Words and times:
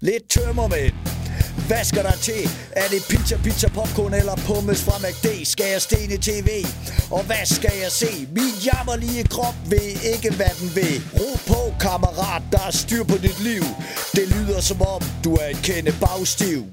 Lidt 0.00 0.28
tømmermænd. 0.30 0.94
Hvad 1.66 1.84
skal 1.84 2.04
der 2.04 2.12
til? 2.22 2.50
Er 2.72 2.88
det 2.90 3.02
pizza, 3.10 3.36
pizza, 3.44 3.68
popcorn 3.68 4.14
eller 4.14 4.36
pommes 4.46 4.82
fra 4.84 4.98
McD? 4.98 5.44
Skal 5.44 5.66
jeg 5.72 5.82
stene 5.82 6.16
tv? 6.16 6.48
Og 7.10 7.22
hvad 7.24 7.44
skal 7.56 7.72
jeg 7.82 7.92
se? 7.92 8.28
Min 8.34 8.52
jammerlige 8.66 9.24
krop 9.24 9.54
ved 9.66 9.90
ikke, 10.14 10.36
hvad 10.36 10.50
den 10.60 10.70
vil. 10.74 11.02
Ro 11.20 11.36
på, 11.46 11.74
kammerat, 11.80 12.42
der 12.52 12.58
er 12.66 12.70
styr 12.70 13.04
på 13.04 13.16
dit 13.22 13.40
liv. 13.40 13.62
Det 14.12 14.28
lyder 14.36 14.60
som 14.60 14.82
om, 14.82 15.02
du 15.24 15.34
er 15.34 15.48
et 15.50 15.56
kende 15.62 15.92
bagstiv. 16.00 16.64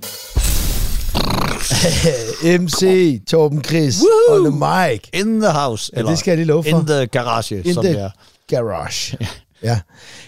MC 2.61 2.81
Torben 3.27 3.63
Chris 3.63 3.95
on 4.29 4.43
the 4.51 4.55
mic. 4.65 5.01
In 5.13 5.41
the 5.41 5.51
house. 5.51 5.91
Ja, 5.95 6.01
det 6.03 6.19
skal 6.19 6.31
jeg 6.31 6.37
lige 6.37 6.47
love 6.47 6.63
for. 6.63 6.79
In 6.79 6.85
the 6.87 7.05
garage, 7.07 7.61
In 7.65 7.73
som 7.73 7.83
the 7.83 7.93
det 7.93 8.01
er. 8.01 8.09
garage. 8.49 9.17
Ja. 9.65 9.79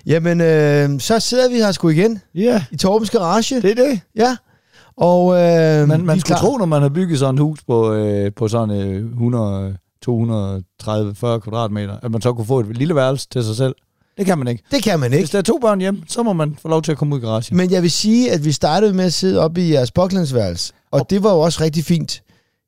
Jamen, 0.05 0.41
øh, 0.41 0.99
så 0.99 1.19
sidder 1.19 1.49
vi 1.49 1.55
her 1.55 1.71
sgu 1.71 1.89
igen 1.89 2.21
Ja, 2.35 2.63
i 2.71 2.77
Torbens 2.77 3.09
garage. 3.09 3.61
det 3.61 3.71
er 3.71 3.75
det. 3.75 3.99
Ja. 4.15 4.37
Og 4.97 5.33
øh, 5.35 5.87
Man, 5.87 6.05
man 6.05 6.19
skulle 6.19 6.37
klar. 6.37 6.37
tro, 6.49 6.57
når 6.57 6.65
man 6.65 6.81
har 6.81 6.89
bygget 6.89 7.19
sådan 7.19 7.35
et 7.35 7.41
hus 7.41 7.59
på, 7.67 7.93
øh, 7.93 8.31
på 8.35 8.47
sådan 8.47 8.75
øh, 8.81 9.05
100, 9.11 9.77
230, 10.01 11.15
40 11.15 11.39
kvadratmeter, 11.41 11.95
at 12.03 12.11
man 12.11 12.21
så 12.21 12.33
kunne 12.33 12.45
få 12.45 12.59
et 12.59 12.77
lille 12.77 12.95
værelse 12.95 13.27
til 13.31 13.43
sig 13.43 13.55
selv. 13.55 13.75
Det 14.17 14.25
kan 14.25 14.37
man 14.37 14.47
ikke. 14.47 14.63
Det 14.71 14.83
kan 14.83 14.99
man 14.99 15.09
Hvis 15.11 15.19
ikke. 15.19 15.31
der 15.31 15.37
er 15.37 15.41
to 15.41 15.57
børn 15.61 15.79
hjemme, 15.79 16.01
så 16.07 16.23
må 16.23 16.33
man 16.33 16.57
få 16.61 16.67
lov 16.67 16.81
til 16.81 16.91
at 16.91 16.97
komme 16.97 17.15
ud 17.15 17.19
i 17.21 17.23
garagen. 17.23 17.57
Men 17.57 17.71
jeg 17.71 17.81
vil 17.81 17.91
sige, 17.91 18.31
at 18.31 18.45
vi 18.45 18.51
startede 18.51 18.93
med 18.93 19.05
at 19.05 19.13
sidde 19.13 19.39
oppe 19.39 19.61
i 19.61 19.71
jeres 19.73 19.91
påklædningsværelse. 19.91 20.73
Og 20.91 21.09
det 21.09 21.23
var 21.23 21.33
jo 21.33 21.39
også 21.39 21.63
rigtig 21.63 21.83
fint. 21.83 22.21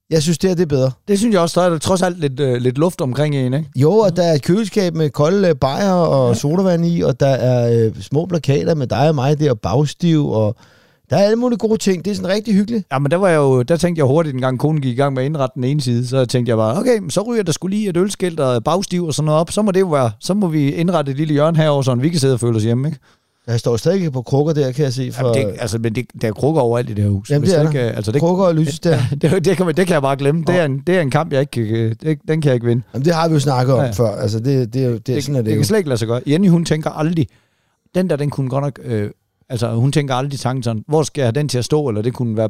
Jeg 0.09 0.23
synes, 0.23 0.37
det 0.37 0.49
her 0.49 0.55
det 0.55 0.63
er 0.63 0.67
bedre. 0.67 0.91
Det 1.07 1.19
synes 1.19 1.33
jeg 1.33 1.41
også, 1.41 1.59
der 1.59 1.65
er 1.65 1.69
der 1.69 1.77
trods 1.77 2.01
alt 2.01 2.19
lidt, 2.19 2.39
øh, 2.39 2.61
lidt 2.61 2.77
luft 2.77 3.01
omkring 3.01 3.35
en, 3.35 3.53
ikke? 3.53 3.69
Jo, 3.75 3.91
og 3.91 4.15
der 4.15 4.23
er 4.23 4.33
et 4.33 4.41
køleskab 4.41 4.95
med 4.95 5.09
kolde 5.09 5.47
øh, 5.47 5.55
bajer 5.55 5.91
og 5.91 6.35
sodavand 6.35 6.85
i, 6.85 7.01
og 7.01 7.19
der 7.19 7.27
er 7.27 7.85
øh, 7.85 8.01
små 8.01 8.25
plakater 8.25 8.75
med 8.75 8.87
dig 8.87 9.09
og 9.09 9.15
mig 9.15 9.39
der, 9.39 9.51
og 9.51 9.59
bagstiv, 9.59 10.29
og 10.29 10.55
der 11.09 11.17
er 11.17 11.21
alle 11.23 11.35
mulige 11.35 11.57
gode 11.57 11.77
ting. 11.77 12.05
Det 12.05 12.11
er 12.11 12.15
sådan 12.15 12.29
rigtig 12.29 12.53
hyggeligt. 12.53 12.87
Ja, 12.91 12.99
men 12.99 13.11
der, 13.11 13.17
var 13.17 13.27
jeg 13.27 13.37
jo, 13.37 13.61
der 13.61 13.77
tænkte 13.77 13.99
jeg 13.99 14.05
hurtigt, 14.05 14.35
en 14.35 14.41
gang 14.41 14.59
konen 14.59 14.81
gik 14.81 14.91
i 14.93 14.95
gang 14.95 15.13
med 15.13 15.23
at 15.23 15.25
indrette 15.25 15.55
den 15.55 15.63
ene 15.63 15.81
side, 15.81 16.07
så 16.07 16.25
tænkte 16.25 16.49
jeg 16.49 16.57
bare, 16.57 16.77
okay, 16.77 16.99
så 17.09 17.21
ryger 17.21 17.43
der 17.43 17.51
skulle 17.51 17.75
lige 17.75 17.89
et 17.89 17.97
ølskilt 17.97 18.39
og 18.39 18.63
bagstiv 18.63 19.05
og 19.05 19.13
sådan 19.13 19.25
noget 19.25 19.41
op, 19.41 19.51
så 19.51 19.61
må 19.61 19.71
det 19.71 19.79
jo 19.79 19.87
være, 19.87 20.11
så 20.19 20.33
må 20.33 20.47
vi 20.47 20.71
indrette 20.71 21.11
et 21.11 21.17
lille 21.17 21.33
hjørne 21.33 21.57
herover, 21.57 21.81
så 21.81 21.95
vi 21.95 22.09
kan 22.09 22.19
sidde 22.19 22.33
og 22.33 22.39
føle 22.39 22.55
os 22.55 22.63
hjemme, 22.63 22.87
ikke? 22.87 22.99
Der 23.49 23.57
står 23.57 23.77
stadig 23.77 24.11
på 24.11 24.21
krukker 24.21 24.53
der, 24.53 24.71
kan 24.71 24.83
jeg 24.83 24.93
se. 24.93 25.11
For, 25.11 25.37
Jamen, 25.37 25.47
det, 25.53 25.61
altså, 25.61 25.77
men 25.77 25.95
det, 25.95 26.05
der 26.21 26.27
er 26.27 26.31
krukker 26.31 26.61
overalt 26.61 26.89
i 26.89 26.93
det 26.93 27.03
her 27.03 27.11
hus. 27.11 27.29
Jamen, 27.29 27.47
det 27.49 27.57
er 27.57 27.61
ikke, 27.61 27.79
der. 27.79 27.89
øh, 27.89 27.95
altså, 27.97 28.11
det, 28.11 28.21
krukker 28.21 28.45
og 28.45 28.55
lys 28.55 28.79
der. 28.89 28.99
det, 29.21 29.45
det, 29.45 29.57
kan 29.57 29.65
man, 29.65 29.75
det 29.75 29.87
kan 29.87 29.93
jeg 29.93 30.01
bare 30.01 30.15
glemme. 30.17 30.43
Det 30.47 30.55
er 30.55 30.65
en, 30.65 30.83
det 30.87 30.97
er 30.97 31.01
en 31.01 31.11
kamp, 31.11 31.33
jeg 31.33 31.41
ikke 31.41 31.89
det, 31.89 32.19
den 32.27 32.41
kan 32.41 32.49
jeg 32.49 32.53
ikke 32.53 32.65
vinde. 32.65 32.81
Jamen, 32.93 33.05
det 33.05 33.13
har 33.13 33.27
vi 33.27 33.33
jo 33.33 33.39
snakket 33.39 33.75
om 33.75 33.81
Ja, 33.85 33.91
før. 33.91 34.15
Altså, 34.15 34.39
det, 34.39 34.73
det, 34.73 34.73
det, 34.73 35.07
det, 35.07 35.23
sådan 35.23 35.35
er 35.35 35.39
det, 35.39 35.45
det 35.45 35.51
jo. 35.51 35.57
kan 35.59 35.65
slet 35.65 35.77
ikke 35.77 35.89
lade 35.89 35.97
sig 35.99 36.07
gøre. 36.07 36.21
Jenny, 36.27 36.49
hun 36.49 36.65
tænker 36.65 36.89
aldrig, 36.89 37.27
den 37.95 38.09
der, 38.09 38.15
den 38.15 38.29
kunne 38.29 38.49
godt 38.49 38.63
nok, 38.63 38.79
øh, 38.83 39.09
altså 39.49 39.71
hun 39.75 39.91
tænker 39.91 40.15
aldrig 40.15 40.39
tanken 40.39 40.63
sådan, 40.63 40.83
hvor 40.87 41.03
skal 41.03 41.21
jeg 41.21 41.25
have 41.27 41.31
den 41.31 41.49
til 41.49 41.57
at 41.57 41.65
stå, 41.65 41.87
eller 41.87 42.01
det 42.01 42.13
kunne 42.13 42.37
være, 42.37 42.49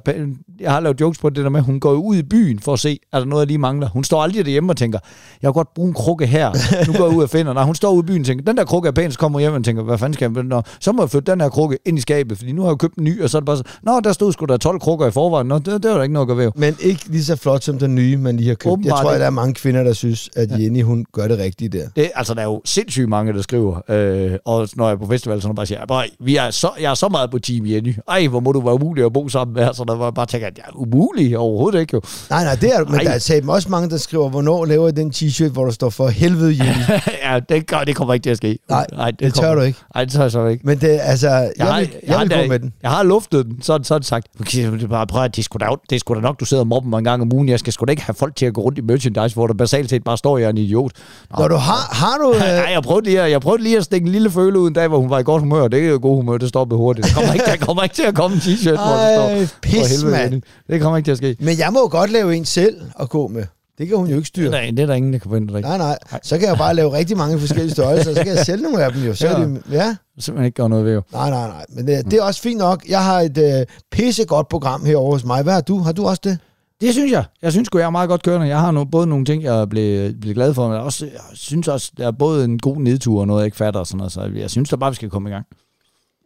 jeg 0.59 0.71
har 0.71 0.79
lavet 0.79 1.01
jokes 1.01 1.19
på 1.19 1.29
det 1.29 1.43
der 1.43 1.49
med, 1.49 1.61
hun 1.61 1.79
går 1.79 1.93
ud 1.93 2.15
i 2.15 2.23
byen 2.23 2.59
for 2.59 2.73
at 2.73 2.79
se, 2.79 2.99
er 3.13 3.19
der 3.19 3.25
noget, 3.25 3.41
jeg 3.41 3.47
lige 3.47 3.57
mangler. 3.57 3.89
Hun 3.89 4.03
står 4.03 4.21
aldrig 4.21 4.45
derhjemme 4.45 4.71
og 4.71 4.77
tænker, 4.77 4.99
jeg 5.41 5.47
kan 5.47 5.53
godt 5.53 5.73
bruge 5.73 5.87
en 5.87 5.93
krukke 5.93 6.25
her, 6.25 6.51
nu 6.87 6.93
går 6.97 7.07
jeg 7.07 7.17
ud 7.17 7.23
og 7.23 7.29
finder. 7.29 7.53
Nej, 7.53 7.63
hun 7.63 7.75
står 7.75 7.91
ude 7.91 7.99
i 7.99 8.05
byen 8.05 8.19
og 8.21 8.25
tænker, 8.25 8.45
den 8.45 8.57
der 8.57 8.65
krukke 8.65 8.87
er 8.87 8.91
pæn, 8.91 9.11
så 9.11 9.19
kommer 9.19 9.39
hjem 9.39 9.53
og 9.53 9.63
tænker, 9.63 9.83
hvad 9.83 9.97
fanden 9.97 10.13
skal 10.13 10.31
jeg, 10.35 10.43
Nå, 10.43 10.61
så 10.79 10.91
må 10.91 11.03
jeg 11.03 11.09
flytte 11.09 11.31
den 11.31 11.41
her 11.41 11.49
krukke 11.49 11.77
ind 11.85 11.97
i 11.97 12.01
skabet, 12.01 12.37
fordi 12.37 12.51
nu 12.51 12.61
har 12.61 12.69
jeg 12.69 12.77
købt 12.77 12.95
en 12.95 13.03
ny, 13.03 13.23
og 13.23 13.29
så 13.29 13.37
er 13.37 13.39
det 13.39 13.45
bare 13.45 13.57
så, 13.57 13.63
nå, 13.83 13.99
der 14.03 14.13
stod 14.13 14.33
sgu 14.33 14.45
der 14.45 14.57
12 14.57 14.79
krukker 14.79 15.07
i 15.07 15.11
forvejen, 15.11 15.47
nå, 15.47 15.57
det, 15.59 15.65
det 15.65 15.91
var 15.91 15.95
der 15.95 16.01
ikke 16.03 16.13
noget 16.13 16.31
at 16.31 16.37
ved. 16.37 16.51
Men 16.55 16.75
ikke 16.79 17.01
lige 17.07 17.23
så 17.23 17.35
flot 17.35 17.63
som 17.63 17.79
den 17.79 17.95
nye, 17.95 18.17
man 18.17 18.37
lige 18.37 18.47
har 18.47 18.55
købt. 18.55 18.65
Jeg 18.65 18.71
Åbenbart 18.71 19.01
tror, 19.01 19.11
at 19.11 19.19
der 19.19 19.25
er 19.25 19.29
mange 19.29 19.53
kvinder, 19.53 19.83
der 19.83 19.93
synes, 19.93 20.29
at 20.35 20.59
Jenny, 20.59 20.83
hun 20.83 21.05
gør 21.13 21.27
det 21.27 21.39
rigtige 21.39 21.69
der. 21.69 21.89
Det, 21.95 22.11
altså, 22.15 22.33
der 22.33 22.41
er 22.41 22.45
jo 22.45 22.61
sindssygt 22.65 23.09
mange, 23.09 23.33
der 23.33 23.41
skriver, 23.41 23.81
øh, 23.89 24.37
og 24.45 24.69
når 24.75 24.85
jeg 24.85 24.93
er 24.93 24.97
på 24.97 25.07
festival, 25.07 25.41
så 25.41 25.47
er 25.49 25.53
bare 25.53 25.65
siger, 25.65 25.85
"Bøj, 25.85 26.07
vi 26.19 26.35
er 26.35 26.51
så, 26.51 26.69
jeg 26.81 26.88
er 26.89 26.93
så 26.93 27.09
meget 27.09 27.31
på 27.31 27.39
Team 27.39 27.65
Jenny. 27.65 27.95
Ej, 28.09 28.27
hvor 28.27 28.39
må 28.39 28.51
du 28.51 28.61
være 28.61 28.73
umulig 28.73 29.05
at 29.05 29.13
bo 29.13 29.27
sammen 29.29 29.53
med, 29.55 29.73
så 29.73 29.83
der 29.87 29.95
var 29.95 30.05
jeg 30.05 30.13
bare 30.13 30.25
tænker, 30.25 30.47
at 30.47 30.57
jeg 30.57 30.63
er 30.67 30.75
umulig 30.75 31.37
overhovedet 31.37 31.79
ikke 31.79 31.91
jo. 31.93 32.01
Nej, 32.29 32.43
nej, 32.43 32.55
det 32.55 32.75
er 32.75 32.85
Men 32.85 32.95
Ej. 32.95 33.03
der 33.03 33.41
er 33.47 33.51
også 33.53 33.69
mange, 33.69 33.89
der 33.89 33.97
skriver, 33.97 34.29
hvornår 34.29 34.65
laver 34.65 34.85
jeg 34.87 34.95
den 34.97 35.11
t-shirt, 35.15 35.49
hvor 35.49 35.63
der 35.65 35.71
står 35.71 35.89
for 35.89 36.07
helvede 36.07 36.49
Jenny. 36.63 36.83
ja, 37.25 37.39
det, 37.49 37.67
gør, 37.67 37.77
det 37.79 37.95
kommer 37.95 38.13
ikke 38.13 38.23
til 38.23 38.29
at 38.29 38.37
ske. 38.37 38.59
Nej, 38.69 38.85
det, 39.11 39.19
det 39.19 39.33
tør 39.33 39.41
kommer- 39.41 39.55
du 39.55 39.61
ikke. 39.61 39.79
Nej, 39.95 40.03
det 40.03 40.13
tør 40.13 40.21
jeg 40.21 40.31
så 40.31 40.45
ikke. 40.45 40.67
Men 40.67 40.77
det, 40.81 40.99
altså, 41.03 41.29
jeg, 41.29 41.51
jeg, 41.57 41.65
har- 41.67 41.79
vil, 41.79 41.89
jeg, 42.07 42.17
har 42.17 42.25
vil 42.25 42.37
gå 42.37 42.47
med 42.49 42.59
den. 42.59 42.73
Jeg 42.83 42.91
har 42.91 43.03
luftet 43.03 43.45
den, 43.45 43.61
så, 43.61 43.79
så 43.83 43.93
er 43.93 43.97
det 43.97 44.07
sagt, 44.07 44.27
okay, 44.39 44.71
det 44.71 44.83
er 44.83 44.87
bare, 44.87 45.07
prøv 45.07 45.23
at 45.23 45.35
det 45.35 45.43
sgu 45.45 45.57
da, 45.57 45.65
det 45.89 45.99
sgu 45.99 46.13
da 46.15 46.19
nok, 46.19 46.39
du 46.39 46.45
sidder 46.45 46.61
og 46.63 46.67
mobber 46.67 46.89
mig 46.89 46.97
en 46.97 47.03
gang 47.03 47.21
om 47.21 47.33
ugen. 47.33 47.49
Jeg 47.49 47.59
skal 47.59 47.73
sgu 47.73 47.85
da 47.85 47.91
ikke 47.91 48.03
have 48.03 48.13
folk 48.15 48.35
til 48.35 48.45
at 48.45 48.53
gå 48.53 48.61
rundt 48.61 48.77
i 48.77 48.81
merchandise, 48.81 49.33
hvor 49.35 49.47
der 49.47 49.53
basalt 49.53 49.89
set 49.89 50.03
bare 50.03 50.17
står, 50.17 50.37
jeg 50.37 50.45
er 50.45 50.49
en 50.49 50.57
idiot. 50.57 50.91
Nå, 51.31 51.35
Når 51.39 51.47
du 51.47 51.55
har, 51.55 51.95
har 51.95 52.17
du... 52.17 52.33
Øh, 52.39 52.39
Nej, 52.39 52.71
jeg 52.73 52.83
prøvede, 52.83 53.05
lige, 53.05 53.23
jeg 53.23 53.41
prøvede 53.41 53.63
lige 53.63 53.77
at 53.77 53.83
stikke 53.83 54.05
en 54.05 54.11
lille 54.11 54.31
føle 54.31 54.59
ud 54.59 54.67
en 54.67 54.73
dag, 54.73 54.87
hvor 54.87 54.99
hun 54.99 55.09
var 55.09 55.19
i 55.19 55.23
godt 55.23 55.41
humør. 55.41 55.67
Det 55.67 55.83
er 55.85 55.89
jo 55.89 55.99
god 56.01 56.15
humør, 56.15 56.37
det 56.37 56.49
stoppede 56.49 56.77
hurtigt. 56.79 57.05
Det 57.07 57.15
kommer 57.15 57.33
ikke, 57.33 57.45
der 57.45 57.57
kommer 57.57 57.83
ikke 57.83 57.95
til 57.95 58.03
at 58.03 58.15
komme 58.15 58.35
en 58.35 58.41
t-shirt, 58.41 58.69
hvor 58.69 58.95
der 58.97 59.15
står... 59.15 59.27
Ej, 59.29 59.45
"For 59.45 59.55
pis, 59.61 59.73
helvede, 59.91 60.11
mand. 60.11 60.23
Jenny." 60.31 60.41
Det 60.69 60.81
kommer 60.81 60.97
ikke 60.97 61.07
til 61.07 61.11
at 61.11 61.17
ske. 61.17 61.35
men 61.39 61.57
jeg 61.59 61.73
må 61.73 61.79
jo 61.79 61.87
godt 61.91 62.11
lave 62.11 62.35
en 62.35 62.45
selv 62.45 62.81
at 62.99 63.09
gå 63.09 63.27
med. 63.27 63.43
Det 63.77 63.87
kan 63.87 63.97
hun 63.97 64.07
jo 64.07 64.15
ikke 64.15 64.27
styre. 64.27 64.47
er, 64.47 64.51
der, 64.65 64.71
det 64.71 64.79
er 64.79 64.85
der 64.85 64.93
ingen, 64.93 65.13
der 65.13 65.19
kan 65.19 65.29
forvente 65.29 65.53
dig. 65.53 65.61
Nej, 65.61 65.77
nej. 65.77 65.97
Så 66.23 66.37
kan 66.37 66.47
jeg 66.47 66.57
bare 66.57 66.75
lave 66.75 66.93
rigtig 66.93 67.17
mange 67.17 67.39
forskellige 67.39 67.71
størrelser, 67.71 68.13
så 68.15 68.23
kan 68.23 68.35
jeg 68.35 68.45
sælge 68.45 68.63
nogle 68.63 68.83
af 68.83 68.91
dem 68.93 69.03
jo. 69.03 69.13
Så 69.15 69.27
er 69.27 69.39
Ja. 69.39 69.45
det, 69.45 69.61
ja. 69.71 69.95
Simpelthen 70.19 70.45
ikke 70.45 70.55
gøre 70.55 70.69
noget 70.69 70.85
ved 70.85 70.93
jo. 70.93 71.01
Nej, 71.13 71.29
nej, 71.29 71.47
nej. 71.47 71.65
Men 71.69 71.87
det, 71.87 72.05
det 72.05 72.13
er 72.19 72.23
også 72.23 72.41
fint 72.41 72.57
nok. 72.57 72.83
Jeg 72.89 73.03
har 73.03 73.19
et 73.21 73.37
øh, 73.37 73.65
pissegodt 73.91 74.49
program 74.49 74.85
herovre 74.85 75.11
hos 75.11 75.25
mig. 75.25 75.43
Hvad 75.43 75.53
har 75.53 75.61
du? 75.61 75.77
Har 75.79 75.91
du 75.91 76.07
også 76.07 76.21
det? 76.23 76.37
Det 76.81 76.93
synes 76.93 77.11
jeg. 77.11 77.23
Jeg 77.41 77.51
synes 77.51 77.67
jeg 77.73 77.81
er 77.81 77.89
meget 77.89 78.09
godt 78.09 78.23
kørende. 78.23 78.47
Jeg 78.47 78.59
har 78.59 78.71
nu, 78.71 78.85
både 78.85 79.07
nogle 79.07 79.25
ting, 79.25 79.43
jeg 79.43 79.69
blev, 79.69 80.13
blev 80.21 80.33
glad 80.33 80.53
for, 80.53 80.67
men 80.67 80.75
jeg, 80.75 80.83
også, 80.83 81.05
jeg 81.05 81.21
synes 81.33 81.67
også, 81.67 81.91
der 81.97 82.07
er 82.07 82.11
både 82.11 82.45
en 82.45 82.59
god 82.59 82.77
nedtur 82.77 83.19
og 83.21 83.27
noget, 83.27 83.41
jeg 83.41 83.45
ikke 83.45 83.57
fatter 83.57 83.79
og 83.79 83.87
sådan 83.87 83.97
noget. 83.97 84.11
Så 84.11 84.29
jeg 84.35 84.49
synes 84.49 84.69
da 84.69 84.75
bare, 84.75 84.91
vi 84.91 84.95
skal 84.95 85.09
komme 85.09 85.29
i 85.29 85.31
gang. 85.31 85.45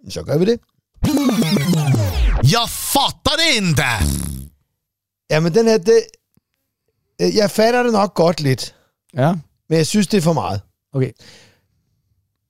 Så 0.09 0.23
gør 0.23 0.37
vi 0.37 0.45
det. 0.45 0.59
Jag 2.51 2.69
fattar 2.69 3.35
det 3.37 3.57
inte! 3.67 3.83
Jamen, 5.29 5.53
den 5.53 5.67
her, 5.67 5.77
det, 5.77 6.03
øh, 7.21 7.35
jeg 7.35 7.51
fatter 7.51 7.83
det 7.83 7.91
nok 7.91 8.13
godt 8.13 8.41
lidt, 8.41 8.75
Ja, 9.13 9.33
men 9.69 9.77
jeg 9.77 9.87
synes, 9.87 10.07
det 10.07 10.17
er 10.17 10.21
for 10.21 10.33
meget. 10.33 10.61
okay. 10.91 11.11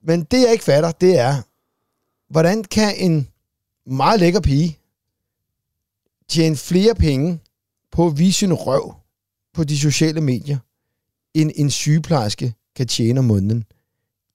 Men 0.04 0.24
det, 0.24 0.42
jeg 0.42 0.52
ikke 0.52 0.64
fatter, 0.64 0.92
det 0.92 1.20
er, 1.20 1.42
hvordan 2.34 2.64
kan 2.64 2.96
en 2.98 3.28
meget 3.86 4.20
lækker 4.20 4.40
pige 4.42 4.80
tjene 6.30 6.56
flere 6.56 6.96
penge 6.96 7.40
på 7.92 8.08
at 8.08 8.18
vise 8.18 8.40
sin 8.40 8.54
røv 8.54 8.94
på 9.54 9.64
de 9.64 9.80
sociale 9.80 10.22
medier, 10.22 10.58
end 11.34 11.52
en 11.56 11.72
sygeplejerske 11.72 12.54
kan 12.76 12.88
tjene 12.88 13.20
om 13.20 13.26
måneden? 13.26 13.64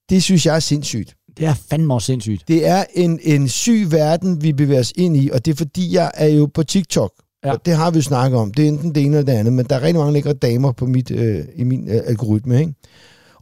Det 0.08 0.22
synes 0.22 0.46
jeg 0.46 0.56
er 0.56 0.60
sindssygt. 0.60 1.16
Det 1.38 1.46
er 1.46 1.54
fandme 1.70 1.94
også 1.94 2.06
sindssygt. 2.06 2.48
Det 2.48 2.66
er 2.66 2.84
en, 2.94 3.20
en 3.22 3.48
syg 3.48 3.86
verden, 3.90 4.42
vi 4.42 4.52
bevæger 4.52 4.80
os 4.80 4.92
ind 4.96 5.16
i, 5.16 5.30
og 5.32 5.44
det 5.44 5.52
er 5.52 5.56
fordi, 5.56 5.94
jeg 5.94 6.10
er 6.14 6.26
jo 6.26 6.46
på 6.54 6.62
TikTok. 6.62 7.12
Ja. 7.44 7.52
Og 7.52 7.66
det 7.66 7.74
har 7.74 7.90
vi 7.90 7.96
jo 7.98 8.02
snakket 8.02 8.38
om. 8.40 8.54
Det 8.54 8.64
er 8.64 8.68
enten 8.68 8.94
det 8.94 9.02
ene 9.04 9.16
eller 9.18 9.32
det 9.32 9.38
andet, 9.38 9.52
men 9.52 9.66
der 9.66 9.76
er 9.76 9.82
rigtig 9.82 9.98
mange 9.98 10.12
lækre 10.12 10.32
damer 10.32 10.72
på 10.72 10.86
mit, 10.86 11.10
øh, 11.10 11.44
i 11.56 11.64
min 11.64 11.88
øh, 11.88 12.00
algoritme. 12.06 12.60
Ikke? 12.60 12.74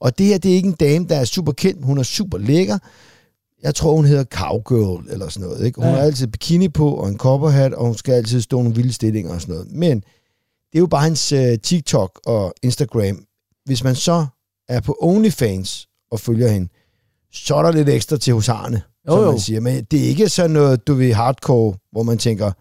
Og 0.01 0.19
det 0.19 0.27
her, 0.27 0.39
det 0.39 0.51
er 0.51 0.55
ikke 0.55 0.69
en 0.69 0.75
dame, 0.75 1.07
der 1.09 1.17
er 1.17 1.25
super 1.25 1.53
kendt. 1.53 1.85
Hun 1.85 1.99
er 1.99 2.03
super 2.03 2.39
lækker. 2.39 2.79
Jeg 3.63 3.75
tror, 3.75 3.97
hun 3.97 4.05
hedder 4.05 4.25
Cowgirl 4.25 5.11
eller 5.11 5.29
sådan 5.29 5.49
noget. 5.49 5.67
Ikke? 5.67 5.81
Hun 5.81 5.89
Ja. 5.91 5.95
har 5.97 6.03
altid 6.03 6.27
bikini 6.27 6.69
på 6.69 6.91
og 6.95 7.09
en 7.09 7.19
kopperhat, 7.19 7.75
og 7.75 7.87
hun 7.87 7.95
skal 7.97 8.13
altid 8.13 8.41
stå 8.41 8.57
nogle 8.63 8.75
vilde 8.77 8.93
stillinger 8.93 9.35
og 9.35 9.41
sådan 9.41 9.55
noget. 9.55 9.73
Men 9.73 9.99
det 10.73 10.75
er 10.75 10.79
jo 10.79 10.87
bare 10.87 11.03
hans 11.03 11.33
øh, 11.33 11.59
TikTok 11.59 12.21
og 12.27 12.55
Instagram. 12.63 13.25
Hvis 13.65 13.85
man 13.85 13.95
så 13.95 14.27
er 14.69 14.81
på 14.81 14.97
OnlyFans 15.01 15.89
og 16.11 16.21
følger 16.21 16.49
hende, 16.49 16.69
så 17.37 17.57
er 17.57 17.63
der 17.63 17.73
lidt 17.73 17.89
ekstra 17.89 18.17
til 18.17 18.35
husarne, 18.35 18.83
Jo, 19.09 19.13
som 19.13 19.21
jo. 19.25 19.31
man 19.31 19.41
siger. 19.41 19.61
Men 19.61 19.85
det 19.85 20.05
er 20.05 20.09
ikke 20.09 20.29
sådan 20.29 20.51
noget, 20.51 20.87
du 20.87 20.95
ved, 20.95 21.13
hardcore, 21.13 21.75
hvor 21.93 22.03
man 22.03 22.19
tænker, 22.19 22.53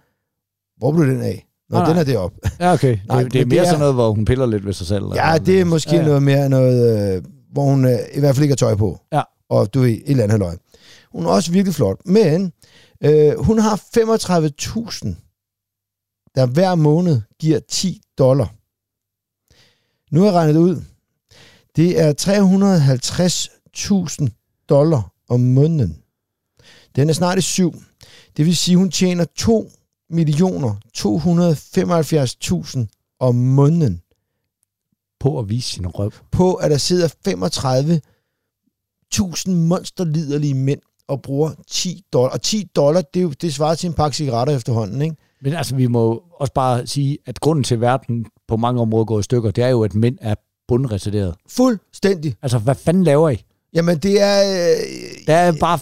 hvor 0.77 0.91
blev 0.91 1.07
den 1.07 1.21
af? 1.21 1.47
Nå, 1.69 1.77
Nej, 1.77 1.89
den 1.89 1.97
er 1.97 2.03
det 2.03 2.17
op. 2.17 2.31
Ja, 2.59 2.73
okay. 2.73 2.97
Nej, 3.07 3.23
det, 3.23 3.33
det 3.33 3.41
er 3.41 3.45
mere 3.45 3.59
det 3.59 3.59
er- 3.59 3.65
sådan 3.65 3.79
noget, 3.79 3.93
hvor 3.93 4.11
hun 4.11 4.25
piller 4.25 4.45
lidt 4.45 4.65
ved 4.65 4.73
sig 4.73 4.87
selv. 4.87 5.03
eller 5.03 5.15
Ja, 5.15 5.25
noget. 5.27 5.45
det 5.45 5.61
er 5.61 5.65
måske 5.65 5.91
Ja, 5.91 5.97
ja, 5.97 6.05
noget 6.05 6.23
mere 6.23 6.49
noget, 6.49 7.15
øh, 7.17 7.23
hvor 7.51 7.63
hun 7.63 7.85
øh, 7.85 7.99
i 8.13 8.19
hvert 8.19 8.35
fald 8.35 8.43
ikke 8.43 8.51
har 8.51 8.57
tøj 8.57 8.75
på. 8.75 8.99
Ja. 9.13 9.21
Og 9.49 9.73
du 9.73 9.79
ved, 9.79 9.89
et 9.89 10.01
eller 10.07 10.23
andet 10.23 10.39
løg. 10.39 10.57
Hun 11.11 11.25
er 11.25 11.29
også 11.29 11.51
virkelig 11.51 11.75
flot. 11.75 11.97
Men 12.05 12.51
øh, 13.03 13.39
hun 13.39 13.59
har 13.59 13.75
35.000, 13.75 13.81
der 16.35 16.45
hver 16.45 16.75
måned 16.75 17.21
giver 17.39 17.59
10 17.69 18.01
dollar. 18.17 18.53
Nu 20.15 20.19
har 20.21 20.27
jeg 20.27 20.35
regnet 20.35 20.57
ud. 20.57 20.81
Det 21.75 22.01
er 22.01 22.13
350.000 24.19 24.27
dollar 24.69 25.11
om 25.29 25.39
måneden. 25.39 25.97
Den 26.95 27.09
er 27.09 27.13
snart 27.13 27.37
i 27.37 27.41
syv. 27.41 27.73
Det 28.37 28.45
vil 28.45 28.55
sige, 28.55 28.77
hun 28.77 28.91
tjener 28.91 29.25
2 29.37 29.71
millioner 30.09 30.75
275.000 30.97 33.15
om 33.19 33.35
måneden 33.35 34.01
På 35.19 35.39
at 35.39 35.49
vise 35.49 35.73
sin 35.73 35.87
røv. 35.87 36.11
på, 36.31 36.53
at 36.53 36.71
der 36.71 36.77
sidder 36.77 37.07
35.000 39.47 39.51
monsterliderlige 39.51 40.53
mænd 40.53 40.79
og 41.07 41.21
bruger 41.21 41.51
10 41.67 42.03
dollar. 42.13 42.29
Og 42.29 42.41
10 42.41 42.63
dollar, 42.75 43.01
det, 43.01 43.19
er 43.19 43.23
jo, 43.23 43.29
det 43.29 43.53
svarer 43.53 43.75
til 43.75 43.87
en 43.87 43.93
pakke 43.93 44.17
cigaretter 44.17 44.55
efterhånden, 44.55 45.01
ikke? 45.01 45.15
Men 45.41 45.53
altså, 45.53 45.75
vi 45.75 45.87
må 45.87 46.23
også 46.39 46.53
bare 46.53 46.87
sige, 46.87 47.17
at 47.25 47.39
grunden 47.39 47.63
til, 47.63 47.75
at 47.75 47.81
verden 47.81 48.25
på 48.47 48.57
mange 48.57 48.81
områder 48.81 49.05
går 49.05 49.19
i 49.19 49.23
stykker, 49.23 49.51
det 49.51 49.63
er 49.63 49.67
jo, 49.67 49.83
at 49.83 49.95
mænd 49.95 50.17
er 50.21 50.35
bundretarderet. 50.67 51.35
Fuldstændig. 51.47 52.35
Altså, 52.41 52.59
hvad 52.59 52.75
fanden 52.75 53.03
laver 53.03 53.29
I? 53.29 53.43
Jamen, 53.75 53.97
det 53.97 54.21
er... 54.21 54.43
Øh, 54.43 55.27
Der 55.27 55.33
er 55.35 55.51
bare... 55.59 55.79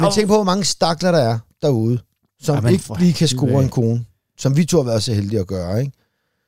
men 0.00 0.12
tænk 0.14 0.28
på, 0.28 0.34
hvor 0.34 0.44
mange 0.44 0.64
stakler 0.64 1.12
der 1.12 1.18
er. 1.18 1.38
derude, 1.62 1.98
som 2.40 2.54
Jamen, 2.54 2.72
ikke 2.72 2.84
lige 2.98 3.12
kan 3.12 3.28
score 3.28 3.62
en 3.62 3.68
kone, 3.68 4.04
som 4.38 4.56
vi 4.56 4.64
to 4.64 4.76
har 4.76 4.84
været 4.84 5.02
så 5.02 5.12
heldige 5.14 5.40
at 5.40 5.46
gøre, 5.46 5.80
ikke? 5.80 5.92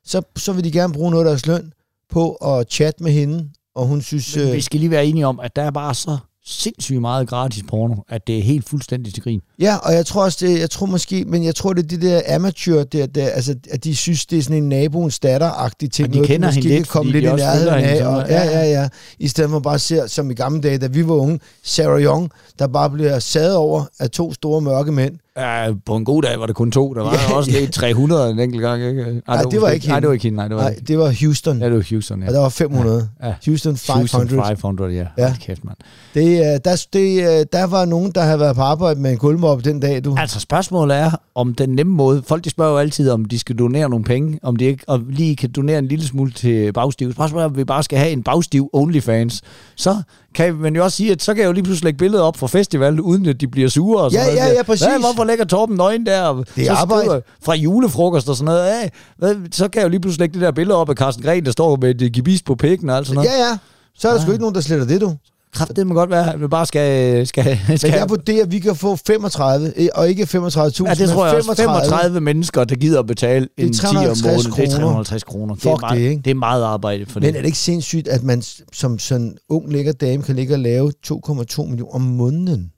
Så, 0.05 0.23
så 0.37 0.53
vil 0.53 0.65
de 0.65 0.71
gerne 0.73 0.93
bruge 0.93 1.11
noget 1.11 1.25
af 1.27 1.31
deres 1.31 1.47
løn 1.47 1.73
på 2.11 2.33
at 2.35 2.67
chatte 2.71 3.03
med 3.03 3.13
hende, 3.13 3.51
og 3.75 3.87
hun 3.87 4.03
synes... 4.03 4.37
Men 4.37 4.49
Øh, 4.49 4.53
vi 4.55 4.61
skal 4.61 4.81
lige 4.81 4.91
være 4.91 5.07
enige 5.07 5.27
om, 5.27 5.41
at 5.41 5.57
der 5.57 5.63
er 5.63 5.71
bare 5.71 5.95
så 5.95 6.19
sindssygt 6.51 7.01
meget 7.01 7.29
gratis 7.29 7.63
porno, 7.69 7.95
at 8.09 8.27
det 8.27 8.39
er 8.39 8.43
helt 8.43 8.69
fuldstændig 8.69 9.15
til 9.15 9.23
grin. 9.23 9.41
ja, 9.61 9.77
og 9.77 9.95
jeg 9.95 10.07
tror 10.07 10.25
også, 10.25 10.47
det, 10.47 10.61
jeg 10.61 10.71
tror 10.71 10.87
måske, 10.87 11.25
men 11.25 11.45
jeg 11.45 11.55
tror, 11.55 11.73
det 11.73 11.85
er 11.85 11.89
det 11.89 12.03
der 12.03 12.35
amateur, 12.35 12.85
der, 12.85 13.07
der, 13.07 13.29
altså, 13.29 13.55
at 13.71 13.85
de 13.85 13.97
synes, 13.97 14.27
det 14.27 14.39
er 14.39 14.43
sådan 14.43 14.63
en 14.63 14.69
naboens 14.69 15.19
datter-agtig 15.19 15.91
ting. 15.91 16.09
Og 16.09 16.13
de 16.13 16.19
noget, 16.19 16.29
kender 16.29 16.49
måske 16.49 16.63
hende 16.63 16.77
lidt, 16.77 16.89
komme 16.89 17.13
lidt 17.13 17.25
de 17.25 17.31
i 17.31 17.37
nærheden 17.37 17.85
af. 17.85 18.07
Og, 18.07 18.29
ja, 18.29 18.45
ja. 18.45 18.81
ja. 18.81 18.89
I 19.19 19.29
stedet 19.29 19.51
for 19.51 19.61
bare 19.61 19.75
at 19.75 19.81
se, 19.81 20.09
som 20.09 20.31
i 20.31 20.35
gamle 20.35 20.61
dage, 20.61 20.79
da 20.79 20.87
vi 20.87 21.09
var 21.09 21.15
unge, 21.15 21.41
Sarah 21.63 22.03
Young, 22.03 22.31
der 22.59 22.67
bare 22.67 22.91
bliver 22.91 23.19
sadet 23.19 23.57
over 23.57 23.85
af 23.99 24.11
to 24.11 24.33
store 24.33 24.61
mørke 24.61 24.93
mænd. 24.93 25.19
Ja, 25.37 25.73
på 25.87 25.97
en 25.97 26.05
god 26.05 26.23
dag 26.23 26.41
var 26.41 26.47
det 26.47 26.55
kun 26.55 26.71
to. 26.71 26.95
Der 26.95 27.03
var 27.03 27.13
Ja, 27.13 27.19
ja, 27.31 27.37
også 27.37 27.51
ja. 27.51 27.61
lidt 27.61 27.73
300 27.73 28.31
en 28.31 28.39
enkelt 28.41 28.63
gang, 28.63 28.83
ikke? 28.83 29.03
Nej, 29.05 29.13
Nej, 29.29 29.43
det 29.43 29.61
var 29.61 29.69
ikke 29.69 29.87
Nej, 29.87 29.95
hende. 29.95 30.01
det 30.01 30.09
var 30.09 30.13
ikke 30.13 30.23
hende. 30.23 30.37
Nej, 30.37 30.49
det 30.49 30.57
var 30.57 30.63
Nej, 30.63 30.77
det 30.89 30.99
var 30.99 31.15
Houston. 31.21 31.59
Ja, 31.59 31.65
det 31.67 31.75
var 31.75 31.85
Houston, 31.91 32.23
ja. 32.23 32.29
Og 32.29 32.35
der 32.35 32.41
var 32.41 32.49
500. 32.49 33.09
Ja. 33.23 33.35
Houston 33.47 33.77
500. 33.77 34.01
Houston 34.13 34.57
500, 34.57 34.93
ja. 34.93 34.99
Ja. 35.19 35.23
ja. 35.27 35.35
Kæft, 35.41 35.65
mand. 35.65 35.77
Det, 36.15 36.23
øh, 36.39 36.61
der, 36.65 36.87
det, 36.93 37.19
øh, 37.23 37.47
der 37.53 37.67
var 37.67 37.85
nogen, 37.85 38.13
der 38.15 38.23
havde 38.23 38.41
været 38.41 38.57
på 38.57 38.63
arbejde 38.63 39.01
med 39.01 39.11
en 39.11 39.19
gulvmop 39.19 39.65
den 39.65 39.81
dag, 39.81 40.05
du. 40.05 40.15
Altså 40.19 40.41
spørgsmålet 40.41 40.97
er, 40.97 41.11
om 41.35 41.55
den 41.55 41.69
nemme 41.69 41.93
måde, 41.93 42.23
folk 42.27 42.45
de 42.45 42.51
spørger 42.51 42.73
jo 42.73 42.79
altid, 42.79 43.11
om 43.11 43.25
de 43.25 43.39
skal 43.39 43.57
donere 43.57 43.89
nogle 43.89 44.05
penge, 44.05 44.39
om 44.43 44.57
de 44.57 44.65
ikke 44.65 44.85
og 44.87 45.01
lige 45.09 45.37
kan 45.37 45.51
donere 45.53 45.79
en 45.79 45.87
lille 45.87 46.07
smule 46.07 46.33
til 46.33 46.73
bagstiv. 46.73 47.13
Spørgsmålet 47.13 47.45
er, 47.45 47.49
om 47.49 47.57
vi 47.57 47.65
bare 47.65 47.83
skal 47.83 47.99
have 47.99 48.11
en 48.11 48.23
bagstiv 48.23 48.71
OnlyFans. 48.73 49.43
Så 49.77 50.03
kan 50.35 50.55
man 50.55 50.77
jo 50.77 50.85
også 50.85 50.97
sige, 50.97 51.13
at 51.13 51.23
så 51.23 51.35
kan 51.35 51.41
jeg 51.41 51.49
jo 51.49 51.53
lige 51.53 51.65
pludselig 51.65 51.85
lægge 51.85 51.99
billeder 51.99 52.23
op 52.23 52.37
fra 52.37 52.47
festival, 52.47 53.01
uden 53.01 53.27
at 53.27 53.41
de 53.41 53.49
bliver 53.49 53.69
sure. 53.69 54.03
Og 54.03 54.11
sådan 54.11 54.27
Ja, 54.27 54.35
noget. 54.35 54.49
ja, 54.51 54.57
ja, 54.57 54.63
præcis. 54.63 54.87
Hvad, 54.87 54.99
hvorfor 55.01 55.25
lægger 55.25 55.45
Torben 55.45 55.77
nøgen 55.77 56.07
der? 56.07 56.33
Det 56.35 56.47
er 56.59 56.65
så 56.65 56.73
arbejde. 56.73 57.23
Fra 57.45 57.55
julefrokost 57.55 58.29
og 58.29 58.37
sådan 58.37 58.45
noget. 58.45 58.81
Hey, 58.83 58.89
hvad, 59.19 59.35
så 59.53 59.69
kan 59.69 59.81
jeg 59.81 59.85
jo 59.85 59.91
lige 59.91 60.01
pludselig 60.01 60.21
lægge 60.21 60.35
det 60.35 60.43
der 60.43 60.51
billede 60.53 60.77
op 60.77 60.89
af 60.91 60.95
Carsten 60.95 61.25
Gren, 61.25 61.45
der 61.45 61.51
står 61.51 61.77
med 61.77 62.03
et 62.03 62.13
gebis 62.13 62.43
på 62.43 62.55
pikken 62.55 62.91
og 62.91 62.97
alt 62.97 63.07
sådan 63.07 63.15
noget. 63.17 63.31
Ja, 63.31 63.49
ja. 63.49 63.59
Så 63.99 64.09
er 64.09 64.13
der 64.13 64.21
sgu 64.21 64.31
ikke 64.31 64.43
nogen, 64.43 64.55
der 64.55 64.61
sletter 64.61 64.87
det, 64.87 65.01
du. 65.01 65.15
Kraft, 65.53 65.77
det 65.77 65.87
må 65.87 65.95
godt 65.95 66.11
være, 66.11 66.33
at 66.35 66.41
vi 66.41 66.47
bare 66.49 66.67
skal... 66.67 67.27
skal, 67.27 67.59
Men 67.69 67.79
skal 67.79 67.91
jeg 67.91 68.09
vurderer, 68.09 68.43
at 68.45 68.53
vi 68.53 68.59
kan 68.59 68.77
få 68.77 68.97
35, 68.97 69.73
eh, 69.77 69.89
og 69.95 70.09
ikke 70.09 70.23
35.000, 70.23 70.35
Ja, 70.37 70.45
det 70.45 70.77
men 70.77 71.09
tror 71.09 71.27
jeg 71.27 71.37
også. 71.37 71.55
35. 71.55 71.57
35 71.57 72.21
mennesker, 72.21 72.65
der 72.65 72.75
gider 72.75 72.99
at 72.99 73.07
betale 73.07 73.49
en 73.59 73.73
10 73.73 73.87
om 73.87 73.93
350 73.93 74.25
måneden. 74.25 74.53
Det 74.53 74.65
er 74.65 74.79
kroner. 74.79 75.05
350 75.05 75.25
kroner. 75.25 75.55
Det 75.55 75.67
er, 75.67 75.71
Fuck 75.71 75.81
meget, 75.81 75.99
det, 76.01 76.09
ikke? 76.11 76.23
det 76.23 76.31
er 76.31 76.35
meget 76.35 76.63
arbejde 76.65 77.07
for 77.07 77.21
Men 77.21 77.29
det. 77.29 77.37
er 77.37 77.41
det 77.41 77.47
ikke 77.47 77.59
sindssygt, 77.59 78.09
at 78.09 78.23
man 78.23 78.43
som 78.73 78.99
sådan 78.99 79.37
ung 79.49 79.73
lækker 79.73 79.93
dame 79.93 80.23
kan 80.23 80.37
ligge 80.37 80.55
og 80.55 80.59
lave 80.59 80.93
2,2 81.07 81.63
millioner 81.65 81.95
om 81.95 82.01
måneden? 82.01 82.73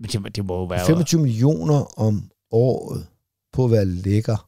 Men 0.00 0.10
det, 0.10 0.36
det 0.36 0.44
må 0.44 0.54
jo 0.54 0.64
være... 0.64 0.86
25 0.86 1.20
millioner 1.20 2.00
om 2.00 2.22
året 2.52 3.06
på 3.52 3.64
at 3.64 3.70
være 3.70 3.84
lækker. 3.84 4.46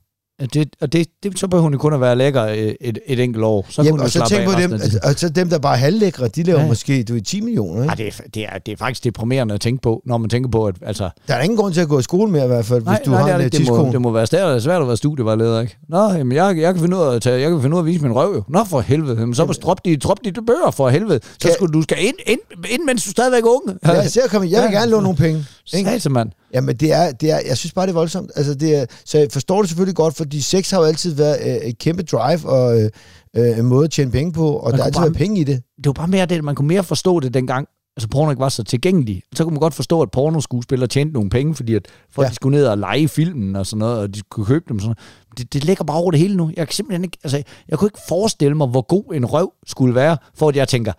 Det, 0.54 0.68
og 0.80 0.92
det, 0.92 1.06
det, 1.22 1.38
så 1.38 1.48
behøver 1.48 1.62
hun 1.62 1.72
jo 1.72 1.78
kun 1.78 1.92
at 1.94 2.00
være 2.00 2.16
lækker 2.16 2.42
et, 2.42 2.76
et, 2.80 2.98
et 3.06 3.20
enkelt 3.20 3.44
år. 3.44 3.66
Så 3.68 3.82
Jamen, 3.82 3.90
kunne 3.98 4.02
og 4.06 4.10
så 4.10 4.26
tænk 4.28 4.44
på 4.44 4.60
dem, 4.60 4.78
tiden. 4.78 5.04
og 5.04 5.12
så 5.16 5.28
dem, 5.28 5.48
der 5.50 5.58
bare 5.58 5.74
er 5.74 5.78
halvlækre, 5.78 6.28
de 6.28 6.42
laver 6.42 6.58
Ja. 6.58 6.62
ja. 6.64 6.68
måske 6.68 7.02
du, 7.02 7.12
ved, 7.12 7.22
10 7.22 7.40
millioner. 7.40 7.82
Ikke? 7.82 7.88
Ej, 7.90 7.94
det, 7.94 8.06
er, 8.06 8.12
det, 8.34 8.42
er, 8.42 8.58
det 8.58 8.72
er 8.72 8.76
faktisk 8.76 9.04
deprimerende 9.04 9.54
at 9.54 9.60
tænke 9.60 9.82
på, 9.82 10.02
når 10.06 10.18
man 10.18 10.30
tænker 10.30 10.50
på, 10.50 10.66
at 10.66 10.74
altså, 10.82 11.10
Der 11.28 11.34
er 11.34 11.40
ingen 11.42 11.56
grund 11.56 11.74
til 11.74 11.80
at 11.80 11.88
gå 11.88 11.98
i 11.98 12.02
skole 12.02 12.30
mere 12.32 12.44
i 12.44 12.46
hvert 12.46 12.64
fald, 12.64 12.82
nej, 12.84 12.94
hvis 12.96 13.04
du 13.04 13.10
nej, 13.10 13.20
har 13.20 13.28
det, 13.38 13.44
en 13.44 13.50
det, 13.52 13.58
det, 13.60 13.68
må, 13.68 13.88
det 13.92 14.00
må 14.02 14.10
være 14.10 14.26
svært, 14.26 14.62
svært 14.62 14.82
at 14.82 14.88
være 14.88 14.96
studievejleder, 14.96 15.60
ikke? 15.60 15.76
Nå, 15.88 15.98
jamen, 16.12 16.36
jeg, 16.36 16.58
jeg, 16.58 16.74
kan 16.74 16.80
finde 16.82 16.96
ud 16.96 17.02
af 17.02 17.14
at 17.14 17.22
tage, 17.22 17.40
jeg 17.40 17.50
kan 17.50 17.60
finde 17.62 17.74
ud 17.76 17.78
af 17.80 17.82
at 17.82 17.86
vise 17.86 18.02
min 18.02 18.12
røv, 18.12 18.34
jo. 18.34 18.42
Nå, 18.48 18.64
for 18.64 18.80
helvede. 18.80 19.20
Jamen, 19.20 19.34
så 19.34 19.44
må 19.46 19.52
drop 19.52 19.84
de, 19.84 19.96
drop 19.96 20.18
de 20.24 20.32
bøger, 20.32 20.70
for 20.70 20.88
helvede. 20.88 21.20
Så 21.22 21.38
Kan- 21.42 21.50
skulle 21.56 21.72
du 21.72 21.82
skal 21.82 21.96
ind, 22.00 22.14
ind, 22.26 22.38
ind, 22.70 22.82
mens 22.86 23.04
du 23.04 23.10
stadigvæk 23.10 23.42
er 23.42 23.46
ung. 23.48 23.78
Ja, 23.86 24.08
så 24.08 24.20
jeg, 24.22 24.30
kommer, 24.30 24.48
jeg 24.48 24.62
vil 24.62 24.68
Ja. 24.72 24.78
gerne 24.78 24.90
låne 24.90 25.02
nogle 25.02 25.16
penge. 25.18 25.44
Ikke? 25.74 26.08
Mand. 26.10 26.30
Jamen, 26.54 26.76
det 26.76 26.92
er, 26.92 27.12
det 27.12 27.30
er, 27.30 27.38
jeg 27.48 27.56
synes 27.56 27.72
bare, 27.72 27.86
det 27.86 27.90
er 27.92 27.94
voldsomt. 27.94 28.30
Altså, 28.36 28.54
det 28.54 28.76
er, 28.76 28.86
så 29.04 29.18
jeg 29.18 29.28
forstår 29.32 29.60
det 29.62 29.68
selvfølgelig 29.68 29.96
godt, 29.96 30.16
fordi 30.16 30.40
sex 30.40 30.70
har 30.70 30.78
jo 30.78 30.84
altid 30.84 31.14
været 31.14 31.38
øh, 31.62 31.68
et 31.68 31.78
kæmpe 31.78 32.02
drive 32.02 32.48
og 32.48 32.80
øh, 32.80 32.90
øh, 33.36 33.58
en 33.58 33.64
måde 33.66 33.84
at 33.84 33.90
tjene 33.90 34.10
penge 34.10 34.32
på, 34.32 34.48
og 34.48 34.64
der 34.64 34.70
kunne 34.70 34.78
har 34.78 34.84
altid 34.84 34.98
bare- 35.00 35.04
været 35.04 35.16
penge 35.16 35.40
i 35.40 35.44
det. 35.44 35.62
det 35.76 35.86
var 35.86 35.92
bare 35.92 36.08
mere 36.08 36.26
det, 36.26 36.44
man 36.44 36.54
kunne 36.54 36.68
mere 36.68 36.84
forstå 36.84 37.20
det 37.20 37.34
dengang, 37.34 37.66
altså 37.96 38.08
porno 38.08 38.30
ikke 38.30 38.40
var 38.40 38.48
så 38.48 38.62
tilgængelig. 38.64 39.22
Så 39.34 39.44
kunne 39.44 39.52
man 39.54 39.60
godt 39.60 39.74
forstå, 39.74 40.02
at 40.02 40.10
pornoskuespillere 40.10 40.88
tjente 40.88 41.12
nogle 41.14 41.30
penge, 41.30 41.54
fordi 41.54 41.74
at 41.74 41.82
folk 42.10 42.24
Ja. 42.24 42.28
ja. 42.28 42.34
skulle 42.34 42.58
ned 42.58 42.66
og 42.66 42.78
lege 42.78 43.08
filmen 43.08 43.56
og 43.56 43.66
sådan 43.66 43.78
noget, 43.78 43.98
og 43.98 44.14
de 44.14 44.20
kunne 44.30 44.46
købe 44.46 44.64
dem 44.68 44.76
og 44.76 44.80
sådan 44.82 44.88
noget. 44.88 45.38
Det, 45.38 45.52
det 45.52 45.64
ligger 45.64 45.84
bare 45.84 45.96
over 45.96 46.10
det 46.10 46.20
hele 46.20 46.36
nu. 46.36 46.50
Jeg 46.56 46.66
kan 46.68 46.74
simpelthen 46.74 47.04
ikke, 47.04 47.18
altså, 47.24 47.42
jeg 47.68 47.78
kunne 47.78 47.86
ikke 47.86 47.98
forestille 48.08 48.54
mig, 48.56 48.66
hvor 48.66 48.82
god 48.82 49.14
en 49.14 49.26
røv 49.26 49.52
skulle 49.66 49.94
være, 49.94 50.16
for 50.34 50.48
at 50.48 50.56
jeg 50.56 50.68
tænker, 50.68 50.92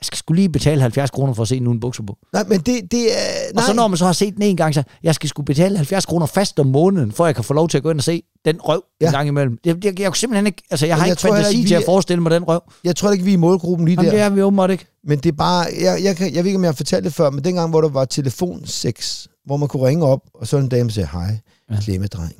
jeg 0.00 0.06
skal 0.06 0.18
skulle 0.18 0.36
lige 0.40 0.48
betale 0.48 0.80
70 0.80 1.10
kroner 1.10 1.34
for 1.34 1.42
at 1.42 1.48
se 1.48 1.58
nogen 1.60 1.80
bukser 1.80 2.02
på. 2.02 2.18
Nej, 2.32 2.44
men 2.48 2.60
det, 2.60 2.92
det 2.92 3.02
er... 3.18 3.48
Og 3.48 3.54
Nej, 3.54 3.64
så 3.64 3.72
når 3.72 3.88
man 3.88 3.96
så 3.98 4.04
har 4.04 4.12
set 4.12 4.34
den 4.34 4.42
en 4.42 4.56
gang, 4.56 4.74
så 4.74 4.82
jeg 5.02 5.14
skal 5.14 5.28
skulle 5.28 5.44
betale 5.44 5.76
70 5.76 6.06
kroner 6.06 6.26
fast 6.26 6.60
om 6.60 6.66
måneden, 6.66 7.12
for 7.12 7.26
jeg 7.26 7.34
kan 7.34 7.44
få 7.44 7.54
lov 7.54 7.68
til 7.68 7.76
at 7.78 7.82
gå 7.82 7.90
ind 7.90 7.98
og 7.98 8.04
se 8.04 8.22
den 8.44 8.60
røv 8.60 8.84
ja. 9.00 9.06
En 9.06 9.12
gang 9.12 9.28
imellem. 9.28 9.58
Jeg, 9.64 9.84
jeg, 9.84 10.00
jeg, 10.00 10.06
kunne 10.06 10.16
simpelthen 10.16 10.46
ikke, 10.46 10.62
altså 10.70 10.86
jeg 10.86 10.96
har 10.96 11.04
jeg 11.04 11.12
ikke 11.12 11.20
tror 11.20 11.34
fantasi 11.34 11.56
ikke, 11.58 11.68
til 11.68 11.74
at 11.74 11.82
forestille 11.84 12.22
mig 12.22 12.30
den 12.30 12.44
røv. 12.44 12.60
jeg 12.84 12.96
tror 12.96 13.12
ikke, 13.12 13.24
vi 13.24 13.30
er 13.30 13.34
i 13.34 13.36
målgruppen 13.36 13.86
lige 13.88 13.94
Jamen, 13.94 14.10
det 14.10 14.18
der. 14.18 14.24
er 14.24 14.30
vi 14.30 14.42
åbenbart 14.42 14.70
ikke. 14.70 14.86
Men 15.04 15.18
det 15.18 15.26
er 15.28 15.36
bare... 15.36 15.66
Jeg, 15.80 16.00
jeg, 16.04 16.16
kan, 16.16 16.34
jeg 16.34 16.44
ved 16.44 16.48
ikke, 16.48 16.56
om 16.56 16.64
jeg 16.64 16.68
har 16.68 16.74
fortalt 16.76 17.04
det 17.04 17.14
før, 17.14 17.30
men 17.30 17.44
dengang, 17.44 17.70
hvor 17.70 17.80
der 17.80 17.88
var 17.88 18.04
telefonsex, 18.04 19.26
hvor 19.46 19.56
man 19.56 19.68
kunne 19.68 19.86
ringe 19.86 20.04
op, 20.06 20.20
og 20.34 20.46
så 20.46 20.56
en 20.58 20.68
dame 20.68 20.90
sagde, 20.90 21.08
hej, 21.12 21.38
Ja. 21.70 21.74
ja. 21.74 21.80
klemmedreng. 21.80 22.32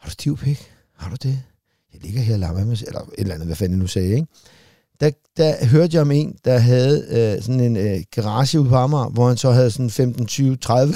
Har 0.00 0.06
du 0.08 0.10
stiv 0.10 0.36
pik? 0.36 0.70
Har 0.98 1.10
du 1.10 1.16
det? 1.22 1.38
Jeg 1.92 2.00
ligger 2.02 2.20
her 2.20 2.34
og 2.34 2.40
lader 2.40 2.64
med, 2.64 2.76
eller 2.86 3.00
et 3.00 3.08
eller 3.18 3.34
andet, 3.34 3.46
hvad 3.48 3.56
fanden 3.56 3.72
jeg 3.78 3.80
nu 3.80 3.86
sagde, 3.86 4.14
ikke? 4.14 4.26
Der, 5.00 5.10
der 5.36 5.66
hørte 5.66 5.94
jeg 5.94 6.02
om 6.02 6.10
en, 6.10 6.34
der 6.44 6.58
havde 6.58 7.04
øh, 7.10 7.42
sådan 7.42 7.60
en 7.60 7.76
øh, 7.76 8.00
garage 8.14 8.60
ude 8.60 8.68
på 8.68 8.76
Amager, 8.76 9.08
hvor 9.08 9.28
han 9.28 9.36
så 9.36 9.50
havde 9.50 9.70
sådan 9.70 9.90
15, 9.90 10.26
20, 10.26 10.56
30 10.56 10.94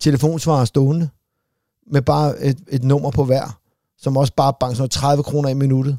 telefonsvarer 0.00 0.64
stående, 0.64 1.08
med 1.92 2.02
bare 2.02 2.40
et, 2.44 2.58
et 2.68 2.84
nummer 2.84 3.10
på 3.10 3.24
hver, 3.24 3.58
som 3.98 4.16
også 4.16 4.32
bare 4.36 4.52
bankede 4.60 4.76
sådan 4.76 4.82
noget 4.82 4.90
30 4.90 5.22
kroner 5.22 5.48
i 5.48 5.54
minuttet. 5.54 5.98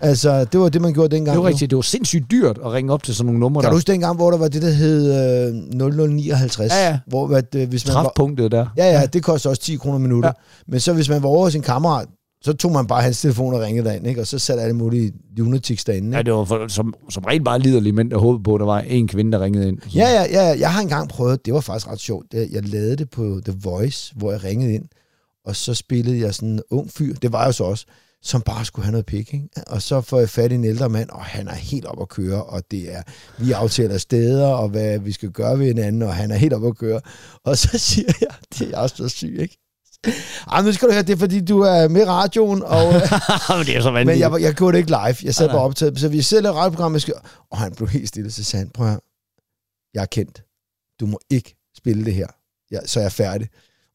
Altså, 0.00 0.44
det 0.44 0.60
var 0.60 0.68
det, 0.68 0.82
man 0.82 0.92
gjorde 0.92 1.16
dengang. 1.16 1.34
Det 1.34 1.42
var 1.42 1.48
rigtigt. 1.48 1.70
Det 1.70 1.76
var 1.76 1.82
sindssygt 1.82 2.30
dyrt 2.30 2.58
at 2.64 2.72
ringe 2.72 2.92
op 2.92 3.02
til 3.02 3.14
sådan 3.14 3.26
nogle 3.26 3.40
numre, 3.40 3.62
Kan 3.62 3.70
du 3.70 3.76
huske 3.76 3.92
dengang, 3.92 4.16
hvor 4.16 4.30
der 4.30 4.38
var 4.38 4.48
det, 4.48 4.62
der 4.62 4.70
hed 4.70 5.48
øh, 5.48 5.90
0059? 5.90 6.72
Ja, 6.72 6.88
ja. 6.88 6.98
Hvor, 7.06 7.36
at, 7.36 7.54
øh, 7.54 7.68
hvis 7.68 7.86
man 7.86 7.94
var, 7.94 8.02
træfpunktet 8.02 8.52
der. 8.52 8.66
ja, 8.76 8.86
ja, 9.00 9.06
det 9.06 9.22
kostede 9.22 9.52
også 9.52 9.62
10 9.62 9.76
kroner 9.76 9.98
minuttet. 9.98 10.28
Ja. 10.28 10.32
Men 10.68 10.80
så 10.80 10.92
hvis 10.92 11.08
man 11.08 11.22
var 11.22 11.28
over 11.28 11.44
hos 11.44 11.52
sin 11.52 11.62
kammerat, 11.62 12.08
så 12.44 12.52
tog 12.52 12.72
man 12.72 12.86
bare 12.86 13.02
hans 13.02 13.20
telefon 13.20 13.54
og 13.54 13.60
ringede 13.60 13.88
derind, 13.88 14.06
ikke? 14.06 14.20
og 14.20 14.26
så 14.26 14.38
satte 14.38 14.62
alle 14.62 14.76
mulige 14.76 15.12
lunatics 15.36 15.84
derinde. 15.84 16.10
Ja, 16.10 16.18
Ikke? 16.18 16.26
det 16.26 16.34
var 16.34 16.44
for, 16.44 16.68
som, 16.68 16.94
som 17.10 17.24
rent 17.24 17.44
bare 17.44 17.58
liderlige 17.58 17.92
mænd, 17.92 18.10
der 18.10 18.18
håbede 18.18 18.42
på, 18.42 18.54
at 18.54 18.58
der 18.58 18.66
var 18.66 18.80
en 18.80 19.08
kvinde, 19.08 19.32
der 19.32 19.40
ringede 19.44 19.68
ind. 19.68 19.78
Ja, 19.94 20.08
ja, 20.08 20.22
ja, 20.30 20.48
ja. 20.48 20.58
Jeg 20.58 20.72
har 20.72 20.80
engang 20.80 21.08
prøvet, 21.08 21.46
det 21.46 21.54
var 21.54 21.60
faktisk 21.60 21.88
ret 21.88 22.00
sjovt. 22.00 22.26
Jeg 22.34 22.68
lavede 22.68 22.96
det 22.96 23.10
på 23.10 23.40
The 23.44 23.58
Voice, 23.62 24.14
hvor 24.16 24.32
jeg 24.32 24.44
ringede 24.44 24.74
ind, 24.74 24.84
og 25.44 25.56
så 25.56 25.74
spillede 25.74 26.20
jeg 26.20 26.34
sådan 26.34 26.48
en 26.48 26.60
ung 26.70 26.90
fyr, 26.90 27.14
det 27.14 27.32
var 27.32 27.44
jeg 27.44 27.54
så 27.54 27.64
også, 27.64 27.86
som 28.22 28.40
bare 28.40 28.64
skulle 28.64 28.84
have 28.84 28.92
noget 28.92 29.06
pik, 29.06 29.34
ikke? 29.34 29.48
Og 29.66 29.82
så 29.82 30.00
får 30.00 30.18
jeg 30.18 30.28
fat 30.28 30.52
i 30.52 30.54
en 30.54 30.64
ældre 30.64 30.88
mand, 30.88 31.10
og 31.10 31.24
han 31.24 31.48
er 31.48 31.54
helt 31.54 31.84
op 31.84 32.00
at 32.00 32.08
køre, 32.08 32.44
og 32.44 32.62
det 32.70 32.94
er, 32.94 33.02
vi 33.38 33.52
aftaler 33.52 33.98
steder, 33.98 34.46
og 34.46 34.68
hvad 34.68 34.98
vi 34.98 35.12
skal 35.12 35.30
gøre 35.30 35.58
ved 35.58 35.66
hinanden, 35.66 36.02
og 36.02 36.14
han 36.14 36.30
er 36.30 36.36
helt 36.36 36.52
op 36.52 36.66
at 36.66 36.78
køre. 36.78 37.00
Og 37.44 37.58
så 37.58 37.78
siger 37.88 38.12
jeg, 38.20 38.30
det 38.58 38.74
er 38.74 38.78
også 38.78 38.96
så 38.96 39.08
syg, 39.08 39.36
ikke? 39.40 39.63
Ej, 40.52 40.62
nu 40.62 40.72
skal 40.72 40.88
du 40.88 40.92
høre, 40.92 41.02
det 41.02 41.12
er 41.12 41.16
fordi, 41.16 41.40
du 41.40 41.60
er 41.60 41.88
med 41.88 42.00
i 42.00 42.04
radioen, 42.04 42.62
og, 42.62 42.94
øh, 42.94 43.00
Men 43.58 43.66
det 43.66 43.76
er 43.76 43.80
så 43.80 43.88
men 43.90 43.94
vanvittigt. 43.94 44.20
jeg, 44.20 44.32
var- 44.32 44.38
jeg 44.38 44.54
gjorde 44.54 44.72
det 44.72 44.78
ikke 44.78 44.90
live. 44.90 45.16
Jeg 45.24 45.34
sad 45.34 45.48
bare 45.48 45.60
optaget. 45.60 46.00
Så 46.00 46.08
vi 46.08 46.22
sidder 46.22 46.40
og 46.42 46.54
laver 46.54 46.56
radioprogram, 46.62 46.92
jeg 46.92 47.00
skal, 47.00 47.14
og 47.50 47.58
han 47.58 47.72
blev 47.76 47.88
helt 47.88 48.08
stille, 48.08 48.30
så 48.30 48.44
sagde 48.44 48.60
han, 48.64 48.70
prøv 48.74 48.86
at 48.86 48.90
høre, 48.92 49.00
jeg 49.94 50.02
er 50.02 50.06
kendt. 50.06 50.42
Du 51.00 51.06
må 51.06 51.18
ikke 51.30 51.56
spille 51.76 52.04
det 52.04 52.14
her. 52.14 52.26
Ja, 52.72 52.78
så 52.86 53.00
er 53.00 53.04
jeg 53.04 53.12
færdig. 53.12 53.48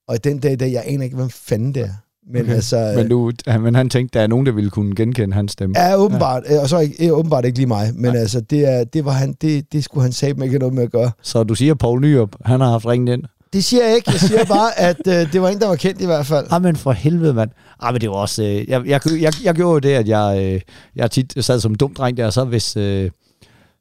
Og 0.08 0.24
den 0.24 0.40
dag 0.40 0.52
i 0.52 0.56
dag, 0.56 0.72
jeg 0.72 0.84
aner 0.86 1.04
ikke, 1.04 1.16
hvem 1.16 1.30
fanden 1.30 1.74
det 1.76 1.82
er. 1.84 1.90
Men 2.32 2.42
Okay. 2.42 2.54
altså... 2.54 2.94
men, 2.96 3.10
du, 3.10 3.32
men 3.60 3.76
han 3.76 3.90
tænkte, 3.90 4.18
der 4.20 4.24
er 4.24 4.28
nogen, 4.28 4.46
der 4.46 4.52
ville 4.52 4.70
kunne 4.70 4.96
genkende 4.96 5.34
hans 5.36 5.52
stemme. 5.52 5.80
Ja, 5.80 5.96
åbenbart. 5.98 6.44
Ja. 6.50 6.60
Og 6.62 6.70
så 6.70 6.76
er 6.76 6.80
ikke, 6.82 7.14
åbenbart 7.14 7.46
ikke 7.46 7.58
lige 7.58 7.68
mig. 7.68 7.92
Men 7.96 8.12
Nej. 8.12 8.22
altså, 8.22 8.42
det, 8.42 8.68
er, 8.68 8.84
det, 8.84 9.06
var 9.06 9.12
han, 9.12 9.34
det, 9.42 9.74
det 9.74 9.84
skulle 9.84 10.02
han 10.04 10.12
sige 10.12 10.30
ikke 10.44 10.60
noget 10.60 10.74
med 10.74 10.84
at 10.84 10.92
gøre. 10.92 11.12
Så 11.22 11.44
du 11.44 11.56
siger, 11.56 11.74
Paul 11.76 12.02
Nyrup, 12.02 12.36
han 12.46 12.62
har 12.62 12.70
haft 12.72 12.86
ringet 12.86 13.14
ind. 13.14 13.24
Det 13.54 13.64
siger 13.64 13.86
jeg 13.86 13.96
ikke. 13.96 14.12
Jeg 14.12 14.20
siger 14.20 14.46
bare, 14.46 14.80
at 14.80 15.08
øh, 15.08 15.34
det 15.34 15.42
var 15.42 15.50
en, 15.50 15.60
der 15.60 15.68
var 15.68 15.76
kendt 15.76 16.02
i 16.02 16.06
hvert 16.06 16.26
fald. 16.26 16.48
Ah, 16.50 16.62
men 16.62 16.76
for 16.76 16.92
helvede, 16.92 17.34
mand. 17.34 17.50
Ah, 17.80 17.94
men 17.94 18.02
det 18.02 18.10
var 18.10 18.16
også... 18.16 18.44
Øh, 18.44 18.70
jeg, 18.70 18.88
jeg, 18.88 19.02
jeg, 19.22 19.34
jeg 19.44 19.56
gjorde 19.56 19.74
jo 19.74 19.80
det, 19.80 19.90
at 19.90 20.08
jeg, 20.08 20.54
øh, 20.54 20.62
jeg 20.96 21.12
tit 21.12 21.46
sad 21.46 21.60
som 21.60 21.76
dum 21.76 21.94
dreng 21.94 22.18
der, 22.18 22.30
så 22.30 22.46
hvis, 22.46 22.78
øh, 22.78 23.12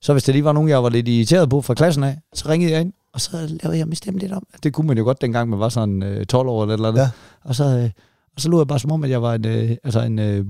så 0.00 0.12
hvis 0.12 0.24
der 0.24 0.32
lige 0.32 0.44
var 0.44 0.52
nogen, 0.52 0.68
jeg 0.68 0.82
var 0.82 0.88
lidt 0.88 1.08
irriteret 1.08 1.50
på 1.50 1.62
fra 1.62 1.74
klassen 1.74 2.04
af, 2.04 2.18
så 2.34 2.48
ringede 2.48 2.72
jeg 2.72 2.80
ind, 2.80 2.92
og 3.12 3.20
så 3.20 3.58
lavede 3.62 3.78
jeg 3.78 3.86
min 3.86 3.96
stemme 3.96 4.20
lidt 4.20 4.32
om. 4.32 4.46
Det 4.62 4.72
kunne 4.72 4.86
man 4.86 4.98
jo 4.98 5.04
godt, 5.04 5.20
dengang 5.20 5.50
man 5.50 5.58
var 5.58 5.68
sådan 5.68 6.02
øh, 6.02 6.26
12 6.26 6.48
år 6.48 6.62
eller 6.62 6.74
eller 6.74 6.88
andet. 6.88 7.00
Ja. 7.00 7.08
Og 7.44 7.54
så, 7.54 7.64
øh, 7.64 7.90
og 8.34 8.40
så 8.40 8.48
lå 8.48 8.58
jeg 8.58 8.66
bare 8.66 8.78
som 8.78 8.92
om, 8.92 9.04
at 9.04 9.10
jeg 9.10 9.22
var 9.22 9.34
en, 9.34 9.44
øh, 9.44 9.76
altså 9.84 10.00
en, 10.00 10.18
øh, 10.18 10.44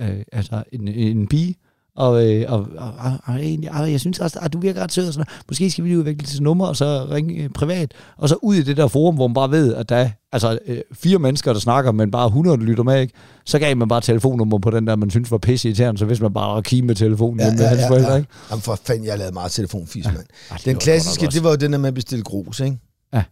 øh, 0.00 0.22
altså 0.32 0.62
en, 0.72 0.88
en 0.88 1.26
pige, 1.26 1.54
og, 1.96 2.26
øh, 2.26 2.44
og, 2.48 2.68
og, 2.78 2.92
og, 2.98 3.12
og 3.24 3.40
og 3.80 3.92
jeg 3.92 4.00
synes 4.00 4.18
også, 4.18 4.38
at 4.42 4.52
du 4.52 4.58
virker 4.58 4.82
ret 4.82 4.92
sød, 4.92 5.06
og 5.06 5.12
sådan 5.12 5.26
noget. 5.28 5.44
måske 5.48 5.70
skal 5.70 5.84
vi 5.84 5.88
lige 5.88 5.98
udvikle 5.98 6.26
til 6.26 6.42
nummer, 6.42 6.66
og 6.66 6.76
så 6.76 7.06
ringe 7.10 7.34
øh, 7.34 7.50
privat, 7.50 7.92
og 8.16 8.28
så 8.28 8.36
ud 8.42 8.54
i 8.54 8.62
det 8.62 8.76
der 8.76 8.88
forum, 8.88 9.14
hvor 9.14 9.28
man 9.28 9.34
bare 9.34 9.50
ved, 9.50 9.74
at 9.74 9.88
der 9.88 9.96
er 9.96 10.10
altså, 10.32 10.58
øh, 10.66 10.78
fire 10.94 11.18
mennesker, 11.18 11.52
der 11.52 11.60
snakker, 11.60 11.92
men 11.92 12.10
bare 12.10 12.26
100 12.26 12.56
der 12.56 12.64
lytter 12.64 12.84
med, 12.84 13.00
ikke? 13.00 13.14
så 13.46 13.58
gav 13.58 13.76
man 13.76 13.88
bare 13.88 14.00
telefonnummer 14.00 14.58
på 14.58 14.70
den 14.70 14.86
der, 14.86 14.96
man 14.96 15.10
synes 15.10 15.30
var 15.30 15.38
pisse 15.38 15.68
irriterende, 15.68 15.98
så 15.98 16.04
hvis 16.04 16.20
man 16.20 16.32
bare 16.32 16.54
var 16.54 16.60
kime 16.60 16.86
med 16.86 16.94
telefonen 16.94 17.40
ja, 17.40 17.50
med 17.50 17.66
hans 17.66 17.82
forældre, 17.88 18.16
ikke? 18.16 18.28
Jamen 18.50 18.62
for 18.62 18.78
fanden, 18.84 19.06
jeg 19.06 19.18
lavede 19.18 19.34
meget 19.34 19.52
telefonfis, 19.52 20.04
ja. 20.04 20.12
mand. 20.12 20.26
Ej, 20.50 20.58
Den 20.64 20.76
klassiske, 20.76 21.26
det 21.26 21.44
var 21.44 21.50
jo 21.50 21.56
den 21.56 21.72
der 21.72 21.78
med 21.78 21.88
at 21.88 21.94
bestille 21.94 22.24
grus, 22.24 22.60
ikke? 22.60 22.78
Ja. 23.14 23.22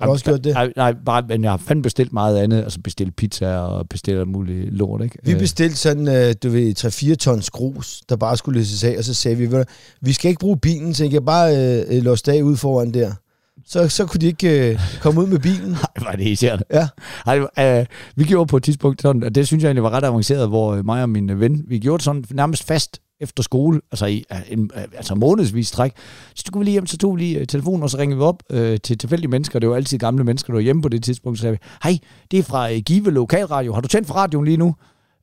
Har 0.00 0.06
du 0.06 0.12
også 0.12 0.24
gjort 0.24 0.44
det? 0.44 0.54
Nej, 0.54 0.72
nej, 0.76 0.94
bare, 1.06 1.22
men 1.28 1.42
jeg 1.44 1.52
har 1.52 1.56
fandme 1.56 1.82
bestilt 1.82 2.12
meget 2.12 2.38
andet. 2.38 2.62
Altså 2.62 2.80
bestilt 2.84 3.16
pizza 3.16 3.56
og 3.56 3.88
bestilt 3.88 4.28
muligt 4.28 4.74
lort, 4.74 5.02
ikke? 5.02 5.18
Vi 5.24 5.32
Øh, 5.32 5.38
bestilte 5.38 5.76
sådan, 5.76 6.08
øh, 6.08 6.34
du 6.42 6.48
ved, 6.48 6.74
3-4 7.12 7.14
tons 7.14 7.50
grus, 7.50 8.00
der 8.08 8.16
bare 8.16 8.36
skulle 8.36 8.58
løses 8.60 8.84
af, 8.84 8.94
og 8.98 9.04
så 9.04 9.14
sagde 9.14 9.36
vi, 9.36 9.50
"Ved 9.50 9.58
du, 9.58 9.64
vi 10.00 10.12
skal 10.12 10.28
ikke 10.28 10.40
bruge 10.40 10.56
bilen, 10.56 10.94
så 10.94 11.04
I 11.04 11.08
kan 11.08 11.24
bare 11.24 11.56
øh, 11.56 11.96
øh, 11.96 12.02
låse 12.02 12.32
af 12.32 12.42
ud 12.42 12.56
foran 12.56 12.94
der. 12.94 13.12
Så, 13.66 13.88
så 13.88 14.06
kunne 14.06 14.18
de 14.20 14.26
ikke 14.26 14.70
øh, 14.72 14.80
komme 15.00 15.20
ud 15.20 15.26
med 15.26 15.38
bilen. 15.38 15.70
Nej, 15.70 16.04
var 16.04 16.12
det 16.12 16.24
irriterende. 16.26 16.64
Ja. 16.72 16.88
Ej, 17.26 17.80
øh, 17.80 17.86
vi 18.16 18.24
gjorde 18.24 18.46
på 18.48 18.56
et 18.56 18.62
tidspunkt 18.62 19.02
sådan, 19.02 19.22
og 19.24 19.34
det 19.34 19.46
synes 19.46 19.62
jeg 19.62 19.68
egentlig 19.68 19.82
var 19.82 19.90
ret 19.90 20.04
avanceret, 20.04 20.48
hvor 20.48 20.82
mig 20.82 21.02
og 21.02 21.08
min 21.08 21.40
ven, 21.40 21.64
vi 21.68 21.78
gjorde 21.78 21.98
det 21.98 22.04
sådan 22.04 22.24
nærmest 22.30 22.64
fast 22.64 23.00
efter 23.20 23.42
skole, 23.42 23.80
altså 23.92 24.06
i 24.06 24.24
øh, 24.32 24.38
en, 24.48 24.70
øh, 24.76 24.82
altså 24.96 25.14
månedsvis 25.14 25.70
træk. 25.70 25.92
Så 26.34 26.44
du 26.52 26.58
vi 26.58 26.64
lige 26.64 26.72
hjem, 26.72 26.86
så 26.86 26.98
tog 26.98 27.16
vi 27.16 27.20
lige 27.20 27.38
øh, 27.38 27.46
telefonen, 27.46 27.82
og 27.82 27.90
så 27.90 27.98
ringede 27.98 28.18
vi 28.18 28.22
op 28.22 28.42
øh, 28.50 28.78
til 28.80 28.98
tilfældige 28.98 29.30
mennesker. 29.30 29.58
Det 29.58 29.68
var 29.68 29.76
altid 29.76 29.98
gamle 29.98 30.24
mennesker, 30.24 30.52
der 30.52 30.56
var 30.56 30.62
hjemme 30.62 30.82
på 30.82 30.88
det 30.88 31.02
tidspunkt. 31.02 31.38
Så 31.38 31.42
sagde 31.42 31.52
vi, 31.52 31.58
hej, 31.82 31.98
det 32.30 32.38
er 32.38 32.42
fra 32.42 32.72
øh, 32.72 32.78
Give 32.78 33.10
Lokalradio. 33.10 33.72
Har 33.72 33.80
du 33.80 33.88
tændt 33.88 34.06
for 34.06 34.14
radioen 34.14 34.44
lige 34.44 34.56
nu? 34.56 34.74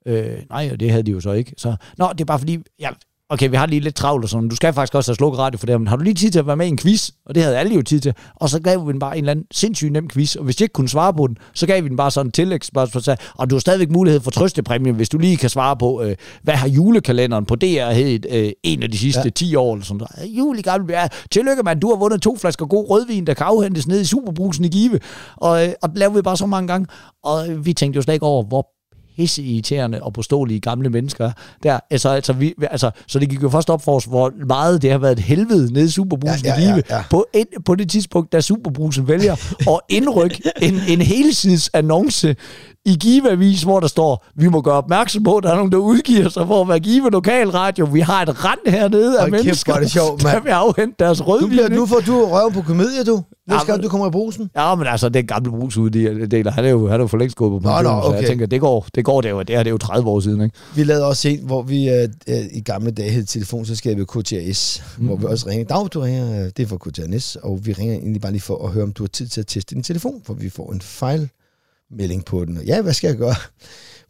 Øh, 0.06 0.38
nej, 0.50 0.68
og 0.72 0.80
det 0.80 0.90
havde 0.90 1.02
de 1.02 1.10
jo 1.10 1.20
så 1.20 1.32
ikke. 1.32 1.54
Så, 1.56 1.76
Nå, 1.98 2.08
det 2.12 2.20
er 2.20 2.24
bare 2.24 2.38
fordi, 2.38 2.58
ja, 2.80 2.90
okay, 3.30 3.50
vi 3.50 3.56
har 3.56 3.66
lige 3.66 3.80
lidt 3.80 3.94
travlt 3.94 4.24
og 4.24 4.30
sådan. 4.30 4.48
Du 4.48 4.56
skal 4.56 4.72
faktisk 4.72 4.94
også 4.94 5.10
have 5.10 5.16
slukket 5.16 5.38
radio 5.38 5.58
for 5.58 5.66
det, 5.66 5.80
men 5.80 5.88
har 5.88 5.96
du 5.96 6.02
lige 6.02 6.14
tid 6.14 6.30
til 6.30 6.38
at 6.38 6.46
være 6.46 6.56
med 6.56 6.66
i 6.66 6.68
en 6.68 6.78
quiz? 6.78 7.10
Og 7.26 7.34
det 7.34 7.42
havde 7.42 7.58
alle 7.58 7.74
jo 7.74 7.82
tid 7.82 8.00
til. 8.00 8.14
Og 8.34 8.48
så 8.48 8.60
gav 8.60 8.86
vi 8.86 8.92
den 8.92 8.98
bare 8.98 9.18
en 9.18 9.24
eller 9.24 9.30
anden 9.30 9.46
sindssygt 9.50 9.92
nem 9.92 10.08
quiz. 10.08 10.36
Og 10.36 10.44
hvis 10.44 10.56
de 10.56 10.64
ikke 10.64 10.72
kunne 10.72 10.88
svare 10.88 11.14
på 11.14 11.26
den, 11.26 11.38
så 11.54 11.66
gav 11.66 11.84
vi 11.84 11.88
den 11.88 11.96
bare 11.96 12.10
sådan 12.10 12.26
en 12.26 12.32
tillægsspørgsmål. 12.32 13.02
Så, 13.02 13.16
og 13.34 13.50
du 13.50 13.54
har 13.54 13.60
stadigvæk 13.60 13.90
mulighed 13.90 14.20
for 14.20 14.30
trøstepræmie, 14.30 14.92
hvis 14.92 15.08
du 15.08 15.18
lige 15.18 15.36
kan 15.36 15.50
svare 15.50 15.76
på, 15.76 16.02
øh, 16.02 16.16
hvad 16.42 16.54
har 16.54 16.68
julekalenderen 16.68 17.44
på 17.44 17.56
DR 17.56 17.90
hed 17.90 18.20
øh, 18.30 18.52
en 18.62 18.82
af 18.82 18.90
de 18.90 18.98
sidste 18.98 19.22
ja. 19.24 19.30
10 19.30 19.54
år? 19.54 19.74
Eller 19.74 19.84
sådan 19.84 19.96
noget. 20.16 20.30
Jul 20.38 20.58
i 20.58 20.62
gamle 20.62 21.00
ja, 21.00 21.08
Tillykke, 21.30 21.62
mand. 21.62 21.80
Du 21.80 21.88
har 21.88 21.96
vundet 21.96 22.22
to 22.22 22.36
flasker 22.36 22.66
god 22.66 22.90
rødvin, 22.90 23.26
der 23.26 23.34
kan 23.34 23.46
afhentes 23.46 23.86
ned 23.86 24.00
i 24.00 24.04
Superbrusen 24.04 24.64
i 24.64 24.68
Give. 24.68 25.00
Og, 25.36 25.66
øh, 25.66 25.72
og 25.82 25.88
det 25.88 25.98
lavede 25.98 26.16
vi 26.16 26.22
bare 26.22 26.36
så 26.36 26.46
mange 26.46 26.68
gange. 26.68 26.86
Og 27.24 27.48
øh, 27.48 27.66
vi 27.66 27.72
tænkte 27.72 27.96
jo 27.96 28.02
slet 28.02 28.14
ikke 28.14 28.26
over, 28.26 28.42
hvor 28.42 28.77
pisse 29.18 29.42
irriterende 29.42 30.02
og 30.02 30.12
påståelige 30.12 30.60
gamle 30.60 30.90
mennesker. 30.90 31.30
Der, 31.62 31.78
altså, 31.90 32.08
altså, 32.08 32.32
vi, 32.32 32.54
altså, 32.70 32.90
så 33.06 33.18
det 33.18 33.28
gik 33.30 33.42
jo 33.42 33.48
først 33.50 33.70
op 33.70 33.82
for 33.84 33.96
os, 33.96 34.04
hvor 34.04 34.32
meget 34.48 34.82
det 34.82 34.90
har 34.90 34.98
været 34.98 35.12
et 35.12 35.18
helvede 35.24 35.72
nede 35.72 35.84
i 35.84 35.88
Superbrusen 35.88 36.44
Ja, 36.46 36.60
ja, 36.60 36.74
i 36.74 36.82
ja, 36.90 36.96
ja. 36.96 37.02
På, 37.10 37.26
ind, 37.34 37.48
på 37.64 37.74
det 37.74 37.90
tidspunkt, 37.90 38.32
da 38.32 38.40
Superbrusen 38.40 39.08
vælger 39.08 39.32
at 39.74 39.80
indrykke 39.88 40.42
en, 40.62 40.74
en 40.88 41.00
helsides 41.00 41.70
annonce 41.74 42.36
i 42.84 42.94
Give-avis, 43.00 43.62
hvor 43.62 43.80
der 43.80 43.86
står, 43.86 44.26
vi 44.36 44.48
må 44.48 44.60
gøre 44.60 44.74
opmærksom 44.74 45.22
på, 45.22 45.36
at 45.36 45.44
der 45.44 45.50
er 45.50 45.56
nogen, 45.56 45.72
der 45.72 45.78
udgiver 45.78 46.28
sig 46.28 46.46
for 46.46 46.60
at 46.62 46.68
være 46.68 46.80
Give 46.80 47.10
Lokalradio. 47.10 47.84
Vi 47.84 48.00
har 48.00 48.22
et 48.22 48.44
rand 48.44 48.58
hernede 48.66 49.14
af 49.18 49.20
Hold 49.22 49.32
kæft, 49.32 49.44
mennesker, 49.44 49.74
er 49.74 49.80
det 49.80 49.90
sjovt, 49.90 50.22
der 50.22 50.32
mand. 50.32 50.42
vil 50.44 50.50
afhente 50.50 50.94
deres 50.98 51.18
Du, 51.18 51.24
rødvin. 51.24 51.48
bliver, 51.48 51.64
ikke? 51.64 51.76
nu 51.76 51.86
får 51.86 52.00
du 52.00 52.24
røven 52.24 52.52
på 52.52 52.62
komedie, 52.62 53.04
du. 53.04 53.22
Næste 53.48 53.66
gang, 53.66 53.82
du 53.82 53.88
kommer 53.88 54.06
i 54.06 54.10
brusen. 54.10 54.50
Ja, 54.56 54.74
men 54.74 54.86
altså, 54.86 55.08
den 55.08 55.26
gamle 55.26 55.50
brugsuddeler, 55.50 56.50
han 56.50 56.64
er 56.64 56.68
jo, 56.68 56.88
han 56.88 57.00
er 57.00 57.04
jo 57.04 57.06
for 57.06 57.16
længst 57.16 57.36
gået 57.36 57.62
på 57.62 57.68
Nå, 57.68 57.74
pension, 57.74 57.94
nå, 57.94 58.02
så 58.02 58.08
jeg 58.08 58.18
okay. 58.18 58.28
tænker, 58.28 58.46
det 58.46 58.60
går, 58.60 58.86
det 58.94 59.04
går 59.04 59.20
det 59.20 59.30
jo, 59.30 59.38
det 59.42 59.50
her 59.50 59.62
det 59.62 59.66
er 59.66 59.72
jo 59.72 59.78
30 59.78 60.10
år 60.10 60.20
siden, 60.20 60.40
ikke? 60.40 60.56
Vi 60.74 60.84
lavede 60.84 61.06
også 61.06 61.28
en, 61.28 61.40
hvor 61.42 61.62
vi 61.62 61.88
øh, 61.88 62.08
øh, 62.28 62.36
i 62.52 62.60
gamle 62.60 62.90
dage 62.90 63.10
hed 63.10 63.24
telefonselskabet 63.24 64.08
KTAS, 64.08 64.82
mm. 64.98 65.06
hvor 65.06 65.16
vi 65.16 65.24
også 65.24 65.48
ringede. 65.48 65.68
Dag, 65.68 65.88
du 65.94 66.00
ringer, 66.00 66.40
øh, 66.40 66.50
det 66.56 66.60
er 66.60 66.66
fra 66.66 66.76
KTAS, 66.76 67.36
og 67.36 67.66
vi 67.66 67.72
ringer 67.72 67.94
egentlig 67.94 68.20
bare 68.20 68.32
lige 68.32 68.42
for 68.42 68.66
at 68.66 68.72
høre, 68.72 68.84
om 68.84 68.92
du 68.92 69.02
har 69.02 69.08
tid 69.08 69.26
til 69.26 69.40
at 69.40 69.46
teste 69.46 69.74
din 69.74 69.82
telefon, 69.82 70.22
for 70.24 70.34
vi 70.34 70.48
får 70.48 70.72
en 70.72 70.80
fejlmelding 70.80 72.24
på 72.24 72.44
den. 72.44 72.60
Ja, 72.66 72.82
hvad 72.82 72.92
skal 72.92 73.08
jeg 73.08 73.16
gøre? 73.16 73.34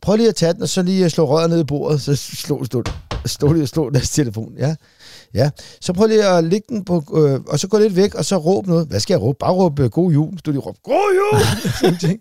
Prøv 0.01 0.17
lige 0.17 0.29
at 0.29 0.37
tage 0.37 0.53
den, 0.53 0.63
og 0.63 0.69
så 0.69 0.83
lige 0.83 1.11
slå 1.11 1.25
røret 1.25 1.51
ned 1.51 1.61
i 1.61 1.65
bordet, 1.65 2.01
så 2.01 2.17
slå, 2.17 2.65
slå, 2.65 2.83
slå 3.27 3.61
og 3.63 3.69
slå 3.69 3.91
deres 3.91 4.11
telefon. 4.11 4.53
Ja. 4.59 4.75
Ja, 5.35 5.51
så 5.81 5.93
prøv 5.93 6.07
lige 6.07 6.27
at 6.27 6.45
lægge 6.45 6.67
den 6.69 6.85
på, 6.85 7.05
øh, 7.15 7.41
og 7.41 7.59
så 7.59 7.69
gå 7.69 7.79
lidt 7.79 7.97
væk, 7.97 8.15
og 8.15 8.25
så 8.25 8.37
råb 8.37 8.67
noget. 8.67 8.87
Hvad 8.89 9.01
skal 9.01 9.15
jeg 9.15 9.23
råbe? 9.23 9.37
Bare 9.41 9.53
råbe 9.53 9.83
øh, 9.85 9.91
god 9.91 10.13
jul. 10.13 10.37
Du 10.37 10.51
lige 10.51 10.61
råbe, 10.61 10.79
god 10.83 11.15
jul! 11.83 12.19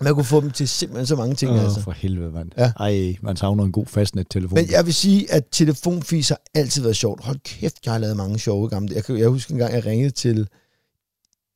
Man 0.00 0.14
kunne 0.14 0.24
få 0.24 0.40
dem 0.40 0.50
til 0.50 0.68
simpelthen 0.68 1.06
så 1.06 1.16
mange 1.16 1.34
ting, 1.34 1.50
Åh, 1.52 1.64
altså. 1.64 1.80
for 1.80 1.90
helvede, 1.92 2.30
mand. 2.32 2.50
Ja. 2.58 2.72
Ej, 2.80 3.16
man 3.22 3.36
savner 3.36 3.64
en 3.64 3.72
god 3.72 3.86
fastnet-telefon. 3.86 4.54
Men 4.54 4.70
jeg 4.70 4.86
vil 4.86 4.94
sige, 4.94 5.32
at 5.32 5.44
telefonfis 5.52 6.28
har 6.28 6.40
altid 6.54 6.82
været 6.82 6.96
sjovt. 6.96 7.24
Hold 7.24 7.38
kæft, 7.44 7.76
jeg 7.84 7.92
har 7.92 7.98
lavet 7.98 8.16
mange 8.16 8.38
sjove 8.38 8.68
gamle. 8.68 8.94
Jeg, 8.94 9.04
kan, 9.04 9.18
jeg 9.18 9.28
husker 9.28 9.52
en 9.54 9.58
gang, 9.58 9.74
jeg 9.74 9.86
ringede 9.86 10.10
til 10.10 10.48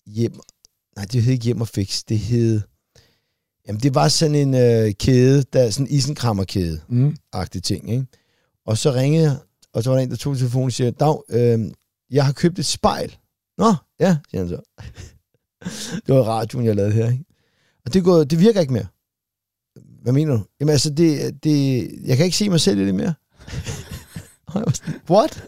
hjem... 0.07 0.41
Nej, 0.97 1.05
det 1.05 1.23
hed 1.23 1.33
ikke 1.33 1.45
hjem 1.45 1.61
og 1.61 1.69
fix. 1.69 2.03
Det 2.09 2.19
hed... 2.19 2.61
Jamen, 3.69 3.81
det 3.81 3.95
var 3.95 4.09
sådan 4.09 4.35
en 4.35 4.55
øh, 4.55 4.93
kæde, 4.95 5.45
der 5.53 5.71
sådan 5.71 5.87
en 5.87 5.93
isenkrammerkæde 5.93 6.81
Mm. 6.89 7.17
ting, 7.65 7.91
ikke? 7.91 8.07
Og 8.67 8.79
så 8.79 8.93
ringede 8.93 9.25
jeg, 9.25 9.37
og 9.77 9.83
så 9.83 9.91
var 9.91 9.97
der 9.97 10.03
en, 10.03 10.11
der 10.11 10.17
tog 10.17 10.37
telefonen 10.37 10.67
og 10.67 10.73
siger, 10.73 10.91
Dag, 10.91 11.19
øh, 11.29 11.71
jeg 12.11 12.25
har 12.25 12.33
købt 12.33 12.59
et 12.59 12.67
spejl. 12.67 13.17
Nå, 13.59 13.75
ja, 14.01 14.17
siger 14.31 14.41
han 14.41 14.49
så. 14.49 14.81
det 16.07 16.15
var 16.15 16.23
radioen, 16.23 16.67
jeg 16.67 16.77
lavede 16.77 16.93
her, 16.93 17.11
ikke? 17.11 17.25
Og 17.87 17.95
det, 17.95 18.05
går, 18.05 18.25
det 18.25 18.41
virker 18.41 18.61
ikke 18.61 18.73
mere. 18.73 18.87
Hvad 20.03 20.13
mener 20.13 20.37
du? 20.37 20.43
Jamen 20.61 20.73
altså, 20.73 20.91
det, 20.91 21.45
det, 21.45 21.89
jeg 22.05 22.17
kan 22.17 22.25
ikke 22.27 22.37
se 22.37 22.49
mig 22.49 22.61
selv 22.61 22.81
i 22.81 22.87
det 22.87 22.95
mere. 22.95 23.15
Og 24.47 24.55
jeg 24.55 24.63
var 24.67 24.73
sådan, 24.73 24.95
What? 25.11 25.45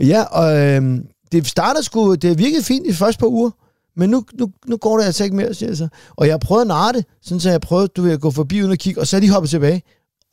Ja, 0.00 0.22
og 0.22 0.56
øh, 0.58 1.04
det 1.32 1.46
startede 1.46 1.84
sgu, 1.84 2.14
det 2.14 2.38
virkede 2.38 2.62
fint 2.62 2.86
i 2.86 2.90
de 2.90 2.94
første 2.94 3.20
par 3.20 3.26
uger, 3.26 3.50
men 3.96 4.10
nu, 4.10 4.24
nu, 4.38 4.52
nu 4.66 4.76
går 4.76 4.98
det 4.98 5.04
altså 5.04 5.24
ikke 5.24 5.36
mere, 5.36 5.54
siger 5.54 5.70
jeg 5.70 5.76
så. 5.76 5.88
Og 6.16 6.26
jeg 6.26 6.32
har 6.32 6.38
prøvet 6.38 6.60
at 6.60 6.66
narre 6.66 6.92
det, 6.92 7.04
sådan 7.22 7.40
så 7.40 7.50
jeg 7.50 7.60
prøvede, 7.60 7.88
du 7.88 8.02
ved, 8.02 8.12
at 8.12 8.20
gå 8.20 8.30
forbi 8.30 8.60
uden 8.60 8.72
at 8.72 8.78
kigge, 8.78 9.00
og 9.00 9.06
så 9.06 9.16
er 9.16 9.20
de 9.20 9.30
hoppet 9.30 9.50
tilbage. 9.50 9.82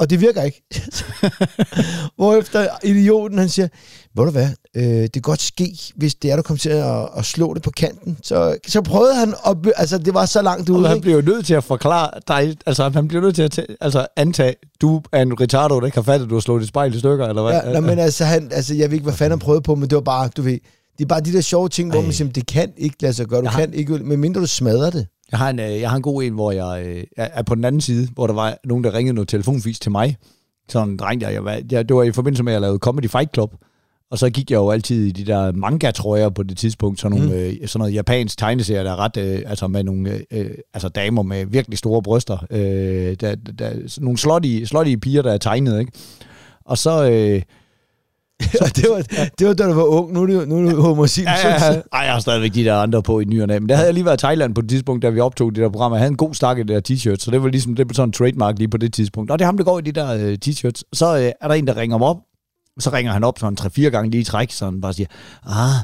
Og 0.03 0.09
det 0.09 0.21
virker 0.21 0.41
ikke. 0.43 0.63
Hvorefter 2.17 2.67
idioten, 2.83 3.37
han 3.37 3.49
siger, 3.49 3.67
ved 4.15 4.25
du 4.25 4.31
hvad, 4.31 4.49
øh, 4.75 4.83
det 4.83 5.13
kan 5.13 5.21
godt 5.21 5.41
ske, 5.41 5.77
hvis 5.95 6.15
det 6.15 6.31
er, 6.31 6.35
du 6.35 6.41
kommer 6.41 6.59
til 6.59 6.69
at, 6.69 7.09
at 7.17 7.25
slå 7.25 7.53
det 7.53 7.61
på 7.63 7.69
kanten. 7.77 8.17
Så, 8.23 8.57
så 8.67 8.81
prøvede 8.81 9.15
han, 9.15 9.33
at, 9.47 9.57
altså 9.75 9.97
det 9.97 10.13
var 10.13 10.25
så 10.25 10.41
langt 10.41 10.69
Og 10.69 10.75
ude, 10.75 10.87
han 10.87 10.97
ikke? 10.97 11.01
bliver 11.03 11.15
jo 11.15 11.21
nødt 11.25 11.45
til 11.45 11.53
at 11.53 11.63
forklare 11.63 12.09
dig, 12.27 12.55
altså 12.65 12.89
han 12.89 13.07
bliver 13.07 13.21
nødt 13.23 13.35
til 13.35 13.41
at 13.41 13.59
altså, 13.81 14.07
antage, 14.17 14.55
du 14.81 15.01
er 15.11 15.21
en 15.21 15.41
retardo, 15.41 15.79
der 15.79 15.85
ikke 15.85 15.97
har 15.97 16.03
fattet, 16.03 16.25
at 16.25 16.29
du 16.29 16.35
har 16.35 16.39
slået 16.41 16.61
dit 16.61 16.69
spejl 16.69 16.95
i 16.95 16.99
stykker, 16.99 17.27
eller 17.27 17.41
hvad? 17.41 17.53
Ja, 17.53 17.71
nej, 17.71 17.79
men 17.79 17.99
altså, 17.99 18.25
han, 18.25 18.49
altså, 18.51 18.73
jeg 18.75 18.89
ved 18.89 18.93
ikke, 18.93 19.03
hvad 19.03 19.13
fanden 19.13 19.31
han 19.31 19.39
prøvede 19.39 19.61
på, 19.61 19.75
men 19.75 19.89
det 19.89 19.95
var 19.95 20.01
bare, 20.01 20.29
du 20.37 20.41
ved, 20.41 20.59
det 20.97 21.03
er 21.03 21.07
bare 21.07 21.21
de 21.21 21.33
der 21.33 21.41
sjove 21.41 21.69
ting, 21.69 21.89
hvor 21.89 21.99
Ej. 21.99 22.05
man 22.05 22.13
siger, 22.13 22.31
det 22.31 22.47
kan 22.47 22.71
ikke 22.77 22.95
lade 23.01 23.13
sig 23.13 23.25
gøre. 23.27 23.41
Du 23.41 23.47
har- 23.47 23.59
kan 23.59 23.73
ikke, 23.73 23.93
medmindre 23.93 24.41
du 24.41 24.47
smadrer 24.47 24.89
det. 24.89 25.07
Jeg 25.33 25.39
har, 25.39 25.49
en, 25.49 25.59
øh, 25.59 25.79
jeg 25.79 25.89
har 25.89 25.97
en 25.97 26.03
god 26.03 26.23
en, 26.23 26.33
hvor 26.33 26.51
jeg 26.51 26.85
øh, 26.85 27.03
er 27.17 27.41
på 27.43 27.55
den 27.55 27.65
anden 27.65 27.81
side, 27.81 28.07
hvor 28.13 28.27
der 28.27 28.33
var 28.33 28.57
nogen, 28.65 28.83
der 28.83 28.93
ringede 28.93 29.13
noget 29.13 29.27
telefonfis 29.27 29.79
til 29.79 29.91
mig. 29.91 30.17
Sådan 30.69 30.89
en 30.89 30.97
dreng, 30.97 31.21
der 31.21 31.29
jeg, 31.29 31.45
var, 31.45 31.61
jeg, 31.71 31.89
det 31.89 31.95
var 31.95 32.03
i 32.03 32.11
forbindelse 32.11 32.43
med, 32.43 32.51
at 32.51 32.53
jeg 32.53 32.61
lavede 32.61 32.79
Comedy 32.79 33.09
Fight 33.09 33.33
Club. 33.33 33.55
Og 34.11 34.17
så 34.17 34.29
gik 34.29 34.51
jeg 34.51 34.57
jo 34.57 34.69
altid 34.69 35.05
i 35.05 35.11
de 35.11 35.25
der 35.25 35.51
manga-trøjer 35.51 36.29
på 36.29 36.43
det 36.43 36.57
tidspunkt, 36.57 36.99
sådan, 36.99 37.17
nogle, 37.17 37.33
mm. 37.33 37.39
øh, 37.39 37.67
sådan 37.67 37.79
noget 37.79 37.93
japansk 37.93 38.37
tegneserie, 38.37 38.83
der 38.83 38.91
er 38.91 38.99
ret, 38.99 39.17
øh, 39.17 39.41
altså 39.45 39.67
med 39.67 39.83
nogle 39.83 40.11
øh, 40.11 40.21
øh, 40.31 40.51
altså 40.73 40.89
damer 40.89 41.23
med 41.23 41.45
virkelig 41.45 41.77
store 41.77 42.01
bryster. 42.01 42.45
Øh, 42.49 43.15
der, 43.21 43.35
der, 43.35 43.99
nogle 44.01 44.17
slottige, 44.17 44.67
slottige 44.67 44.97
piger, 44.97 45.21
der 45.21 45.33
er 45.33 45.37
tegnet, 45.37 45.79
ikke? 45.79 45.91
Og 46.65 46.77
så... 46.77 47.09
Øh, 47.11 47.41
Og 48.65 48.75
det 48.75 48.85
var, 48.89 49.27
det 49.39 49.47
var 49.47 49.53
da 49.53 49.63
du 49.67 49.73
var 49.73 49.83
ung, 49.83 50.13
nu 50.13 50.21
er 50.21 50.25
du, 50.25 50.45
nu 50.45 50.67
er 50.67 50.71
du 50.71 50.81
homosil. 50.81 51.23
Ja, 51.23 51.49
ja, 51.49 51.65
ja. 51.65 51.81
Ej, 51.93 51.99
jeg 51.99 52.13
har 52.13 52.19
stadigvæk 52.19 52.53
de 52.53 52.63
der 52.63 52.75
andre 52.75 53.03
på 53.03 53.19
i 53.19 53.25
ny 53.25 53.41
og. 53.41 53.47
Men 53.47 53.69
der 53.69 53.75
havde 53.75 53.87
jeg 53.87 53.93
lige 53.93 54.05
været 54.05 54.21
i 54.21 54.23
Thailand 54.25 54.55
på 54.55 54.61
et 54.61 54.69
tidspunkt, 54.69 55.01
da 55.03 55.09
vi 55.09 55.19
optog 55.19 55.55
det 55.55 55.63
der 55.63 55.69
program. 55.69 55.91
Jeg 55.91 55.99
havde 55.99 56.11
en 56.11 56.17
god 56.17 56.33
stak 56.33 56.57
i 56.57 56.63
det 56.63 56.67
der 56.67 56.81
t-shirt, 56.89 57.15
så 57.19 57.31
det 57.31 57.43
var 57.43 57.49
ligesom 57.49 57.75
det 57.75 57.89
var 57.89 57.93
sådan 57.93 58.09
en 58.09 58.13
trademark 58.13 58.57
lige 58.57 58.67
på 58.67 58.77
det 58.77 58.93
tidspunkt. 58.93 59.31
Og 59.31 59.39
det 59.39 59.43
er 59.43 59.47
ham, 59.47 59.57
der 59.57 59.63
går 59.63 59.79
i 59.79 59.81
de 59.81 59.91
der 59.91 60.13
øh, 60.13 60.37
t-shirts. 60.45 60.81
Så 60.93 61.17
øh, 61.17 61.31
er 61.41 61.47
der 61.47 61.55
en, 61.55 61.67
der 61.67 61.77
ringer 61.77 61.97
mig 61.97 62.07
op. 62.07 62.17
Så 62.79 62.89
ringer 62.93 63.11
han 63.13 63.23
op 63.23 63.39
sådan 63.39 63.57
3-4 63.61 63.81
gange 63.89 64.11
lige 64.11 64.21
i 64.21 64.23
træk, 64.23 64.51
så 64.51 64.65
han 64.65 64.81
bare 64.81 64.93
siger, 64.93 65.07
ah, 65.47 65.75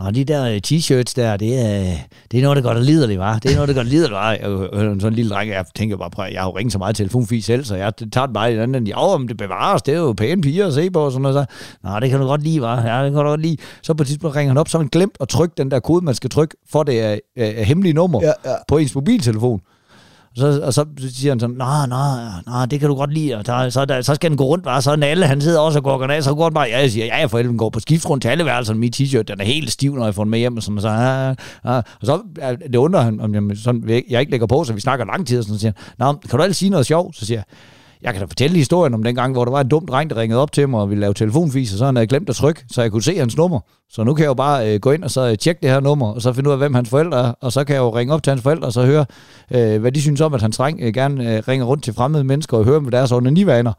nå, 0.00 0.10
de 0.10 0.24
der 0.24 0.44
øh, 0.48 0.60
t-shirts 0.66 1.12
der, 1.16 1.36
det 1.36 1.58
er, 1.58 1.96
det 2.30 2.38
er 2.38 2.42
noget, 2.42 2.56
der 2.56 2.62
gør 2.62 2.72
dig 2.74 2.82
liderlig, 2.82 3.18
var. 3.18 3.38
Det 3.38 3.50
er 3.50 3.54
noget, 3.54 3.68
der 3.68 3.74
gør 3.74 3.82
dig 3.82 3.90
liderlig, 3.90 4.14
var. 4.14 4.36
Hører 4.74 4.94
sådan 4.94 5.06
en 5.06 5.12
lille 5.14 5.30
dreng, 5.30 5.50
jeg 5.50 5.64
tænker 5.74 5.96
bare, 5.96 6.10
prøv, 6.10 6.26
jeg 6.32 6.40
har 6.40 6.48
jo 6.48 6.56
ringet 6.56 6.72
så 6.72 6.78
meget 6.78 6.96
telefonfis 6.96 7.44
selv, 7.44 7.64
så 7.64 7.76
jeg 7.76 7.92
tager 8.12 8.26
den 8.26 8.32
bare 8.34 8.50
i 8.52 8.54
den 8.54 8.62
anden. 8.62 8.86
Ja, 8.86 8.98
om 9.14 9.28
det 9.28 9.36
bevares, 9.36 9.82
det 9.82 9.94
er 9.94 9.98
jo 9.98 10.12
pæne 10.12 10.42
piger 10.42 10.66
at 10.66 10.74
se 10.74 10.90
på, 10.90 11.00
og 11.00 11.12
sådan 11.12 11.22
noget. 11.22 11.34
Så, 11.34 11.44
Nå, 11.88 12.00
det 12.00 12.10
kan 12.10 12.20
du 12.20 12.26
godt 12.26 12.42
lide, 12.42 12.60
var. 12.60 12.76
Ja, 12.86 13.04
det 13.04 13.12
kan 13.12 13.18
du 13.22 13.28
godt 13.28 13.40
lide. 13.42 13.56
Så 13.82 13.94
på 13.94 14.02
et 14.02 14.06
tidspunkt 14.06 14.36
ringer 14.36 14.50
han 14.50 14.58
op, 14.58 14.68
så 14.68 14.78
han 14.78 14.88
glemt 14.88 15.16
at 15.20 15.28
trykke 15.28 15.54
den 15.56 15.70
der 15.70 15.80
kode, 15.80 16.04
man 16.04 16.14
skal 16.14 16.30
trykke, 16.30 16.56
for 16.70 16.82
det 16.82 17.00
er, 17.00 17.18
er, 17.36 17.46
er 17.46 17.62
hemmelige 17.64 17.92
nummer 17.92 18.20
Ja, 18.22 18.50
ja. 18.50 18.54
på 18.68 18.78
ens 18.78 18.94
mobiltelefon. 18.94 19.60
Og 20.36 20.38
så, 20.38 20.60
og 20.62 20.74
så 20.74 20.84
siger 21.14 21.32
han 21.32 21.40
sådan, 21.40 21.56
nej, 21.56 21.86
nej, 21.86 22.30
nej, 22.46 22.66
det 22.66 22.80
kan 22.80 22.88
du 22.88 22.94
godt 22.94 23.12
lide, 23.12 23.34
og 23.34 23.46
der, 23.46 23.68
så, 23.68 23.84
der, 23.84 24.00
så 24.00 24.14
skal 24.14 24.30
den 24.30 24.36
gå 24.36 24.44
rundt, 24.44 24.64
bare, 24.64 24.82
så 24.82 24.90
alle, 25.02 25.26
han 25.26 25.40
sidder 25.40 25.60
også 25.60 25.78
og 25.78 25.82
går 25.82 26.06
af, 26.06 26.22
så 26.22 26.34
går 26.34 26.44
den 26.48 26.54
bare, 26.54 26.66
ja, 26.68 26.80
jeg 26.80 26.90
siger, 26.90 27.06
ja, 27.06 27.16
jeg 27.16 27.30
for 27.30 27.38
helvede, 27.38 27.58
går 27.58 27.70
på 27.70 27.80
skift 27.80 28.10
rundt 28.10 28.22
til 28.22 28.28
alle 28.28 28.44
værelserne. 28.44 28.78
min 28.78 28.92
t-shirt, 28.96 29.22
den 29.22 29.40
er 29.40 29.44
helt 29.44 29.72
stiv, 29.72 29.94
når 29.94 30.04
jeg 30.04 30.14
får 30.14 30.24
den 30.24 30.30
med 30.30 30.38
hjem, 30.38 30.56
og 30.56 30.62
sådan, 30.62 30.80
så, 30.80 30.88
ja, 30.88 31.28
ja. 31.28 31.34
og 31.64 31.84
så 32.02 32.20
ja, 32.38 32.54
det 32.54 32.76
undrer 32.76 33.00
han, 33.00 33.20
om 33.20 33.34
jeg, 33.34 33.42
sådan, 33.56 34.04
jeg 34.10 34.20
ikke 34.20 34.30
lægger 34.30 34.46
på, 34.46 34.64
så 34.64 34.72
vi 34.72 34.80
snakker 34.80 35.04
lang 35.04 35.26
tid, 35.26 35.38
og 35.38 35.44
sådan, 35.44 35.54
så 35.54 35.60
siger, 35.60 35.72
han, 36.00 36.16
kan 36.28 36.36
du 36.36 36.42
altid 36.42 36.54
sige 36.54 36.70
noget 36.70 36.86
sjovt? 36.86 37.16
Så 37.16 37.26
siger 37.26 37.38
jeg, 37.38 37.44
jeg 38.02 38.12
kan 38.12 38.20
da 38.20 38.26
fortælle 38.26 38.56
historien 38.56 38.94
om 38.94 39.02
den 39.02 39.14
gang, 39.14 39.32
hvor 39.32 39.44
der 39.44 39.52
var 39.52 39.60
en 39.60 39.68
dum 39.68 39.86
dreng, 39.86 40.10
der 40.10 40.16
ringede 40.16 40.40
op 40.40 40.52
til 40.52 40.68
mig 40.68 40.80
og 40.80 40.90
ville 40.90 41.00
lave 41.00 41.14
telefonfis, 41.14 41.72
og 41.72 41.78
så 41.78 41.84
han 41.84 41.96
havde 41.96 42.06
glemt 42.06 42.28
at 42.28 42.36
trykke, 42.36 42.64
så 42.70 42.82
jeg 42.82 42.90
kunne 42.90 43.02
se 43.02 43.18
hans 43.18 43.36
nummer. 43.36 43.60
Så 43.90 44.04
nu 44.04 44.14
kan 44.14 44.22
jeg 44.22 44.28
jo 44.28 44.34
bare 44.34 44.74
øh, 44.74 44.80
gå 44.80 44.90
ind 44.90 45.04
og 45.04 45.10
så 45.10 45.28
øh, 45.30 45.38
tjekke 45.38 45.60
det 45.62 45.70
her 45.70 45.80
nummer, 45.80 46.12
og 46.12 46.22
så 46.22 46.32
finde 46.32 46.48
ud 46.48 46.52
af, 46.52 46.58
hvem 46.58 46.74
hans 46.74 46.88
forældre 46.88 47.28
er, 47.28 47.32
og 47.40 47.52
så 47.52 47.64
kan 47.64 47.74
jeg 47.74 47.80
jo 47.80 47.96
ringe 47.96 48.14
op 48.14 48.22
til 48.22 48.30
hans 48.30 48.42
forældre 48.42 48.66
og 48.66 48.72
så 48.72 48.86
høre, 48.86 49.06
øh, 49.50 49.80
hvad 49.80 49.92
de 49.92 50.00
synes 50.00 50.20
om, 50.20 50.34
at 50.34 50.42
hans 50.42 50.56
dreng 50.56 50.80
øh, 50.82 50.94
gerne 50.94 51.36
øh, 51.36 51.42
ringer 51.48 51.66
rundt 51.66 51.84
til 51.84 51.94
fremmede 51.94 52.24
mennesker 52.24 52.56
og 52.56 52.64
høre 52.64 52.76
om 52.76 52.90
deres 52.90 53.12
onanivaner. 53.12 53.72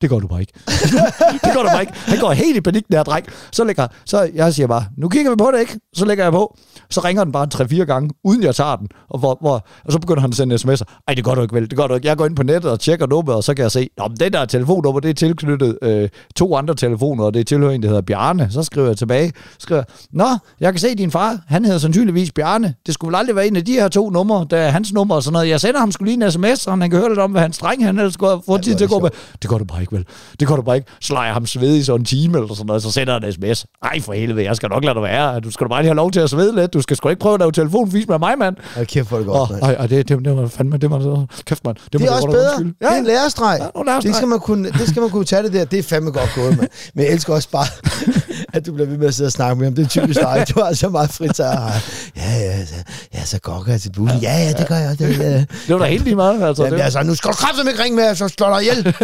Det 0.00 0.10
gør 0.10 0.18
du 0.18 0.26
bare 0.26 0.40
ikke. 0.40 0.52
det 1.44 1.50
gør 1.54 1.62
du 1.62 1.68
bare 1.68 1.80
ikke. 1.80 1.92
Han 1.94 2.18
går 2.18 2.32
helt 2.32 2.56
i 2.56 2.60
panik, 2.60 2.84
der 2.92 3.02
dreng. 3.02 3.26
Så 3.52 3.64
lægger, 3.64 3.86
så 4.04 4.30
jeg 4.34 4.54
siger 4.54 4.66
bare, 4.66 4.84
nu 4.96 5.08
kigger 5.08 5.30
vi 5.30 5.36
på 5.36 5.50
det, 5.54 5.60
ikke? 5.60 5.80
Så 5.94 6.04
lægger 6.04 6.24
jeg 6.24 6.32
på. 6.32 6.56
Så 6.90 7.00
ringer 7.00 7.24
den 7.24 7.32
bare 7.32 7.48
3-4 7.54 7.84
gange, 7.84 8.10
uden 8.24 8.42
jeg 8.42 8.54
tager 8.54 8.76
den. 8.76 8.88
Og, 9.10 9.18
hvor, 9.18 9.38
hvor, 9.40 9.66
og 9.84 9.92
så 9.92 9.98
begynder 9.98 10.20
han 10.20 10.30
at 10.30 10.36
sende 10.36 10.54
sms'er. 10.54 11.02
Ej, 11.08 11.14
det 11.14 11.24
gør 11.24 11.34
du 11.34 11.42
ikke 11.42 11.54
vel, 11.54 11.70
det 11.70 11.78
gør 11.78 11.86
du 11.86 11.94
ikke. 11.94 12.08
Jeg 12.08 12.16
går 12.16 12.26
ind 12.26 12.36
på 12.36 12.42
nettet 12.42 12.70
og 12.70 12.80
tjekker 12.80 13.06
nummeret, 13.06 13.36
og 13.36 13.44
så 13.44 13.54
kan 13.54 13.62
jeg 13.62 13.72
se, 13.72 13.88
men 13.98 14.16
det 14.16 14.32
der 14.32 14.44
telefonnummer, 14.44 15.00
det 15.00 15.10
er 15.10 15.14
tilknyttet 15.14 15.78
øh, 15.82 16.08
to 16.36 16.56
andre 16.56 16.74
telefoner, 16.74 17.24
og 17.24 17.34
det 17.34 17.40
er 17.40 17.44
tilhører 17.44 17.72
en, 17.72 17.82
der 17.82 17.88
hedder 17.88 18.02
Bjarne. 18.02 18.48
Så 18.50 18.62
skriver 18.62 18.86
jeg 18.86 18.96
tilbage, 18.96 19.32
skriver, 19.58 19.82
Nå, 20.12 20.28
jeg 20.60 20.72
kan 20.72 20.80
se 20.80 20.94
din 20.94 21.10
far, 21.10 21.38
han 21.46 21.64
hedder 21.64 21.78
sandsynligvis 21.78 22.32
Bjarne. 22.32 22.74
Det 22.86 22.94
skulle 22.94 23.08
vel 23.08 23.16
aldrig 23.16 23.36
være 23.36 23.46
en 23.46 23.56
af 23.56 23.64
de 23.64 23.72
her 23.72 23.88
to 23.88 24.10
numre, 24.10 24.46
der 24.50 24.56
er 24.56 24.70
hans 24.70 24.92
nummer 24.92 25.14
og 25.14 25.22
sådan 25.22 25.32
noget. 25.32 25.48
Jeg 25.48 25.60
sender 25.60 25.80
ham 25.80 25.92
skulle 25.92 26.12
lige 26.12 26.24
en 26.24 26.32
sms, 26.32 26.60
så 26.60 26.70
han 26.70 26.90
kan 26.90 26.98
høre 26.98 27.08
lidt 27.08 27.18
om, 27.18 27.30
hvad 27.30 27.40
hans 27.40 27.58
dreng 27.58 27.84
han 27.84 27.98
ellers 27.98 28.14
skulle 28.14 28.40
få 28.46 28.58
tid 28.58 28.74
til 28.74 28.84
at 28.84 28.90
gå 28.90 28.98
med. 28.98 29.10
Det 29.42 29.50
gør 29.50 29.58
du 29.58 29.64
bare 29.64 29.80
ikke 29.80 29.87
vel. 29.92 30.04
Det 30.40 30.48
gør 30.48 30.56
du 30.56 30.62
bare 30.62 30.76
ikke. 30.76 30.88
Så 31.00 31.12
leger 31.12 31.26
jeg 31.26 31.34
ham 31.34 31.46
svede 31.46 31.78
i 31.78 31.82
sådan 31.82 32.00
en 32.00 32.04
time 32.04 32.38
eller 32.38 32.54
sådan 32.54 32.66
noget, 32.66 32.82
så 32.82 32.90
sender 32.90 33.12
han 33.12 33.24
en 33.24 33.32
sms. 33.32 33.66
Ej 33.82 34.00
for 34.00 34.12
helvede, 34.12 34.44
jeg 34.44 34.56
skal 34.56 34.68
nok 34.68 34.84
lade 34.84 34.94
dig 34.94 35.02
være. 35.02 35.40
Du 35.40 35.50
skal 35.50 35.64
da 35.64 35.68
bare 35.68 35.82
lige 35.82 35.88
have 35.88 35.96
lov 35.96 36.10
til 36.10 36.20
at 36.20 36.30
svede 36.30 36.54
lidt. 36.54 36.74
Du 36.74 36.82
skal 36.82 36.96
sgu 36.96 37.08
ikke 37.08 37.20
prøve 37.20 37.34
at 37.34 37.40
lave 37.40 37.52
telefonfis 37.52 38.08
med 38.08 38.18
mig, 38.18 38.38
mand. 38.38 38.56
Hold 38.74 38.86
kæft, 38.86 39.08
hvor 39.08 39.18
det 39.18 39.26
godt, 39.26 39.50
mand. 39.50 39.62
ej, 39.62 39.72
ej, 39.72 39.86
det, 39.86 40.08
det, 40.08 40.24
det, 40.24 40.36
var 40.36 40.46
fandme, 40.46 40.76
det 40.76 40.90
var 40.90 41.00
så... 41.00 41.26
Kæft, 41.44 41.64
mand. 41.64 41.76
Det 41.92 42.00
må 42.00 42.06
er 42.06 42.10
også 42.10 42.26
godt 42.26 42.32
bedre. 42.32 42.50
undskylde. 42.54 42.74
Det 42.80 42.86
er 42.88 42.98
en 42.98 43.04
lærestreg. 43.04 43.58
Ja, 43.60 43.82
lærestreg. 43.84 44.02
Det 44.02 44.16
skal, 44.16 44.28
man 44.28 44.40
kunne, 44.40 44.70
det 44.70 44.88
skal 44.88 45.00
man 45.00 45.10
kunne 45.10 45.24
tage 45.24 45.42
det 45.42 45.52
der. 45.52 45.64
Det 45.64 45.78
er 45.78 45.82
fandme 45.82 46.10
godt 46.10 46.30
gået, 46.34 46.56
mand. 46.58 46.68
Men 46.94 47.04
jeg 47.04 47.12
elsker 47.12 47.34
også 47.34 47.50
bare, 47.50 47.66
at 48.56 48.66
du 48.66 48.72
bliver 48.72 48.88
ved 48.88 48.98
med 48.98 49.06
at 49.08 49.14
sidde 49.14 49.28
og 49.28 49.32
snakke 49.32 49.56
med 49.56 49.66
ham. 49.66 49.74
Det 49.74 49.84
er 49.84 49.88
typisk 49.88 50.20
dig. 50.20 50.44
Du 50.54 50.60
har 50.60 50.72
så 50.72 50.88
meget 50.88 51.10
fritid. 51.10 51.44
Ja, 51.44 52.32
ja, 52.38 52.66
så, 52.66 52.74
ja, 53.14 53.24
så 53.24 53.38
gokker 53.40 53.72
jeg 53.72 53.80
til 53.80 53.92
bussen. 53.92 54.18
Ja, 54.20 54.32
ja, 54.38 54.52
det 54.52 54.68
gør 54.68 54.76
jeg. 54.76 54.98
Det, 54.98 55.18
ja. 55.18 55.38
Det 55.38 55.46
var 55.68 55.78
da 55.78 55.84
helt 55.84 56.04
lige 56.04 56.16
meget, 56.16 56.42
altså. 56.42 56.64
Jamen, 56.64 56.78
det, 56.78 56.84
altså, 56.84 57.02
nu 57.02 57.14
skal 57.14 57.30
du 57.30 57.34
kraftigt 57.34 57.68
ikke 57.68 57.82
ringe 57.82 57.96
med, 57.96 58.14
så 58.14 58.28
slår 58.28 58.58
dig 58.58 58.62
ihjel. 58.62 58.94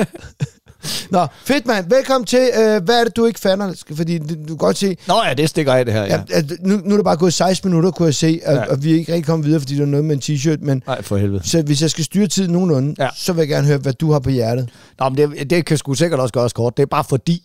Nå, 1.10 1.26
fedt 1.44 1.66
mand. 1.66 1.88
Velkommen 1.90 2.26
til. 2.26 2.50
Øh, 2.58 2.84
hvad 2.84 3.00
er 3.00 3.04
det, 3.04 3.16
du 3.16 3.24
ikke 3.24 3.40
fatter? 3.40 3.82
Fordi 3.96 4.18
det- 4.18 4.38
du 4.38 4.46
kan 4.46 4.56
godt 4.56 4.76
se, 4.76 4.96
Nå 5.08 5.14
ja, 5.26 5.34
det 5.34 5.48
stikker 5.48 5.72
af 5.74 5.84
det 5.84 5.94
her, 5.94 6.02
ja. 6.04 6.22
at, 6.32 6.52
nu, 6.60 6.76
nu 6.84 6.92
er 6.92 6.96
det 6.98 7.04
bare 7.04 7.16
gået 7.16 7.32
16 7.34 7.70
minutter, 7.70 7.90
kunne 7.90 8.06
jeg 8.06 8.14
se, 8.14 8.40
og, 8.46 8.54
Ja. 8.54 8.64
og 8.70 8.82
vi 8.84 8.92
er 8.92 8.96
ikke 8.96 9.12
rigtig 9.12 9.26
kommet 9.26 9.46
videre, 9.46 9.60
fordi 9.60 9.74
der 9.76 9.82
er 9.82 9.86
noget 9.86 10.04
med 10.04 10.14
en 10.16 10.22
t-shirt, 10.36 10.64
men 10.64 10.82
Nej, 10.86 11.02
for 11.02 11.16
helvede. 11.16 11.48
så 11.48 11.62
hvis 11.62 11.82
jeg 11.82 11.90
skal 11.90 12.04
styre 12.04 12.26
tiden 12.26 12.52
nogenlunde, 12.52 12.94
Ja. 12.98 13.08
så 13.16 13.32
vil 13.32 13.40
jeg 13.40 13.48
gerne 13.48 13.66
høre, 13.66 13.78
hvad 13.78 13.92
du 13.92 14.12
har 14.12 14.18
på 14.18 14.30
hjertet. 14.30 14.68
Nå, 14.98 15.08
men 15.08 15.18
det, 15.18 15.50
det 15.50 15.66
kan 15.66 15.78
sgu 15.78 15.94
sikkert 15.94 16.20
også 16.20 16.32
gøres 16.32 16.52
kort. 16.52 16.76
Det 16.76 16.82
er 16.82 16.86
bare 16.86 17.04
fordi, 17.04 17.42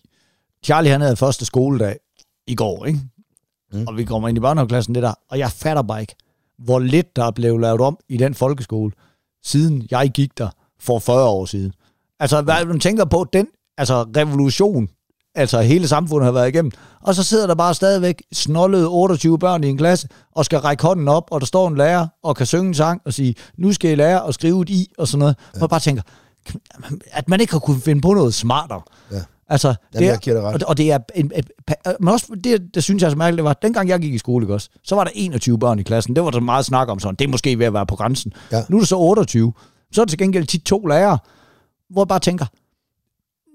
Charlie 0.66 0.92
han 0.92 1.02
havde 1.02 1.16
første 1.16 1.46
skoledag 1.46 1.96
i 2.48 2.56
går, 2.56 2.86
ikke? 2.86 3.00
Mm. 3.74 3.88
Og 3.88 3.98
vi 3.98 4.04
kommer 4.04 4.30
ind 4.30 4.38
i 4.38 4.42
børnehaveklassen, 4.42 4.96
det 4.96 5.04
der. 5.04 5.14
Og 5.30 5.40
jeg 5.40 5.52
fatter 5.52 5.82
bare 5.84 6.02
ikke, 6.02 6.16
hvor 6.64 6.80
lidt 6.80 7.16
der 7.16 7.26
er 7.26 7.32
blevet 7.32 7.62
lavet 7.62 7.82
om 7.82 7.98
i 8.10 8.18
den 8.18 8.36
folkeskole, 8.36 8.92
siden 9.46 9.88
jeg 9.92 10.10
gik 10.14 10.38
der 10.38 10.50
for 10.82 11.00
40 11.00 11.26
år 11.28 11.46
siden. 11.46 11.72
Altså, 12.20 12.42
hvad 12.42 12.66
man 12.66 12.80
tænker 12.80 13.06
på, 13.06 13.26
den 13.34 13.48
altså, 13.78 14.06
revolution, 14.18 14.88
altså 15.36 15.62
hele 15.62 15.88
samfundet 15.88 16.26
har 16.26 16.32
været 16.32 16.48
igennem, 16.48 16.72
og 17.02 17.16
så 17.16 17.24
sidder 17.24 17.48
der 17.48 17.56
bare 17.56 17.74
stadigvæk 17.74 18.24
snollede 18.34 18.88
28 18.88 19.40
børn 19.40 19.64
i 19.64 19.68
en 19.68 19.78
klasse, 19.78 20.08
og 20.36 20.46
skal 20.46 20.60
række 20.60 20.84
hånden 20.84 21.08
op, 21.08 21.24
og 21.32 21.42
der 21.42 21.48
står 21.48 21.68
en 21.68 21.78
lærer, 21.78 22.08
og 22.24 22.36
kan 22.36 22.46
synge 22.46 22.68
en 22.68 22.74
sang, 22.74 23.02
og 23.06 23.14
sige, 23.14 23.36
nu 23.58 23.74
skal 23.74 23.92
I 23.92 23.96
lære 23.96 24.28
at 24.28 24.34
skrive 24.34 24.62
et 24.62 24.70
i, 24.70 24.92
og 24.98 25.08
sådan 25.08 25.20
noget. 25.20 25.36
Ja. 25.56 25.60
Man 25.60 25.70
bare 25.70 25.80
tænker, 25.80 26.02
at 27.12 27.30
man 27.30 27.42
ikke 27.42 27.54
har 27.54 27.60
kunnet 27.60 27.84
finde 27.84 28.02
på 28.02 28.14
noget 28.14 28.34
smartere. 28.34 28.82
Ja. 29.12 29.22
Altså, 29.50 29.68
Jamen, 29.68 29.78
det 29.94 30.08
er, 30.08 30.12
jeg 30.12 30.20
giver 30.20 30.36
dig 30.36 30.44
ret. 30.44 30.64
Og, 30.64 30.70
og 30.70 30.78
det 30.78 30.92
er 30.92 31.00
en, 31.16 31.32
et, 31.36 31.52
men 32.00 32.08
også 32.08 32.28
det, 32.44 32.62
det 32.74 32.84
synes 32.84 33.04
jeg 33.04 33.12
så 33.12 33.18
mærkeligt, 33.18 33.38
det 33.38 33.44
var, 33.44 33.54
dengang 33.54 33.90
jeg 33.90 34.00
gik 34.00 34.14
i 34.14 34.18
skole, 34.18 34.44
ikke 34.44 34.54
også, 34.54 34.70
så 34.84 34.96
var 34.96 35.04
der 35.04 35.12
21 35.14 35.60
børn 35.60 35.80
i 35.80 35.84
klassen. 35.84 36.16
Det 36.16 36.24
var 36.24 36.30
der 36.30 36.40
meget 36.40 36.66
snak 36.66 36.88
om 36.88 37.00
sådan, 37.00 37.16
det 37.16 37.26
er 37.26 37.30
måske 37.30 37.60
ved 37.60 37.66
at 37.66 37.74
være 37.74 37.86
på 37.86 37.96
grænsen. 37.96 38.34
Ja. 38.52 38.64
Nu 38.70 38.78
er 38.78 38.82
det 38.82 38.90
så 38.90 38.98
28. 38.98 39.54
Så 39.92 40.02
er 40.02 40.06
det 40.06 40.10
til 40.10 40.20
gengæld 40.20 40.46
tit 40.46 40.62
to 40.62 40.86
lærere, 40.86 41.18
hvor 41.90 42.02
jeg 42.02 42.08
bare 42.08 42.20
tænker, 42.20 42.46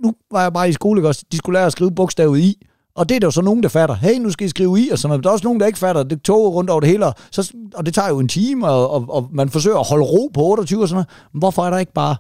nu 0.05 0.15
var 0.31 0.43
jeg 0.43 0.53
bare 0.53 0.69
i 0.69 0.73
skole, 0.73 0.99
ikke 0.99 1.09
også, 1.09 1.25
de 1.33 1.37
skulle 1.37 1.59
lære 1.59 1.67
at 1.67 1.73
skrive 1.73 1.95
bogstavet 1.95 2.39
i, 2.39 2.67
og 2.95 3.09
det 3.09 3.15
er 3.15 3.21
der 3.21 3.27
jo 3.27 3.31
så 3.31 3.43
nogen, 3.43 3.63
der 3.63 3.69
fatter. 3.69 3.95
Hey, 3.95 4.19
nu 4.19 4.31
skal 4.31 4.47
I 4.47 4.49
skrive 4.49 4.81
i, 4.81 4.89
og 4.89 4.99
sådan 4.99 5.09
noget. 5.09 5.25
Der 5.25 5.31
er 5.31 5.33
også 5.33 5.45
nogen, 5.45 5.61
der 5.61 5.67
ikke 5.67 5.79
fatter. 5.79 6.03
Det 6.03 6.23
tog 6.23 6.55
rundt 6.55 6.71
over 6.71 6.81
det 6.81 6.89
hele, 6.89 7.07
og, 7.07 7.15
så, 7.31 7.53
og 7.75 7.87
det 7.87 7.95
tager 7.95 8.09
jo 8.09 8.19
en 8.19 8.29
time, 8.29 8.69
og, 8.69 8.91
og, 8.91 9.05
og 9.09 9.29
man 9.33 9.49
forsøger 9.49 9.79
at 9.79 9.87
holde 9.89 10.05
ro 10.05 10.31
på 10.35 10.41
28 10.41 10.83
og 10.83 10.89
sådan 10.89 10.95
noget. 10.95 11.09
Men 11.33 11.39
hvorfor 11.39 11.67
er 11.67 11.71
der 11.71 11.79
ikke 11.79 11.93
bare, 11.93 12.17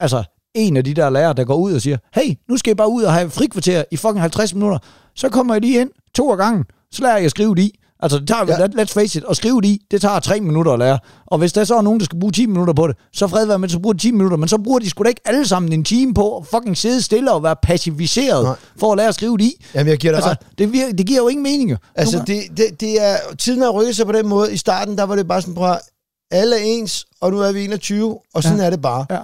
altså, 0.00 0.24
en 0.54 0.76
af 0.76 0.84
de 0.84 0.94
der 0.94 1.10
lærere, 1.10 1.32
der 1.32 1.44
går 1.44 1.56
ud 1.56 1.72
og 1.72 1.80
siger, 1.80 1.96
hey, 2.14 2.34
nu 2.48 2.56
skal 2.56 2.70
I 2.70 2.74
bare 2.74 2.90
ud 2.90 3.02
og 3.02 3.12
have 3.12 3.30
frikvarter 3.30 3.84
i 3.90 3.96
fucking 3.96 4.20
50 4.20 4.54
minutter. 4.54 4.78
Så 5.14 5.28
kommer 5.28 5.54
jeg 5.54 5.60
lige 5.60 5.80
ind 5.80 5.90
to 6.14 6.30
af 6.30 6.36
gangen, 6.36 6.64
så 6.90 7.02
lærer 7.02 7.16
jeg 7.16 7.24
at 7.24 7.30
skrive 7.30 7.54
det 7.54 7.62
i. 7.62 7.78
Altså, 8.02 8.18
det 8.18 8.28
tager, 8.28 8.44
Ja. 8.48 8.60
ja. 8.60 8.66
let, 8.66 8.74
let's 8.80 8.92
face 8.92 9.18
it, 9.18 9.24
at 9.30 9.36
skrive 9.36 9.60
det 9.60 9.68
i, 9.68 9.80
det 9.90 10.00
tager 10.00 10.20
tre 10.20 10.40
minutter 10.40 10.72
at 10.72 10.78
lære. 10.78 10.98
Og 11.26 11.38
hvis 11.38 11.52
der 11.52 11.64
så 11.64 11.76
er 11.76 11.82
nogen, 11.82 12.00
der 12.00 12.04
skal 12.04 12.20
bruge 12.20 12.32
10 12.32 12.46
minutter 12.46 12.74
på 12.74 12.86
det, 12.86 12.96
så 13.12 13.28
fred 13.28 13.46
være 13.46 13.58
med, 13.58 13.68
så 13.68 13.78
bruger 13.78 13.92
de 13.92 13.98
10 13.98 14.10
minutter, 14.10 14.36
men 14.36 14.48
så 14.48 14.58
bruger 14.58 14.78
de 14.78 14.90
sgu 14.90 15.02
da 15.02 15.08
ikke 15.08 15.20
alle 15.24 15.46
sammen 15.48 15.72
en 15.72 15.84
time 15.84 16.14
på 16.14 16.36
at 16.36 16.46
fucking 16.46 16.76
sidde 16.76 17.02
stille 17.02 17.32
og 17.32 17.42
være 17.42 17.56
passiviseret 17.62 18.44
Nej. 18.44 18.54
for 18.80 18.92
at 18.92 18.96
lære 18.96 19.08
at 19.08 19.14
skrive 19.14 19.38
det 19.38 19.44
i. 19.44 19.64
Jamen, 19.74 19.88
jeg 19.90 19.98
giver 19.98 20.10
dig 20.12 20.16
Altså, 20.16 20.30
ret. 20.30 20.58
det, 20.58 20.72
virker, 20.72 20.92
det 20.92 21.06
giver 21.06 21.18
jo 21.20 21.28
ingen 21.28 21.42
mening. 21.42 21.76
Altså, 21.94 22.22
det, 22.26 22.42
det, 22.56 22.80
det 22.80 23.02
er, 23.04 23.16
tiden 23.38 23.62
har 23.62 23.70
rykket 23.70 23.96
sig 23.96 24.06
på 24.06 24.12
den 24.12 24.28
måde. 24.28 24.52
I 24.52 24.56
starten, 24.56 24.98
der 24.98 25.04
var 25.04 25.16
det 25.16 25.28
bare 25.28 25.40
sådan, 25.40 25.54
prøv 25.54 25.74
alle 26.30 26.56
er 26.56 26.60
ens, 26.64 27.06
og 27.20 27.30
nu 27.30 27.38
er 27.40 27.52
vi 27.52 27.64
21, 27.64 28.18
og 28.34 28.42
sådan 28.42 28.58
ja. 28.58 28.64
er 28.64 28.70
det 28.70 28.82
bare. 28.82 29.06
Ja. 29.10 29.18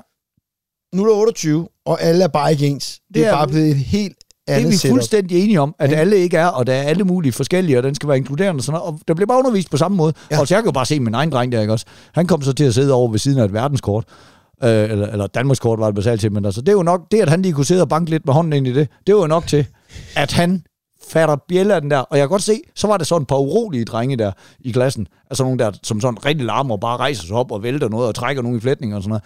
Nu 0.97 1.03
er 1.05 1.09
der 1.09 1.15
28, 1.15 1.69
og 1.87 2.03
alle 2.03 2.25
er 2.25 2.29
bare 2.29 2.53
ikke 2.53 2.67
ens. 2.67 2.99
Det, 3.09 3.15
det 3.15 3.25
er, 3.25 3.29
er- 3.31 3.35
bare 3.35 3.49
blevet 3.49 3.69
et 3.71 3.77
helt 3.77 4.17
Det 4.57 4.65
er 4.65 4.69
vi 4.69 4.77
setup. 4.77 4.93
fuldstændig 4.95 5.43
enige 5.45 5.61
om, 5.61 5.75
at 5.79 5.91
Ja. 5.91 5.97
alle 5.97 6.17
ikke 6.17 6.37
er, 6.37 6.47
og 6.47 6.67
der 6.67 6.73
er 6.73 6.83
alle 6.83 7.05
mulige 7.05 7.33
forskellige, 7.33 7.79
og 7.79 7.83
den 7.83 7.95
skal 7.95 8.09
være 8.09 8.17
inkluderende 8.19 8.61
og 8.61 8.65
sådan 8.65 8.79
noget. 8.81 8.93
Og 8.95 9.01
der 9.09 9.15
bliver 9.15 9.27
bare 9.27 9.39
undervist 9.39 9.71
på 9.71 9.77
samme 9.77 9.97
måde. 9.97 10.13
Ja. 10.31 10.41
Og 10.41 10.49
så 10.49 10.55
jeg 10.55 10.63
kan 10.63 10.69
jo 10.69 10.73
bare 10.73 10.87
se 10.87 11.01
min 11.01 11.15
egen 11.15 11.33
dreng 11.33 11.53
der, 11.53 11.61
ikke 11.61 11.73
også? 11.73 11.87
Han 12.13 12.27
kom 12.27 12.43
så 12.43 12.53
til 12.53 12.65
at 12.65 12.75
sidde 12.75 12.93
over 12.93 13.11
ved 13.11 13.19
siden 13.19 13.39
af 13.39 13.45
et 13.45 13.53
verdenskort. 13.53 14.05
Øh, 14.65 14.71
eller, 14.71 15.07
eller 15.07 15.27
Danmarkskort 15.27 15.79
var 15.79 15.87
det 15.87 15.95
basalt 15.95 16.21
til, 16.21 16.33
men 16.33 16.45
altså, 16.45 16.61
det 16.61 16.69
er 16.69 16.73
jo 16.73 16.83
nok, 16.83 17.01
det 17.11 17.21
at 17.21 17.29
han 17.29 17.43
lige 17.43 17.53
kunne 17.53 17.65
sidde 17.67 17.83
og 17.83 17.89
banke 17.89 18.11
lidt 18.11 18.27
med 18.27 18.35
hånden 18.35 18.53
ind 18.53 18.67
i 18.67 18.73
det, 18.73 18.89
det 19.07 19.15
var 19.15 19.21
jo 19.21 19.27
nok 19.27 19.47
til, 19.47 19.67
at 20.17 20.33
han 20.33 20.63
fatter 21.09 21.37
bjælle 21.49 21.75
af 21.75 21.81
den 21.81 21.91
der. 21.91 21.99
Og 21.99 22.19
jeg 22.19 22.23
kan 22.23 22.29
godt 22.29 22.43
se, 22.43 22.61
så 22.75 22.87
var 22.87 22.97
det 22.97 23.07
sådan 23.07 23.23
et 23.23 23.29
par 23.29 23.37
urolige 23.37 23.85
drenge 23.85 24.17
der 24.17 24.33
i 24.61 24.71
klassen. 24.73 25.07
Altså 25.31 25.45
nogle 25.45 25.59
der, 25.59 25.71
som 25.83 26.01
sådan 26.01 26.25
rigtig 26.27 26.47
larmer 26.47 26.75
og 26.75 26.81
bare 26.81 26.97
rejser 26.97 27.27
sig 27.27 27.37
op 27.37 27.53
og 27.53 27.63
vælter 27.63 27.89
noget 27.89 28.09
og 28.09 28.15
trækker 28.15 28.43
nogle 28.43 28.59
i 28.59 28.61
flætninger 28.61 28.97
og 28.97 29.03
sådan 29.03 29.09
noget. 29.11 29.23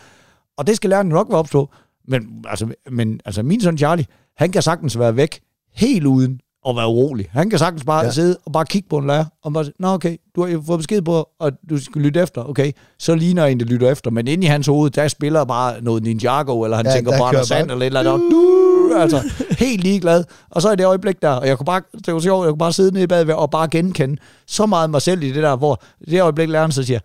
Og 0.58 0.66
det 0.66 0.76
skal 0.76 0.90
læreren 0.90 1.08
jo 1.08 1.14
nok 1.14 1.26
være 1.30 1.38
opstå. 1.38 1.68
Men 2.08 2.22
altså, 2.48 2.66
men, 2.90 3.20
altså 3.24 3.42
min 3.42 3.60
søn 3.60 3.78
Charlie, 3.78 4.04
han 4.36 4.52
kan 4.52 4.62
sagtens 4.62 4.98
være 4.98 5.16
væk 5.16 5.40
helt 5.74 6.06
uden 6.06 6.40
at 6.68 6.76
være 6.76 6.88
urolig. 6.88 7.28
Han 7.32 7.50
kan 7.50 7.58
sagtens 7.58 7.84
bare 7.84 8.04
Ja. 8.04 8.10
sidde 8.10 8.36
og 8.44 8.52
bare 8.52 8.64
kigge 8.64 8.88
på 8.88 8.98
en 8.98 9.06
lærer, 9.06 9.24
og 9.42 9.52
bare 9.52 9.64
sige, 9.64 9.74
nå 9.78 9.88
okay, 9.88 10.16
du 10.36 10.46
har 10.46 10.62
fået 10.66 10.78
besked 10.78 11.02
på, 11.02 11.28
at 11.40 11.54
du 11.70 11.84
skal 11.84 12.02
lytte 12.02 12.20
efter, 12.20 12.44
okay, 12.50 12.72
så 12.98 13.14
ligner 13.14 13.46
en, 13.46 13.60
der 13.60 13.66
lytter 13.66 13.90
efter, 13.90 14.10
men 14.10 14.26
inde 14.28 14.44
i 14.44 14.46
hans 14.46 14.66
hoved, 14.66 14.90
der 14.90 15.08
spiller 15.08 15.44
bare 15.44 15.80
noget 15.80 16.02
Ninjago, 16.02 16.62
eller 16.64 16.76
han 16.76 16.86
Ja, 16.86 16.92
tænker 16.92 17.10
på 17.12 17.16
kører 17.16 17.26
Anders 17.28 17.48
Sand, 17.48 17.66
bare- 17.68 17.74
eller 17.74 17.86
et 17.86 17.96
eller 17.98 18.12
andet, 18.14 18.30
du, 18.30 18.92
altså, 18.96 19.22
helt 19.58 19.82
ligeglad. 19.82 20.24
Og 20.50 20.62
så 20.62 20.72
i 20.72 20.76
det 20.76 20.84
øjeblik 20.86 21.22
der, 21.22 21.30
og 21.30 21.46
jeg 21.48 21.56
kunne 21.58 21.66
bare, 21.66 21.82
det 22.06 22.14
var 22.14 22.20
sjovt, 22.20 22.44
jeg 22.44 22.50
kunne 22.50 22.58
bare 22.58 22.72
sidde 22.72 22.92
nede 22.92 23.04
i 23.04 23.06
badet 23.06 23.34
og 23.34 23.50
bare 23.50 23.68
genkende 23.68 24.16
så 24.46 24.66
meget 24.66 24.90
mig 24.90 25.02
selv 25.02 25.22
i 25.22 25.32
det 25.32 25.42
der, 25.42 25.56
hvor 25.56 25.82
det 26.10 26.20
øjeblik 26.22 26.48
læreren 26.48 26.72
så 26.72 26.82
siger, 26.82 27.00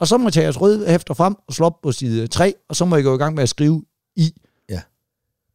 og 0.00 0.08
så 0.08 0.18
må 0.18 0.24
jeg 0.24 0.32
tage 0.32 0.44
jeres 0.44 0.60
røde 0.60 0.86
hæfter 0.90 1.14
frem 1.14 1.34
og 1.48 1.54
slå 1.54 1.66
op 1.66 1.80
på 1.82 1.92
side 1.92 2.26
3, 2.26 2.54
og 2.68 2.76
så 2.76 2.84
må 2.84 2.96
jeg 2.96 3.04
gå 3.04 3.14
i 3.14 3.18
gang 3.18 3.34
med 3.34 3.42
at 3.42 3.48
skrive 3.48 3.82
i. 4.16 4.30
Ja. 4.70 4.80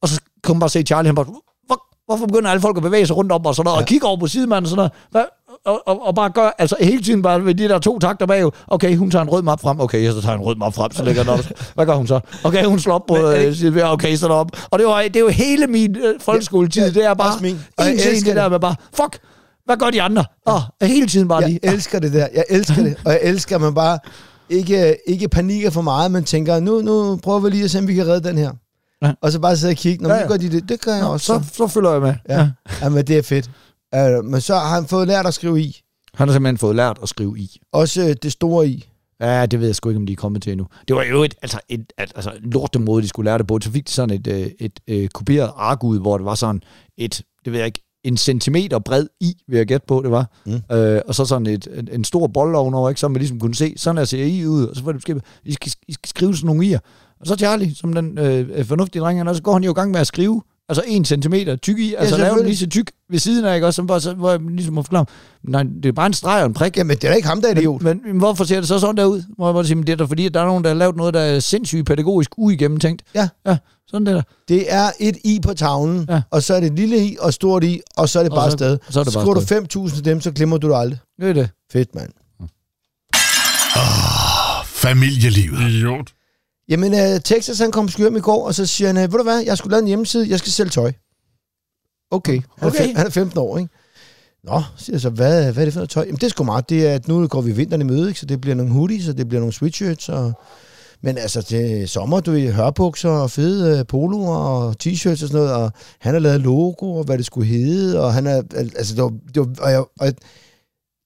Og 0.01 0.07
så 0.09 0.21
kunne 0.49 0.55
man 0.55 0.59
bare 0.59 0.69
se 0.69 0.81
Charlie, 0.81 1.07
han 1.07 1.15
bare, 1.15 1.25
hvor, 1.65 1.81
hvorfor 2.05 2.25
begynder 2.25 2.49
alle 2.49 2.61
folk 2.61 2.77
at 2.77 2.83
bevæge 2.83 3.05
sig 3.05 3.17
rundt 3.17 3.31
om 3.31 3.45
og 3.45 3.55
sådan 3.55 3.65
noget, 3.65 3.77
ja. 3.77 3.81
og 3.81 3.87
kigge 3.87 4.07
over 4.07 4.17
på 4.17 4.27
sidemanden 4.27 4.65
og 4.65 4.69
sådan 4.69 4.77
noget, 4.77 4.91
Hvad? 5.11 5.23
Og, 5.65 5.87
og, 5.87 6.07
og, 6.07 6.15
bare 6.15 6.29
gør, 6.29 6.49
altså 6.57 6.75
hele 6.79 7.03
tiden 7.03 7.21
bare 7.21 7.45
ved 7.45 7.55
de 7.55 7.69
der 7.69 7.79
to 7.79 7.99
takter 7.99 8.25
bag, 8.25 8.49
okay, 8.67 8.95
hun 8.97 9.11
tager 9.11 9.23
en 9.23 9.29
rød 9.29 9.41
map 9.41 9.61
frem, 9.61 9.79
okay, 9.79 10.11
så 10.11 10.21
tager 10.21 10.35
en 10.35 10.41
rød 10.41 10.55
map 10.55 10.73
frem, 10.73 10.91
så 10.91 11.03
lægger 11.03 11.23
den 11.23 11.31
op. 11.31 11.39
Hvad 11.75 11.85
gør 11.85 11.95
hun 11.95 12.07
så? 12.07 12.19
Okay, 12.43 12.65
hun 12.65 12.79
slår 12.79 12.93
op 12.93 13.05
på 13.07 13.17
øh, 13.17 13.55
side, 13.55 13.91
okay, 13.91 14.15
så 14.15 14.27
op. 14.27 14.51
Og 14.69 14.79
det, 14.79 14.87
var, 14.87 15.01
det 15.01 15.15
er 15.15 15.19
jo 15.19 15.27
hele 15.27 15.67
min 15.67 15.95
øh, 15.95 16.19
folkeskoletid, 16.19 16.81
Ja, 16.81 16.89
det 16.89 17.05
er 17.05 17.13
bare 17.13 17.41
min. 17.41 17.59
Og 17.77 17.85
jeg 17.85 17.93
elsker 17.93 18.29
det 18.29 18.35
der 18.35 18.49
med 18.49 18.59
bare, 18.59 18.75
fuck, 18.93 19.19
hvad 19.65 19.77
gør 19.77 19.89
de 19.89 20.01
andre? 20.01 20.25
Åh, 20.47 20.61
hele 20.81 21.07
tiden 21.07 21.27
bare 21.27 21.47
lige. 21.47 21.59
Jeg 21.63 21.73
elsker 21.73 21.99
det 21.99 22.13
der. 22.13 22.27
Jeg 22.33 22.45
elsker 22.49 22.83
det. 22.83 22.95
Og 23.05 23.11
jeg 23.11 23.19
elsker, 23.23 23.55
at 23.55 23.61
man 23.61 23.73
bare 23.73 23.99
ikke, 24.49 24.97
ikke 25.07 25.29
panikker 25.29 25.69
for 25.69 25.81
meget, 25.81 26.11
men 26.11 26.23
tænker, 26.23 26.59
nu, 26.59 26.81
nu 26.81 27.19
prøver 27.23 27.39
vi 27.39 27.49
lige 27.49 27.63
at 27.63 27.71
se, 27.71 27.79
om 27.79 27.87
vi 27.87 27.93
kan 27.93 28.07
redde 28.07 28.29
den 28.29 28.37
her. 28.37 28.51
Ja. 29.03 29.13
Og 29.21 29.31
så 29.31 29.39
bare 29.39 29.57
sidde 29.57 29.71
og 29.71 29.77
kigge. 29.77 30.03
Når 30.03 30.09
Ja, 30.09 30.15
ja, 30.15 30.21
ja. 30.21 30.27
gør 30.27 30.37
de 30.37 30.51
det. 30.51 30.69
Det 30.69 30.81
gør 30.81 30.91
jeg 30.93 31.01
Nå, 31.03 31.07
også. 31.13 31.25
så, 31.25 31.43
så 31.53 31.67
følger 31.67 31.91
jeg 31.91 32.01
med. 32.01 32.13
Ja. 32.29 32.49
Jamen, 32.81 33.07
det 33.07 33.17
er 33.17 33.21
fedt. 33.21 33.49
Uh, 33.95 34.25
men 34.25 34.41
så 34.41 34.53
har 34.55 34.75
han 34.75 34.85
fået 34.85 35.07
lært 35.07 35.25
at 35.25 35.33
skrive 35.33 35.61
i. 35.61 35.81
Han 36.13 36.27
har 36.27 36.33
simpelthen 36.33 36.57
fået 36.57 36.75
lært 36.75 36.99
at 37.03 37.09
skrive 37.09 37.39
i. 37.39 37.59
Også 37.73 38.01
øh, 38.01 38.15
det 38.23 38.31
store 38.31 38.67
i. 38.67 38.89
Ja, 39.21 39.45
det 39.45 39.59
ved 39.59 39.67
jeg 39.67 39.75
sgu 39.75 39.89
ikke, 39.89 39.97
om 39.97 40.05
de 40.05 40.13
er 40.13 40.17
kommet 40.17 40.41
til 40.43 40.51
endnu. 40.51 40.67
Det 40.87 40.95
var 40.95 41.03
jo 41.03 41.23
et, 41.23 41.35
altså, 41.41 41.59
et, 41.69 41.79
et, 41.79 42.11
altså, 42.15 42.31
en 42.43 42.49
lorte 42.49 42.79
måde, 42.79 43.03
de 43.03 43.07
skulle 43.07 43.29
lære 43.29 43.37
det 43.37 43.47
på. 43.47 43.59
Så 43.61 43.71
fik 43.71 43.87
de 43.87 43.91
sådan 43.91 44.15
et, 44.15 44.27
øh, 44.27 44.47
et, 44.59 44.79
et 44.87 45.13
kopieret 45.13 45.51
ark 45.55 45.83
ud, 45.83 45.99
hvor 45.99 46.17
det 46.17 46.25
var 46.25 46.35
sådan 46.35 46.61
et, 46.97 47.21
det 47.45 47.51
ved 47.53 47.59
jeg 47.59 47.65
ikke, 47.65 47.83
en 48.03 48.17
centimeter 48.17 48.79
bred 48.79 49.07
i, 49.21 49.33
vil 49.47 49.57
jeg 49.57 49.65
gætte 49.65 49.85
på, 49.87 50.01
det 50.03 50.11
var. 50.11 50.31
Mm. 50.45 50.75
Øh, 50.77 51.01
og 51.07 51.15
så 51.15 51.25
sådan 51.25 51.47
et, 51.47 51.67
en, 51.75 51.87
en 51.91 52.03
stor 52.03 52.27
boldovn 52.27 52.73
over, 52.73 52.89
ikke, 52.89 53.01
så 53.01 53.07
man 53.07 53.19
ligesom 53.19 53.39
kunne 53.39 53.55
se, 53.55 53.73
sådan 53.77 53.97
her 53.97 54.05
ser 54.05 54.23
I 54.25 54.45
ud, 54.47 54.65
og 54.65 54.75
så 54.75 54.83
var 54.83 54.91
det 54.91 54.97
beskrevet, 54.99 55.23
I 55.45 55.53
skal, 55.53 55.71
I 55.87 55.93
skal 55.93 56.09
skrive 56.09 56.35
sådan 56.35 56.45
nogle 56.47 56.65
i'er. 56.65 56.79
Og 57.21 57.27
så 57.27 57.35
Charlie, 57.35 57.75
som 57.75 57.93
den 57.93 58.17
øh, 58.17 58.65
fornuftige 58.65 59.01
dreng, 59.01 59.19
han 59.19 59.27
er, 59.27 59.33
så 59.33 59.41
går 59.41 59.53
han 59.53 59.63
jo 59.63 59.71
i 59.71 59.73
gang 59.73 59.91
med 59.91 59.99
at 59.99 60.07
skrive 60.07 60.41
Altså 60.69 60.83
en 60.87 61.05
centimeter 61.05 61.55
tyk 61.55 61.79
i. 61.79 61.93
Altså 61.97 62.17
lave 62.17 62.37
den 62.37 62.45
lige 62.45 62.57
så 62.57 62.67
tyk 62.67 62.91
ved 63.09 63.19
siden 63.19 63.45
af, 63.45 63.55
ikke 63.55 63.67
også? 63.67 63.75
Som 63.75 63.87
bare, 63.87 64.01
så, 64.01 64.13
hvor 64.13 64.29
jeg 64.31 64.39
ligesom 64.49 64.73
må 64.73 64.81
forklare, 64.81 65.05
nej, 65.43 65.63
det 65.63 65.85
er 65.85 65.91
bare 65.91 66.05
en 66.05 66.13
streg 66.13 66.41
og 66.41 66.45
en 66.47 66.53
prik. 66.53 66.77
Jamen, 66.77 66.97
det 66.97 67.03
er 67.03 67.09
da 67.09 67.15
ikke 67.15 67.27
ham, 67.27 67.41
der 67.41 67.47
er 67.47 67.57
idiot. 67.59 67.81
Men, 67.81 68.01
men, 68.05 68.17
hvorfor 68.17 68.43
ser 68.43 68.59
det 68.59 68.67
så 68.67 68.79
sådan 68.79 68.97
der 68.97 69.05
ud? 69.05 69.23
Hvor 69.35 69.47
jeg 69.47 69.53
bare 69.53 69.65
sige, 69.65 69.75
men 69.75 69.87
det 69.87 69.93
er 69.93 69.97
da 69.97 70.03
fordi, 70.03 70.25
at 70.25 70.33
der 70.33 70.41
er 70.41 70.45
nogen, 70.45 70.63
der 70.63 70.69
har 70.69 70.75
lavet 70.75 70.95
noget, 70.95 71.13
der 71.13 71.19
er 71.19 71.39
sindssygt 71.39 71.85
pædagogisk 71.85 72.31
uigennemtænkt. 72.37 73.01
Ja. 73.15 73.29
Ja, 73.47 73.57
sådan 73.87 74.05
det 74.05 74.15
der. 74.15 74.21
Det 74.47 74.73
er 74.73 74.91
et 74.99 75.17
i 75.23 75.39
på 75.43 75.53
tavlen, 75.53 76.05
Ja. 76.09 76.21
og 76.31 76.43
så 76.43 76.53
er 76.53 76.59
det 76.59 76.67
et 76.67 76.75
lille 76.75 76.97
i 77.05 77.17
og 77.19 77.33
stort 77.33 77.63
i, 77.63 77.81
og 77.97 78.09
så 78.09 78.19
er 78.19 78.23
det 78.23 78.31
Og 78.31 78.35
bare 78.35 78.51
så- 78.51 78.57
sted. 78.57 78.77
så 78.89 78.99
er 78.99 79.03
det 79.03 79.13
bare 79.13 79.21
Skriver 79.23 79.33
du 79.33 79.39
afsted. 79.39 79.61
5.000 79.89 79.95
til 79.95 80.05
dem, 80.05 80.21
så 80.21 80.31
glemmer 80.31 80.57
du 80.57 80.69
det 80.69 80.75
aldrig. 80.75 80.99
Det 81.21 81.29
er 81.29 81.33
det. 81.33 81.49
Fedt, 81.71 81.95
mand. 81.95 82.09
Familielivet. 84.65 85.59
Idiot. 85.69 86.07
Jamen, 86.69 86.93
uh, 86.93 87.21
Texas, 87.23 87.59
han 87.59 87.71
kom 87.71 87.85
på 87.85 87.91
skyrm 87.91 88.15
i 88.15 88.19
går, 88.19 88.47
og 88.47 88.55
så 88.55 88.65
siger 88.65 88.87
han, 88.87 88.97
uh, 88.97 89.01
ved 89.01 89.17
du 89.17 89.23
hvad, 89.23 89.39
jeg 89.39 89.57
skulle 89.57 89.71
lave 89.71 89.81
en 89.81 89.87
hjemmeside, 89.87 90.29
jeg 90.29 90.39
skal 90.39 90.51
sælge 90.51 90.69
tøj. 90.69 90.91
Okay, 92.11 92.41
han, 92.57 92.67
Okay. 92.67 92.79
Er, 92.79 92.87
fem, 92.87 92.95
han 92.95 93.05
er 93.05 93.09
15 93.09 93.39
år, 93.39 93.57
ikke? 93.57 93.69
Nå, 94.43 94.61
siger 94.77 94.93
jeg 94.93 95.01
så, 95.01 95.09
hvad, 95.09 95.53
hvad 95.53 95.63
er 95.63 95.65
det 95.65 95.73
for 95.73 95.79
noget 95.79 95.89
tøj? 95.89 96.03
Jamen, 96.03 96.15
det 96.15 96.23
er 96.23 96.29
sgu 96.29 96.43
meget. 96.43 96.69
Det 96.69 96.87
er, 96.87 96.93
at 96.95 97.07
nu 97.07 97.27
går 97.27 97.41
vi 97.41 97.51
vinteren 97.51 97.81
i 97.81 97.85
møde, 97.85 98.07
ikke? 98.07 98.19
så 98.19 98.25
det 98.25 98.41
bliver 98.41 98.55
nogle 98.55 98.71
hoodies, 98.71 99.07
og 99.07 99.17
det 99.17 99.27
bliver 99.27 99.39
nogle 99.39 99.53
sweatshirts, 99.53 100.09
og... 100.09 100.33
Men 101.01 101.17
altså, 101.17 101.41
til 101.41 101.89
sommer, 101.89 102.19
du 102.19 102.31
ved, 102.31 102.51
hørbukser 102.51 103.09
og 103.09 103.31
fede 103.31 103.79
øh, 103.79 103.85
poloer 103.85 104.37
og 104.37 104.75
t-shirts 104.83 105.11
og 105.11 105.17
sådan 105.17 105.35
noget, 105.35 105.53
og 105.53 105.71
han 105.99 106.13
har 106.13 106.19
lavet 106.19 106.41
logo, 106.41 106.95
og 106.95 107.03
hvad 107.03 107.17
det 107.17 107.25
skulle 107.25 107.47
hedde, 107.47 107.99
og 108.03 108.13
han 108.13 108.27
er, 108.27 108.41
al- 108.55 108.73
altså, 108.77 108.95
det 108.95 109.03
var, 109.03 109.13
det 109.33 109.39
var, 109.39 109.55
og 109.61 109.71
jeg, 109.71 109.83
og 109.99 110.13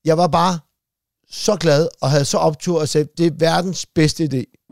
jeg 0.04 0.18
var 0.18 0.26
bare 0.26 0.58
så 1.30 1.56
glad, 1.56 1.88
og 2.00 2.10
havde 2.10 2.24
så 2.24 2.38
optur 2.38 2.80
og 2.80 2.88
sagde, 2.88 3.08
det 3.18 3.26
er 3.26 3.30
verdens 3.38 3.86
bedste 3.86 4.24
idé. 4.24 4.68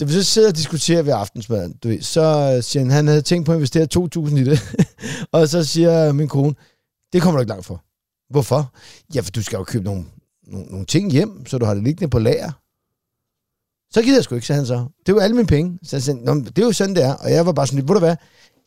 Da 0.00 0.04
vi 0.04 0.12
så 0.12 0.22
sidder 0.22 0.48
og 0.48 0.56
diskuterer 0.56 1.02
ved 1.02 1.12
aftensmaden, 1.12 1.76
du 1.82 1.88
ved, 1.88 2.02
så 2.02 2.54
øh, 2.56 2.62
siger 2.62 2.82
han, 2.82 2.90
han 2.90 3.06
havde 3.06 3.22
tænkt 3.22 3.46
på 3.46 3.52
at 3.52 3.56
investere 3.56 3.88
2.000 3.96 4.36
i 4.36 4.44
det. 4.44 4.60
og 5.32 5.48
så 5.48 5.64
siger 5.64 6.12
min 6.12 6.28
kone, 6.28 6.54
det 7.12 7.22
kommer 7.22 7.38
du 7.38 7.40
ikke 7.40 7.48
langt 7.48 7.66
for. 7.66 7.84
Hvorfor? 8.30 8.74
Ja, 9.14 9.20
for 9.20 9.30
du 9.30 9.42
skal 9.42 9.56
jo 9.56 9.64
købe 9.64 9.84
nogle, 9.84 10.04
nogle, 10.46 10.66
nogle 10.66 10.86
ting 10.86 11.12
hjem, 11.12 11.46
så 11.46 11.58
du 11.58 11.64
har 11.64 11.74
det 11.74 11.82
liggende 11.82 12.10
på 12.10 12.18
lager. 12.18 12.52
Så 13.94 14.02
gider 14.02 14.16
jeg 14.16 14.24
sgu 14.24 14.34
ikke, 14.34 14.46
sagde 14.46 14.56
han 14.56 14.66
så. 14.66 14.86
Det 14.98 15.08
er 15.08 15.12
jo 15.12 15.18
alle 15.18 15.36
mine 15.36 15.46
penge. 15.46 15.78
Så 15.82 15.96
jeg 15.96 16.02
sagde, 16.02 16.20
det 16.44 16.58
er 16.58 16.66
jo 16.66 16.72
sådan, 16.72 16.94
det 16.94 17.04
er. 17.04 17.14
Og 17.14 17.30
jeg 17.30 17.46
var 17.46 17.52
bare 17.52 17.66
sådan 17.66 17.78
lidt, 17.78 17.88
ved 17.88 17.94
du 17.94 18.00
hvad, 18.00 18.16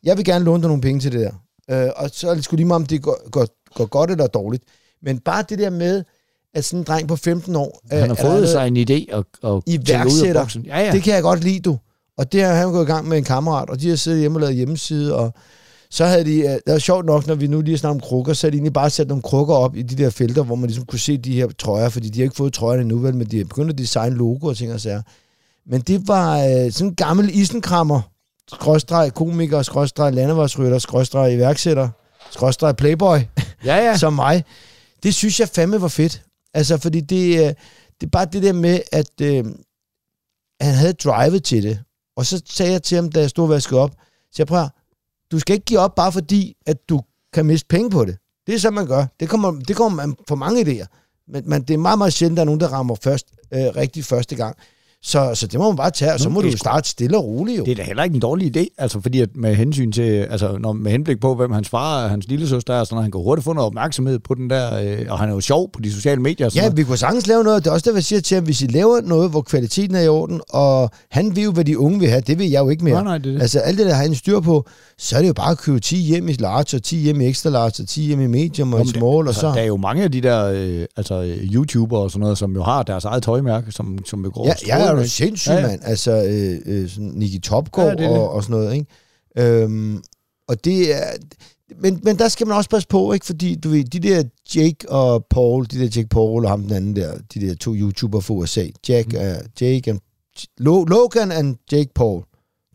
jeg 0.03 0.17
vil 0.17 0.25
gerne 0.25 0.45
låne 0.45 0.61
dig 0.61 0.67
nogle 0.67 0.81
penge 0.81 0.99
til 0.99 1.11
det 1.11 1.19
der. 1.19 1.33
Øh, 1.85 1.91
og 1.95 2.09
så 2.09 2.29
er 2.29 2.35
det 2.35 2.43
sgu 2.43 2.55
lige 2.55 2.65
meget, 2.65 2.81
om 2.81 2.85
det 2.85 3.01
går, 3.01 3.29
går, 3.29 3.47
går 3.73 3.85
godt 3.85 4.11
eller 4.11 4.27
dårligt. 4.27 4.63
Men 5.01 5.19
bare 5.19 5.43
det 5.49 5.59
der 5.59 5.69
med, 5.69 6.03
at 6.53 6.65
sådan 6.65 6.79
en 6.79 6.83
dreng 6.83 7.07
på 7.07 7.15
15 7.15 7.55
år... 7.55 7.81
øh, 7.93 7.99
Han 7.99 8.07
har 8.09 8.15
der 8.15 8.21
fået 8.23 8.33
noget- 8.33 8.49
sig 8.49 8.67
en 8.67 8.77
idé 8.77 9.13
og, 9.15 9.25
og 9.41 9.63
tænker 9.65 9.83
ud 9.83 9.89
af 9.89 9.93
Iværksætter. 9.93 10.41
boksen. 10.41 10.65
Ja, 10.65 10.79
ja. 10.85 10.91
det 10.91 11.03
kan 11.03 11.13
jeg 11.13 11.21
godt 11.23 11.43
lide, 11.43 11.59
du. 11.59 11.77
Og 12.17 12.31
det 12.31 12.43
har 12.43 12.53
han 12.53 12.71
gået 12.71 12.83
i 12.83 12.91
gang 12.91 13.07
med 13.07 13.17
en 13.17 13.23
kammerat, 13.23 13.69
og 13.69 13.81
de 13.81 13.89
har 13.89 13.95
siddet 13.95 14.19
hjemme 14.19 14.37
og 14.37 14.41
lavet 14.41 14.55
hjemmeside, 14.55 15.15
og 15.15 15.33
så 15.91 16.05
havde 16.05 16.25
de, 16.25 16.37
øh, 16.39 16.49
det 16.49 16.61
var 16.67 16.77
sjovt 16.79 17.05
nok, 17.05 17.27
når 17.27 17.35
vi 17.35 17.47
nu 17.47 17.61
lige 17.61 17.77
snakker 17.77 17.93
om 17.95 17.99
krukker, 17.99 18.33
så 18.33 18.47
havde 18.47 18.51
de 18.51 18.55
egentlig 18.57 18.73
bare 18.73 18.89
sat 18.89 19.07
nogle 19.07 19.21
krukker 19.23 19.55
op 19.55 19.75
i 19.75 19.81
de 19.81 20.03
der 20.03 20.09
felter, 20.09 20.43
hvor 20.43 20.55
man 20.55 20.67
ligesom 20.67 20.85
kunne 20.85 20.99
se 20.99 21.17
de 21.17 21.33
her 21.33 21.47
trøjer, 21.59 21.89
fordi 21.89 22.09
de 22.09 22.19
har 22.19 22.23
ikke 22.23 22.35
fået 22.35 22.53
trøjerne 22.53 22.81
endnu, 22.81 22.97
vel, 22.97 23.15
men 23.15 23.27
de 23.27 23.37
har 23.37 23.43
begyndt 23.45 23.71
at 23.71 23.77
designe 23.77 24.15
logo 24.15 24.47
og 24.47 24.57
ting 24.57 24.73
og 24.73 24.79
sager. 24.81 25.01
Men 25.69 25.81
det 25.81 26.07
var 26.07 26.37
øh, 26.39 26.71
sådan 26.71 26.87
en 26.87 26.95
gammel 26.95 27.29
isenkrammer, 27.33 28.01
skråstreg 28.53 29.13
komiker, 29.13 29.61
skråstreg 29.61 30.13
landevejsrytter, 30.13 30.79
skråstreg 30.79 31.33
iværksætter, 31.33 31.89
skråstreg 32.31 32.75
playboy, 32.75 33.17
ja, 33.65 33.75
ja. 33.75 33.97
som 34.03 34.13
mig. 34.13 34.43
Det 35.03 35.15
synes 35.15 35.39
jeg 35.39 35.47
fandme 35.49 35.81
var 35.81 35.87
fedt. 35.87 36.21
Altså, 36.57 36.77
fordi 36.77 37.01
det, 37.01 37.39
øh, 37.39 37.53
det 37.99 38.03
er 38.03 38.09
bare 38.11 38.25
det 38.25 38.43
der 38.43 38.53
med, 38.53 38.79
at 38.91 39.21
øh, 39.21 39.45
han 40.61 40.73
havde 40.73 40.93
drivet 40.93 41.43
til 41.43 41.63
det. 41.63 41.79
Og 42.15 42.25
så 42.25 42.41
sagde 42.45 42.71
jeg 42.71 42.83
til 42.83 42.95
ham, 42.95 43.11
da 43.11 43.19
jeg 43.19 43.29
stod 43.29 43.43
og 43.43 43.49
vaskede 43.49 43.79
op, 43.79 43.91
så 44.31 44.35
jeg 44.37 44.47
prøver, 44.47 44.69
du 45.31 45.39
skal 45.39 45.53
ikke 45.53 45.65
give 45.65 45.79
op, 45.79 45.95
bare 45.95 46.11
fordi, 46.11 46.57
at 46.65 46.89
du 46.89 47.01
kan 47.33 47.45
miste 47.45 47.67
penge 47.67 47.89
på 47.89 48.05
det. 48.05 48.17
Det 48.47 48.55
er 48.55 48.59
så, 48.59 48.71
man 48.71 48.87
gør. 48.87 49.05
Det 49.19 49.29
kommer, 49.29 49.51
det 49.51 49.75
kommer 49.75 50.05
man 50.05 50.15
for 50.27 50.35
mange 50.35 50.61
idéer. 50.61 50.85
Men, 51.27 51.49
men 51.49 51.61
det 51.61 51.73
er 51.73 51.77
meget, 51.77 51.97
meget 51.97 52.13
sjældent, 52.13 52.35
at 52.35 52.37
der 52.37 52.43
er 52.43 52.45
nogen, 52.45 52.59
der 52.59 52.67
rammer 52.67 52.95
først, 52.95 53.27
øh, 53.53 53.75
rigtig 53.75 54.05
første 54.05 54.35
gang. 54.35 54.57
Så, 55.07 55.31
så 55.35 55.47
det 55.47 55.59
må 55.59 55.69
man 55.69 55.75
bare 55.75 55.91
tage, 55.91 56.13
og 56.13 56.19
så 56.19 56.29
må 56.29 56.41
du 56.41 56.47
det 56.47 56.53
jo 56.53 56.57
starte 56.57 56.89
stille 56.89 57.17
og 57.17 57.25
roligt 57.25 57.57
jo. 57.59 57.63
Det 57.65 57.71
er 57.71 57.75
da 57.75 57.83
heller 57.83 58.03
ikke 58.03 58.13
en 58.13 58.19
dårlig 58.21 58.57
idé, 58.57 58.65
altså 58.77 59.01
fordi 59.01 59.21
at 59.21 59.29
med 59.35 59.55
hensyn 59.55 59.91
til, 59.91 60.01
altså 60.01 60.57
når, 60.59 60.73
med 60.73 60.91
henblik 60.91 61.19
på, 61.19 61.35
hvem 61.35 61.51
hans 61.51 61.69
far 61.69 62.03
og 62.03 62.09
hans 62.09 62.27
lille 62.27 62.47
søster 62.47 62.73
er, 62.73 62.83
så 62.83 62.95
han 62.95 63.11
kan 63.11 63.21
hurtigt 63.21 63.43
få 63.45 63.53
noget 63.53 63.65
opmærksomhed 63.67 64.19
på 64.19 64.33
den 64.33 64.49
der, 64.49 64.79
øh, 64.83 65.05
og 65.09 65.19
han 65.19 65.29
er 65.29 65.33
jo 65.33 65.39
sjov 65.39 65.71
på 65.71 65.79
de 65.81 65.91
sociale 65.93 66.21
medier. 66.21 66.45
og 66.47 66.51
sådan 66.51 66.63
Ja, 66.63 66.67
noget. 66.69 66.77
vi 66.77 66.83
kunne 66.83 66.97
sagtens 66.97 67.27
lave 67.27 67.43
noget. 67.43 67.63
Det 67.63 67.69
er 67.69 67.73
også 67.73 67.89
det, 67.89 67.95
jeg 67.95 68.03
siger 68.03 68.21
til 68.21 68.35
ham. 68.35 68.43
Hvis 68.43 68.61
I 68.61 68.65
laver 68.67 69.01
noget, 69.01 69.29
hvor 69.29 69.41
kvaliteten 69.41 69.95
er 69.95 70.01
i 70.01 70.07
orden, 70.07 70.41
og 70.49 70.89
han 71.11 71.35
ved 71.35 71.43
jo, 71.43 71.51
hvad 71.51 71.65
de 71.65 71.79
unge 71.79 71.99
vil 71.99 72.09
have, 72.09 72.21
det 72.21 72.39
vil 72.39 72.49
jeg 72.49 72.59
jo 72.63 72.69
ikke 72.69 72.83
mere. 72.83 72.93
Nej, 72.93 73.03
nej, 73.03 73.17
det 73.17 73.33
det. 73.33 73.41
Altså 73.41 73.59
alt 73.59 73.77
det, 73.77 73.85
der 73.85 73.93
har 73.93 74.01
han 74.03 74.15
styr 74.15 74.39
på, 74.39 74.65
så 74.97 75.15
er 75.17 75.21
det 75.21 75.27
jo 75.27 75.33
bare 75.33 75.51
at 75.51 75.57
købe 75.57 75.79
10 75.79 75.97
hjem 75.97 76.29
i 76.29 76.33
large, 76.33 76.77
og 76.77 76.83
10 76.83 76.97
hjem 76.97 77.21
i 77.21 77.25
extra 77.29 77.49
large, 77.49 77.83
og 77.83 77.87
10 77.87 78.01
hjem 78.01 78.21
i 78.21 78.27
medium 78.27 78.73
og 78.73 78.79
i 78.79 78.81
Jamen, 78.81 78.87
det- 78.87 78.95
small, 78.99 79.03
og 79.15 79.27
altså, 79.27 79.41
så... 79.41 79.47
Der 79.47 79.53
er 79.53 79.65
jo 79.65 79.77
mange 79.77 80.03
af 80.03 80.11
de 80.11 80.21
der 80.21 80.45
øh, 80.45 80.85
altså, 80.97 81.35
YouTubere 81.53 81.99
og 82.01 82.11
sådan 82.11 82.19
noget, 82.21 82.37
som 82.37 82.53
jo 82.53 82.63
har 82.63 82.83
deres 82.83 83.05
eget 83.05 83.23
tøjmærke, 83.23 83.71
som, 83.71 83.97
som 84.05 84.23
vil 84.23 84.31
gå 84.31 84.45
Ja, 84.67 84.77
jo 85.01 85.07
strålende. 85.07 85.09
sindssyg, 85.09 85.51
Ja, 85.51 85.59
ja, 85.59 85.67
mand. 85.67 85.81
Altså, 85.83 86.11
øh, 86.11 86.61
øh, 86.65 86.89
sådan 86.89 87.11
Nicky 87.15 87.41
Topgaard 87.41 87.87
Ja, 87.87 87.91
det 87.91 87.99
det. 87.99 88.19
og, 88.19 88.29
og 88.31 88.43
sådan 88.43 88.57
noget, 88.57 88.73
ikke? 88.73 88.85
Øhm, 89.63 90.03
og 90.47 90.65
det 90.65 90.95
er... 90.95 91.03
Men, 91.81 91.99
men 92.03 92.19
der 92.19 92.27
skal 92.27 92.47
man 92.47 92.57
også 92.57 92.69
passe 92.69 92.87
på, 92.87 93.13
ikke? 93.13 93.25
Fordi, 93.25 93.55
du 93.55 93.69
ved, 93.69 93.83
de 93.83 93.99
der 93.99 94.23
Jake 94.55 94.89
og 94.89 95.25
Paul, 95.25 95.65
de 95.65 95.79
der 95.79 95.89
Jake 95.95 96.07
Paul 96.07 96.45
og 96.45 96.51
ham 96.51 96.61
den 96.61 96.71
anden 96.71 96.95
der, 96.95 97.17
de 97.33 97.47
der 97.47 97.55
to 97.55 97.75
YouTubere 97.75 98.21
fra 98.21 98.33
USA, 98.33 98.65
Jack, 98.89 99.13
mm. 99.13 99.19
uh, 99.19 99.61
Jake 99.61 99.91
and, 99.91 99.99
Lo, 100.57 100.83
Logan 100.83 101.31
and 101.31 101.55
Jake 101.71 101.89
Paul, 101.95 102.23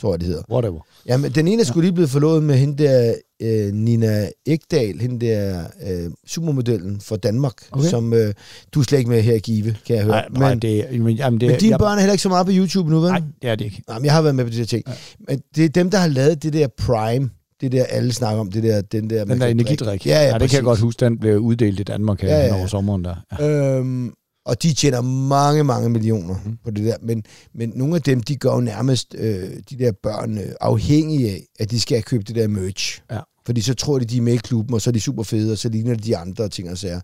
tror 0.02 0.12
jeg, 0.12 0.20
det 0.20 0.28
hedder. 0.28 0.42
Whatever. 0.50 0.80
Jamen, 1.06 1.32
den 1.32 1.48
ene 1.48 1.60
er 1.60 1.66
skulle 1.66 1.84
lige 1.84 1.94
blevet 1.94 2.10
forlovet 2.10 2.42
med 2.42 2.56
hende 2.56 2.84
der, 2.84 3.14
øh, 3.42 3.72
Nina 3.72 4.28
Ekdal, 4.46 5.00
hende 5.00 5.26
der 5.26 5.64
øh, 5.86 6.10
supermodellen 6.26 7.00
fra 7.00 7.16
Danmark, 7.16 7.54
Okay. 7.72 7.88
som 7.88 8.12
øh, 8.12 8.34
du 8.74 8.80
er 8.80 8.84
slet 8.84 8.98
ikke 8.98 9.10
med 9.10 9.22
her 9.22 9.34
i 9.34 9.38
Give, 9.38 9.76
kan 9.86 9.96
jeg 9.96 10.04
høre. 10.04 10.14
Nej, 10.14 10.26
nej, 10.30 10.48
men, 10.48 10.58
det, 10.58 11.00
men, 11.00 11.16
jamen, 11.16 11.40
det, 11.40 11.48
men 11.48 11.58
dine 11.60 11.70
jeg, 11.70 11.78
børn 11.78 11.96
er 11.96 12.00
heller 12.00 12.12
ikke 12.12 12.22
så 12.22 12.28
meget 12.28 12.46
på 12.46 12.52
YouTube 12.54 12.90
nu, 12.90 13.00
vel? 13.00 13.10
Nej, 13.10 13.22
det 13.42 13.50
er 13.50 13.54
det 13.54 13.64
ikke. 13.64 13.82
Jamen, 13.88 14.04
jeg 14.04 14.12
har 14.12 14.22
været 14.22 14.34
med 14.34 14.44
på 14.44 14.50
de 14.50 14.56
her 14.56 14.64
ting. 14.64 14.84
Ja. 14.86 14.92
Men 15.28 15.42
det 15.56 15.64
er 15.64 15.68
dem, 15.68 15.90
der 15.90 15.98
har 15.98 16.08
lavet 16.08 16.42
det 16.42 16.52
der 16.52 16.66
Prime, 16.78 17.30
det 17.60 17.72
der 17.72 17.84
alle 17.84 18.12
snakker 18.12 18.40
om, 18.40 18.50
det 18.50 18.62
der, 18.62 18.80
den 18.80 19.10
der... 19.10 19.24
Den 19.24 19.40
der 19.40 19.46
energidrik. 19.46 20.06
Ja, 20.06 20.22
ja, 20.22 20.28
ja 20.28 20.38
det 20.38 20.50
kan 20.50 20.56
jeg 20.56 20.64
godt 20.64 20.80
huske, 20.80 21.00
den 21.04 21.18
blev 21.18 21.38
uddelt 21.38 21.80
i 21.80 21.82
Danmark 21.82 22.20
her 22.20 22.28
ja, 22.28 22.46
ja. 22.46 22.56
over 22.56 22.66
sommeren 22.66 23.04
der. 23.04 23.14
Ja. 23.38 23.76
Øhm, 23.78 24.12
og 24.44 24.62
de 24.62 24.74
tjener 24.74 25.00
mange, 25.00 25.64
mange 25.64 25.88
millioner 25.88 26.34
mm. 26.44 26.56
på 26.64 26.70
det 26.70 26.84
der. 26.84 26.96
Men, 27.02 27.24
men 27.54 27.72
nogle 27.74 27.94
af 27.94 28.02
dem, 28.02 28.22
de 28.22 28.36
gør 28.36 28.54
jo 28.54 28.60
nærmest 28.60 29.14
øh, 29.18 29.50
de 29.70 29.78
der 29.78 29.92
børn 30.02 30.38
øh, 30.38 30.52
afhængige 30.60 31.30
af, 31.30 31.46
at 31.58 31.70
de 31.70 31.80
skal 31.80 32.02
købe 32.02 32.24
det 32.24 32.36
der 32.36 32.48
merch. 32.48 33.02
Ja. 33.10 33.20
Fordi 33.46 33.60
så 33.60 33.74
tror 33.74 33.98
de, 33.98 34.04
de 34.04 34.16
er 34.16 34.22
med 34.22 34.32
i 34.32 34.36
klubben, 34.36 34.74
og 34.74 34.80
så 34.80 34.90
er 34.90 34.92
de 34.92 35.00
super 35.00 35.22
fede, 35.22 35.52
og 35.52 35.58
så 35.58 35.68
ligner 35.68 35.94
de 35.94 36.02
de 36.02 36.16
andre 36.16 36.48
ting 36.48 36.70
og 36.70 36.78
sager. 36.78 37.00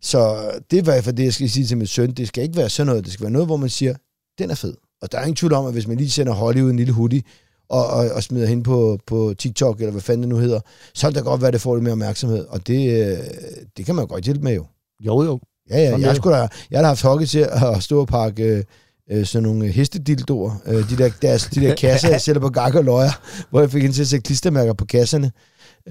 Så 0.00 0.50
det 0.70 0.76
er 0.76 0.82
i 0.82 0.84
hvert 0.84 1.04
fald 1.04 1.16
det, 1.16 1.24
jeg 1.24 1.32
skal 1.32 1.50
sige 1.50 1.66
til 1.66 1.76
min 1.76 1.86
søn. 1.86 2.10
Det 2.10 2.28
skal 2.28 2.42
ikke 2.42 2.56
være 2.56 2.70
sådan 2.70 2.86
noget. 2.86 3.04
Det 3.04 3.12
skal 3.12 3.24
være 3.24 3.32
noget, 3.32 3.48
hvor 3.48 3.56
man 3.56 3.70
siger, 3.70 3.94
den 4.38 4.50
er 4.50 4.54
fed. 4.54 4.74
Og 5.02 5.12
der 5.12 5.18
er 5.18 5.22
ingen 5.22 5.36
tvivl 5.36 5.52
om, 5.52 5.66
at 5.66 5.72
hvis 5.72 5.86
man 5.86 5.96
lige 5.96 6.10
sender 6.10 6.32
Hollywood 6.32 6.70
en 6.70 6.76
lille 6.76 6.92
hoodie, 6.92 7.22
og, 7.68 7.86
og, 7.86 8.10
og 8.10 8.22
smider 8.22 8.46
hende 8.46 8.62
på, 8.62 8.98
på 9.06 9.34
TikTok, 9.38 9.80
eller 9.80 9.90
hvad 9.90 10.02
fanden 10.02 10.22
det 10.22 10.28
nu 10.28 10.36
hedder, 10.36 10.60
så 10.94 11.06
kan 11.06 11.14
det 11.14 11.24
godt 11.24 11.40
være, 11.40 11.48
at 11.48 11.52
det 11.52 11.60
får 11.60 11.74
lidt 11.74 11.82
mere 11.82 11.92
opmærksomhed. 11.92 12.44
Og 12.44 12.66
det, 12.66 12.90
øh, 12.90 13.18
det 13.76 13.86
kan 13.86 13.94
man 13.94 14.02
jo 14.02 14.08
godt 14.08 14.24
hjælpe 14.24 14.44
med 14.44 14.54
jo. 14.54 14.66
Jo, 15.00 15.22
jo. 15.22 15.40
Ja, 15.70 15.78
ja, 15.78 15.98
jeg, 15.98 16.16
skulle 16.16 16.36
da, 16.36 16.48
jeg 16.70 16.80
har 16.80 16.86
haft 16.86 17.02
hockey 17.02 17.26
til 17.26 17.38
at 17.38 17.82
stå 17.82 18.00
og 18.00 18.06
pakke 18.06 18.44
øh, 18.44 18.64
øh, 19.10 19.26
sådan 19.26 19.42
nogle 19.42 19.68
hestedildoer. 19.68 20.62
Øh, 20.66 20.90
de, 20.90 20.96
der, 20.98 21.10
deres, 21.22 21.46
de 21.46 21.60
der 21.60 21.74
kasser, 21.74 22.08
jeg 22.08 22.20
sælger 22.20 22.40
på 22.40 22.48
gak 22.48 22.74
og 22.74 22.84
løjer, 22.84 23.10
hvor 23.50 23.60
jeg 23.60 23.70
fik 23.70 23.82
hende 23.82 23.96
til 23.96 24.02
at 24.02 24.08
sætte 24.08 24.22
klistermærker 24.22 24.72
på 24.72 24.84
kasserne. 24.84 25.32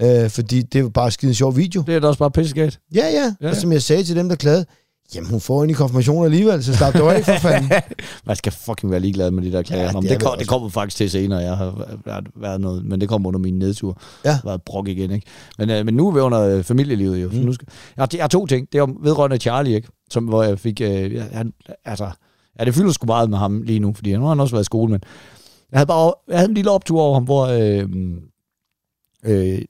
Øh, 0.02 0.30
fordi 0.30 0.62
det 0.62 0.82
var 0.82 0.88
bare 0.88 1.10
skide 1.10 1.30
en 1.30 1.34
sjov 1.34 1.56
video. 1.56 1.82
Det 1.86 1.94
er 1.94 2.00
da 2.00 2.06
også 2.06 2.18
bare 2.18 2.30
pissegalt. 2.30 2.78
Ja, 2.94 3.06
ja. 3.06 3.12
Ja. 3.12 3.32
ja. 3.40 3.50
Og 3.50 3.56
som 3.56 3.72
jeg 3.72 3.82
sagde 3.82 4.04
til 4.04 4.16
dem, 4.16 4.28
der 4.28 4.36
klagede, 4.36 4.66
jamen 5.14 5.30
hun 5.30 5.40
får 5.40 5.64
i 5.64 5.72
konfirmation 5.72 6.24
alligevel, 6.24 6.64
så 6.64 6.74
slap 6.74 6.92
det 6.92 7.00
af 7.00 7.24
for 7.24 7.32
fanden. 7.48 7.70
Man 8.26 8.36
skal 8.36 8.52
fucking 8.52 8.90
være 8.90 9.00
ligeglad 9.00 9.30
med 9.30 9.42
de 9.42 9.52
der 9.52 9.62
klager. 9.62 9.82
Ja, 9.82 9.88
det 9.88 10.02
det, 10.02 10.10
det, 10.10 10.20
kom, 10.22 10.38
kommer 10.46 10.68
faktisk 10.68 10.96
til 10.96 11.10
senere. 11.10 11.38
Jeg 11.38 11.56
har 11.56 11.84
været, 12.04 12.26
været 12.36 12.60
noget, 12.60 12.84
men 12.84 13.00
det 13.00 13.08
kommer 13.08 13.28
under 13.28 13.40
min 13.40 13.58
nedtur. 13.58 13.98
Ja. 14.24 14.28
Det 14.30 14.36
har 14.36 14.42
været 14.48 14.62
brok 14.62 14.88
igen, 14.88 15.10
ikke? 15.10 15.26
Men, 15.58 15.70
øh, 15.70 15.84
men 15.86 15.94
nu 15.94 16.08
er 16.08 16.12
vi 16.12 16.20
under 16.20 16.40
øh, 16.40 16.62
familielivet 16.64 17.22
jo. 17.22 17.28
Mm. 17.28 17.34
Nu 17.38 17.52
skal, 17.52 17.68
jeg, 17.96 18.02
har, 18.02 18.08
jeg 18.14 18.22
har 18.22 18.28
to 18.28 18.46
ting. 18.46 18.68
Det 18.72 18.78
er 18.78 18.82
om 18.82 18.96
vedrørende 19.02 19.36
Charlie, 19.36 19.74
ikke? 19.74 19.88
Som, 20.10 20.24
hvor 20.24 20.42
jeg 20.42 20.58
fik... 20.58 20.80
Øh, 20.80 21.14
jeg- 21.14 21.28
han, 21.32 21.52
altså, 21.84 22.10
ja, 22.58 22.64
det 22.64 22.74
fylder 22.74 22.92
sgu 22.92 23.06
meget 23.06 23.30
med 23.30 23.38
ham 23.38 23.62
lige 23.62 23.78
nu, 23.80 23.92
fordi 23.94 24.12
nu 24.16 24.22
har 24.22 24.28
han 24.28 24.40
også 24.40 24.54
været 24.54 24.64
i 24.64 24.72
skole, 24.72 24.90
men 24.92 25.00
jeg 25.72 25.78
havde, 25.78 25.86
bare, 25.86 26.12
jeg 26.28 26.38
havde 26.38 26.48
en 26.48 26.54
lille 26.54 26.70
optur 26.70 27.00
over 27.00 27.14
ham, 27.14 27.24
hvor... 27.24 27.46
Øh, 27.46 27.88
øh, 29.24 29.62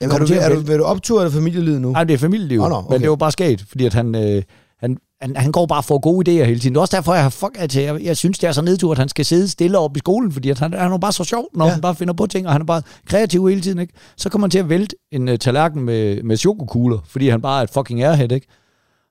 Jamen, 0.00 0.14
er, 0.22 0.26
du, 0.26 0.34
er, 0.34 0.48
du, 0.54 0.60
vil 0.60 0.78
du 0.78 0.84
optur 0.84 1.20
eller 1.20 1.30
familielivet 1.32 1.80
nu? 1.80 1.90
Nej, 1.92 2.04
det 2.04 2.14
er 2.14 2.18
familieliv. 2.18 2.60
Oh, 2.60 2.68
no, 2.70 2.76
okay. 2.76 2.92
Men 2.94 3.00
det 3.00 3.10
var 3.10 3.16
bare 3.16 3.32
sket, 3.32 3.64
fordi 3.68 3.86
at 3.86 3.94
han, 3.94 4.14
øh, 4.14 4.42
han, 4.78 4.96
han, 5.22 5.36
han 5.36 5.52
går 5.52 5.66
bare 5.66 5.82
for 5.82 5.98
gode 5.98 6.30
idéer 6.30 6.44
hele 6.44 6.60
tiden. 6.60 6.74
Det 6.74 6.76
er 6.78 6.80
også 6.80 6.96
derfor, 6.96 7.14
jeg 7.14 7.22
har 7.22 7.30
fuck, 7.30 7.56
at 7.58 7.76
jeg, 7.76 8.00
jeg 8.04 8.16
synes, 8.16 8.38
det 8.38 8.48
er 8.48 8.52
så 8.52 8.62
nedtur, 8.62 8.92
at 8.92 8.98
han 8.98 9.08
skal 9.08 9.24
sidde 9.24 9.48
stille 9.48 9.78
op 9.78 9.96
i 9.96 9.98
skolen, 9.98 10.32
fordi 10.32 10.50
at 10.50 10.58
han, 10.58 10.72
han 10.74 10.92
er 10.92 10.98
bare 10.98 11.12
så 11.12 11.24
sjov, 11.24 11.48
når 11.54 11.64
Ja. 11.66 11.70
han 11.72 11.80
bare 11.80 11.94
finder 11.94 12.14
på 12.14 12.26
ting, 12.26 12.46
og 12.46 12.52
han 12.52 12.60
er 12.60 12.64
bare 12.66 12.82
kreativ 13.06 13.48
hele 13.48 13.60
tiden. 13.60 13.78
Ikke? 13.78 13.92
Så 14.16 14.28
kommer 14.28 14.46
han 14.46 14.50
til 14.50 14.58
at 14.58 14.68
vælte 14.68 14.96
en 15.12 15.28
uh, 15.28 15.36
tallerken 15.36 15.82
med, 15.82 16.22
med 16.22 16.36
chokokugler, 16.36 16.98
fordi 17.06 17.28
han 17.28 17.40
bare 17.42 17.58
er 17.60 17.62
et 17.64 17.70
fucking 17.70 18.02
airhead, 18.02 18.32
ikke? 18.32 18.46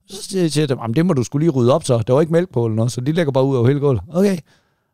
Så 0.10 0.24
siger 0.24 0.42
jeg 0.42 0.52
til 0.52 0.70
dem, 0.70 0.78
"Jamen, 0.82 0.96
det 0.96 1.06
må 1.06 1.14
du 1.14 1.24
skulle 1.24 1.46
lige 1.46 1.52
rydde 1.52 1.74
op 1.74 1.84
så. 1.84 1.98
Der 2.08 2.14
var 2.14 2.22
ikke 2.22 2.34
mælk 2.34 2.54
på 2.54 2.66
eller 2.66 2.76
noget, 2.76 2.92
så 2.92 3.02
de 3.02 3.12
lægger 3.12 3.32
bare 3.32 3.44
ud 3.46 3.56
over 3.58 3.68
hele 3.68 3.80
gulvet. 3.80 4.04
Okay. 4.14 4.38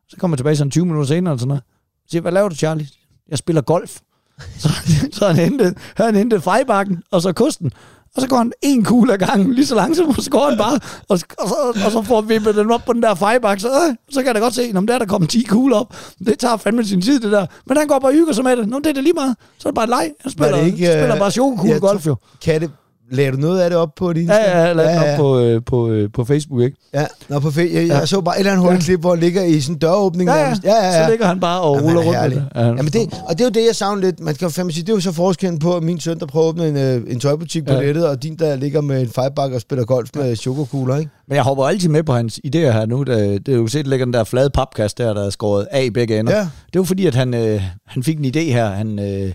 Så 0.08 0.16
kommer 0.16 0.34
jeg 0.34 0.38
tilbage 0.38 0.56
sådan 0.56 0.70
20 0.70 0.84
minutter 0.86 1.06
senere 1.06 1.32
eller 1.32 1.38
sådan 1.38 1.48
noget. 1.48 1.62
Så 1.96 2.10
siger 2.10 2.22
hvad 2.22 2.32
laver 2.32 2.48
du, 2.48 2.54
Charlie? 2.54 2.86
Jeg 3.30 3.38
spiller 3.38 3.62
golf. 3.62 3.98
Så, 4.58 4.68
så 5.12 5.26
han 5.26 5.36
hentede, 5.36 5.74
han 5.96 6.14
hentede 6.14 6.40
fejbakken, 6.40 7.02
og 7.10 7.22
så 7.22 7.32
kosten. 7.32 7.72
Og 8.16 8.22
så 8.22 8.28
går 8.28 8.36
han 8.36 8.52
en 8.62 8.84
kugle 8.84 9.12
ad 9.12 9.18
gangen, 9.18 9.54
lige 9.54 9.66
så 9.66 9.74
langsomt, 9.74 10.24
så 10.24 10.30
går 10.30 10.48
han 10.48 10.58
bare, 10.58 10.74
og, 11.08 11.18
og, 11.38 11.48
så, 11.48 11.82
og 11.84 11.92
så 11.92 12.02
får 12.02 12.20
vippet 12.20 12.54
den 12.54 12.70
op 12.70 12.84
på 12.86 12.92
den 12.92 13.02
der 13.02 13.14
fejbak, 13.14 13.60
så, 13.60 13.68
øh, 13.68 13.94
så 14.10 14.20
kan 14.20 14.26
jeg 14.26 14.34
da 14.34 14.40
godt 14.40 14.54
se, 14.54 14.72
om 14.74 14.86
der 14.86 14.94
er 14.94 14.98
der 14.98 15.06
kommet 15.06 15.30
10 15.30 15.42
kugler 15.42 15.76
op. 15.76 15.96
Det 16.26 16.38
tager 16.38 16.56
fandme 16.56 16.84
sin 16.84 17.02
tid, 17.02 17.20
det 17.20 17.32
der. 17.32 17.46
Men 17.66 17.76
han 17.76 17.86
går 17.86 17.98
bare 17.98 18.10
og 18.10 18.14
hygger 18.14 18.32
sig 18.32 18.44
med 18.44 18.56
det. 18.56 18.68
Nå, 18.68 18.78
det 18.78 18.86
er 18.86 18.92
det 18.92 19.02
lige 19.02 19.12
meget. 19.12 19.36
Så 19.58 19.68
er 19.68 19.70
det 19.70 19.74
bare 19.74 19.84
et 19.84 19.90
leg. 19.90 20.12
Han 20.20 20.30
spiller, 20.32 20.56
ikke, 20.56 20.66
ikke, 20.66 20.86
spiller 20.86 21.14
øh, 21.14 21.18
bare 21.18 21.30
chokokugle 21.30 21.72
jeg 21.72 21.80
golf, 21.80 22.06
jo. 22.06 22.16
Kan 22.44 22.60
det, 22.60 22.70
lagde 23.10 23.32
du 23.32 23.36
noget 23.36 23.60
af 23.60 23.70
det 23.70 23.78
op 23.78 23.94
på 23.96 24.12
din? 24.12 24.26
Ja, 24.26 24.34
ja, 24.36 24.58
jeg 24.66 24.76
lagde 24.76 24.90
ja, 24.90 25.02
ja. 25.04 25.12
op 25.12 25.18
på, 25.18 25.38
øh, 25.38 25.62
på, 25.66 25.88
øh, 25.90 26.10
på 26.12 26.24
Facebook, 26.24 26.60
ikke? 26.62 26.76
Ja, 26.94 27.06
Nå, 27.28 27.38
på 27.40 27.48
fe- 27.48 27.60
jeg, 27.60 27.72
jeg, 27.74 27.86
Ja. 27.86 28.06
så 28.06 28.20
bare 28.20 28.34
et 28.36 28.38
eller 28.38 28.52
andet 28.52 28.64
hurtigt 28.66 28.84
klip, 28.84 29.00
hvor 29.00 29.10
han 29.10 29.18
ligger 29.20 29.42
i 29.42 29.60
sådan 29.60 29.74
en 29.74 29.78
døråbning. 29.78 30.30
Ja, 30.30 30.34
ja. 30.36 30.46
ja, 30.64 30.74
ja, 30.74 30.86
ja. 30.86 31.04
Så 31.04 31.10
ligger 31.10 31.26
han 31.26 31.40
bare 31.40 31.60
og 31.60 31.76
Jamen, 31.76 31.86
ruller 31.96 32.12
er 32.12 32.20
rundt 32.20 32.34
med 32.34 32.40
det. 32.40 32.48
Ja, 32.54 32.60
Jamen 32.66 32.86
det, 32.86 33.20
og 33.28 33.38
det 33.38 33.40
er 33.40 33.44
jo 33.44 33.50
det, 33.50 33.66
jeg 33.66 33.74
savner 33.76 34.02
lidt. 34.02 34.20
Man 34.20 34.34
kan 34.34 34.50
fandme 34.50 34.72
sige, 34.72 34.82
det 34.82 34.88
er 34.88 34.94
jo 34.96 35.00
så 35.00 35.12
forskellen 35.12 35.58
på, 35.58 35.76
at 35.76 35.82
min 35.82 36.00
søn, 36.00 36.18
der 36.20 36.26
prøver 36.26 36.46
at 36.46 36.48
åbne 36.48 36.68
en, 36.68 36.76
øh, 36.76 37.02
en 37.12 37.20
tøjbutik 37.20 37.66
på 37.66 37.72
Ja. 37.72 37.80
nettet, 37.80 38.08
og 38.08 38.22
din, 38.22 38.36
der 38.36 38.56
ligger 38.56 38.80
med 38.80 39.00
en 39.02 39.08
fejlbakke 39.08 39.56
og 39.56 39.60
spiller 39.60 39.84
golf 39.84 40.10
med 40.14 40.36
chokokugler, 40.36 40.96
ikke? 40.96 41.10
Men 41.28 41.36
jeg 41.36 41.44
hopper 41.44 41.64
altid 41.64 41.88
med 41.88 42.02
på 42.02 42.12
hans 42.12 42.40
idéer 42.46 42.58
her 42.58 42.86
nu. 42.86 43.02
Det, 43.02 43.46
det 43.46 43.52
er 43.54 43.56
jo 43.58 43.66
set, 43.66 43.86
ligger 43.86 44.06
den 44.06 44.12
der 44.12 44.24
flade 44.24 44.50
papkast 44.50 44.98
der, 44.98 45.14
der 45.14 45.26
er 45.26 45.30
skåret 45.30 45.66
af 45.70 45.84
i 45.84 45.90
begge 45.90 46.18
ender. 46.18 46.36
Ja. 46.36 46.40
Det 46.66 46.76
jo 46.76 46.84
fordi, 46.84 47.06
at 47.06 47.14
han, 47.14 47.34
øh, 47.34 47.62
han 47.86 48.02
fik 48.02 48.18
en 48.18 48.24
idé 48.24 48.40
her. 48.52 48.66
Han, 48.70 48.98
øh, 48.98 49.32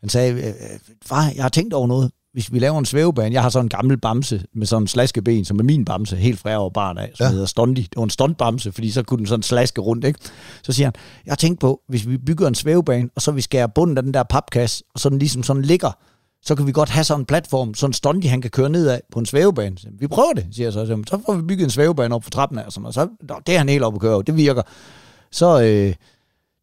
han 0.00 0.08
sagde, 0.08 0.32
øh, 0.32 0.42
far, 1.06 1.32
jeg 1.36 1.44
har 1.44 1.48
tænkt 1.48 1.74
over 1.74 1.86
noget. 1.86 2.10
Hvis 2.32 2.52
vi 2.52 2.58
laver 2.58 2.78
en 2.78 2.84
svævebane, 2.84 3.34
jeg 3.34 3.42
har 3.42 3.48
sådan 3.50 3.64
en 3.64 3.68
gammel 3.68 3.98
bamse 3.98 4.44
med 4.54 4.66
sådan 4.66 4.82
en 4.82 4.86
slaskeben, 4.88 5.44
som 5.44 5.58
er 5.58 5.62
min 5.62 5.84
bamse, 5.84 6.16
helt 6.16 6.38
fra 6.38 6.56
var 6.56 6.68
barn 6.68 6.98
af, 6.98 7.10
som 7.14 7.24
Ja. 7.24 7.30
hedder 7.30 7.46
Stondi. 7.46 7.82
Det 7.82 7.96
var 7.96 8.02
en 8.02 8.10
stuntbamse, 8.10 8.72
fordi 8.72 8.90
så 8.90 9.02
kunne 9.02 9.18
den 9.18 9.26
sådan 9.26 9.42
slaske 9.42 9.80
rundt, 9.80 10.04
ikke? 10.04 10.18
Så 10.62 10.72
siger 10.72 10.86
han, 10.86 10.92
jeg 11.26 11.30
har 11.32 11.36
tænkt 11.36 11.60
på, 11.60 11.80
hvis 11.88 12.08
vi 12.08 12.18
bygger 12.18 12.48
en 12.48 12.54
svævebane, 12.54 13.08
og 13.16 13.22
så 13.22 13.32
vi 13.32 13.40
skærer 13.40 13.66
bunden 13.66 13.96
af 13.96 14.02
den 14.02 14.14
der 14.14 14.22
papkasse, 14.22 14.84
og 14.94 15.00
så 15.00 15.08
den 15.08 15.18
ligesom 15.18 15.42
sådan 15.42 15.62
ligger, 15.62 15.90
så 16.42 16.54
kan 16.54 16.66
vi 16.66 16.72
godt 16.72 16.88
have 16.88 17.04
sådan 17.04 17.20
en 17.20 17.26
platform, 17.26 17.74
sådan 17.74 17.90
en 17.90 17.94
Stondi, 17.94 18.26
han 18.26 18.40
kan 18.40 18.50
køre 18.50 18.68
ned 18.70 18.88
af 18.88 19.02
på 19.12 19.18
en 19.18 19.26
svævebane. 19.26 19.78
Så, 19.78 19.86
vi 19.98 20.06
prøver 20.06 20.32
det, 20.32 20.46
siger 20.52 20.66
jeg 20.66 20.72
så. 20.72 20.86
Så 20.86 21.20
får 21.26 21.34
vi 21.34 21.42
bygget 21.42 21.64
en 21.64 21.70
svævebane 21.70 22.14
op 22.14 22.24
for 22.24 22.30
trappen 22.30 22.58
af, 22.58 22.64
og, 22.66 22.72
sådan, 22.72 22.86
og 22.86 22.94
så 22.94 23.08
nå, 23.28 23.40
det 23.46 23.54
er 23.54 23.58
han 23.58 23.68
helt 23.68 23.84
oppe 23.84 23.96
at 23.96 24.00
køre, 24.00 24.12
over. 24.14 24.22
det 24.22 24.36
virker. 24.36 24.62
Så, 25.32 25.62
øh, 25.62 25.94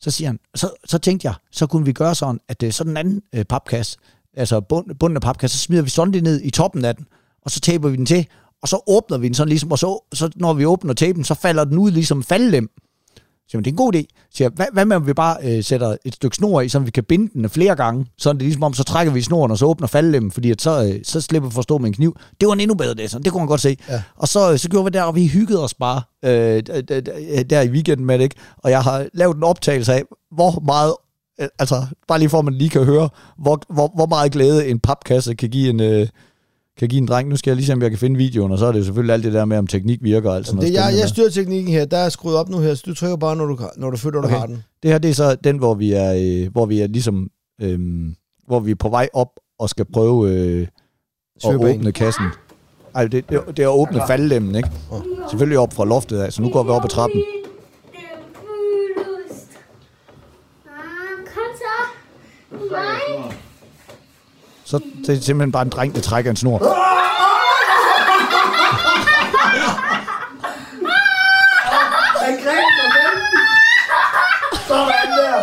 så 0.02 0.12
siger 0.12 0.28
han, 0.28 0.40
så, 0.56 0.70
så 0.86 0.98
tænkte 0.98 1.26
jeg, 1.28 1.34
så 1.52 1.68
kunne 1.68 1.86
vi 1.86 1.92
gøre 1.94 2.16
sådan, 2.16 2.40
at 2.48 2.64
øh, 2.64 2.72
sådan 2.72 2.92
en 2.94 2.98
anden 2.98 3.22
øh, 3.36 3.46
papkasse, 3.46 3.98
altså 4.38 4.62
bund, 4.62 4.86
bunden 5.00 5.18
af 5.18 5.22
papkasse, 5.22 5.58
så 5.58 5.64
smider 5.64 5.84
vi 5.84 5.90
Stondi 5.90 6.22
ned 6.22 6.42
i 6.44 6.50
toppen 6.50 6.86
af 6.86 6.96
den, 6.96 7.06
og 7.46 7.52
så 7.52 7.60
taber 7.60 7.90
vi 7.90 7.96
den 7.96 8.06
til, 8.06 8.26
og 8.62 8.68
så 8.68 8.80
åbner 8.88 9.18
vi 9.18 9.28
den 9.28 9.34
sådan 9.34 9.50
ligesom, 9.50 9.72
og 9.72 9.80
så, 9.80 10.06
så 10.14 10.30
når 10.36 10.54
vi 10.54 10.66
åbner 10.66 10.94
tapen, 10.94 11.24
så 11.24 11.34
falder 11.34 11.64
den 11.64 11.78
ud 11.78 11.92
ligesom 11.92 12.24
faldlem. 12.24 12.70
Så 13.18 13.52
siger, 13.52 13.58
man, 13.60 13.64
det 13.64 13.70
er 13.70 13.74
en 13.74 13.78
god 13.78 13.96
idé. 13.96 14.02
Så 14.32 14.38
siger, 14.38 14.50
hvad, 14.50 14.66
hvad 14.74 14.86
med, 14.86 14.96
om 14.96 15.08
vi 15.08 15.14
bare 15.14 15.38
øh, 15.44 15.64
sætter 15.64 15.96
et 16.06 16.14
stykke 16.16 16.36
snor 16.36 16.62
i, 16.62 16.70
så 16.70 16.80
vi 16.80 16.92
kan 16.92 17.04
binde 17.04 17.34
den 17.34 17.50
flere 17.50 17.76
gange, 17.76 18.06
så 18.18 18.34
det 18.34 18.40
er 18.40 18.44
ligesom 18.44 18.64
om, 18.64 18.74
så 18.74 18.84
trækker 18.84 19.14
vi 19.14 19.22
snoren, 19.22 19.52
og 19.52 19.58
så 19.58 19.66
åbner 19.66 19.88
faldlemmen, 19.88 20.32
fordi 20.32 20.52
at 20.52 20.62
så, 20.62 20.84
øh, 20.86 21.00
så 21.04 21.22
slipper 21.22 21.50
vi 21.50 21.54
for 21.54 21.60
at 21.60 21.64
stå 21.64 21.78
med 21.78 21.88
en 21.88 21.94
kniv. 21.94 22.18
Det 22.42 22.48
var 22.48 22.54
en 22.54 22.60
endnu 22.60 22.76
bedre 22.76 22.94
det, 22.94 23.12
sådan. 23.12 23.24
det 23.24 23.32
kunne 23.32 23.42
man 23.42 23.48
godt 23.48 23.62
se. 23.62 23.78
Ja. 23.90 24.02
Og 24.16 24.28
så, 24.28 24.52
øh, 24.52 24.60
så 24.60 24.70
gjorde 24.70 24.86
vi 24.86 24.90
der, 24.92 25.04
og 25.04 25.16
vi 25.16 25.28
hyggede 25.28 25.64
os 25.64 25.74
bare 25.74 26.02
øh, 26.26 26.64
d- 26.70 26.74
d- 26.92 27.02
d- 27.10 27.44
der 27.44 27.62
i 27.62 27.70
weekenden 27.70 28.06
med 28.06 28.18
det, 28.18 28.24
ikke? 28.24 28.36
Og 28.58 28.72
jeg 28.72 28.84
har 28.84 29.06
lavet 29.14 29.36
en 29.38 29.44
optagelse 29.44 29.94
af, 29.94 30.04
hvor 30.32 30.60
meget, 30.66 30.94
altså 31.60 31.86
bare 32.08 32.20
lige 32.20 32.30
for, 32.30 32.40
at 32.40 32.46
man 32.46 32.54
lige 32.54 32.70
kan 32.70 32.84
høre, 32.84 33.10
hvor, 33.38 33.62
hvor, 33.74 33.92
hvor 33.96 34.06
meget 34.06 34.32
glæde 34.32 34.68
en 34.68 34.80
papkasse 34.80 35.36
kan 35.36 35.50
give 35.50 35.70
en... 35.70 35.80
Øh, 35.80 36.08
kan 36.80 36.90
give 36.90 37.02
en 37.02 37.08
dreng. 37.08 37.30
Nu 37.30 37.36
skal 37.36 37.52
jeg 37.52 37.56
lige 37.56 37.66
se, 37.66 37.74
om 37.74 37.82
jeg 37.82 37.90
kan 37.90 38.00
finde 38.00 38.18
videoen, 38.18 38.52
og 38.52 38.58
så 38.60 38.66
er 38.66 38.72
det 38.72 38.80
jo 38.80 38.84
selvfølgelig 38.84 39.14
alt 39.14 39.24
det 39.24 39.34
der 39.34 39.46
med, 39.46 39.58
om 39.58 39.68
teknik 39.68 40.04
virker 40.04 40.30
og 40.30 40.36
alt 40.36 40.48
sådan 40.48 40.62
Det, 40.62 40.74
jeg, 40.74 40.94
jeg 41.00 41.10
styrer 41.10 41.30
teknikken 41.30 41.74
her. 41.74 41.86
Der 41.86 41.98
er 41.98 42.10
skruet 42.10 42.36
op 42.36 42.50
nu 42.50 42.60
her, 42.60 42.76
så 42.76 42.84
du 42.86 42.94
trykker 42.94 43.18
bare, 43.18 43.36
når 43.36 43.46
du, 43.46 43.60
når 43.78 43.90
du 43.90 43.98
føler, 43.98 44.22
du 44.22 44.28
Okay. 44.28 44.38
har 44.38 44.46
den. 44.46 44.64
Det 44.84 44.92
her, 44.92 44.98
det 44.98 45.10
er 45.10 45.14
så 45.14 45.36
den, 45.36 45.58
hvor 45.58 45.74
vi 45.74 45.94
er, 45.94 46.14
øh, 46.46 46.52
hvor 46.52 46.66
vi 46.66 46.80
er 46.80 46.88
ligesom, 46.88 47.30
øh, 47.62 47.80
hvor 48.48 48.60
vi 48.60 48.72
er 48.72 48.76
på 48.76 48.90
vej 48.90 49.10
op 49.14 49.30
og 49.60 49.70
skal 49.70 49.86
prøve 49.94 50.32
øh, 50.32 50.68
at 51.44 51.56
åbne 51.56 51.92
kassen. 51.92 52.26
Ej, 52.96 53.04
det, 53.08 53.30
det, 53.30 53.42
det 53.58 53.64
er 53.64 53.70
at 53.70 53.76
åbne 53.76 54.02
faldlemmen, 54.08 54.56
ikke? 54.56 54.70
Selvfølgelig 55.30 55.60
op 55.60 55.74
fra 55.74 55.86
loftet 55.86 56.20
af, 56.20 56.34
så 56.34 56.42
nu 56.42 56.50
går 56.50 56.64
vi 56.64 56.70
op 56.70 56.84
ad 56.84 56.90
trappen. 56.90 57.20
Den 57.22 57.24
fyldest. 58.34 59.48
Ah, 60.66 61.34
kom 61.34 61.52
så. 64.66 64.80
Det 65.08 65.18
er 65.18 65.22
simpelthen 65.22 65.52
bare 65.52 65.64
en 65.64 65.70
dreng, 65.70 65.96
der 65.96 66.02
trækker 66.02 66.32
en 66.32 66.38
snor. 66.38 66.58
Han 72.26 72.36
greb. 72.44 72.64
Sådan 74.68 74.88
der. 75.18 75.42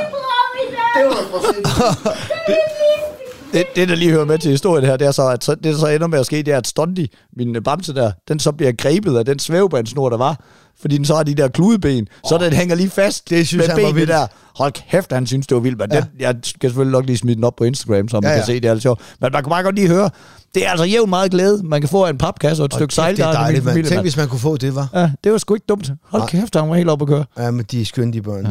Det 0.97 1.05
var 1.07 1.25
for 1.31 1.53
sindssygt. 1.53 2.45
Det, 3.55 3.65
det, 3.77 3.89
der 3.89 3.95
lige 3.95 4.11
hører 4.11 4.25
med 4.25 4.39
til 4.39 4.51
historien 4.51 4.85
her, 4.85 4.97
det 4.97 5.07
er 5.07 5.11
så, 5.11 5.29
at 5.29 5.47
det 5.47 5.65
der 5.65 5.79
så 5.79 5.87
ender 5.87 6.07
med 6.07 6.19
at 6.19 6.27
ske, 6.27 6.37
det 6.37 6.49
er, 6.49 6.59
at 6.59 6.67
Stondi, 6.67 7.11
min 7.37 7.63
bamse 7.63 7.95
der, 7.95 8.13
den 8.29 8.39
så 8.39 8.53
bliver 8.53 8.73
grebet 8.73 9.19
af 9.19 9.25
den 9.25 9.39
svævebandsnor, 9.39 10.09
der 10.09 10.17
var. 10.17 10.41
Fordi 10.85 10.97
den 10.97 11.05
så 11.05 11.15
har 11.17 11.23
de 11.23 11.35
der 11.35 11.49
kludeben, 11.49 12.09
så 12.29 12.39
den 12.39 12.53
hænger 12.53 12.75
lige 12.75 12.91
fast 12.91 13.31
Det 13.31 13.49
synes 13.49 13.61
med 13.69 13.75
han 13.75 13.83
var 13.85 13.91
benene 13.93 14.13
der. 14.13 14.27
Hold 14.57 14.73
kæft, 14.91 15.13
han 15.13 15.27
synes, 15.27 15.47
det 15.47 15.55
var 15.55 15.61
vildt. 15.61 15.79
Men 15.79 15.93
Ja. 15.93 15.97
den, 16.01 16.05
jeg 16.21 16.35
skal 16.43 16.71
selvfølgelig 16.71 16.93
nok 16.93 17.07
lige 17.07 17.17
smide 17.19 17.37
den 17.37 17.45
op 17.45 17.57
på 17.57 17.65
Instagram, 17.65 18.09
så 18.09 18.17
man 18.17 18.23
Ja, 18.25 18.29
ja, 18.29 18.35
ja. 18.35 18.41
kan 18.41 18.47
se, 18.47 18.61
det 18.61 18.65
er 18.69 18.75
lidt 18.75 18.83
sjovt. 18.83 19.01
Men 19.21 19.31
man 19.33 19.43
kan 19.43 19.51
bare 19.51 19.63
godt 19.63 19.75
lige 19.75 19.89
høre, 19.89 20.11
det 20.55 20.67
er 20.67 20.71
altså 20.71 20.85
jævnt 20.85 21.09
meget 21.09 21.31
glæde, 21.31 21.61
man 21.65 21.81
kan 21.81 21.89
få 21.89 22.05
af 22.05 22.11
en 22.11 22.19
papkasse 22.19 22.63
og 22.63 22.65
et 22.67 22.73
stykke 22.75 22.91
Det 22.91 23.19
er 23.19 23.33
dejligt, 23.33 23.65
familie, 23.65 23.91
Tænk, 23.91 24.01
hvis 24.01 24.17
man 24.17 24.29
kunne 24.29 24.41
få 24.41 24.57
det, 24.57 24.75
var. 24.75 24.89
Ja, 24.95 25.11
det 25.25 25.33
var 25.33 25.39
sgu 25.39 25.55
ikke 25.55 25.67
dumt. 25.69 25.91
Hold 26.05 26.23
Nej. 26.23 26.31
kæft, 26.31 26.57
han 26.57 26.69
var 26.69 26.75
helt 26.75 26.91
oppe 26.91 27.03
at 27.03 27.09
køre. 27.09 27.25
Ja, 27.39 27.51
men 27.51 27.65
de 27.71 27.81
er 27.81 27.85
skønne, 27.85 28.13
de 28.13 28.23
børn 28.23 28.45
der. 28.45 28.51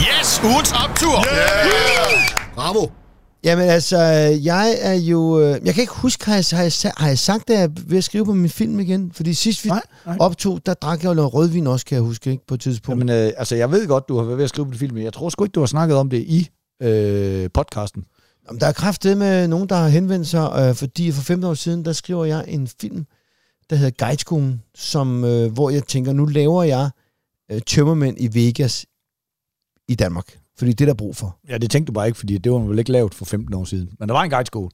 Yes, 0.00 0.40
ugens 0.44 0.72
optur. 0.72 1.16
Yeah. 1.18 2.54
Bravo. 2.54 2.86
Jamen 3.44 3.68
altså, 3.68 3.98
jeg 4.42 4.76
er 4.80 4.94
jo... 4.94 5.40
øh, 5.40 5.60
Jeg 5.64 5.74
kan 5.74 5.80
ikke 5.80 5.92
huske, 5.94 6.24
har 6.24 6.34
jeg, 6.34 6.44
har 6.52 6.62
jeg, 6.84 6.92
har 6.96 7.08
jeg 7.08 7.18
sagt 7.18 7.48
det, 7.48 7.54
at 7.54 7.60
jeg 7.60 7.64
er 7.64 7.82
ved 7.86 7.98
at 7.98 8.04
skrive 8.04 8.24
på 8.24 8.34
min 8.34 8.50
film 8.50 8.80
igen? 8.80 9.12
Fordi 9.12 9.34
sidst 9.34 9.64
vi 9.64 9.68
Nej, 9.68 9.82
nej. 10.06 10.16
optog, 10.20 10.60
der 10.66 10.74
drak 10.74 11.02
jeg 11.02 11.08
jo 11.08 11.14
noget 11.14 11.34
rødvin 11.34 11.66
også, 11.66 11.86
kan 11.86 11.94
jeg 11.94 12.02
huske, 12.02 12.30
ikke? 12.30 12.46
På 12.46 12.54
et 12.54 12.60
tidspunkt. 12.60 13.00
Jamen, 13.00 13.26
øh, 13.26 13.32
altså, 13.36 13.56
jeg 13.56 13.70
ved 13.70 13.86
godt, 13.88 14.08
du 14.08 14.16
har 14.16 14.24
været 14.24 14.36
ved 14.38 14.44
at 14.44 14.50
skrive 14.50 14.64
på 14.66 14.70
det 14.70 14.78
film, 14.78 14.94
men 14.94 15.04
jeg 15.04 15.12
tror 15.12 15.28
sgu 15.28 15.44
ikke, 15.44 15.52
du 15.52 15.60
har 15.60 15.66
snakket 15.66 15.96
om 15.96 16.10
det 16.10 16.18
i 16.18 16.48
øh, 16.82 17.50
podcasten. 17.54 18.04
Jamen, 18.48 18.60
der 18.60 18.66
er 18.66 18.72
kraftet 18.72 19.16
med 19.18 19.48
nogen, 19.48 19.68
der 19.68 19.76
har 19.76 19.88
henvendt 19.88 20.28
sig, 20.28 20.50
øh, 20.58 20.74
fordi 20.74 21.12
for 21.12 21.22
15 21.22 21.44
år 21.50 21.54
siden, 21.54 21.84
der 21.84 21.92
skriver 21.92 22.24
jeg 22.24 22.44
en 22.48 22.68
film, 22.80 23.06
der 23.70 23.76
hedder 23.76 24.06
Guideskolen, 24.06 24.62
som, 24.74 25.24
øh, 25.24 25.52
hvor 25.52 25.70
jeg 25.70 25.84
tænker, 25.84 26.12
nu 26.12 26.24
laver 26.26 26.62
jeg 26.62 26.90
øh, 27.52 27.60
tømmermænd 27.66 28.16
i 28.20 28.28
Vegas 28.34 28.86
i 29.88 29.94
Danmark. 29.94 30.37
Fordi 30.58 30.72
det 30.72 30.80
er 30.80 30.86
der 30.86 30.94
brug 30.94 31.16
for. 31.16 31.38
Ja, 31.48 31.58
det 31.58 31.70
tænkte 31.70 31.90
du 31.90 31.94
bare 31.94 32.06
ikke, 32.06 32.18
fordi 32.18 32.38
det 32.38 32.52
var 32.52 32.58
vel 32.58 32.78
ikke 32.78 32.92
lavet 32.92 33.14
for 33.14 33.24
15 33.24 33.54
år 33.54 33.64
siden. 33.64 33.90
Men 34.00 34.08
der 34.08 34.14
var 34.14 34.22
en 34.22 34.30
guideskole. 34.30 34.70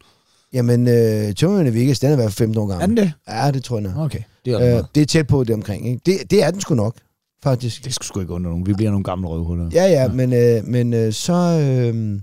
Jamen, 0.52 0.88
øh, 0.88 1.34
tømmermænd 1.34 1.76
i 1.76 1.80
Vegas, 1.80 2.00
den 2.00 2.08
er 2.08 2.12
i 2.12 2.16
hvert 2.16 2.32
fald 2.32 2.46
15 2.48 2.58
år 2.58 2.64
Er 2.72 2.78
gammel. 2.78 2.88
den 2.88 2.96
det? 3.06 3.12
Ja, 3.28 3.50
det 3.50 3.64
tror 3.64 3.76
jeg 3.76 3.82
nok. 3.92 3.96
Okay, 4.04 4.22
det 4.44 4.52
er, 4.52 4.78
Øh, 4.78 4.84
det 4.94 5.00
er 5.02 5.06
tæt 5.06 5.26
på 5.26 5.44
det 5.44 5.54
omkring, 5.54 5.88
ikke? 5.88 6.00
Det, 6.06 6.30
det 6.30 6.42
er 6.44 6.50
den 6.50 6.60
sgu 6.60 6.74
nok, 6.74 6.96
faktisk. 7.42 7.84
det 7.84 7.94
skulle 7.94 8.06
sgu 8.06 8.20
ikke 8.20 8.32
under 8.32 8.50
nogen. 8.50 8.66
Vi 8.66 8.72
bliver 8.74 8.90
nogle 8.90 9.04
gamle 9.04 9.28
røvhuller. 9.28 9.70
Ja, 9.72 9.84
ja, 9.86 10.08
men, 10.08 10.32
øh, 10.32 10.64
men 10.64 10.94
øh, 10.94 11.12
så... 11.12 11.32
Øh, 11.32 12.20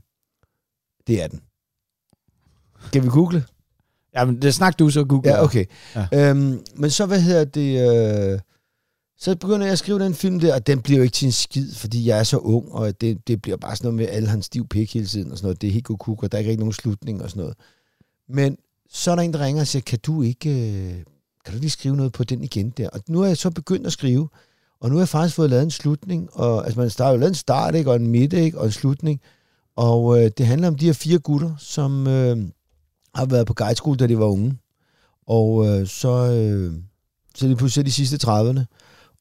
det 1.08 1.24
er 1.24 1.28
den. 1.28 1.41
Skal 2.88 3.04
vi 3.04 3.08
google? 3.10 3.43
Ja, 4.15 4.26
men 4.26 4.41
det 4.41 4.54
snak 4.54 4.80
du 4.80 4.89
så, 4.89 5.04
Google. 5.04 5.30
Ja, 5.32 5.43
okay. 5.43 5.65
Ja. 5.95 6.06
Ja. 6.12 6.30
Øhm, 6.30 6.60
men 6.76 6.89
så, 6.89 7.06
hvad 7.06 7.21
hedder 7.21 7.45
det... 7.45 8.34
Øh, 8.34 8.39
så 9.22 9.36
begynder 9.36 9.66
jeg 9.66 9.72
at 9.72 9.80
skrive 9.80 10.00
den 10.00 10.14
film 10.14 10.40
der, 10.40 10.54
og 10.54 10.68
den 10.68 10.82
bliver 10.82 10.98
jo 10.98 11.04
ikke 11.04 11.14
til 11.14 11.26
en 11.26 11.32
skid, 11.32 11.74
fordi 11.74 12.08
jeg 12.08 12.20
er 12.20 12.24
så 12.24 12.38
ung, 12.38 12.72
og 12.72 13.02
det, 13.02 13.28
det 13.28 13.42
bliver 13.42 13.58
bare 13.58 13.76
sådan 13.76 13.88
noget 13.88 13.96
med, 13.96 14.16
alle 14.16 14.30
hans 14.30 14.46
stiv 14.46 14.68
pik 14.68 14.94
hele 14.94 15.06
tiden, 15.06 15.32
og 15.32 15.38
sådan 15.38 15.46
noget. 15.46 15.62
Det 15.62 15.68
er 15.68 15.72
helt 15.72 15.86
kuk, 15.86 16.24
og 16.24 16.32
der 16.32 16.38
er 16.38 16.40
ikke 16.40 16.50
rigtig 16.50 16.60
nogen 16.60 16.74
slutning 16.74 17.24
og 17.24 17.30
sådan 17.30 17.42
noget. 17.42 17.58
Men 18.30 18.58
så 18.90 19.12
er 19.12 19.16
der 19.16 19.22
en, 19.22 19.34
der 19.34 19.40
ringer 19.46 19.62
og 19.62 19.68
siger, 19.68 19.84
kan 19.84 20.00
du 20.00 20.22
ikke, 20.22 20.50
øh, 20.50 20.94
kan 21.46 21.54
du 21.54 21.60
lige 21.60 21.70
skrive 21.70 21.96
noget 21.96 22.12
på 22.12 22.24
den 22.24 22.44
igen 22.44 22.70
der? 22.70 22.90
Og 22.90 23.00
nu 23.08 23.22
er 23.22 23.28
jeg 23.28 23.38
så 23.38 23.50
begyndt 23.50 23.88
at 23.88 23.94
skrive, 23.94 24.30
og 24.80 24.90
nu 24.90 24.96
har 24.96 25.02
jeg 25.02 25.10
faktisk 25.10 25.36
fået 25.36 25.50
lavet 25.50 25.64
en 25.64 25.72
slutning, 25.72 26.30
og 26.34 26.66
altså 26.66 26.80
man 26.80 26.90
starter 26.90 27.12
jo 27.12 27.20
lavet 27.20 27.32
en 27.32 27.36
start, 27.36 27.76
ikke, 27.76 27.90
og 27.90 27.96
en 27.96 28.08
midte, 28.08 28.44
ikke, 28.44 28.60
og 28.60 28.66
en 28.66 28.72
slutning, 28.72 29.22
og 29.76 30.24
øh, 30.24 30.32
det 30.38 30.46
handler 30.46 30.68
om 30.68 30.76
de 30.76 30.86
her 30.86 30.94
fire 30.94 31.20
gutter, 31.20 31.56
som 31.58 32.08
øh, 32.08 32.38
har 33.16 33.26
været 33.26 33.48
på 33.48 33.54
guideskole, 33.54 33.98
da 33.98 34.08
de 34.08 34.20
var 34.20 34.26
unge. 34.26 34.58
Og 35.28 35.68
øh, 35.68 35.88
så, 35.88 36.32
øh, 36.32 36.74
så 37.36 37.46
er 37.46 37.50
de 37.50 37.56
pludselig 37.56 37.86
de 37.86 37.92
sidste 37.92 38.28
30'erne, 38.28 38.66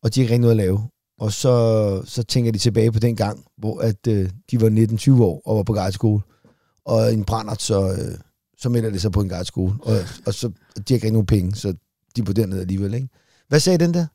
og 0.03 0.15
de 0.15 0.21
har 0.21 0.23
ikke 0.23 0.33
rigtig 0.33 0.41
noget 0.41 0.51
at 0.53 0.57
lave. 0.57 0.81
Og 1.19 1.33
så, 1.33 2.03
så 2.05 2.23
tænker 2.23 2.53
de 2.53 2.59
tilbage 2.59 2.93
på 2.93 2.99
den 2.99 3.17
gang, 3.17 3.45
hvor 3.59 3.81
at, 3.81 4.07
øh, 4.09 4.31
de 4.51 4.61
var 4.61 4.69
19-20 5.19 5.23
år 5.23 5.43
og 5.45 5.57
var 5.57 5.63
på 5.63 5.73
guideskole. 5.73 6.23
Og 6.85 7.13
en 7.13 7.25
brændert, 7.25 7.63
så, 7.63 7.89
øh, 7.93 8.19
så 8.59 8.69
melder 8.69 8.91
det 8.91 9.01
sig 9.03 9.13
på 9.13 9.21
en 9.21 9.29
guideskole. 9.29 9.73
Og, 9.83 9.97
og 10.27 10.35
så 10.35 10.49
de 10.49 10.55
har 10.77 10.81
ikke 10.95 10.95
rigtig 10.95 11.13
nogen 11.13 11.27
penge, 11.27 11.55
så 11.55 11.75
de 12.17 12.21
er 12.21 12.25
på 12.25 12.33
dernede 12.33 12.61
alligevel. 12.61 12.95
Ikke? 12.95 13.09
Hvad 13.49 13.61
sagde 13.61 13.79
den 13.79 13.95
der? 13.95 14.07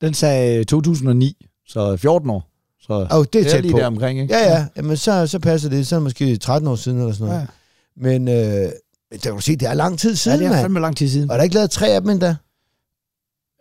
Den 0.00 0.14
sagde 0.14 0.64
2009, 0.64 1.46
så 1.66 1.96
14 1.96 2.30
år. 2.30 2.50
Så 2.80 3.06
oh, 3.10 3.18
det 3.18 3.18
er 3.18 3.24
det 3.30 3.46
er 3.46 3.50
tæt 3.50 3.62
lige 3.62 3.72
på. 3.72 3.78
der 3.78 3.86
omkring, 3.86 4.20
ikke? 4.20 4.34
Ja, 4.34 4.52
ja. 4.54 4.66
Jamen, 4.76 4.96
så, 4.96 5.26
så 5.26 5.38
passer 5.38 5.68
det. 5.68 5.86
Så 5.86 5.94
er 5.94 5.98
det 5.98 6.02
måske 6.04 6.36
13 6.36 6.68
år 6.68 6.76
siden 6.76 6.98
eller 6.98 7.12
sådan 7.12 7.26
noget. 7.26 7.40
ja. 7.40 7.40
Ja. 7.40 7.46
Men 7.96 8.28
øh, 8.28 8.34
der 8.34 8.72
kan 9.22 9.32
du 9.32 9.40
se, 9.40 9.56
det 9.56 9.68
er 9.68 9.74
lang 9.74 9.98
tid 9.98 10.10
ja 10.10 10.16
siden, 10.16 10.38
det 10.40 10.46
er 10.46 10.62
fandme 10.62 10.80
lang 10.80 10.96
tid 10.96 11.08
siden. 11.08 11.30
Og 11.30 11.34
der 11.34 11.40
er 11.40 11.44
ikke 11.44 11.54
lavet 11.54 11.70
tre 11.70 11.88
af 11.88 12.00
dem 12.00 12.10
endda. 12.10 12.36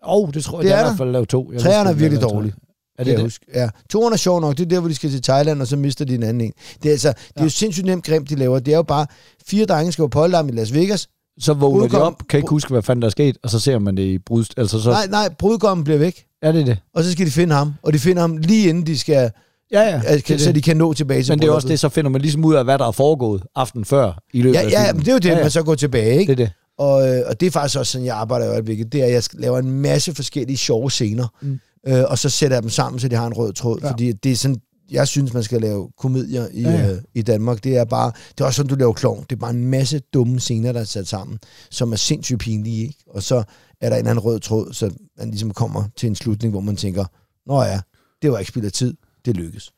Oh, 0.03 0.29
det 0.33 0.43
tror 0.43 0.57
jeg, 0.61 0.63
Det 0.65 0.71
er 0.71 0.75
er 0.75 0.79
i 0.79 0.83
der. 0.83 0.89
hvert 0.89 0.97
fald 0.97 1.11
lavet 1.11 1.29
to. 1.29 1.51
Jeg 1.53 1.61
Træerne 1.61 1.89
er 1.89 1.93
der 1.93 1.99
virkelig 1.99 2.21
dårlige. 2.23 2.53
Er 2.99 3.03
det 3.03 3.11
jeg 3.11 3.17
det? 3.17 3.25
Huske. 3.25 3.45
Ja. 3.53 3.69
Toren 3.89 4.13
er 4.13 4.17
sjov 4.17 4.41
nok, 4.41 4.57
det 4.57 4.65
er 4.65 4.69
der, 4.69 4.79
hvor 4.79 4.89
de 4.89 4.95
skal 4.95 5.09
til 5.09 5.21
Thailand, 5.21 5.61
og 5.61 5.67
så 5.67 5.75
mister 5.75 6.05
de 6.05 6.15
en 6.15 6.23
anden 6.23 6.41
en. 6.41 6.51
Det 6.83 6.89
er, 6.89 6.91
altså, 6.93 7.07
det 7.33 7.39
er 7.39 7.43
jo 7.43 7.49
sindssygt 7.49 7.85
nemt 7.85 8.05
grimt, 8.05 8.29
de 8.29 8.35
laver. 8.35 8.59
Det 8.59 8.71
er 8.73 8.77
jo 8.77 8.83
bare, 8.83 9.05
fire 9.47 9.65
drenge 9.65 9.91
skal 9.91 10.03
på 10.03 10.07
polterarm 10.07 10.49
i 10.49 10.51
Las 10.51 10.73
Vegas. 10.73 11.07
Så 11.39 11.53
vågner 11.53 11.87
de 11.87 12.01
op, 12.01 12.21
kan 12.29 12.37
ikke 12.37 12.49
huske, 12.49 12.69
hvad 12.71 12.81
fanden 12.81 13.01
der 13.01 13.07
er 13.07 13.11
sket, 13.11 13.37
og 13.43 13.49
så 13.49 13.59
ser 13.59 13.79
man 13.79 13.97
det 13.97 14.03
i 14.03 14.17
brud... 14.17 14.45
Altså, 14.57 14.81
så 14.81 14.89
Nej, 14.89 15.07
nej, 15.07 15.29
brudgommen 15.39 15.83
bliver 15.83 15.97
væk, 15.99 16.25
er 16.41 16.51
det 16.51 16.67
det. 16.67 16.77
og 16.95 17.03
så 17.03 17.11
skal 17.11 17.25
de 17.25 17.31
finde 17.31 17.55
ham. 17.55 17.73
Og 17.83 17.93
de 17.93 17.99
finder 17.99 18.21
ham 18.21 18.37
lige 18.37 18.69
inden 18.69 18.87
de 18.87 18.97
skal, 18.99 19.31
Ja, 19.71 19.81
ja. 19.81 20.01
altså, 20.05 20.25
det 20.27 20.33
er 20.41 20.45
så 20.45 20.51
de 20.51 20.61
kan 20.61 20.77
nå 20.77 20.93
tilbage 20.93 21.23
til 21.23 21.31
Men 21.31 21.39
det 21.39 21.47
er 21.47 21.51
også 21.51 21.67
det, 21.67 21.79
så 21.79 21.89
finder 21.89 22.09
man 22.11 22.21
ligesom 22.21 22.45
ud 22.45 22.55
af, 22.55 22.63
hvad 22.63 22.77
der 22.77 22.87
er 22.87 22.91
foregået 22.91 23.43
aften 23.55 23.85
før 23.85 24.19
i 24.33 24.41
løbet 24.41 24.55
Ja, 24.55 24.61
af 24.61 24.69
ja, 24.87 24.93
men 24.93 24.99
det 25.01 25.07
er 25.07 25.11
jo 25.13 25.17
det, 25.17 25.25
ja, 25.25 25.29
ja, 25.31 25.37
ja. 25.37 25.43
man 25.43 25.51
så 25.51 25.63
går 25.63 25.75
tilbage, 25.75 26.19
ikke? 26.19 26.35
Det 26.35 26.41
er 26.41 26.45
det. 26.45 26.53
Og, 26.77 27.09
øh, 27.09 27.23
og 27.27 27.39
det 27.39 27.47
er 27.47 27.51
faktisk 27.51 27.79
også 27.79 27.91
sådan, 27.91 28.05
jeg 28.05 28.15
arbejder 28.15 28.45
i 28.45 28.49
øjeblikket. 28.49 28.91
Det 28.91 29.01
er, 29.01 29.05
at 29.05 29.11
jeg 29.11 29.23
laver 29.33 29.59
en 29.59 29.71
masse 29.71 30.15
forskellige 30.15 30.57
sjove 30.57 30.91
scener, 30.91 31.27
mm. 31.41 31.59
øh, 31.87 32.03
og 32.07 32.17
så 32.17 32.29
sætter 32.29 32.57
jeg 32.57 32.63
dem 32.63 32.69
sammen, 32.69 32.99
så 32.99 33.07
de 33.07 33.15
har 33.15 33.27
en 33.27 33.33
rød 33.33 33.53
tråd. 33.53 33.79
Ja. 33.81 33.91
Fordi 33.91 34.11
det 34.11 34.31
er 34.31 34.35
sådan, 34.35 34.61
jeg 34.91 35.07
synes, 35.07 35.33
man 35.33 35.43
skal 35.43 35.61
lave 35.61 35.89
komedier 35.97 36.47
i, 36.51 36.61
Ja, 36.61 36.71
ja. 36.71 36.91
Øh, 36.91 37.01
i 37.15 37.21
Danmark. 37.21 37.63
Det 37.63 37.77
er 37.77 37.85
bare, 37.85 38.11
det 38.29 38.41
er 38.41 38.45
også 38.45 38.57
sådan, 38.57 38.69
du 38.69 38.75
laver 38.75 38.93
klovn. 38.93 39.25
Det 39.29 39.35
er 39.35 39.39
bare 39.39 39.51
en 39.51 39.65
masse 39.65 39.99
dumme 39.99 40.39
scener, 40.39 40.71
der 40.71 40.79
er 40.79 40.83
sat 40.83 41.07
sammen, 41.07 41.39
som 41.71 41.91
er 41.91 41.95
sindssygt 41.95 42.39
pinlige, 42.39 42.87
ikke? 42.87 43.03
Og 43.07 43.23
så 43.23 43.43
er 43.81 43.89
der 43.89 43.95
en 43.95 43.99
eller 43.99 44.11
anden 44.11 44.23
rød 44.23 44.39
tråd, 44.39 44.73
så 44.73 44.91
man 45.17 45.29
ligesom 45.29 45.51
kommer 45.51 45.83
til 45.95 46.07
en 46.07 46.15
slutning, 46.15 46.51
hvor 46.51 46.61
man 46.61 46.75
tænker, 46.75 47.05
nå 47.45 47.63
ja, 47.63 47.79
det 48.21 48.31
var 48.31 48.39
ikke 48.39 48.49
spild 48.49 48.65
af 48.65 48.71
tid, 48.71 48.93
det 49.25 49.37
lykkes. 49.37 49.71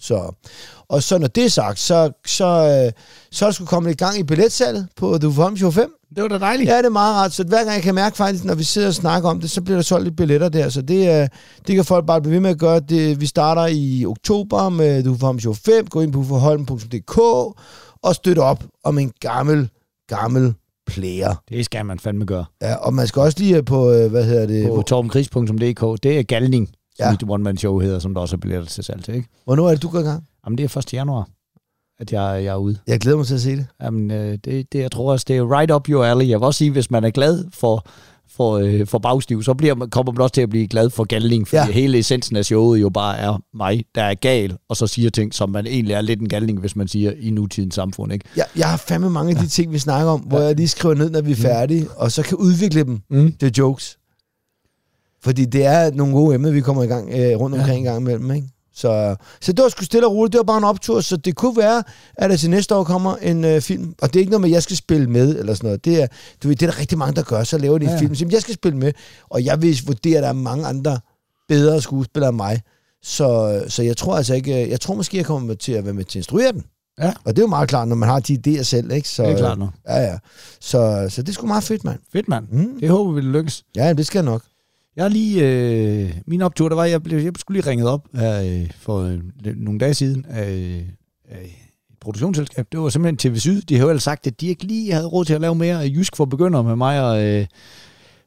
Så, 0.00 0.32
og 0.88 1.02
så 1.02 1.18
når 1.18 1.28
det 1.28 1.44
er 1.44 1.48
sagt, 1.48 1.78
så, 1.78 2.12
så, 2.26 2.44
øh, 2.44 2.92
så 3.30 3.44
er 3.44 3.48
der 3.48 3.52
skulle 3.52 3.68
komme 3.68 3.90
i 3.90 3.94
gang 3.94 4.18
i 4.18 4.22
billetsalget 4.22 4.88
på 4.96 5.18
The 5.18 5.56
Show 5.56 5.70
5. 5.70 5.94
Det 6.14 6.22
var 6.22 6.28
da 6.28 6.38
dejligt. 6.38 6.70
Ja, 6.70 6.78
det 6.78 6.86
er 6.86 6.90
meget 6.90 7.14
rart. 7.16 7.32
Så 7.32 7.44
hver 7.44 7.64
gang 7.64 7.74
jeg 7.74 7.82
kan 7.82 7.94
mærke 7.94 8.16
faktisk, 8.16 8.44
når 8.44 8.54
vi 8.54 8.64
sidder 8.64 8.88
og 8.88 8.94
snakker 8.94 9.28
om 9.28 9.40
det, 9.40 9.50
så 9.50 9.62
bliver 9.62 9.76
der 9.76 9.82
solgt 9.82 10.04
lidt 10.04 10.16
billetter 10.16 10.48
der. 10.48 10.68
Så 10.68 10.82
det, 10.82 11.08
er, 11.08 11.28
det 11.66 11.74
kan 11.74 11.84
folk 11.84 12.06
bare 12.06 12.20
blive 12.20 12.32
ved 12.32 12.40
med 12.40 12.50
at 12.50 12.58
gøre. 12.58 12.80
Det, 12.80 13.20
vi 13.20 13.26
starter 13.26 13.66
i 13.66 14.04
oktober 14.06 14.68
med 14.68 15.02
Du 15.04 15.16
Farm 15.16 15.40
Show 15.40 15.52
5. 15.52 15.86
Gå 15.86 16.00
ind 16.00 16.12
på 16.12 16.18
uforholden.dk 16.18 17.18
og 18.02 18.14
støtte 18.14 18.40
op 18.40 18.64
om 18.84 18.98
en 18.98 19.12
gammel, 19.20 19.68
gammel 20.08 20.54
player. 20.86 21.34
Det 21.48 21.64
skal 21.64 21.86
man 21.86 21.98
fandme 21.98 22.24
gøre. 22.24 22.44
Ja, 22.62 22.74
og 22.74 22.94
man 22.94 23.06
skal 23.06 23.22
også 23.22 23.38
lige 23.38 23.62
på, 23.62 23.90
øh, 23.92 24.10
hvad 24.10 24.24
hedder 24.24 24.46
det? 24.46 24.66
På 24.66 24.72
Hvor, 24.74 24.82
torbenkris.dk, 24.82 26.02
det 26.02 26.18
er 26.18 26.22
Galning, 26.22 26.66
som 26.68 26.74
Ja. 26.98 27.06
ja. 27.08 27.14
et 27.14 27.22
one-man-show 27.28 27.78
hedder, 27.78 27.98
som 27.98 28.14
der 28.14 28.20
også 28.20 28.36
er 28.36 28.40
billetter 28.40 28.68
til 28.68 28.84
salg 28.84 29.04
til, 29.04 29.14
ikke? 29.14 29.28
hvornår 29.44 29.66
er 29.66 29.70
det, 29.74 29.82
du 29.82 29.88
går 29.88 29.98
i 29.98 30.02
gang? 30.02 30.24
Jamen, 30.46 30.58
det 30.58 30.76
er 30.76 30.78
1. 30.78 30.92
januar, 30.94 31.28
at 32.00 32.12
jeg, 32.12 32.40
jeg 32.44 32.52
er 32.52 32.56
ude. 32.56 32.76
Jeg 32.86 33.00
glæder 33.00 33.16
mig 33.16 33.26
til 33.26 33.34
at 33.34 33.40
se 33.40 33.50
det. 33.56 33.66
Jamen, 33.82 34.10
øh, 34.10 34.38
det, 34.44 34.72
det, 34.72 34.78
jeg 34.78 34.92
tror 34.92 35.12
også, 35.12 35.24
det 35.28 35.36
er 35.36 35.58
right 35.58 35.70
up 35.72 35.88
your 35.88 36.04
alley. 36.04 36.28
Jeg 36.28 36.40
vil 36.40 36.44
også 36.46 36.58
sige, 36.58 36.70
hvis 36.70 36.90
man 36.90 37.04
er 37.04 37.10
glad 37.10 37.44
for, 37.54 37.86
for, 38.30 38.56
øh, 38.58 38.86
for 38.86 38.98
bagstiv, 38.98 39.42
så 39.42 39.54
bliver 39.54 39.74
man, 39.74 39.90
kommer 39.90 40.12
man 40.12 40.20
også 40.22 40.32
til 40.34 40.40
at 40.40 40.50
blive 40.50 40.68
glad 40.68 40.90
for 40.90 41.04
galning, 41.04 41.48
fordi 41.48 41.56
Ja. 41.56 41.66
ja. 41.66 41.72
hele 41.72 41.98
essensen 41.98 42.36
af 42.36 42.44
showet 42.44 42.80
jo 42.80 42.88
bare 42.90 43.18
er 43.18 43.42
mig, 43.54 43.84
der 43.94 44.02
er 44.02 44.14
gal, 44.14 44.56
og 44.68 44.76
så 44.76 44.86
siger 44.86 45.10
ting, 45.10 45.34
som 45.34 45.50
man 45.50 45.66
egentlig 45.66 45.94
er 45.94 46.00
lidt 46.00 46.20
en 46.20 46.28
galning, 46.28 46.60
hvis 46.60 46.76
man 46.76 46.88
siger 46.88 47.12
i 47.20 47.30
nutidens 47.30 47.74
samfund, 47.74 48.12
ikke? 48.12 48.24
Jeg, 48.36 48.44
jeg 48.56 48.70
har 48.70 48.76
fandme 48.76 49.10
mange 49.10 49.30
af 49.30 49.36
de 49.36 49.46
ting, 49.48 49.72
vi 49.72 49.78
snakker 49.78 50.12
om, 50.12 50.20
hvor 50.20 50.40
jeg 50.40 50.56
lige 50.56 50.68
skriver 50.68 50.94
ned, 50.94 51.10
når 51.10 51.20
vi 51.20 51.32
er 51.32 51.36
færdige, 51.36 51.86
og 51.96 52.12
så 52.12 52.22
kan 52.22 52.36
udvikle 52.36 52.84
dem 52.84 53.00
Mm. 53.10 53.32
til 53.40 53.52
jokes. 53.58 53.96
Fordi 55.22 55.44
det 55.44 55.64
er 55.64 55.90
nogle 55.90 56.12
gode 56.14 56.34
emner, 56.34 56.50
vi 56.50 56.60
kommer 56.60 56.82
i 56.82 56.86
gang 56.86 57.10
øh, 57.12 57.40
rundt 57.40 57.56
omkring 57.56 57.78
en 57.78 57.84
gang 57.84 58.00
imellem, 58.00 58.30
ikke? 58.30 58.48
Så, 58.74 59.16
så 59.40 59.52
det 59.52 59.62
var 59.62 59.68
sgu 59.68 59.84
stille 59.84 60.06
og 60.06 60.12
roligt. 60.14 60.32
Det 60.32 60.38
var 60.38 60.44
bare 60.44 60.58
en 60.58 60.64
optur, 60.64 61.00
så 61.00 61.16
det 61.16 61.36
kunne 61.36 61.56
være, 61.56 61.82
at 62.16 62.30
der 62.30 62.36
til 62.36 62.50
næste 62.50 62.74
år 62.74 62.84
kommer 62.84 63.16
en 63.16 63.44
øh, 63.44 63.60
film. 63.60 63.94
Og 64.02 64.08
det 64.08 64.16
er 64.16 64.20
ikke 64.20 64.30
noget 64.30 64.40
med, 64.40 64.48
at 64.50 64.54
jeg 64.54 64.62
skal 64.62 64.76
spille 64.76 65.10
med, 65.10 65.38
eller 65.38 65.54
sådan 65.54 65.66
noget. 65.66 65.84
Det 65.84 66.02
er, 66.02 66.06
du 66.42 66.48
ved, 66.48 66.56
det 66.56 66.66
er 66.66 66.70
der 66.70 66.78
rigtig 66.80 66.98
mange, 66.98 67.14
der 67.16 67.22
gør. 67.22 67.44
Så 67.44 67.58
laver 67.58 67.78
de 67.78 67.84
en 67.84 67.88
Ja, 67.90 67.94
ja. 67.94 68.00
film, 68.00 68.14
som 68.14 68.30
jeg 68.30 68.40
skal 68.40 68.54
spille 68.54 68.78
med. 68.78 68.92
Og 69.30 69.44
jeg 69.44 69.62
vil 69.62 69.80
vurdere, 69.86 70.16
at 70.16 70.22
der 70.22 70.28
er 70.28 70.32
mange 70.32 70.66
andre 70.66 70.98
bedre 71.48 71.80
skuespillere 71.82 72.28
end 72.28 72.36
mig. 72.36 72.60
Så, 73.02 73.62
så 73.68 73.82
jeg 73.82 73.96
tror 73.96 74.16
altså 74.16 74.34
ikke... 74.34 74.70
Jeg 74.70 74.80
tror 74.80 74.94
måske, 74.94 75.16
jeg 75.16 75.26
kommer 75.26 75.54
til 75.54 75.72
at 75.72 75.84
være 75.84 75.94
med 75.94 76.04
til 76.04 76.18
at 76.18 76.20
instruere 76.20 76.52
den. 76.52 76.64
Ja. 77.00 77.12
Og 77.24 77.36
det 77.36 77.38
er 77.38 77.42
jo 77.42 77.48
meget 77.48 77.68
klart, 77.68 77.88
når 77.88 77.96
man 77.96 78.08
har 78.08 78.20
de 78.20 78.38
idéer 78.46 78.62
selv, 78.62 78.92
ikke? 78.92 79.08
Så, 79.08 79.22
Det 79.22 79.32
er 79.32 79.36
klart 79.38 79.58
nu. 79.58 79.68
Ja, 79.88 79.96
ja. 80.02 80.18
Så, 80.60 81.06
så 81.08 81.22
det 81.22 81.28
er 81.28 81.32
sgu 81.32 81.46
meget 81.46 81.64
fedt, 81.64 81.84
mand. 81.84 81.98
Fedt, 82.12 82.28
mand. 82.28 82.46
Mm. 82.52 82.80
Det 82.80 82.88
håber 82.90 83.12
vi, 83.12 83.20
det 83.20 83.28
lykkes. 83.30 83.62
Ja, 83.76 83.92
det 83.92 84.06
skal 84.06 84.24
nok. 84.24 84.42
Jeg 84.96 85.04
har 85.04 85.08
lige... 85.08 85.48
Øh, 85.48 86.14
min 86.26 86.42
optur, 86.42 86.68
der 86.68 86.76
var, 86.76 86.84
jeg, 86.84 87.02
blev, 87.02 87.18
jeg 87.18 87.32
skulle 87.36 87.60
lige 87.60 87.70
ringet 87.70 87.88
op 87.88 88.08
her 88.14 88.42
øh, 88.42 88.70
for 88.76 89.00
øh, 89.00 89.18
nogle 89.56 89.78
dage 89.78 89.94
siden 89.94 90.26
af, 90.28 90.52
øh, 90.52 90.82
af 91.28 91.44
et 91.90 91.96
produktionsselskab. 92.00 92.66
Det 92.72 92.80
var 92.80 92.88
simpelthen 92.88 93.32
TV 93.32 93.38
Syd. 93.38 93.62
De 93.62 93.74
havde 93.74 93.84
jo 93.84 93.90
ellers 93.90 94.02
sagt, 94.02 94.26
at 94.26 94.40
de 94.40 94.46
ikke 94.46 94.64
lige 94.64 94.92
havde 94.92 95.06
råd 95.06 95.24
til 95.24 95.34
at 95.34 95.40
lave 95.40 95.54
mere 95.54 95.78
Jysk 95.78 96.16
for 96.16 96.24
begynder 96.24 96.62
med 96.62 96.76
mig 96.76 97.04
og... 97.04 97.24
Øh, 97.24 97.46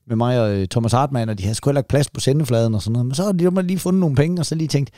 med 0.08 0.16
mig 0.16 0.42
og 0.42 0.56
øh, 0.56 0.68
Thomas 0.68 0.92
Hartmann, 0.92 1.30
og 1.30 1.38
de 1.38 1.44
havde 1.44 1.56
sgu 1.56 1.70
heller 1.70 1.82
ikke 1.82 1.90
plads 1.90 2.10
på 2.10 2.20
sendefladen 2.20 2.76
og 2.76 2.82
sådan 2.82 2.94
noget. 2.94 3.06
Men 3.06 3.16
så 3.16 3.24
har 3.24 3.32
de 3.32 3.62
lige 3.62 3.80
fundet 3.80 4.00
nogle 4.00 4.16
penge, 4.16 4.42
og 4.42 4.46
så 4.46 4.56
lige 4.56 4.68
tænkt, 4.68 4.92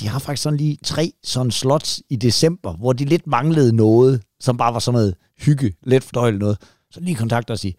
de 0.00 0.08
har 0.08 0.18
faktisk 0.18 0.42
sådan 0.42 0.56
lige 0.56 0.78
tre 0.84 1.12
sådan 1.24 1.50
slots 1.50 2.02
i 2.10 2.16
december, 2.16 2.72
hvor 2.72 2.92
de 2.92 3.04
lidt 3.04 3.26
manglede 3.26 3.76
noget, 3.76 4.22
som 4.40 4.56
bare 4.56 4.72
var 4.72 4.78
sådan 4.78 4.96
noget 4.96 5.14
hygge, 5.38 5.72
let 5.82 6.04
fordøjeligt 6.04 6.40
noget. 6.40 6.58
Så 6.90 7.00
lige 7.00 7.16
kontakter 7.16 7.54
og 7.54 7.58
sige, 7.58 7.74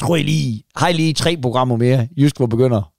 tror 0.00 0.16
I 0.16 0.22
lige, 0.22 0.62
har 0.76 0.88
I 0.88 0.92
lige 0.92 1.12
tre 1.12 1.36
programmer 1.42 1.76
mere, 1.76 2.08
Jysk 2.18 2.36
hvor 2.36 2.46
begynder 2.46 2.92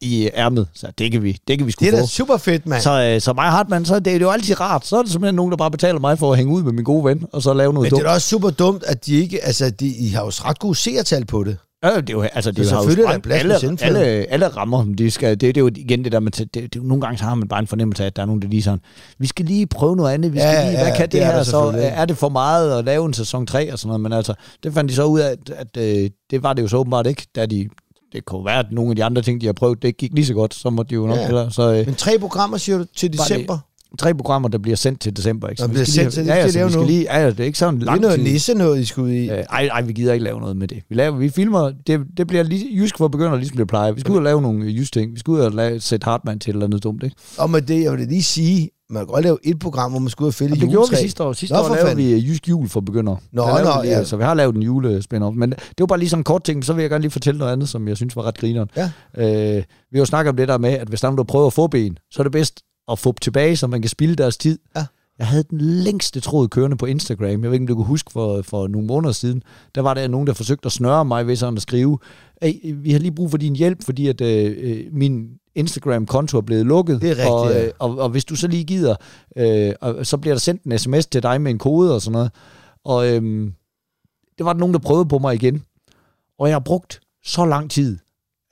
i 0.00 0.30
ærmet, 0.34 0.68
så 0.74 0.86
det 0.98 1.12
kan 1.12 1.22
vi, 1.22 1.38
det 1.48 1.58
kan 1.58 1.66
vi 1.66 1.72
sgu 1.72 1.84
Det 1.84 1.88
er 1.88 1.96
få. 1.96 2.00
da 2.00 2.06
super 2.06 2.36
fedt, 2.36 2.66
mand. 2.66 2.82
Så, 2.82 3.02
øh, 3.02 3.20
så 3.20 3.32
mig 3.32 3.44
Hartmann, 3.50 3.84
så 3.84 4.00
det 4.00 4.14
er 4.14 4.18
jo 4.18 4.30
altid 4.30 4.60
rart. 4.60 4.86
Så 4.86 4.96
er 4.96 5.02
det 5.02 5.12
simpelthen 5.12 5.34
nogen, 5.34 5.50
der 5.50 5.56
bare 5.56 5.70
betaler 5.70 6.00
mig 6.00 6.18
for 6.18 6.32
at 6.32 6.38
hænge 6.38 6.52
ud 6.54 6.62
med 6.62 6.72
min 6.72 6.84
gode 6.84 7.04
ven, 7.04 7.24
og 7.32 7.42
så 7.42 7.54
lave 7.54 7.72
noget 7.72 7.84
Men 7.84 7.90
det 7.90 7.96
er 7.96 7.96
dumt. 8.02 8.08
da 8.08 8.14
også 8.14 8.28
super 8.28 8.50
dumt, 8.50 8.84
at 8.86 9.06
de 9.06 9.14
ikke... 9.14 9.44
Altså, 9.44 9.70
de, 9.70 9.86
I 9.96 10.08
har 10.08 10.20
jo 10.22 10.28
ret 10.28 10.58
gode 10.58 10.74
seertal 10.74 11.24
på 11.24 11.44
det. 11.44 11.56
Ja, 11.84 11.96
det 11.96 12.10
er 12.10 12.14
jo, 12.14 12.22
altså, 12.22 12.52
det 12.52 12.66
Så 12.66 12.74
har 12.74 12.82
jo 12.82 12.88
er 12.88 12.92
sprængt 12.92 13.32
alle, 13.32 13.82
alle, 13.82 14.00
alle 14.32 14.48
rammer, 14.48 14.84
de 14.98 15.10
skal, 15.10 15.30
det, 15.30 15.40
det, 15.40 15.56
er 15.56 15.60
jo 15.60 15.70
igen 15.76 16.04
det 16.04 16.12
der 16.12 16.20
med, 16.20 16.32
det, 16.32 16.54
det, 16.54 16.74
det, 16.74 16.82
nogle 16.82 17.00
gange 17.00 17.18
så 17.18 17.24
har 17.24 17.34
man 17.34 17.48
bare 17.48 17.60
en 17.60 17.66
fornemmelse 17.66 18.02
af, 18.02 18.06
at 18.06 18.16
der 18.16 18.22
er 18.22 18.26
nogen, 18.26 18.42
der 18.42 18.48
lige 18.48 18.62
sådan, 18.62 18.80
vi 19.18 19.26
skal 19.26 19.44
lige 19.44 19.66
prøve 19.66 19.96
noget 19.96 20.14
andet, 20.14 20.32
vi 20.32 20.38
skal 20.38 20.48
Ja, 20.48 20.64
lige, 20.64 20.78
ja, 20.78 20.84
hvad 20.84 20.96
kan 20.96 21.02
det, 21.04 21.12
det 21.12 21.22
er 21.22 21.32
her 21.32 21.42
så, 21.42 21.72
er 21.76 22.04
det 22.04 22.16
for 22.16 22.28
meget 22.28 22.78
at 22.78 22.84
lave 22.84 23.06
en 23.06 23.14
sæson 23.14 23.46
3 23.46 23.72
og 23.72 23.78
sådan 23.78 23.88
noget, 23.88 24.00
men 24.00 24.12
altså, 24.12 24.34
det 24.62 24.74
fandt 24.74 24.90
de 24.90 24.94
så 24.94 25.04
ud 25.04 25.20
af, 25.20 25.30
at, 25.30 25.50
at 25.50 25.76
øh, 25.76 26.10
det 26.30 26.42
var 26.42 26.52
det 26.52 26.62
jo 26.62 26.68
så 26.68 26.76
åbenbart 26.76 27.06
ikke, 27.06 27.26
da 27.36 27.46
de, 27.46 27.68
det 28.12 28.24
kunne 28.24 28.44
være, 28.44 28.58
at 28.58 28.66
nogle 28.70 28.90
af 28.90 28.96
de 28.96 29.04
andre 29.04 29.22
ting, 29.22 29.40
de 29.40 29.46
har 29.46 29.52
prøvet, 29.52 29.82
det 29.82 29.96
gik 29.96 30.14
lige 30.14 30.26
så 30.26 30.34
godt, 30.34 30.54
så 30.54 30.70
måtte 30.70 30.90
de 30.90 30.94
jo 30.94 31.06
nok 31.06 31.16
Ja. 31.16 31.20
ja. 31.20 31.26
hellere, 31.26 31.50
så 31.50 31.72
øh, 31.72 31.86
Men 31.86 31.94
tre 31.94 32.18
programmer, 32.18 32.56
siger 32.56 32.78
du, 32.78 32.84
til 32.96 33.12
december? 33.12 33.58
Tre 33.98 34.14
programmer, 34.14 34.48
der 34.48 34.58
bliver 34.58 34.76
sendt 34.76 35.00
til 35.00 35.16
december, 35.16 35.48
ikke? 35.48 35.60
Der 35.60 35.66
vi 35.66 35.72
bliver 35.72 35.84
sendt, 35.84 36.14
så 36.14 36.20
lige, 36.20 36.30
det 36.30 36.36
ja, 36.36 36.42
ja, 36.44 36.50
så 36.50 36.64
vi 36.66 36.72
skal 36.72 36.86
lige, 36.86 37.18
ja, 37.18 37.26
det 37.26 37.40
er 37.40 37.44
ikke 37.44 37.58
sådan 37.58 37.80
Det 37.80 37.88
er 37.88 37.96
noget 37.96 38.20
nisse 38.20 38.54
noget, 38.54 38.80
I 38.80 38.84
skal 38.84 39.02
ud 39.02 39.10
i. 39.10 39.30
Øh, 39.30 39.38
ej, 39.38 39.68
ej, 39.72 39.82
vi 39.82 39.92
gider 39.92 40.12
ikke 40.12 40.24
lave 40.24 40.40
noget 40.40 40.56
med 40.56 40.68
det. 40.68 40.82
Vi, 40.88 40.94
laver, 40.94 41.16
vi 41.16 41.28
filmer, 41.28 41.72
det, 41.86 42.00
det 42.16 42.26
bliver 42.26 42.42
lige, 42.42 42.68
jysk 42.76 42.98
for 42.98 43.08
begynder, 43.08 43.36
ligesom 43.36 43.56
det 43.56 43.68
plejer. 43.68 43.92
Vi 43.92 44.00
skal 44.00 44.12
ud 44.12 44.16
og 44.16 44.22
lave 44.22 44.42
nogle 44.42 44.66
jysk 44.66 44.92
ting. 44.92 45.14
Vi 45.14 45.18
skal 45.18 45.30
ud 45.30 45.40
og 45.40 45.52
lave, 45.52 45.80
sætte 45.80 46.04
Hartmann 46.04 46.38
til 46.38 46.50
et 46.50 46.54
eller 46.54 46.66
andet 46.66 46.82
dumt, 46.82 47.02
ikke? 47.02 47.16
Og 47.38 47.50
med 47.50 47.62
det, 47.62 47.82
jeg 47.82 47.92
vil 47.92 48.08
lige 48.08 48.22
sige, 48.22 48.70
man 48.90 49.00
kan 49.00 49.06
godt 49.06 49.24
lave 49.24 49.38
et 49.44 49.58
program, 49.58 49.90
hvor 49.90 50.00
man 50.00 50.08
skal 50.08 50.22
ud 50.22 50.28
og 50.28 50.34
fælde 50.34 50.52
Og 50.52 50.56
det 50.60 50.70
gjorde 50.70 50.72
vi 50.72 50.74
juletræ. 50.74 50.96
sidste 50.96 51.24
år. 51.24 51.32
Sidste 51.32 51.54
Nå, 51.54 51.60
år 51.60 51.74
lavede 51.74 51.96
vi 51.96 52.12
øh, 52.12 52.28
jysk 52.28 52.48
jul 52.48 52.68
for 52.68 52.80
begynder. 52.80 53.16
Nå, 53.32 53.42
Der 53.42 53.64
nå, 53.64 53.82
lige, 53.82 53.96
ja. 53.98 54.04
Så 54.04 54.16
vi 54.16 54.22
har 54.22 54.34
lavet 54.34 54.56
en 54.56 54.62
julespin 54.62 55.22
Men 55.34 55.50
det 55.50 55.58
var 55.78 55.86
bare 55.86 55.98
lige 55.98 56.08
sådan 56.08 56.20
en 56.20 56.24
kort 56.24 56.44
ting, 56.44 56.64
så 56.64 56.72
vil 56.72 56.82
jeg 56.82 56.90
gerne 56.90 57.02
lige 57.02 57.10
fortælle 57.10 57.38
noget 57.38 57.52
andet, 57.52 57.68
som 57.68 57.88
jeg 57.88 57.96
synes 57.96 58.16
var 58.16 58.22
ret 58.22 58.38
grineren. 58.38 58.70
Ja. 58.76 58.90
Øh, 59.16 59.56
vi 59.90 59.98
har 59.98 59.98
jo 59.98 60.04
snakket 60.04 60.30
om 60.30 60.36
det 60.36 60.48
der 60.48 60.58
med, 60.58 60.70
at 60.70 60.88
hvis 60.88 61.00
der 61.00 61.06
er 61.06 61.10
nogen, 61.10 61.18
der 61.18 61.24
prøver 61.24 61.46
at 61.46 61.52
få 61.52 61.66
ben, 61.66 61.98
så 62.10 62.22
er 62.22 62.22
det 62.22 62.32
bedst 62.32 62.60
at 62.90 62.98
få 62.98 63.14
tilbage, 63.20 63.56
så 63.56 63.66
man 63.66 63.82
kan 63.82 63.88
spille 63.88 64.14
deres 64.14 64.36
tid. 64.36 64.58
Ja. 64.76 64.86
Jeg 65.18 65.26
havde 65.26 65.44
den 65.50 65.60
længste 65.60 66.20
tråd 66.20 66.48
kørende 66.48 66.76
på 66.76 66.86
Instagram. 66.86 67.28
Jeg 67.30 67.42
ved 67.42 67.52
ikke, 67.52 67.62
om 67.62 67.66
du 67.66 67.74
kunne 67.74 67.86
huske 67.86 68.12
for, 68.12 68.42
for 68.42 68.68
nogle 68.68 68.86
måneder 68.86 69.12
siden. 69.12 69.42
Der 69.74 69.80
var 69.80 69.94
der 69.94 70.08
nogen, 70.08 70.26
der 70.26 70.32
forsøgte 70.32 70.66
at 70.66 70.72
snøre 70.72 71.04
mig 71.04 71.26
ved 71.26 71.36
sådan 71.36 71.56
at 71.56 71.62
skrive, 71.62 71.98
hey, 72.42 72.52
vi 72.74 72.92
har 72.92 72.98
lige 72.98 73.12
brug 73.12 73.30
for 73.30 73.38
din 73.38 73.56
hjælp, 73.56 73.84
fordi 73.84 74.08
at 74.08 74.20
øh, 74.20 74.56
øh, 74.58 74.84
min 74.92 75.28
Instagram-konto 75.54 76.36
er 76.36 76.42
blevet 76.42 76.66
lukket. 76.66 77.02
Det 77.02 77.10
er 77.10 77.16
rigtigt, 77.16 77.30
og, 77.30 77.50
ja. 77.50 77.66
øh, 77.66 77.72
og, 77.78 77.98
og 77.98 78.08
hvis 78.08 78.24
du 78.24 78.36
så 78.36 78.48
lige 78.48 78.64
gider, 78.64 78.96
øh, 79.36 79.72
og 79.80 80.06
så 80.06 80.16
bliver 80.16 80.34
der 80.34 80.40
sendt 80.40 80.62
en 80.62 80.78
sms 80.78 81.06
til 81.06 81.22
dig 81.22 81.40
med 81.40 81.50
en 81.50 81.58
kode 81.58 81.94
og 81.94 82.02
sådan 82.02 82.12
noget. 82.12 82.30
Og 82.84 83.08
øhm, 83.14 83.52
det 84.38 84.46
var 84.46 84.52
der 84.52 84.60
nogen, 84.60 84.74
der 84.74 84.80
prøvede 84.80 85.08
på 85.08 85.18
mig 85.18 85.34
igen. 85.34 85.62
Og 86.38 86.48
jeg 86.48 86.54
har 86.54 86.60
brugt 86.60 87.00
så 87.24 87.44
lang 87.44 87.70
tid, 87.70 87.98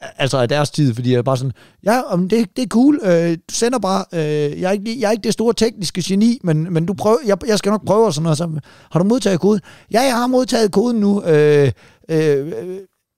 altså 0.00 0.38
af 0.38 0.48
deres 0.48 0.70
tid, 0.70 0.94
fordi 0.94 1.12
jeg 1.14 1.24
bare 1.24 1.36
sådan, 1.36 1.52
ja, 1.84 2.00
om 2.00 2.28
det, 2.28 2.56
det 2.56 2.62
er 2.62 2.66
cool, 2.68 3.00
øh, 3.04 3.30
du 3.32 3.54
sender 3.54 3.78
bare, 3.78 4.04
øh, 4.12 4.60
jeg, 4.60 4.68
er 4.68 4.72
ikke, 4.72 4.96
jeg 5.00 5.06
er 5.06 5.10
ikke 5.12 5.24
det 5.24 5.32
store 5.32 5.54
tekniske 5.54 6.02
geni, 6.04 6.38
men, 6.44 6.72
men 6.72 6.86
du 6.86 6.94
prøver, 6.94 7.16
jeg, 7.26 7.36
jeg 7.46 7.58
skal 7.58 7.70
nok 7.70 7.84
prøve 7.86 8.06
og 8.06 8.14
sådan 8.14 8.22
noget. 8.22 8.38
Så, 8.38 8.50
har 8.90 8.98
du 8.98 9.04
modtaget 9.04 9.40
koden? 9.40 9.60
Ja, 9.92 10.00
jeg 10.02 10.16
har 10.16 10.26
modtaget 10.26 10.72
koden 10.72 11.00
nu. 11.00 11.22
Øh, 11.22 11.72
øh, 12.10 12.52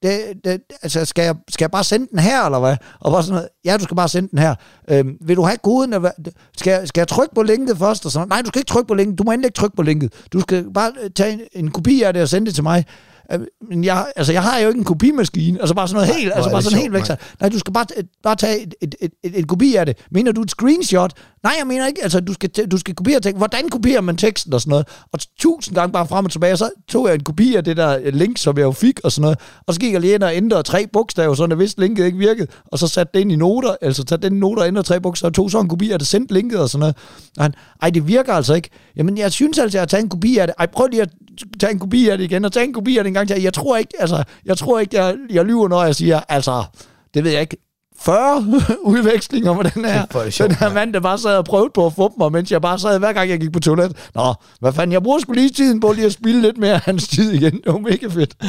det, 0.03 0.21
det, 0.45 0.61
altså, 0.81 1.05
skal 1.05 1.23
jeg, 1.23 1.35
skal 1.49 1.63
jeg 1.63 1.71
bare 1.71 1.83
sende 1.83 2.07
den 2.11 2.19
her, 2.19 2.45
eller 2.45 2.59
hvad? 2.59 2.75
Og 2.99 3.11
bare 3.11 3.23
sådan 3.23 3.33
noget, 3.35 3.49
ja, 3.65 3.77
du 3.77 3.83
skal 3.83 3.95
bare 3.95 4.09
sende 4.09 4.29
den 4.29 4.39
her. 4.39 4.55
Øhm, 4.89 5.17
vil 5.21 5.35
du 5.35 5.43
have 5.43 5.57
koden? 5.57 5.89
Eller 5.93 5.99
hvad? 5.99 6.31
Skal, 6.57 6.71
jeg- 6.71 6.87
skal 6.87 7.01
jeg 7.01 7.07
trykke 7.07 7.35
på 7.35 7.43
linket 7.43 7.77
først? 7.77 8.05
Og 8.05 8.11
sådan, 8.11 8.19
noget? 8.27 8.29
Nej, 8.29 8.41
du 8.41 8.47
skal 8.47 8.59
ikke 8.59 8.69
trykke 8.69 8.87
på 8.87 8.93
linket. 8.93 9.17
Du 9.19 9.23
må 9.23 9.31
endelig 9.31 9.47
ikke 9.47 9.55
trykke 9.57 9.75
på 9.75 9.81
linket. 9.81 10.13
Du 10.33 10.39
skal 10.39 10.73
bare 10.73 10.91
øh, 11.03 11.09
tage 11.15 11.33
en, 11.33 11.39
en 11.53 11.71
kopi 11.71 12.01
af 12.01 12.13
det 12.13 12.21
og 12.21 12.29
sende 12.29 12.45
det 12.47 12.55
til 12.55 12.63
mig. 12.63 12.85
Øh, 13.33 13.39
Men 13.69 13.83
jeg, 13.83 14.05
altså, 14.15 14.33
jeg 14.33 14.43
har 14.43 14.59
jo 14.59 14.67
ikke 14.67 14.77
en 14.77 14.83
kopimaskine. 14.83 15.59
Altså 15.59 15.75
bare 15.75 15.87
sådan 15.87 16.01
noget 16.03 16.15
helt, 16.21 16.31
altså 16.35 16.49
bare 16.51 16.61
sådan 16.61 16.71
sjovt, 16.71 16.81
helt 16.81 16.93
væk. 16.93 17.05
Så- 17.05 17.15
Nej, 17.39 17.49
du 17.49 17.59
skal 17.59 17.73
bare, 17.73 17.85
bare 18.23 18.35
tage 18.35 18.61
et, 18.63 18.75
et, 18.81 18.95
et, 19.01 19.11
et, 19.23 19.39
et 19.39 19.47
kopi 19.47 19.75
af 19.75 19.85
det. 19.85 19.97
Mener 20.11 20.31
du 20.31 20.41
et 20.41 20.51
screenshot? 20.51 21.11
Nej, 21.43 21.53
jeg 21.59 21.67
mener 21.67 21.87
ikke, 21.87 22.03
altså 22.03 22.19
du 22.19 22.33
skal, 22.33 22.49
du 22.49 22.77
skal 22.77 22.95
kopiere 22.95 23.19
teksten. 23.19 23.37
Hvordan 23.37 23.69
kopierer 23.69 24.01
man 24.01 24.17
teksten 24.17 24.53
og 24.53 24.61
sådan 24.61 24.69
noget? 24.69 24.87
Og 25.13 25.19
tusind 25.39 25.75
gange 25.75 25.91
bare 25.93 26.07
frem 26.07 26.25
og 26.25 26.31
tilbage, 26.31 26.53
og 26.53 26.57
så 26.57 26.69
tog 26.89 27.07
jeg 27.07 27.15
en 27.15 27.23
kopi 27.23 27.55
af 27.55 27.63
det 27.63 27.77
der 27.77 28.11
link, 28.11 28.37
som 28.37 28.57
jeg 28.57 28.63
jo 28.63 28.71
fik 28.71 28.99
og 29.03 29.11
sådan 29.11 29.21
noget. 29.21 29.39
Og 29.67 29.73
så 29.73 29.79
gik 29.79 29.93
jeg 29.93 30.01
lige 30.01 30.13
ind 30.13 30.23
og 30.23 30.35
ændrede 30.35 30.63
tre 30.63 30.87
bogstaver, 30.93 31.35
så 31.35 31.47
jeg 31.49 31.59
vidste, 31.59 31.81
linket 31.81 32.05
ikke 32.05 32.17
virkede. 32.17 32.47
Og 32.65 32.79
så 32.79 32.87
satte 32.87 33.11
det 33.13 33.19
ind 33.19 33.31
i 33.31 33.35
noter, 33.35 33.75
altså 33.81 34.03
satte 34.09 34.29
den 34.29 34.39
noter 34.39 34.61
og 34.61 34.67
ændrede 34.67 34.87
tre 34.87 35.01
bogstaver, 35.01 35.29
og 35.29 35.35
tog 35.35 35.51
så 35.51 35.59
en 35.59 35.67
kopi 35.69 35.91
af 35.91 35.99
det, 35.99 36.07
sendte 36.07 36.33
linket 36.33 36.59
og 36.59 36.69
sådan 36.69 36.79
noget. 36.79 36.95
Og 37.37 37.43
han, 37.43 37.53
ej, 37.81 37.89
det 37.89 38.07
virker 38.07 38.33
altså 38.33 38.53
ikke. 38.53 38.69
Jamen, 38.95 39.17
jeg 39.17 39.31
synes 39.31 39.59
altså, 39.59 39.77
jeg 39.77 39.81
har 39.81 39.85
taget 39.87 40.03
en 40.03 40.09
kopi 40.09 40.37
af 40.37 40.47
det. 40.47 40.53
Ej, 40.59 40.65
prøv 40.65 40.87
lige 40.87 41.01
at 41.01 41.09
tage 41.59 41.71
en 41.73 41.79
kopi 41.79 42.07
af 42.09 42.17
det 42.17 42.25
igen, 42.25 42.45
og 42.45 42.51
tage 42.51 42.65
en 42.65 42.73
kopi 42.73 42.97
af 42.97 43.03
det 43.03 43.09
en 43.09 43.13
gang 43.19 43.27
til. 43.27 43.41
Jeg 43.41 43.53
tror 43.53 43.77
ikke, 43.77 43.93
altså, 43.99 44.23
jeg 44.45 44.57
tror 44.57 44.79
ikke, 44.79 44.97
jeg, 45.03 45.17
jeg 45.29 45.45
lyver, 45.45 45.67
når 45.67 45.83
jeg 45.83 45.95
siger, 45.95 46.19
altså, 46.29 46.63
det 47.13 47.23
ved 47.23 47.31
jeg 47.31 47.41
ikke, 47.41 47.57
40 48.01 48.45
udvekslinger 48.83 49.53
med 49.53 49.63
den 49.71 49.85
her, 49.85 50.01
er 50.15 50.23
det 50.23 50.33
sjovt, 50.33 50.49
den 50.49 50.57
her 50.57 50.73
mand. 50.73 50.93
der 50.93 50.99
bare 50.99 51.17
sad 51.17 51.35
og 51.37 51.45
prøvede 51.45 51.69
på 51.73 51.85
at 51.85 51.93
få 51.93 52.13
og 52.19 52.31
mens 52.31 52.51
jeg 52.51 52.61
bare 52.61 52.79
sad 52.79 52.99
hver 52.99 53.13
gang, 53.13 53.29
jeg 53.29 53.39
gik 53.39 53.51
på 53.51 53.59
toilet. 53.59 53.91
Nå, 54.15 54.33
hvad 54.59 54.73
fanden, 54.73 54.91
jeg 54.93 55.03
bruger 55.03 55.19
sgu 55.19 55.33
lige 55.33 55.49
tiden 55.49 55.79
på 55.79 55.91
lige 55.91 56.05
at 56.05 56.11
spille 56.13 56.41
lidt 56.41 56.57
mere 56.57 56.73
af 56.73 56.79
hans 56.79 57.07
tid 57.07 57.31
igen. 57.31 57.51
Det 57.51 57.61
var 57.65 57.77
mega 57.79 58.07
fedt. 58.09 58.33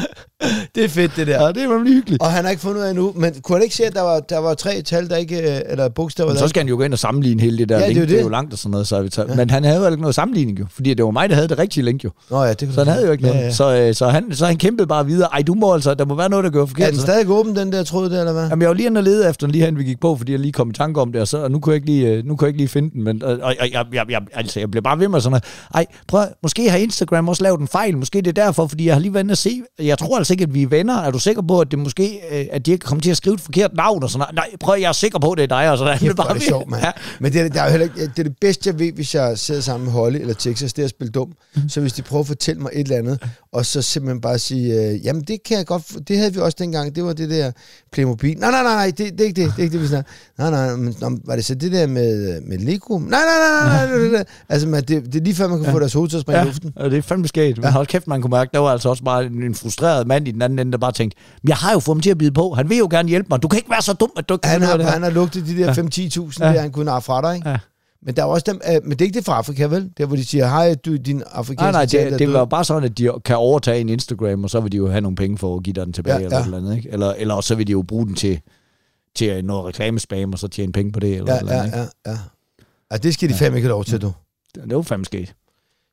Det 0.74 0.84
er 0.84 0.88
fedt, 0.88 1.12
det 1.16 1.26
der. 1.26 1.42
Ja, 1.46 1.53
det 1.53 1.68
var 1.68 1.84
hyggeligt. 1.84 2.22
Og 2.22 2.30
han 2.32 2.44
har 2.44 2.51
ikke 2.51 2.62
fundet 2.62 2.80
ud 2.80 2.84
af 2.84 2.90
endnu. 2.90 3.12
Men 3.16 3.34
kunne 3.42 3.57
han 3.57 3.62
ikke 3.62 3.74
se, 3.76 3.84
at 3.84 3.92
der 3.94 4.03
var, 4.03 4.20
der 4.20 4.38
var 4.38 4.55
tre 4.55 4.82
tal, 4.82 5.09
der 5.11 5.16
ikke... 5.16 5.55
øh, 5.57 5.61
Eller 5.66 5.88
bogstaver, 5.88 6.30
Men 6.30 6.38
så 6.38 6.48
skal 6.48 6.61
han 6.61 6.68
jo 6.68 6.76
gå 6.76 6.82
ind 6.82 6.92
og 6.92 6.98
sammenligne 6.98 7.42
hele 7.42 7.59
det 7.59 7.68
der 7.68 7.74
Ja, 7.78 7.82
ja, 7.82 7.88
det 7.88 7.96
link. 7.96 7.96
er 7.96 8.01
jo 8.03 8.07
Det 8.07 8.12
er 8.14 8.16
det. 8.18 8.24
jo 8.24 8.28
langt 8.28 8.53
og 8.53 8.59
sådan 8.59 8.70
noget. 8.70 8.86
Så 8.86 9.03
vi 9.03 9.09
tager. 9.09 9.34
Men 9.36 9.51
han 9.51 9.64
havde 9.64 9.80
jo 9.80 9.86
ikke 9.90 10.01
noget 10.01 10.14
sammenligning 10.14 10.61
jo, 10.61 10.66
fordi 10.74 10.94
det 10.94 11.05
var 11.05 11.11
mig, 11.11 11.28
der 11.28 11.34
havde 11.34 11.48
det 11.48 11.59
rigtige 11.59 11.84
link 11.84 12.05
jo. 12.05 12.11
Nå 12.30 12.42
ja, 12.42 12.48
det 12.48 12.59
kan 12.59 12.72
Så 12.72 12.84
han 12.84 12.92
havde 12.92 13.07
jo 13.07 13.12
ikke 13.12 13.24
noget. 13.24 13.36
Ja, 13.38 13.44
ja. 13.44 13.51
Så, 13.53 13.76
øh, 13.76 13.94
så, 13.94 14.09
han, 14.09 14.24
så 14.32 14.46
han 14.46 14.57
kæmpede 14.57 14.86
bare 14.86 15.07
videre. 15.07 15.28
Ej, 15.32 15.42
du 15.42 15.55
må 15.55 15.74
altså, 15.74 15.94
der 15.94 16.05
må 16.05 16.14
være 16.14 16.28
noget, 16.28 16.44
der 16.44 16.51
gør 16.51 16.66
forkert. 16.66 16.86
Er 16.88 16.90
den 16.92 17.01
stadig 17.01 17.28
åben, 17.30 17.57
den 17.57 17.72
der 17.72 17.82
tråd 17.84 18.11
der, 18.11 18.18
eller 18.20 18.32
hvad? 18.32 18.48
Jamen, 18.48 18.61
jeg 18.62 18.68
var 18.68 18.74
lige 18.74 18.86
inde 18.86 18.98
og 18.98 19.05
lede 19.05 19.28
efter 19.30 19.39
den, 19.41 19.51
lige 19.51 19.64
hen 19.64 19.78
vi 19.78 19.84
gik 19.84 20.01
på, 20.01 20.16
fordi 20.16 20.32
jeg 20.32 20.41
lige 20.41 20.53
kom 20.53 20.70
i 20.70 20.72
tanke 20.72 21.01
om 21.01 21.12
det, 21.12 21.20
og, 21.20 21.28
så, 21.28 21.38
og 21.43 21.51
nu, 21.51 21.61
kunne 21.61 21.70
jeg 21.72 21.76
ikke 21.76 21.86
lige, 21.86 22.07
øh, 22.09 22.24
nu 22.26 22.36
kunne 22.36 22.47
jeg 22.47 22.49
ikke 22.49 22.59
lige 22.59 22.68
finde 22.68 22.91
den. 22.91 23.05
Men, 23.05 23.22
og, 23.22 23.32
og, 23.32 23.55
og 23.61 23.68
jeg, 23.72 23.86
jeg, 23.93 24.05
jeg, 24.11 24.20
altså, 24.34 24.61
jeg 24.61 24.70
blev 24.70 24.82
bare 24.82 24.99
ved 24.99 25.09
med 25.09 25.20
sådan 25.20 25.30
noget. 25.30 25.45
Ej, 25.74 25.86
prøv, 26.09 26.22
at- 26.22 26.32
måske 26.43 26.70
har 26.70 26.78
Instagram 26.78 27.28
også 27.28 27.43
lavet 27.43 27.61
en 27.61 27.68
fejl. 27.68 27.97
Måske 27.97 28.18
det 28.18 28.26
er 28.38 28.45
derfor, 28.45 28.66
fordi 28.66 28.86
jeg 28.86 28.95
har 28.95 29.01
lige 29.01 29.14
været 29.14 29.30
og 29.30 29.38
se. 29.38 29.62
Jeg 29.78 29.99
tror 29.99 30.18
altså 30.18 30.32
ikke, 30.34 30.43
at 30.45 30.55
vi 30.55 30.62
er 30.62 30.66
venner. 30.68 30.97
Er 31.03 31.11
du 31.11 31.18
sikker 31.18 31.43
på, 31.43 31.61
at 31.61 31.70
det 31.70 31.78
måske, 31.78 32.20
øh, 32.32 32.47
at 32.53 32.66
de 32.66 32.72
ikke 32.72 32.84
kommer 32.84 33.03
til 33.03 33.11
at 33.11 33.16
skrive 33.16 33.34
et 33.34 33.41
forkert 33.41 33.74
navn 33.74 34.03
og 34.03 34.11
sådan 34.11 34.18
noget? 34.18 34.34
Nej, 34.34 34.57
prøv, 34.61 34.76
jeg 34.80 34.88
er 34.88 34.93
sikker 34.93 35.18
på, 35.18 35.30
at 35.32 35.36
det 35.38 35.43
er 35.43 35.47
dig. 35.47 35.70
Og 35.70 35.78
sådan 35.78 35.86
noget. 35.88 36.01
Kæft, 36.01 36.16
bare 36.16 36.28
er 36.28 36.32
det 36.32 36.41
ved- 36.43 36.49
sjovt, 36.49 36.70
mand. 36.70 36.82
Ja. 36.82 36.91
Men 37.20 37.32
det 37.32 37.41
er, 37.41 37.49
der 37.49 37.62
er 37.62 37.70
heller 37.70 37.84
ikke, 37.84 38.01
det 38.01 38.18
er 38.18 38.22
det 38.22 38.36
bedste, 38.41 38.70
jeg 38.70 38.78
ved, 38.78 38.93
hvis 38.93 39.14
jeg 39.14 39.38
sidder 39.38 39.61
sammen 39.61 39.84
med 39.84 39.93
Holly 39.93 40.16
eller 40.16 40.34
Texas, 40.34 40.72
det 40.72 40.82
er 40.82 40.86
at 40.86 40.91
spille 40.91 41.11
dum. 41.11 41.32
Så 41.68 41.80
hvis 41.80 41.93
de 41.93 42.03
prøver 42.03 42.20
at 42.20 42.26
fortælle 42.26 42.62
mig 42.62 42.70
et 42.74 42.80
eller 42.80 42.97
andet, 42.97 43.22
og 43.53 43.66
så 43.66 43.82
simpelthen 43.82 44.20
bare 44.20 44.38
sige, 44.38 44.74
øh, 44.91 45.05
jamen 45.07 45.22
det 45.22 45.43
kan 45.43 45.57
jeg 45.59 45.66
godt, 45.66 46.09
det 46.09 46.18
havde 46.18 46.34
vi 46.34 46.41
også 46.41 46.57
dengang, 46.61 46.95
det 46.97 47.05
var 47.05 47.12
det 47.12 47.30
der 47.30 47.53
Playmobil. 47.93 48.38
Nej, 48.38 48.51
nej, 48.51 48.62
nej, 48.62 48.74
nej, 48.74 48.93
det, 48.99 49.12
det 49.18 49.20
er 49.20 49.29
ikke 49.30 49.42
det, 49.42 49.52
det 49.56 49.58
er 49.58 49.62
ikke 49.62 49.72
det, 49.72 49.82
vi 49.82 49.86
snakker. 49.86 50.10
Nej, 50.38 50.50
nej, 50.50 50.76
men 50.76 50.94
var 51.24 51.36
det 51.36 51.44
så 51.44 51.54
det 51.54 51.72
der 51.72 51.86
med, 51.86 52.40
med 52.40 52.58
Lego? 52.58 52.98
Nej, 52.98 53.08
nej, 53.08 53.18
nej, 53.20 53.86
nej, 53.86 54.08
nej, 54.10 54.18
det, 54.18 54.26
altså 54.48 54.68
man, 54.68 54.82
det, 54.84 55.04
det 55.12 55.14
er 55.20 55.24
lige 55.24 55.34
før, 55.34 55.48
man 55.48 55.58
kan 55.58 55.66
ja. 55.66 55.72
få 55.72 55.78
deres 55.78 55.92
hoved 55.92 56.08
til 56.08 56.16
at 56.16 56.20
springe 56.22 56.38
ja. 56.38 56.44
i 56.44 56.46
Ja, 56.46 56.50
luften. 56.52 56.72
og 56.76 56.90
det 56.90 56.98
er 56.98 57.02
fandme 57.02 57.28
skægt. 57.28 57.58
Ja. 57.58 57.70
hold 57.70 57.86
kæft, 57.86 58.06
man 58.06 58.22
kunne 58.22 58.30
mærke, 58.30 58.50
der 58.54 58.58
var 58.58 58.68
altså 58.68 58.88
også 58.88 59.02
bare 59.04 59.24
en, 59.26 59.42
en 59.42 59.54
frustreret 59.54 60.06
mand 60.06 60.28
i 60.28 60.30
den 60.30 60.42
anden 60.42 60.58
ende, 60.58 60.72
der 60.72 60.78
bare 60.78 60.92
tænkte, 60.92 61.18
"Men 61.42 61.48
jeg 61.48 61.56
har 61.56 61.72
jo 61.72 61.78
fået 61.78 61.96
ham 61.96 62.00
til 62.00 62.10
at 62.10 62.18
bide 62.18 62.32
på. 62.32 62.54
Han 62.54 62.68
vil 62.68 62.78
jo 62.78 62.88
gerne 62.90 63.08
hjælpe 63.08 63.26
mig. 63.30 63.42
Du 63.42 63.48
kan 63.48 63.56
ikke 63.58 63.70
være 63.70 63.82
så 63.82 63.92
dum, 63.92 64.10
at 64.16 64.28
du 64.28 64.34
ikke 64.34 64.48
Han 64.48 64.62
har, 64.62 64.76
det 64.76 64.86
her." 64.86 64.92
han 64.92 65.02
har 65.02 65.10
lugtet 65.10 65.46
de 65.46 65.56
der 65.56 65.66
Ja. 65.66 65.72
5-10.000, 65.72 66.44
Ja. 66.44 66.52
der 66.52 66.60
han 66.60 66.70
kunne 66.70 66.84
narre 66.84 67.02
fra 67.02 67.22
dig, 67.22 67.34
ikke? 67.36 67.48
Ja. 67.48 67.56
Men 68.06 68.16
der 68.16 68.22
er 68.22 68.26
også 68.26 68.44
dem, 68.46 68.60
øh, 68.68 68.80
men 68.82 68.90
det 68.92 69.00
er 69.00 69.04
ikke 69.04 69.16
det 69.16 69.24
fra 69.26 69.36
Afrika, 69.36 69.64
vel? 69.64 69.90
Der 69.98 70.06
hvor 70.06 70.16
de 70.16 70.24
siger, 70.24 70.46
hej, 70.48 70.74
du, 70.74 70.96
din 70.96 71.22
afrikanske 71.32 71.62
Nej, 71.62 71.72
nej, 71.72 71.84
det, 71.84 72.10
det 72.12 72.18
død." 72.18 72.32
var 72.32 72.44
bare 72.44 72.64
sådan, 72.64 72.84
at 72.84 72.98
de 72.98 73.10
kan 73.24 73.36
overtage 73.36 73.80
en 73.80 73.88
Instagram, 73.88 74.44
og 74.44 74.50
så 74.50 74.60
vil 74.60 74.72
de 74.72 74.76
jo 74.76 74.88
have 74.90 75.00
nogle 75.00 75.16
penge 75.16 75.38
for 75.38 75.56
at 75.56 75.62
give 75.62 75.74
dig 75.74 75.84
den 75.86 75.92
tilbage, 75.92 76.14
Ja, 76.16 76.20
ja, 76.20 76.24
eller 76.26 76.36
ja. 76.36 76.40
ja. 76.40 76.44
eller 76.44 76.58
andet, 76.58 76.76
ikke? 76.76 76.88
Eller, 76.92 77.12
eller 77.18 77.40
så 77.40 77.54
vil 77.54 77.66
de 77.66 77.72
jo 77.72 77.82
bruge 77.82 78.06
den 78.06 78.14
til, 78.14 78.40
til 79.16 79.44
noget 79.44 79.64
reklamespam, 79.66 80.32
og 80.32 80.38
så 80.38 80.48
tjene 80.48 80.72
penge 80.72 80.92
på 80.92 81.00
det, 81.00 81.16
eller, 81.16 81.32
Ja, 81.34 81.38
eller 81.40 81.54
ja, 81.54 81.62
andet, 81.62 81.90
ja, 82.06 82.11
ja. 82.11 82.18
Ja, 82.92 82.96
det 82.96 83.14
skal 83.14 83.28
de 83.28 83.34
fandme 83.34 83.58
ikke 83.58 83.66
have 83.66 83.72
lov 83.72 83.84
til, 83.84 84.00
du. 84.02 84.12
Det, 84.54 84.62
det 84.64 84.76
var 84.76 84.82
fandme 84.82 85.04
sket. 85.04 85.34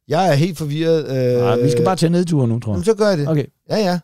Jeg 0.08 0.28
er 0.30 0.34
helt 0.34 0.58
forvirret. 0.58 1.06
Øh, 1.08 1.58
Øh, 1.58 1.64
vi 1.66 1.72
skal 1.72 1.86
bare 1.86 1.96
tage 1.96 2.10
nedtur 2.10 2.46
nu, 2.46 2.60
tror 2.60 2.72
Jamen, 2.72 2.80
jeg. 2.86 2.86
så 2.86 2.98
gør 2.98 3.08
jeg 3.10 3.18
det. 3.18 3.28
Okay. 3.28 3.46
Ja, 3.70 3.78
ja. 3.78 4.00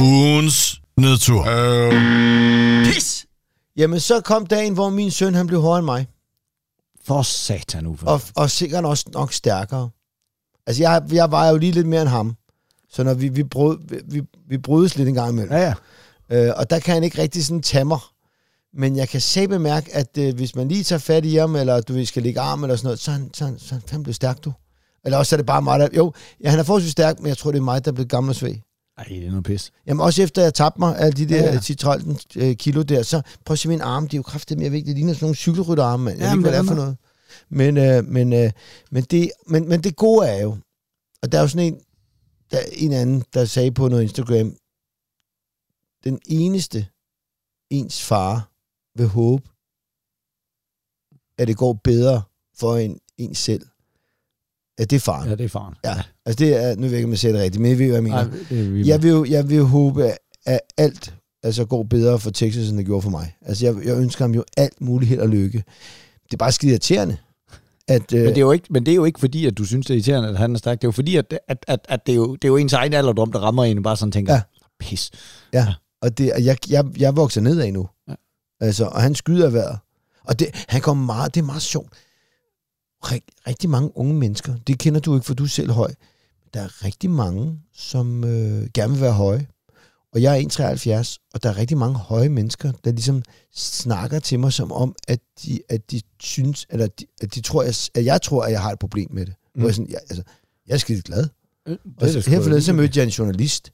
Ugens 0.00 0.80
nedtur. 0.96 1.44
Pis! 2.84 3.26
Jamen, 3.76 4.00
så 4.00 4.20
kom 4.20 4.46
dagen, 4.46 4.74
hvor 4.74 4.90
min 4.90 5.10
søn, 5.10 5.34
han 5.34 5.46
blev 5.46 5.60
hårdere 5.60 5.78
end 5.78 5.84
mig. 5.84 6.06
For 7.04 7.22
satan, 7.22 7.86
Uffe. 7.86 8.06
Og, 8.06 8.20
og 8.36 8.50
sikkert 8.50 8.84
også 8.84 9.04
nok 9.14 9.32
stærkere. 9.32 9.90
Altså, 10.66 10.82
jeg, 10.82 11.02
jeg 11.12 11.30
var 11.30 11.48
jo 11.48 11.56
lige 11.56 11.72
lidt 11.72 11.86
mere 11.86 12.00
end 12.02 12.08
ham. 12.10 12.36
Så 12.90 13.02
når 13.02 13.14
vi, 13.14 13.28
vi, 13.28 13.44
brød, 13.44 13.78
vi, 14.06 14.22
vi 14.48 14.58
brydes 14.58 14.96
lidt 14.96 15.08
en 15.08 15.14
gang 15.14 15.32
imellem. 15.32 15.52
Ja, 15.52 15.58
ja. 15.60 15.74
Øh, 16.32 16.52
og 16.56 16.70
der 16.70 16.78
kan 16.78 16.94
han 16.94 17.04
ikke 17.04 17.22
rigtig 17.22 17.44
sådan 17.44 17.62
tage 17.62 17.84
mig. 17.84 17.98
Men 18.74 18.96
jeg 18.96 19.08
kan 19.08 19.20
se 19.20 19.48
bemærke, 19.48 19.94
at 19.94 20.18
øh, 20.18 20.34
hvis 20.34 20.54
man 20.56 20.68
lige 20.68 20.84
tager 20.84 20.98
fat 21.00 21.24
i 21.24 21.34
ham, 21.36 21.56
eller 21.56 21.80
du 21.80 22.04
skal 22.06 22.22
lægge 22.22 22.40
arm 22.40 22.64
eller 22.64 22.76
sådan 22.76 22.86
noget, 22.86 22.98
så 23.00 23.10
er 23.10 23.14
han, 23.14 23.30
så, 23.34 23.44
er 23.44 23.48
han, 23.48 23.58
så 23.58 23.74
er 23.74 23.78
han 23.90 24.02
blevet 24.02 24.16
stærk, 24.16 24.44
du. 24.44 24.52
Eller 25.04 25.18
også 25.18 25.34
er 25.34 25.36
det 25.36 25.46
bare 25.46 25.62
mig, 25.62 25.80
der... 25.80 25.88
Jo, 25.96 26.12
ja, 26.44 26.50
han 26.50 26.58
er 26.58 26.62
forholdsvis 26.62 26.92
stærk, 26.92 27.20
men 27.20 27.28
jeg 27.28 27.38
tror, 27.38 27.50
det 27.52 27.58
er 27.58 27.62
mig, 27.62 27.84
der 27.84 27.90
er 27.90 27.94
blevet 27.94 28.10
gammel 28.10 28.30
og 28.30 28.36
svag. 28.36 28.62
Ej, 28.98 29.04
det 29.08 29.26
er 29.26 29.28
noget 29.30 29.44
pis. 29.44 29.70
Jamen 29.86 30.00
også 30.00 30.22
efter 30.22 30.42
jeg 30.42 30.54
tabte 30.54 30.80
mig 30.80 30.98
alle 30.98 31.12
de 31.12 31.26
der 31.26 31.36
Ja, 31.36 31.44
ja, 31.44 31.52
ja. 31.52 31.94
10-13 31.94 32.16
øh, 32.36 32.56
kilo 32.56 32.82
der, 32.82 33.02
så 33.02 33.22
prøv 33.44 33.52
at 33.52 33.58
se 33.58 33.68
mine 33.68 33.84
arme, 33.84 34.06
de 34.08 34.16
er 34.16 34.18
jo 34.18 34.22
kraftigt 34.22 34.60
mere 34.60 34.70
vigtige. 34.70 34.94
De 34.94 34.98
ligner 34.98 35.12
sådan 35.14 35.24
nogle 35.24 35.36
cykelrytterarme, 35.36 36.04
mand. 36.04 36.18
Jeg 36.18 36.24
Ja, 36.24 36.30
ved 36.30 36.38
ikke, 36.38 36.50
hvad 36.50 36.52
det 36.52 36.58
er 36.58 36.62
det 36.62 36.68
for 36.68 36.74
noget. 36.74 36.96
Men, 37.50 37.76
øh, 37.76 38.04
men, 38.04 38.32
øh, 38.32 38.50
men, 38.90 39.02
det, 39.02 39.30
men, 39.46 39.68
men 39.68 39.80
det 39.80 39.96
gode 39.96 40.26
er 40.28 40.42
jo, 40.42 40.56
og 41.22 41.32
der 41.32 41.38
er 41.38 41.42
jo 41.42 41.48
sådan 41.48 41.66
en, 41.66 41.78
der, 42.50 42.58
er 42.58 42.62
en 42.72 42.92
anden, 42.92 43.24
der 43.34 43.44
sagde 43.44 43.70
på 43.72 43.88
noget 43.88 44.02
Instagram, 44.02 44.52
den 46.06 46.20
eneste 46.26 46.86
ens 47.70 48.02
far 48.02 48.50
vil 48.98 49.06
håbe, 49.06 49.48
at 51.38 51.48
det 51.48 51.56
går 51.56 51.72
bedre 51.72 52.22
for 52.58 52.76
en, 52.76 52.98
en 53.18 53.34
selv. 53.34 53.66
Ja, 54.78 54.84
det 54.84 54.96
er 54.96 55.00
faren. 55.00 55.28
Ja, 55.28 55.34
det 55.34 55.44
er 55.44 55.48
faren. 55.48 55.74
Ja. 55.84 56.02
Altså 56.26 56.44
det 56.44 56.56
er, 56.64 56.74
nu 56.74 56.82
ved 56.82 56.88
jeg 56.88 56.98
ikke, 56.98 57.06
om 57.06 57.10
jeg 57.10 57.18
siger 57.18 57.32
det 57.32 57.40
rigtigt, 57.42 57.62
men 57.62 57.70
jeg 57.70 57.78
ved, 57.78 57.86
hvad 57.86 57.96
jeg 57.96 58.02
mener. 58.02 58.24
Nej, 58.24 58.38
det 58.48 58.74
vi 58.74 58.88
Jeg 58.88 59.02
vil, 59.02 59.10
jo, 59.10 59.24
jeg 59.24 59.48
vil 59.48 59.62
håbe, 59.62 60.12
at 60.46 60.60
alt 60.76 61.14
altså, 61.42 61.64
går 61.64 61.82
bedre 61.82 62.18
for 62.18 62.30
Texas, 62.30 62.68
end 62.68 62.78
det 62.78 62.86
gjorde 62.86 63.02
for 63.02 63.10
mig. 63.10 63.36
Altså, 63.42 63.66
jeg, 63.66 63.84
jeg 63.84 63.96
ønsker 63.98 64.24
ham 64.24 64.34
jo 64.34 64.44
alt 64.56 64.80
muligt 64.80 65.08
held 65.08 65.20
og 65.20 65.28
lykke. 65.28 65.64
Det 66.24 66.32
er 66.32 66.36
bare 66.36 66.52
skide 66.52 66.70
irriterende. 66.70 67.16
At, 67.88 68.12
øh, 68.12 68.20
Men 68.20 68.28
det, 68.28 68.36
er 68.36 68.40
jo 68.40 68.52
ikke, 68.52 68.66
men 68.70 68.86
det 68.86 68.92
er 68.92 68.96
jo 68.96 69.04
ikke 69.04 69.20
fordi, 69.20 69.46
at 69.46 69.58
du 69.58 69.64
synes, 69.64 69.86
det 69.86 69.94
er 69.94 69.96
irriterende, 69.96 70.28
at 70.28 70.38
han 70.38 70.54
er 70.54 70.58
stærk. 70.58 70.78
Det 70.78 70.84
er 70.84 70.88
jo 70.88 70.92
fordi, 70.92 71.16
at, 71.16 71.38
at, 71.48 71.64
at, 71.68 71.80
at 71.88 72.06
det, 72.06 72.12
er 72.12 72.16
jo, 72.16 72.34
det 72.34 72.44
er 72.44 72.48
jo 72.48 72.56
ens 72.56 72.72
egen 72.72 72.92
alderdom, 72.92 73.32
der 73.32 73.38
rammer 73.38 73.64
en, 73.64 73.76
og 73.76 73.82
bare 73.82 73.96
sådan 73.96 74.12
tænker, 74.12 74.34
ja. 74.34 74.42
pis. 74.80 75.10
ja, 75.52 75.74
og 76.02 76.18
det, 76.18 76.32
og 76.32 76.44
jeg, 76.44 76.56
jeg, 76.70 76.84
jeg 76.98 77.16
vokser 77.16 77.40
nedad 77.40 77.72
nu. 77.72 77.88
Ja. 78.08 78.14
Altså, 78.60 78.84
og 78.84 79.02
han 79.02 79.14
skyder 79.14 79.50
vejret. 79.50 79.78
Og 80.24 80.38
det, 80.38 80.48
han 80.68 80.80
kommer 80.80 81.04
meget, 81.04 81.34
det 81.34 81.40
er 81.40 81.44
meget 81.44 81.62
sjovt. 81.62 81.92
Rig, 83.02 83.22
rigtig 83.46 83.70
mange 83.70 83.96
unge 83.96 84.14
mennesker, 84.14 84.54
det 84.66 84.78
kender 84.78 85.00
du 85.00 85.14
ikke, 85.14 85.26
for 85.26 85.34
du 85.34 85.44
er 85.44 85.48
selv 85.48 85.70
høj. 85.70 85.94
Der 86.54 86.60
er 86.60 86.84
rigtig 86.84 87.10
mange, 87.10 87.60
som 87.74 88.24
øh, 88.24 88.68
gerne 88.74 88.92
vil 88.92 89.00
være 89.02 89.12
høje. 89.12 89.46
Og 90.12 90.22
jeg 90.22 90.40
er 90.40 91.06
1,73, 91.14 91.30
og 91.34 91.42
der 91.42 91.48
er 91.48 91.56
rigtig 91.56 91.78
mange 91.78 91.98
høje 91.98 92.28
mennesker, 92.28 92.72
der 92.84 92.90
ligesom 92.90 93.22
snakker 93.54 94.18
til 94.18 94.40
mig 94.40 94.52
som 94.52 94.72
om, 94.72 94.94
at 95.08 95.20
de, 95.42 95.60
at 95.68 95.90
de 95.90 96.00
synes, 96.20 96.66
eller 96.70 96.86
de, 96.86 97.04
at 97.22 97.34
de 97.34 97.40
tror, 97.40 97.62
at, 97.62 97.90
at 97.94 98.04
jeg 98.04 98.22
tror, 98.22 98.42
at 98.42 98.52
jeg 98.52 98.62
har 98.62 98.72
et 98.72 98.78
problem 98.78 99.08
med 99.10 99.26
det. 99.26 99.34
Mm. 99.54 99.60
Hvor 99.60 99.68
jeg, 99.68 99.74
sådan, 99.74 99.90
jeg, 99.90 100.00
altså, 100.10 100.22
jeg 100.66 100.74
er 100.74 100.78
skide 100.78 101.02
glad. 101.02 101.28
Det 101.66 101.78
Og 102.00 102.08
så, 102.08 102.30
her 102.30 102.42
forleden, 102.42 102.62
så 102.62 102.72
mødte 102.72 102.98
jeg 102.98 103.04
en 103.04 103.10
journalist 103.10 103.70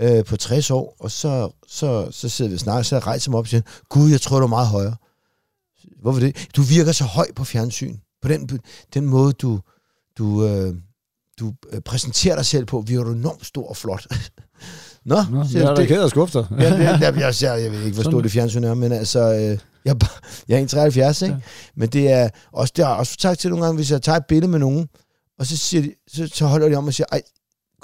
øh, 0.00 0.24
på 0.24 0.36
60 0.36 0.70
år, 0.70 0.96
og 1.00 1.10
så, 1.10 1.50
så, 1.68 2.08
så 2.10 2.28
sidder 2.28 2.48
vi 2.48 2.54
og 2.54 2.60
snakker, 2.60 2.82
så 2.82 2.98
rejser 2.98 3.30
jeg 3.30 3.30
mig 3.30 3.38
op 3.38 3.44
og 3.44 3.48
siger, 3.48 3.62
Gud, 3.88 4.10
jeg 4.10 4.20
tror, 4.20 4.38
du 4.38 4.44
er 4.44 4.48
meget 4.48 4.68
højere. 4.68 4.96
Hvorfor 6.02 6.20
det? 6.20 6.48
Du 6.56 6.62
virker 6.62 6.92
så 6.92 7.04
høj 7.04 7.26
på 7.36 7.44
fjernsyn. 7.44 7.96
På 8.22 8.28
den, 8.28 8.60
den 8.94 9.06
måde, 9.06 9.32
du, 9.32 9.60
du, 10.18 10.46
øh, 10.46 10.74
du 11.40 11.52
øh, 11.72 11.80
præsenterer 11.80 12.36
dig 12.36 12.46
selv 12.46 12.64
på, 12.64 12.84
virker 12.86 13.04
du 13.04 13.12
enormt 13.12 13.46
stor 13.46 13.68
og 13.68 13.76
flot. 13.76 14.06
Nå, 15.04 15.16
Nå, 15.30 15.44
jeg 15.52 15.62
er 15.62 15.74
da 15.74 15.80
det, 15.80 15.88
ked 15.88 16.02
af 16.02 16.10
dig. 16.10 16.46
Ja, 16.50 16.74
jeg, 16.74 17.00
jeg, 17.00 17.34
jeg, 17.42 17.62
jeg 17.62 17.72
ved 17.72 17.82
ikke, 17.82 17.94
hvor 17.94 18.02
stort 18.02 18.24
det 18.24 18.32
fjernsyn 18.32 18.64
er, 18.64 18.74
men 18.74 18.92
altså, 18.92 19.20
øh, 19.20 19.58
jeg, 19.84 19.96
jeg 20.48 20.62
er 20.62 20.66
73, 20.66 21.22
ikke? 21.22 21.32
Ja. 21.32 21.38
Ja. 21.38 21.40
Men 21.76 21.88
det 21.88 22.10
er 22.10 22.28
også, 22.52 22.72
det 22.76 22.84
har 22.84 22.92
jeg 22.92 22.98
også 22.98 23.16
sagt 23.20 23.38
til 23.40 23.50
nogle 23.50 23.64
gange, 23.64 23.76
hvis 23.76 23.90
jeg 23.90 24.02
tager 24.02 24.16
et 24.16 24.26
billede 24.28 24.50
med 24.50 24.58
nogen, 24.58 24.88
og 25.38 25.46
så, 25.46 25.56
siger 25.56 25.82
de, 25.82 25.92
så, 26.08 26.28
så 26.34 26.46
holder 26.46 26.68
de 26.68 26.74
om 26.74 26.86
og 26.86 26.94
siger, 26.94 27.06
ej, 27.12 27.22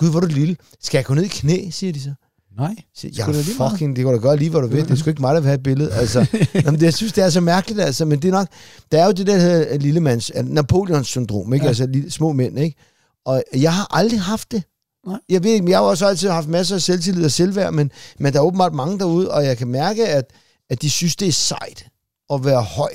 gud, 0.01 0.11
hvor 0.11 0.21
er 0.21 0.27
du 0.27 0.35
lille. 0.35 0.57
Skal 0.81 0.99
jeg 0.99 1.05
gå 1.05 1.15
ned 1.15 1.25
i 1.25 1.29
knæ, 1.29 1.71
siger 1.71 1.93
de 1.93 2.01
så. 2.01 2.15
Nej. 2.57 2.75
Siger, 2.95 3.13
jeg 3.17 3.27
da 3.27 3.33
meget. 3.59 3.73
fucking, 3.73 3.97
det 3.97 4.05
kan 4.05 4.15
du 4.15 4.21
gøre 4.21 4.37
lige, 4.37 4.51
hvor 4.51 4.61
du 4.61 4.67
vil. 4.67 4.83
Det 4.83 4.91
er 4.91 4.95
sgu 4.95 5.11
ikke 5.11 5.21
mig, 5.21 5.35
der 5.35 5.41
vil 5.41 5.47
have 5.47 5.55
et 5.55 5.63
billede. 5.63 5.93
Altså, 5.93 6.27
jamen, 6.65 6.81
det, 6.81 6.83
jeg 6.83 6.95
synes, 6.95 7.13
det 7.13 7.25
er 7.25 7.31
så 7.31 7.41
mærkeligt, 7.41 7.81
altså, 7.81 8.05
men 8.05 8.23
det 8.23 8.29
er 8.29 8.33
nok, 8.33 8.49
der 8.93 9.03
er 9.03 9.07
jo 9.07 9.13
det 9.13 9.27
der 9.27 9.39
hedder 9.39 9.79
lillemands, 9.79 10.31
Napoleons 10.45 11.09
syndrom, 11.09 11.53
ikke? 11.55 11.65
Ja. 11.65 11.69
Altså 11.69 11.87
lille, 11.87 12.11
små 12.11 12.33
mænd, 12.33 12.59
ikke? 12.59 12.77
Og 13.25 13.43
jeg 13.57 13.75
har 13.75 13.97
aldrig 13.97 14.21
haft 14.21 14.53
det. 14.53 14.63
Nej. 15.07 15.19
Jeg 15.29 15.45
ved 15.45 15.51
ikke, 15.51 15.63
men 15.63 15.71
jeg 15.71 15.79
har 15.79 15.85
også 15.85 16.07
altid 16.07 16.29
haft 16.29 16.49
masser 16.49 16.75
af 16.75 16.83
selvtillid 16.83 17.25
og 17.25 17.31
selvværd, 17.31 17.73
men, 17.73 17.91
men 18.19 18.33
der 18.33 18.39
er 18.39 18.45
åbenbart 18.45 18.75
mange 18.75 18.99
derude, 18.99 19.31
og 19.31 19.45
jeg 19.45 19.59
kan 19.59 19.69
mærke, 19.69 20.09
at, 20.09 20.25
at 20.71 20.83
de 20.83 20.91
synes, 20.91 21.17
det 21.17 21.29
er 21.29 21.33
sejt 21.33 21.87
at 22.33 22.45
være 22.45 22.63
høj. 22.63 22.93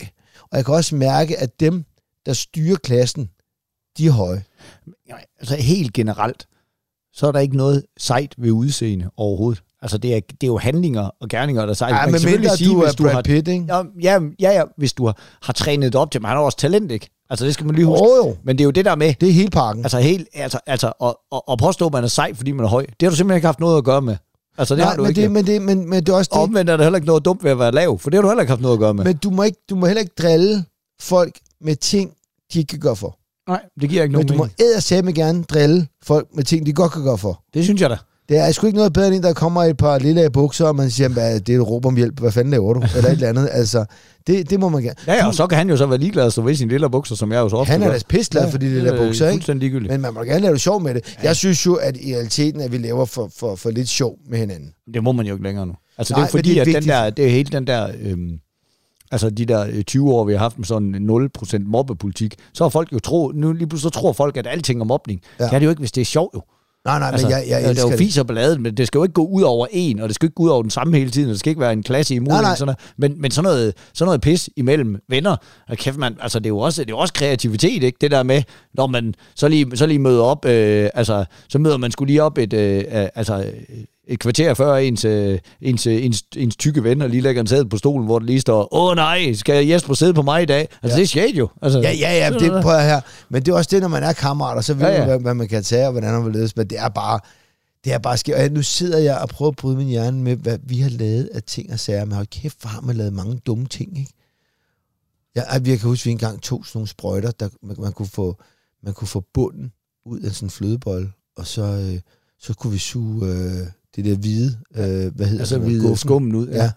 Og 0.52 0.58
jeg 0.58 0.66
kan 0.66 0.74
også 0.74 0.96
mærke, 0.96 1.40
at 1.40 1.60
dem, 1.60 1.86
der 2.26 2.34
styrer 2.34 2.76
klassen, 2.76 3.30
de 3.98 4.08
er 4.08 4.12
høje. 4.12 4.44
Altså 5.40 5.56
helt 5.56 5.94
generelt, 5.94 6.48
så 7.16 7.28
er 7.28 7.32
der 7.32 7.40
ikke 7.40 7.58
noget 7.58 7.84
sejt 7.98 8.36
ved 8.38 8.52
udseende 8.52 9.10
overhovedet. 9.18 9.64
Altså, 9.82 9.98
det 9.98 10.16
er, 10.16 10.20
det 10.20 10.44
er 10.44 10.48
jo 10.48 10.58
handlinger 10.58 11.10
og 11.22 11.28
gerninger, 11.30 11.66
der 11.66 11.74
sejler. 11.74 11.98
Ja, 11.98 12.06
men 12.06 12.22
mindre 12.26 12.58
sige, 12.58 12.70
du 12.70 12.80
hvis 12.82 12.90
er 12.92 12.96
du 12.96 13.04
Brad 13.04 13.14
har, 13.14 13.22
Pitt, 13.22 13.48
ikke? 13.48 13.66
Ja, 14.02 14.20
ja, 14.40 14.52
ja, 14.52 14.64
hvis 14.78 14.94
du 14.94 15.06
har, 15.06 15.18
har 15.42 15.54
trænet 15.54 15.94
det 15.94 16.02
op 16.02 16.12
til, 16.12 16.22
men 16.22 16.28
han 16.28 16.38
har 16.38 16.44
også 16.44 16.58
talent, 16.58 16.92
ikke? 16.92 17.10
Altså, 17.30 17.46
det 17.46 17.54
skal 17.54 17.66
man 17.66 17.76
lige 17.76 17.86
huske. 17.86 18.04
Jo, 18.06 18.26
jo. 18.28 18.36
Men 18.44 18.58
det 18.58 18.64
er 18.64 18.66
jo 18.66 18.72
det 18.72 18.86
der 18.86 18.96
med, 18.96 19.14
Det 19.22 19.30
er 19.30 19.34
hele 19.34 19.50
pakken. 19.50 19.86
altså, 19.86 20.00
helt, 20.00 20.28
altså, 20.34 20.60
altså 20.68 20.94
at, 21.02 21.14
at, 21.32 21.42
at 21.52 21.58
påstå, 21.60 21.86
at 21.86 21.94
man 21.94 22.04
er 22.04 22.08
sej, 22.08 22.34
fordi 22.34 22.52
man 22.52 22.66
er 22.66 22.70
høj, 22.70 22.86
det 22.86 22.96
har 23.02 23.10
du 23.10 23.16
simpelthen 23.16 23.38
ikke 23.38 23.46
haft 23.48 23.60
noget 23.60 23.78
at 23.78 23.84
gøre 23.84 24.02
med. 24.02 24.16
Altså, 24.58 24.76
det 24.76 24.80
Nej, 24.82 24.90
har 24.90 24.96
du 24.96 25.02
men 25.02 25.10
ikke. 25.10 25.22
det, 25.22 25.32
men, 25.32 25.46
det, 25.48 25.62
men, 25.62 25.90
men 25.90 26.04
det 26.06 26.10
er 26.10 26.16
også 26.18 26.32
Og 26.34 26.38
det. 26.38 26.44
omvendt 26.44 26.72
er 26.72 26.78
der 26.78 26.84
heller 26.84 26.98
ikke 26.98 27.08
noget 27.08 27.26
dumt 27.26 27.44
ved 27.44 27.52
at 27.52 27.60
være 27.60 27.72
lav, 27.72 28.00
for 28.00 28.10
det 28.10 28.18
har 28.18 28.22
du 28.22 28.28
heller 28.28 28.42
ikke 28.42 28.52
haft 28.52 28.62
noget 28.62 28.76
at 28.76 28.80
gøre 28.80 28.94
med. 28.94 29.04
Men 29.04 29.18
du 29.18 29.30
må, 29.30 29.44
ikke, 29.44 29.58
du 29.70 29.76
må 29.76 29.86
heller 29.86 30.02
ikke 30.02 30.14
drille 30.22 30.66
folk 31.02 31.40
med 31.62 31.76
ting, 31.76 32.12
de 32.54 32.60
ikke 32.60 32.70
kan 32.70 32.80
gøre 32.80 32.96
for. 32.96 33.18
Nej, 33.48 33.62
det 33.82 33.90
giver 33.90 34.04
ikke 34.04 34.18
Men 34.18 34.26
nogen 34.26 34.28
du 34.28 34.44
må 34.44 34.48
eddersame 34.60 35.14
gerne 35.14 35.44
drille 35.44 35.88
folk 36.04 36.28
med 36.34 36.44
ting, 36.44 36.66
de 36.66 36.74
godt 36.74 36.92
kan 36.92 37.04
gøre 37.04 37.18
for. 37.18 37.44
Det 37.54 37.64
synes 37.64 37.82
jeg 37.82 37.90
da. 37.90 37.98
Det 38.30 38.38
er 38.38 38.52
sgu 38.52 38.68
ikke 38.68 38.78
noget 38.78 38.94
bedre 38.94 39.08
end 39.08 39.16
en, 39.16 39.24
der 39.24 39.34
kommer 39.34 39.64
i 39.64 39.70
et 39.70 39.78
par 39.78 40.00
lille 40.00 40.30
bukser, 40.30 40.66
og 40.66 40.76
man 40.76 40.92
siger, 40.92 41.10
hvad, 41.10 41.40
det 41.40 41.56
er 41.56 41.60
et 41.60 41.68
råb 41.68 41.86
om 41.86 41.96
hjælp, 41.96 42.20
hvad 42.20 42.32
fanden 42.32 42.52
laver 42.52 42.74
du? 42.74 42.84
Eller 42.96 43.10
et 43.10 43.14
eller 43.14 43.30
andet. 43.30 43.50
Altså, 43.52 43.86
det, 44.28 44.50
det 44.50 44.60
må 44.60 44.70
man 44.70 44.84
gerne. 44.84 44.96
Ja, 45.08 45.14
ja, 45.14 45.28
og 45.28 45.36
så 45.36 45.48
kan 45.48 45.58
han 45.58 45.70
jo 45.70 45.78
så 45.78 45.86
være 45.86 45.98
ligeglad 45.98 46.32
stå 46.32 46.42
ved 46.42 46.56
sine 46.56 46.72
lille 46.72 46.90
bukser, 46.90 47.16
som 47.16 47.32
jeg 47.32 47.40
jo 47.40 47.50
så 47.50 47.56
ofte 47.56 47.72
Han 47.72 47.84
er 47.84 47.92
da 47.92 48.00
pisglad 48.10 48.52
for 48.52 48.58
de 48.58 48.70
lille 48.70 48.90
er 48.90 49.06
bukser, 49.06 49.30
ikke? 49.30 49.90
Men 49.90 50.02
man 50.02 50.14
må 50.14 50.24
gerne 50.24 50.40
lave 50.40 50.54
det 50.54 50.62
sjov 50.62 50.82
med 50.82 50.94
det. 50.94 51.18
Jeg 51.24 51.36
synes 51.36 51.66
jo, 51.66 51.74
at 51.76 51.98
i 51.98 52.16
realiteten, 52.16 52.62
at 52.62 52.72
vi 52.72 52.78
laver 52.78 53.06
for, 53.06 53.32
for, 53.38 53.56
for 53.56 53.70
lidt 53.70 53.90
sjov 53.90 54.18
med 54.30 54.40
hinanden. 54.40 54.70
Det 54.94 55.04
må 55.04 55.12
man 55.12 55.26
jo 55.26 55.34
ikke 55.34 55.44
længere 55.44 55.68
nu. 55.68 55.74
Altså, 55.98 56.14
Nej, 56.14 56.22
det 56.22 56.30
er 56.30 56.38
men 56.38 56.44
fordi, 56.44 56.50
det 56.50 56.58
er 56.58 56.78
at 56.78 56.84
den 56.84 56.90
der, 56.90 57.10
det 57.10 57.26
er 57.26 57.30
hele 57.30 57.50
den 57.52 57.68
der... 57.68 57.88
Øhm, 58.02 58.40
altså 59.12 59.30
de 59.30 59.46
der 59.46 59.66
øh, 59.70 59.84
20 59.84 60.14
år, 60.14 60.24
vi 60.24 60.34
har 60.34 60.40
haft 60.40 60.58
med 60.58 60.66
sådan 60.66 61.30
0% 61.38 61.60
mobbepolitik, 61.66 62.36
så 62.54 62.64
har 62.64 62.70
folk 62.70 62.94
jo 62.94 63.00
tro, 63.00 63.32
nu 63.36 63.54
lige 63.54 63.68
pludselig 63.68 63.94
så 63.94 64.00
tror 64.00 64.14
folk, 64.14 64.38
at 64.38 64.48
alting 64.48 64.82
er 64.82 64.86
mobning. 64.86 65.22
Ja. 65.40 65.44
Det 65.46 65.54
er 65.54 65.60
det 65.60 65.66
jo 65.66 65.70
ikke, 65.70 65.80
hvis 65.80 65.92
det 65.92 66.02
er 66.02 66.06
sjovt 66.06 66.36
jo. 66.36 66.42
Nej, 66.86 67.00
nej, 67.00 67.10
Altså, 67.10 67.28
men 67.28 67.32
jeg, 67.32 67.46
jeg 67.50 67.60
det 67.60 67.66
er 67.66 67.70
elsker 67.70 67.92
jo 67.92 67.98
fis 67.98 68.18
og 68.18 68.28
ballade, 68.28 68.60
men 68.60 68.78
det 68.78 68.88
skal 68.88 68.98
jo 68.98 69.04
ikke 69.04 69.14
gå 69.14 69.26
ud 69.26 69.42
over 69.42 69.68
en, 69.72 70.00
og 70.00 70.08
det 70.10 70.16
skal 70.16 70.26
ikke 70.26 70.36
gå 70.36 70.44
ud 70.44 70.50
over 70.50 70.62
den 70.62 70.72
samme 70.72 70.98
hele 70.98 71.10
tiden, 71.10 71.28
og 71.28 71.32
det 71.32 71.40
skal 71.40 71.50
ikke 71.50 71.62
være 71.62 71.74
en 71.74 71.84
klasse 71.84 72.16
imod 72.16 72.28
Nej, 72.28 72.42
nej. 72.42 72.56
sådan 72.56 72.66
noget. 72.66 72.80
Men, 72.98 73.22
men 73.22 73.32
sådan, 73.32 73.44
noget, 73.44 73.74
sådan 73.94 74.06
noget 74.08 74.22
pis 74.22 74.50
imellem 74.58 74.96
venner, 75.10 75.36
og 75.70 75.78
kæft 75.78 75.98
man, 75.98 76.18
altså 76.22 76.40
det 76.40 76.46
er 76.46 76.50
jo 76.50 76.60
også, 76.60 76.82
det 76.82 76.90
er 76.90 76.94
jo 76.94 76.98
også 76.98 77.14
kreativitet, 77.14 77.84
ikke? 77.84 77.98
Det 78.02 78.12
der 78.12 78.24
med, 78.24 78.44
når 78.74 78.88
man 78.88 79.14
så 79.36 79.48
lige, 79.48 79.78
så 79.78 79.86
lige 79.86 80.00
møder 80.00 80.24
op, 80.24 80.46
øh, 80.46 80.90
altså 80.94 81.26
så 81.50 81.60
møder 81.60 81.78
man 81.78 81.92
skulle 81.92 82.12
lige 82.12 82.24
op 82.24 82.38
et, 82.38 82.54
øh, 82.54 82.78
øh, 82.78 83.08
altså 83.16 83.44
øh, 83.44 83.84
et 84.08 84.20
kvarter 84.20 84.54
før 84.54 84.76
ens, 84.76 85.06
øh, 85.06 85.40
ens, 85.62 85.88
øh, 85.88 86.06
ens, 86.06 86.24
ens 86.36 86.56
tykke 86.56 86.84
venner 86.84 87.08
lige 87.08 87.22
lægger 87.22 87.42
en 87.42 87.48
sæde 87.48 87.70
på 87.70 87.78
stolen, 87.78 88.06
hvor 88.06 88.20
det 88.20 88.26
lige 88.26 88.42
står, 88.42 88.74
åh 88.74 88.96
nej, 88.96 89.34
skal 89.34 89.68
Jesper 89.68 89.94
sidde 89.94 90.14
på 90.14 90.22
mig 90.22 90.44
i 90.44 90.46
dag? 90.46 90.60
Altså 90.60 90.80
ja. 90.84 90.96
det 90.96 91.02
er 91.02 91.08
shit 91.08 91.38
jo. 91.38 91.50
Altså, 91.62 91.80
Ja, 91.80 91.92
ja, 91.92 92.18
ja, 92.18 92.30
det 92.40 92.62
prøver 92.64 92.78
jeg 92.78 92.90
her. 92.90 93.02
Men 93.30 93.44
det 93.44 93.52
er 93.52 93.56
også 93.56 93.70
det, 93.74 93.82
når 93.82 93.88
man 93.88 94.04
er 94.04 94.14
kammerater, 94.14 94.62
så 94.62 94.74
ved 94.74 94.86
Ja, 94.86 94.92
ja, 94.92 95.00
man, 95.00 95.08
hvad, 95.08 95.20
hvad 95.20 95.34
man 95.34 95.48
kan 95.48 95.64
tage, 95.64 95.86
og 95.86 95.92
hvordan 95.92 96.14
man 96.14 96.26
vil 96.26 96.34
ledes. 96.34 96.56
Men 96.56 96.68
det 96.68 96.80
er 96.80 96.90
bare, 96.90 97.20
det 97.84 97.94
er 97.94 97.98
bare 97.98 98.18
sker. 98.18 98.44
Og 98.44 98.52
nu 98.52 98.62
sidder 98.62 98.98
jeg 98.98 99.18
og 99.18 99.30
prøver 99.30 99.52
at 99.52 99.56
bryde 99.56 99.78
min 99.78 99.88
hjerne 99.88 100.22
med, 100.22 100.36
hvad 100.36 100.60
vi 100.64 100.80
har 100.80 100.90
lavet 100.90 101.30
af 101.34 101.44
ting 101.44 101.74
og 101.74 101.80
sager. 101.80 102.06
Men 102.06 102.16
hold 102.16 102.28
kæft, 102.28 102.62
hvor 102.62 102.70
har 102.70 102.82
man 102.82 102.96
lavet 102.96 103.14
mange 103.14 103.38
dumme 103.46 103.66
ting, 103.66 104.00
ikke? 104.00 104.12
Ja, 105.36 105.42
jeg 105.52 105.80
kan 105.80 105.90
huske, 105.90 106.02
at 106.02 106.06
vi 106.06 106.12
engang 106.12 106.42
tog 106.42 106.66
sådan 106.66 106.78
nogle 106.78 106.88
sprøjter, 106.88 107.32
der 107.32 107.50
man, 107.64 107.76
man, 107.80 107.94
kunne 107.94 108.08
få, 108.08 108.42
man 108.84 108.94
kunne 108.94 109.08
få 109.08 109.24
bunden 109.34 109.72
ud 110.06 110.20
af 110.20 110.32
sådan 110.32 110.46
en 110.46 110.50
flødebold, 110.50 111.10
og 111.38 111.48
så, 111.48 111.64
øh, 111.64 112.00
så 112.40 112.54
kunne 112.54 112.74
vi 112.74 112.80
suge 112.80 113.28
øh, 113.28 113.68
det 113.96 114.06
der 114.06 114.16
hvide, 114.16 114.58
øh, 114.76 115.16
hvad 115.16 115.26
hedder 115.26 115.40
Altså 115.40 115.56
det? 115.60 115.68
vi 115.68 115.74
Guffen. 115.80 115.96
skummen 115.98 116.36
ud. 116.36 116.48
Ja. 116.48 116.72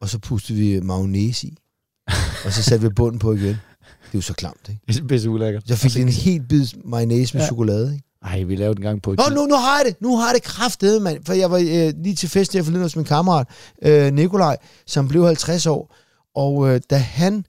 og 0.00 0.08
så 0.08 0.18
pustede 0.18 0.58
vi 0.58 0.80
mayonnaise 0.80 1.46
i, 1.46 1.56
og 2.44 2.52
så 2.52 2.62
satte 2.62 2.88
vi 2.88 2.94
bunden 2.94 3.18
på 3.18 3.32
igen. 3.32 3.46
Det 3.46 3.54
er 4.12 4.18
jo 4.18 4.20
så 4.20 4.32
klamt, 4.34 4.68
ikke? 4.68 4.80
Det 4.88 4.98
er 5.00 5.06
pisse 5.06 5.30
ulækkert. 5.30 5.62
Så 5.68 5.76
fik 5.76 5.84
altså, 5.84 6.00
en 6.00 6.08
helt 6.08 6.48
bid 6.48 6.66
mayonnaise 6.84 7.34
med 7.34 7.40
Ja. 7.40 7.44
ja. 7.44 7.48
chokolade, 7.48 7.92
ikke? 7.94 8.04
Ej, 8.24 8.42
vi 8.42 8.56
lavede 8.56 8.74
den 8.74 8.82
gang 8.82 9.02
på 9.02 9.12
et 9.12 9.18
Nå, 9.18 9.34
nu, 9.34 9.46
nu 9.46 9.54
har 9.54 9.76
jeg 9.78 9.84
det. 9.86 10.02
Nu 10.02 10.16
har 10.16 10.26
jeg 10.28 10.34
det 10.34 10.42
kraftedet, 10.42 11.02
mand. 11.02 11.24
For 11.24 11.32
jeg 11.32 11.50
var 11.50 11.58
øh, 11.58 11.92
lige 12.04 12.14
til 12.14 12.28
fest 12.28 12.52
her 12.52 12.62
forleden 12.62 12.82
hos 12.82 12.96
min 12.96 13.04
kammerat, 13.04 13.46
øh, 13.82 14.12
Nikolaj, 14.14 14.56
som 14.86 15.08
blev 15.08 15.24
50 15.26 15.66
år. 15.66 15.94
Og 16.36 16.68
øh, 16.74 16.80
da 16.90 16.96
han, 16.96 17.44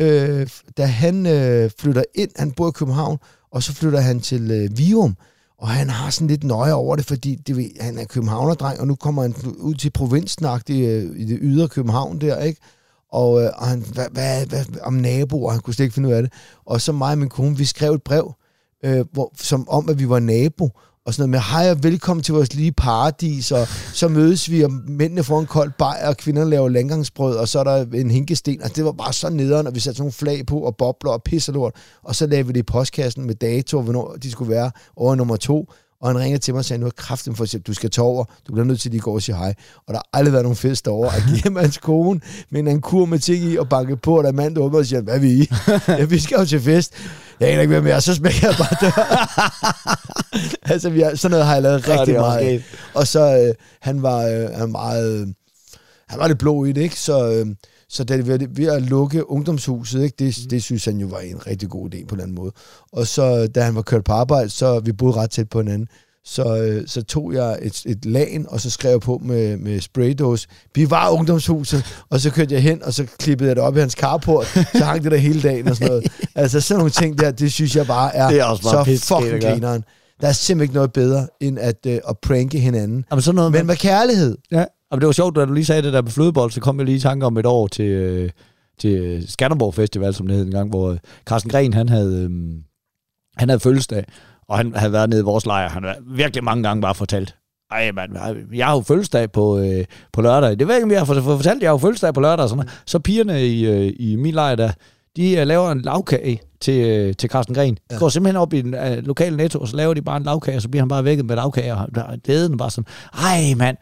øh, 0.00 0.46
da 0.76 0.86
han 0.86 1.26
øh, 1.26 1.70
flytter 1.78 2.02
ind, 2.14 2.30
han 2.36 2.52
bor 2.52 2.68
i 2.68 2.72
København, 2.74 3.18
og 3.52 3.62
så 3.62 3.72
flytter 3.72 4.00
han 4.00 4.20
til 4.20 4.50
øh, 4.50 4.78
Virum, 4.78 5.16
og 5.62 5.68
han 5.68 5.90
har 5.90 6.10
sådan 6.10 6.28
lidt 6.28 6.44
nøje 6.44 6.72
over 6.72 6.96
det, 6.96 7.04
fordi 7.06 7.34
det, 7.34 7.56
ved- 7.56 7.80
han 7.80 7.98
er 7.98 8.04
københavnerdreng, 8.04 8.80
og 8.80 8.86
nu 8.86 8.94
kommer 8.94 9.22
han 9.22 9.34
ud 9.58 9.74
til 9.74 9.90
provinsen 9.90 10.44
øh, 10.70 11.20
i 11.20 11.24
det 11.24 11.38
ydre 11.42 11.68
København 11.68 12.20
der, 12.20 12.40
ikke? 12.42 12.60
Og, 13.12 13.42
øh, 13.42 13.50
og 13.56 13.66
han, 13.66 13.84
hvad, 13.92 14.06
hvad, 14.12 14.46
hvad, 14.46 14.64
om 14.82 14.94
naboer, 14.94 15.50
han 15.52 15.60
kunne 15.60 15.74
slet 15.74 15.84
ikke 15.84 15.94
finde 15.94 16.08
ud 16.08 16.14
af 16.14 16.22
det. 16.22 16.32
Og 16.66 16.80
så 16.80 16.92
mig 16.92 17.12
og 17.12 17.18
min 17.18 17.28
kone, 17.28 17.56
vi 17.56 17.64
skrev 17.64 17.92
et 17.92 18.02
brev, 18.02 18.32
øh, 18.84 19.04
hvor, 19.12 19.32
som 19.36 19.68
om, 19.68 19.88
at 19.88 19.98
vi 19.98 20.08
var 20.08 20.18
nabo, 20.18 20.70
og 21.06 21.14
sådan 21.14 21.30
noget 21.30 21.30
med, 21.30 21.50
hej 21.50 21.70
og 21.70 21.82
velkommen 21.82 22.22
til 22.22 22.34
vores 22.34 22.54
lige 22.54 22.72
paradis, 22.72 23.52
og 23.52 23.68
så 23.92 24.08
mødes 24.08 24.50
vi, 24.50 24.62
og 24.62 24.72
mændene 24.72 25.24
får 25.24 25.40
en 25.40 25.46
kold 25.46 25.72
bajer, 25.78 26.08
og 26.08 26.16
kvinderne 26.16 26.50
laver 26.50 26.68
landgangsbrød, 26.68 27.36
og 27.36 27.48
så 27.48 27.58
er 27.58 27.64
der 27.64 27.86
en 27.94 28.10
hinkesten, 28.10 28.62
og 28.62 28.76
det 28.76 28.84
var 28.84 28.92
bare 28.92 29.12
så 29.12 29.30
nederen, 29.30 29.66
og 29.66 29.74
vi 29.74 29.80
satte 29.80 29.96
sådan 29.96 30.02
nogle 30.02 30.12
flag 30.12 30.46
på, 30.46 30.58
og 30.58 30.76
bobler 30.76 31.10
og 31.10 31.22
pisselort, 31.22 31.56
og 31.56 31.62
lort, 31.62 31.74
og 32.02 32.14
så 32.14 32.26
lavede 32.26 32.46
vi 32.46 32.52
det 32.52 32.60
i 32.60 32.62
postkassen 32.62 33.26
med 33.26 33.34
dato, 33.34 33.80
hvornår 33.80 34.16
de 34.22 34.30
skulle 34.30 34.50
være 34.50 34.70
over 34.96 35.14
nummer 35.14 35.36
to, 35.36 35.68
og 36.02 36.08
han 36.08 36.18
ringede 36.18 36.38
til 36.38 36.54
mig 36.54 36.58
og 36.58 36.64
sagde, 36.64 36.80
nu 36.80 36.86
er 36.86 36.90
kraften 36.90 37.36
for 37.36 37.44
eksempel, 37.44 37.66
du 37.66 37.74
skal 37.74 37.90
tage 37.90 38.04
over, 38.04 38.24
du 38.46 38.52
bliver 38.52 38.66
nødt 38.66 38.80
til 38.80 38.88
at 38.88 38.92
lige 38.92 39.00
gå 39.00 39.14
og 39.14 39.22
sige 39.22 39.36
hej. 39.36 39.54
Og 39.86 39.94
der 39.94 39.94
har 39.94 40.08
aldrig 40.12 40.32
været 40.32 40.44
nogen 40.44 40.56
fest 40.56 40.84
derovre. 40.84 41.08
Og 41.08 41.40
hjemme 41.42 41.60
hans 41.60 41.78
kone 41.78 42.20
med 42.50 42.60
en 42.60 42.80
kur 42.80 43.06
med 43.06 43.18
ting 43.18 43.44
i 43.44 43.56
og 43.56 43.68
banke 43.68 43.96
på, 43.96 44.18
og 44.18 44.22
der 44.24 44.28
er 44.28 44.34
mand, 44.34 44.54
der 44.54 44.60
åbner 44.60 44.78
og 44.78 44.86
siger, 44.86 45.00
hvad 45.00 45.14
er 45.14 45.18
vi 45.18 45.30
i? 45.30 45.50
ja, 46.00 46.04
vi 46.04 46.18
skal 46.18 46.38
jo 46.38 46.44
til 46.44 46.60
fest. 46.60 46.94
Jeg 47.42 47.50
aner 47.50 47.60
ikke, 47.60 47.72
hvad 47.72 47.82
mere, 47.82 48.00
så 48.00 48.14
smækker 48.14 48.48
jeg 48.48 48.54
bare 48.58 48.76
døren. 48.80 49.18
altså, 50.72 50.90
vi 50.90 51.00
har, 51.00 51.14
sådan 51.14 51.30
noget 51.30 51.46
har 51.46 51.52
jeg 51.54 51.62
lavet 51.62 51.88
Ja, 51.88 52.00
rigtig 52.00 52.14
er 52.14 52.20
også 52.20 52.38
meget. 52.38 52.52
af. 52.52 52.62
Og 52.94 53.06
så, 53.06 53.46
øh, 53.48 53.54
han 53.80 54.02
var 54.02 54.18
øh, 54.18 54.50
han 54.50 54.60
var 54.60 54.66
meget, 54.66 55.20
øh, 55.20 55.26
han 56.08 56.18
var 56.18 56.28
lidt 56.28 56.38
blå 56.38 56.64
i 56.64 56.72
det, 56.72 56.80
ikke? 56.80 57.00
Så, 57.00 57.32
øh, 57.32 57.46
så 57.88 58.04
da 58.04 58.16
det 58.16 58.26
var 58.28 58.38
ved 58.50 58.66
at 58.66 58.82
lukke 58.82 59.30
ungdomshuset, 59.30 60.02
ikke? 60.02 60.16
Det, 60.18 60.50
det 60.50 60.62
synes 60.62 60.84
han 60.84 60.96
jo 60.98 61.06
var 61.06 61.18
en 61.18 61.46
rigtig 61.46 61.68
god 61.68 61.94
idé 61.94 62.06
på 62.06 62.14
en 62.14 62.20
anden 62.20 62.34
måde. 62.34 62.52
Og 62.92 63.06
så, 63.06 63.46
da 63.46 63.60
han 63.62 63.74
var 63.74 63.82
kørt 63.82 64.04
på 64.04 64.12
arbejde, 64.12 64.50
så 64.50 64.80
vi 64.80 64.92
boede 64.92 65.16
ret 65.16 65.30
tæt 65.30 65.48
på 65.48 65.60
hinanden, 65.60 65.88
så, 66.24 66.56
øh, 66.56 66.82
så 66.86 67.02
tog 67.02 67.34
jeg 67.34 67.58
et, 67.62 67.82
et 67.86 68.04
lagen, 68.04 68.46
og 68.48 68.60
så 68.60 68.70
skrev 68.70 68.90
jeg 68.90 69.00
på 69.00 69.20
med, 69.24 69.56
med 69.56 69.80
spraydåse, 69.80 70.48
vi 70.74 70.90
var 70.90 71.10
ungdomshuset, 71.10 71.84
og 72.10 72.20
så 72.20 72.30
kørte 72.30 72.54
jeg 72.54 72.62
hen, 72.62 72.84
og 72.84 72.92
så 72.92 73.06
klippede 73.18 73.48
jeg 73.48 73.56
det 73.56 73.64
op 73.64 73.76
i 73.76 73.80
hans 73.80 73.92
carport, 73.92 74.46
så 74.72 74.84
hang 74.84 75.04
det 75.04 75.12
der 75.12 75.18
hele 75.18 75.42
dagen 75.42 75.68
og 75.68 75.76
sådan 75.76 75.88
noget. 75.88 76.06
Altså 76.34 76.60
sådan 76.60 76.78
nogle 76.78 76.90
ting 76.90 77.18
der, 77.18 77.30
det 77.30 77.52
synes 77.52 77.76
jeg 77.76 77.86
bare 77.86 78.16
er, 78.16 78.28
Det 78.28 78.40
er 78.40 78.44
også 78.44 78.62
bare 78.62 78.72
så 78.72 78.84
pisse 78.84 79.06
fucking 79.06 79.42
grineren. 79.42 79.84
Der 80.20 80.28
er 80.28 80.32
simpelthen 80.32 80.64
ikke 80.64 80.74
noget 80.74 80.92
bedre, 80.92 81.28
end 81.40 81.58
at, 81.58 81.86
øh, 81.86 81.98
at 82.08 82.18
pranke 82.18 82.58
hinanden. 82.58 83.04
Jamen, 83.10 83.22
sådan 83.22 83.36
noget 83.36 83.52
Men 83.52 83.66
med 83.66 83.76
kærlighed. 83.76 84.38
Ja, 84.52 84.64
og 84.90 85.00
det 85.00 85.06
var 85.06 85.12
sjovt, 85.12 85.36
da 85.36 85.44
du 85.44 85.52
lige 85.52 85.64
sagde 85.64 85.82
det 85.82 85.92
der 85.92 86.02
med 86.02 86.10
flødebold, 86.10 86.50
så 86.50 86.60
kom 86.60 86.78
jeg 86.78 86.86
lige 86.86 86.96
i 86.96 87.00
tanke 87.00 87.26
om 87.26 87.38
et 87.38 87.46
år 87.46 87.66
til, 87.66 87.84
øh, 87.84 88.30
til 88.78 89.24
Skanderborg 89.28 89.74
Festival, 89.74 90.14
som 90.14 90.26
det 90.26 90.36
hed 90.36 90.44
en 90.44 90.50
gang, 90.50 90.70
hvor 90.70 90.90
øh, 90.90 90.98
Carsten 91.26 91.50
Gren, 91.50 91.74
han 91.74 91.88
havde, 91.88 92.22
øh, 92.22 92.30
han 93.36 93.48
havde 93.48 93.60
fødselsdag, 93.60 94.04
og 94.52 94.58
han 94.58 94.74
havde 94.76 94.92
været 94.92 95.10
nede 95.10 95.20
i 95.20 95.24
vores 95.24 95.46
lejr. 95.46 95.68
Han 95.68 95.84
havde 95.84 95.96
virkelig 96.06 96.44
mange 96.44 96.62
gange 96.62 96.82
bare 96.82 96.94
fortalt, 96.94 97.36
ej 97.70 97.92
mand, 97.92 98.12
jeg 98.54 98.66
har 98.66 98.74
jo 98.74 98.80
fødselsdag 98.80 99.32
på, 99.32 99.58
øh, 99.58 99.84
på 100.12 100.22
lørdag. 100.22 100.50
Det 100.50 100.58
ved 100.58 100.66
jeg 100.66 100.76
ikke, 100.76 100.84
om 100.84 100.90
jeg 100.90 101.00
har 101.00 101.04
fortalt, 101.22 101.62
jeg 101.62 101.68
har 101.68 101.74
jo 101.74 101.78
fødselsdag 101.78 102.14
på 102.14 102.20
lørdag. 102.20 102.48
Sådan 102.48 102.56
noget. 102.56 102.82
Så 102.86 102.98
pigerne 102.98 103.46
i, 103.46 103.66
øh, 103.66 103.92
i 103.98 104.16
min 104.16 104.34
lejr 104.34 104.54
der, 104.54 104.70
de 105.16 105.36
øh, 105.36 105.46
laver 105.46 105.72
en 105.72 105.80
lavkage 105.80 106.40
til, 106.60 106.86
øh, 106.86 107.14
til 107.16 107.30
Carsten 107.30 107.54
Gren. 107.54 107.78
De 107.90 107.96
går 107.98 108.08
simpelthen 108.08 108.36
op 108.36 108.52
i 108.52 108.62
den 108.62 108.74
øh, 108.74 109.06
lokale 109.06 109.36
netto, 109.36 109.58
og 109.58 109.68
så 109.68 109.76
laver 109.76 109.94
de 109.94 110.02
bare 110.02 110.16
en 110.16 110.22
lavkage, 110.22 110.56
og 110.56 110.62
så 110.62 110.68
bliver 110.68 110.82
han 110.82 110.88
bare 110.88 111.04
vækket 111.04 111.26
med 111.26 111.36
lavkage, 111.36 111.74
og 111.74 111.94
der 111.94 112.04
er 112.04 112.16
glæden 112.16 112.56
bare 112.58 112.70
sådan, 112.70 112.86
ej 113.14 113.54
mand, 113.56 113.76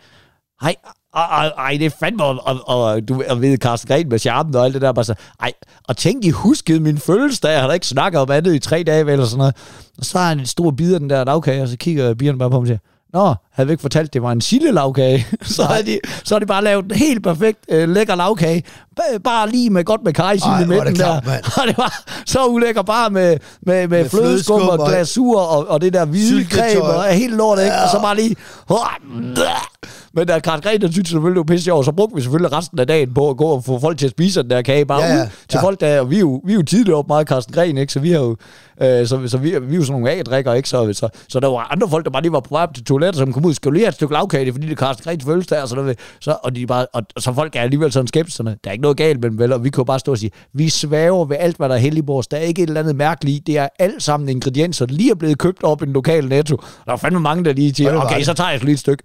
ej, 0.63 0.75
og, 1.13 1.23
og, 1.23 1.45
ej, 1.47 1.77
det 1.79 1.87
er 1.87 1.91
fandme, 2.01 2.25
og, 2.25 2.39
og, 2.45 2.69
og 2.69 3.09
du 3.09 3.23
og 3.29 3.41
ved, 3.41 3.59
Carsten 3.59 3.89
Gren 3.89 4.09
med 4.09 4.19
charmen 4.19 4.55
og 4.55 4.65
alt 4.65 4.75
det 4.75 4.83
der, 4.83 4.93
bare 4.93 5.05
så, 5.05 5.15
ej, 5.41 5.53
og 5.89 5.97
tænk, 5.97 6.25
I 6.25 6.31
huskede 6.31 6.81
min 6.81 6.99
fødselsdag, 6.99 7.53
jeg 7.53 7.61
har 7.61 7.67
da 7.67 7.75
ikke 7.75 7.87
snakket 7.87 8.21
om 8.21 8.31
andet 8.31 8.55
i 8.55 8.59
tre 8.59 8.83
dage, 8.83 9.13
eller 9.13 9.25
sådan 9.25 9.39
noget. 9.39 9.57
Og 9.99 10.05
så 10.05 10.19
har 10.19 10.29
han 10.29 10.39
en 10.39 10.47
stor 10.47 10.71
bid 10.71 10.95
af 10.95 11.01
den 11.01 11.11
der 11.11 11.25
lavkage, 11.25 11.63
og 11.63 11.69
så 11.69 11.77
kigger 11.77 12.15
Bjørn 12.15 12.39
bare 12.39 12.51
på 12.51 12.57
mig 12.57 12.61
og 12.61 12.67
siger, 12.67 12.79
Nå, 13.13 13.35
havde 13.61 13.67
vi 13.69 13.73
ikke 13.73 13.81
fortalt, 13.81 14.15
det 14.15 14.23
var 14.23 14.33
en 14.33 14.41
sille-lavkage. 14.41 15.27
så, 15.57 15.65
har 15.65 15.83
de, 15.83 15.99
så 16.25 16.35
har 16.35 16.39
de 16.39 16.47
bare 16.47 16.65
lavet 16.65 16.85
en 16.85 16.91
helt 16.91 17.23
perfekt 17.23 17.59
øh, 17.69 17.89
lækker 17.89 18.15
lavkage. 18.15 18.63
Ba- 19.01 19.19
Bare 19.19 19.51
lige 19.51 19.71
med 19.71 19.85
godt 19.85 20.05
med 20.05 20.13
kajsild 20.13 20.53
i 20.63 20.67
midten 20.67 20.97
der. 20.97 21.21
Og 21.63 21.69
det 21.69 21.79
var 21.79 22.03
så 22.27 22.47
ulækker 22.47 22.83
bare 22.83 23.11
med, 23.11 23.37
med, 23.63 23.89
med, 23.89 24.03
med 24.03 24.09
flødeskum 24.11 24.63
og 24.63 24.87
glasur 24.89 25.41
og, 25.41 25.69
og 25.69 25.81
det 25.81 25.93
der 25.93 26.05
hvide 26.05 26.45
creme 26.45 26.83
og 26.83 27.05
helt 27.05 27.35
lort, 27.37 27.59
ikke? 27.59 27.73
Og 27.85 27.91
så 27.91 28.01
bare 28.03 28.17
lige... 28.17 28.37
Men 30.15 30.27
da 30.27 30.39
Karl 30.39 30.81
der 30.81 30.91
synes 30.93 31.09
selvfølgelig, 31.09 31.41
det 31.43 31.49
var 31.49 31.55
pisse 31.55 31.65
sjovt, 31.65 31.85
så 31.85 31.93
brugte 31.93 32.15
vi 32.17 32.23
selvfølgelig 32.23 32.53
resten 32.53 32.79
af 32.79 32.87
dagen 32.87 33.15
på 33.15 33.31
at 33.31 33.37
gå 33.37 33.45
og 33.45 33.65
få 33.65 33.79
folk 33.81 33.99
til 33.99 34.07
at 34.07 34.11
spise 34.11 34.43
den 34.43 34.51
der 34.51 34.63
kage 34.63 34.85
bare 34.85 35.03
Ja, 35.03 35.15
ja, 35.15 35.23
ud 35.23 35.27
til 35.49 35.59
ja. 35.59 35.63
folk, 35.63 35.81
der, 35.81 36.01
og 36.01 36.11
vi 36.11 36.17
er 36.17 36.21
jo, 36.21 36.41
vi 36.45 36.53
er 36.53 36.57
jo 36.57 36.63
tidligere 36.63 36.99
op 36.99 37.09
meget 37.09 37.29
Carsten 37.29 37.55
Gren, 37.55 37.79
ikke? 37.79 37.93
Så 37.93 38.01
vi 38.01 38.11
har 38.11 38.19
jo, 38.19 38.37
øh, 38.83 39.07
så, 39.07 39.21
så 39.27 39.39
vi, 39.39 39.49
vi 39.51 39.75
er 39.75 39.77
jo 39.79 39.83
sådan 39.85 40.01
nogle 40.01 40.11
A-drikker, 40.11 40.53
ikke? 40.55 40.69
Så, 40.69 40.93
så, 40.93 41.09
så, 41.29 41.41
der 41.41 41.49
var 41.49 41.69
andre 41.73 41.89
folk, 41.89 42.05
der 42.05 42.11
bare 42.11 42.23
lige 42.23 42.33
var 42.33 42.41
på 42.41 42.49
vej 42.51 42.63
op 42.63 42.75
til 42.75 42.85
toilettet, 42.85 43.17
som 43.17 43.33
kom 43.33 43.45
ud, 43.45 43.50
skal 43.53 43.69
du 43.69 43.73
lige 43.73 43.85
have 43.85 43.89
et 43.89 43.95
stykke 43.95 44.15
lavkage, 44.15 44.53
fordi 44.53 44.67
det 44.67 44.73
er 44.73 44.77
Carsten 44.77 45.05
Grens 45.05 45.25
fødselsdag, 45.25 45.63
og 45.63 45.69
sådan 45.69 45.85
noget. 45.85 45.99
Så, 46.21 46.37
og, 46.43 46.57
de 46.57 46.67
bare, 46.67 46.87
og, 46.93 47.03
så 47.19 47.33
folk 47.33 47.57
er 47.57 47.61
alligevel 47.61 47.93
sådan 47.93 48.07
skeptiske, 48.07 48.43
der 48.43 48.55
er 48.65 48.73
ikke 48.73 48.83
noget 48.83 48.97
galt 48.97 49.21
med 49.21 49.31
dem, 49.31 49.39
vel? 49.39 49.53
Og 49.53 49.65
vi 49.65 49.71
jo 49.79 49.85
bare 49.85 49.99
stå 49.99 50.13
og 50.13 50.19
sige, 50.19 50.31
vi 50.53 50.69
svæver 50.69 51.25
ved 51.25 51.37
alt, 51.41 51.57
hvad 51.57 51.69
der 51.69 51.75
er 51.75 51.79
helligbords. 51.79 52.27
Der 52.27 52.37
er 52.37 52.41
ikke 52.41 52.63
et 52.63 52.67
eller 52.67 52.81
andet 52.81 52.97
mærkeligt 52.97 53.37
i. 53.37 53.43
Det 53.47 53.59
er 53.59 53.69
alt 53.79 54.03
sammen 54.03 54.29
ingredienser, 54.29 54.87
der 54.87 54.95
lige 54.95 55.11
er 55.11 55.15
blevet 55.15 55.39
købt 55.39 55.63
op 55.63 55.83
i 55.83 55.85
den 55.85 55.93
lokale 55.93 56.29
netto. 56.29 56.57
Der 56.87 56.93
er 56.93 56.97
fandme 56.97 57.21
mange, 57.21 57.45
der 57.45 57.53
lige 57.53 57.75
siger, 57.75 57.97
okay, 57.97 58.23
så 58.23 58.35
tager 58.35 58.51
jeg 58.51 58.65
lige 58.65 58.73
et 58.73 58.79
stykke. 58.79 59.03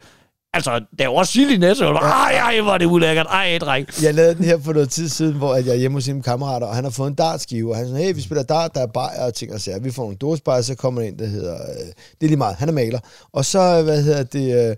Altså, 0.56 0.86
der 1.00 1.08
var 1.08 1.24
sild 1.24 1.52
i 1.52 1.58
Netto. 1.58 1.86
Ej, 1.86 2.32
ej, 2.34 2.62
hvor 2.62 2.72
er 2.74 2.78
det 2.78 2.86
ulækkert. 2.86 3.26
Ej, 3.30 3.58
dreng. 3.62 3.88
Jeg 4.04 4.14
lavede 4.14 4.36
den 4.36 4.46
her 4.46 4.60
for 4.60 4.74
noget 4.74 4.90
tid 4.90 5.10
siden, 5.10 5.34
hvor 5.36 5.54
at 5.54 5.66
jeg 5.66 5.72
er 5.72 5.78
hjemme 5.78 5.98
hos 5.98 6.04
sine 6.04 6.24
kammerater, 6.24 6.68
og 6.68 6.76
han 6.76 6.84
har 6.84 6.92
fået 6.92 7.08
en 7.08 7.14
dartskive, 7.16 7.72
og 7.72 7.78
han 7.78 7.88
siger, 7.88 7.98
hey, 7.98 8.16
vi 8.16 8.22
spiller 8.22 8.44
dart, 8.44 8.76
der 8.76 8.82
er 8.82 8.88
bajer 8.88 9.26
og 9.26 9.34
ting 9.34 9.54
og 9.54 9.62
sager. 9.62 9.80
Vi 9.80 9.92
får 9.92 10.04
nogle 10.04 10.18
dåsebajer, 10.18 10.62
så 10.62 10.76
kommer 10.76 11.02
der 11.02 11.08
en, 11.08 11.20
der 11.20 11.26
hedder, 11.26 11.54
øh, 11.54 11.86
det 11.86 12.22
er 12.22 12.28
lige 12.28 12.38
meget, 12.38 12.56
han 12.56 12.70
er 12.70 12.74
maler. 12.74 13.00
Og 13.34 13.46
så, 13.46 13.82
hvad 13.84 14.04
hedder 14.04 14.24
det, 14.24 14.70
øh, 14.70 14.76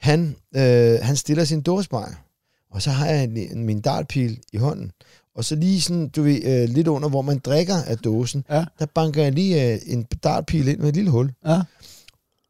han, 0.00 0.36
øh, 0.56 0.98
han 1.02 1.16
stiller 1.16 1.44
sin 1.44 1.60
dåsebajer, 1.60 2.14
og 2.72 2.82
så 2.82 2.90
har 2.90 3.06
jeg 3.06 3.24
en, 3.24 3.36
en, 3.36 3.64
min 3.64 3.80
dartpil 3.80 4.38
i 4.52 4.56
hånden. 4.56 4.90
Og 5.36 5.44
så 5.44 5.54
lige 5.54 5.80
sådan, 5.80 6.08
du 6.08 6.22
ved, 6.22 6.44
øh, 6.44 6.68
lidt 6.68 6.88
under, 6.88 7.08
hvor 7.08 7.22
man 7.22 7.38
drikker 7.38 7.76
af 7.86 7.98
dåsen, 7.98 8.44
Ja. 8.50 8.64
der 8.78 8.86
banker 8.94 9.22
jeg 9.22 9.32
lige 9.32 9.72
øh, 9.72 9.78
en 9.86 10.06
dartpil 10.24 10.68
ind 10.68 10.78
med 10.78 10.88
et 10.88 10.94
lille 10.94 11.10
hul. 11.10 11.32
Ja. 11.46 11.60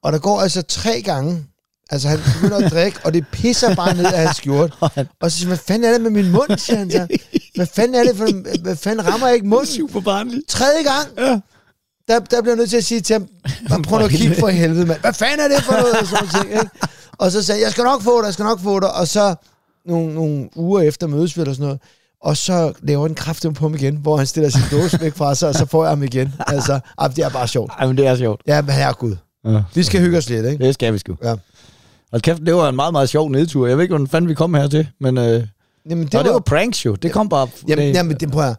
Og 0.02 0.12
der 0.12 0.18
går 0.18 0.40
altså 0.40 0.62
tre 0.62 1.02
gange, 1.02 1.44
altså 1.90 2.08
han 2.08 2.18
begynder 2.34 2.66
at 2.66 2.72
drikke, 2.72 2.98
og 3.04 3.14
det 3.14 3.24
pisser 3.32 3.74
bare 3.74 3.94
ned 3.94 4.04
af 4.04 4.18
hans 4.26 4.36
skjort. 4.36 4.74
Og 5.22 5.30
så 5.30 5.38
siger 5.38 5.46
hvad 5.48 5.56
fanden 5.58 5.84
er 5.84 5.92
det 5.92 6.00
med 6.00 6.10
min 6.10 6.30
mund, 6.32 6.58
siger 6.58 6.78
han 6.78 6.90
så. 6.90 7.06
Hvad 7.54 7.66
fanden 7.66 7.94
er 7.94 8.04
det 8.04 8.16
for, 8.16 8.58
hvad 8.62 8.76
fanden 8.76 9.06
rammer 9.06 9.26
jeg 9.26 9.34
ikke 9.34 9.46
munden? 9.48 9.66
Super 9.66 10.00
barnligt. 10.00 10.48
Tredje 10.48 10.82
gang, 10.82 11.08
Ja. 11.18 11.40
der, 12.08 12.18
der 12.20 12.42
bliver 12.42 12.52
jeg 12.54 12.56
nødt 12.56 12.70
til 12.70 12.76
at 12.76 12.84
sige 12.84 13.00
til 13.00 13.14
ham, 13.14 13.26
"Bare 13.68 13.82
prøv 13.82 13.98
at 14.04 14.10
kigge 14.10 14.34
for 14.34 14.48
helvede, 14.48 14.86
mand. 14.86 15.00
Hvad 15.00 15.12
fanden 15.12 15.40
er 15.40 15.48
det 15.56 15.64
for 15.64 15.72
noget? 15.72 15.94
Og, 16.00 16.06
sådan 16.06 16.28
ting, 16.28 16.44
ikke? 16.52 16.70
og 17.18 17.32
så 17.32 17.42
sagde 17.42 17.60
jeg, 17.60 17.64
jeg 17.64 17.72
skal 17.72 17.84
nok 17.84 18.02
få 18.02 18.20
dig, 18.20 18.26
jeg 18.26 18.32
skal 18.34 18.44
nok 18.44 18.60
få 18.60 18.80
dig. 18.80 18.94
Og 18.94 19.08
så 19.08 19.34
nogle, 19.86 20.14
nogle 20.14 20.48
uger 20.56 20.80
efter 20.80 21.06
mødes 21.06 21.36
vi 21.36 21.40
eller 21.42 21.54
sådan 21.54 21.64
noget, 21.64 21.80
og 22.22 22.36
så 22.36 22.72
laver 22.82 23.06
den 23.06 23.14
kraften 23.14 23.54
på 23.54 23.64
ham 23.64 23.74
igen, 23.74 23.96
hvor 23.96 24.16
han 24.16 24.26
stiller 24.26 24.50
sin 24.50 24.60
dåse 24.70 25.00
væk 25.00 25.14
fra 25.16 25.34
sig, 25.34 25.48
og 25.48 25.54
så 25.54 25.66
får 25.66 25.84
jeg 25.84 25.90
ham 25.90 26.02
igen. 26.02 26.34
Altså, 26.46 26.80
ah, 26.98 27.16
det 27.16 27.24
er 27.24 27.28
bare 27.30 27.48
sjovt. 27.48 27.72
Ej, 27.78 27.86
men 27.86 27.96
det 27.96 28.06
er 28.06 28.16
sjovt. 28.16 28.42
Ja, 28.46 28.62
men 28.62 28.70
herregud. 28.70 29.16
Ja. 29.44 29.62
Vi 29.74 29.82
skal 29.82 30.00
hygge 30.00 30.18
os 30.18 30.28
lidt, 30.28 30.46
ikke? 30.46 30.64
Det 30.64 30.74
skal 30.74 30.92
vi 30.92 30.98
sgu. 30.98 31.16
Ja. 31.24 31.34
Og 32.12 32.22
kæft, 32.22 32.40
det 32.46 32.54
var 32.54 32.68
en 32.68 32.76
meget, 32.76 32.92
meget 32.92 33.08
sjov 33.08 33.28
nedtur. 33.30 33.66
Jeg 33.66 33.76
ved 33.76 33.84
ikke, 33.84 33.92
hvordan 33.92 34.06
fanden 34.06 34.28
vi 34.28 34.34
kom 34.34 34.54
her 34.54 34.68
til, 34.68 34.88
men... 35.00 35.18
Øh, 35.18 35.46
Jamen, 35.90 36.04
det, 36.06 36.14
var, 36.14 36.22
det 36.22 36.32
var 36.32 36.38
pranks 36.38 36.84
jo. 36.86 36.94
Det 36.94 37.12
kom 37.12 37.28
bare... 37.28 37.48
Jamen, 37.68 37.86
det, 37.88 37.94
jamen 37.94 38.16
det 38.20 38.32
jeg. 38.34 38.54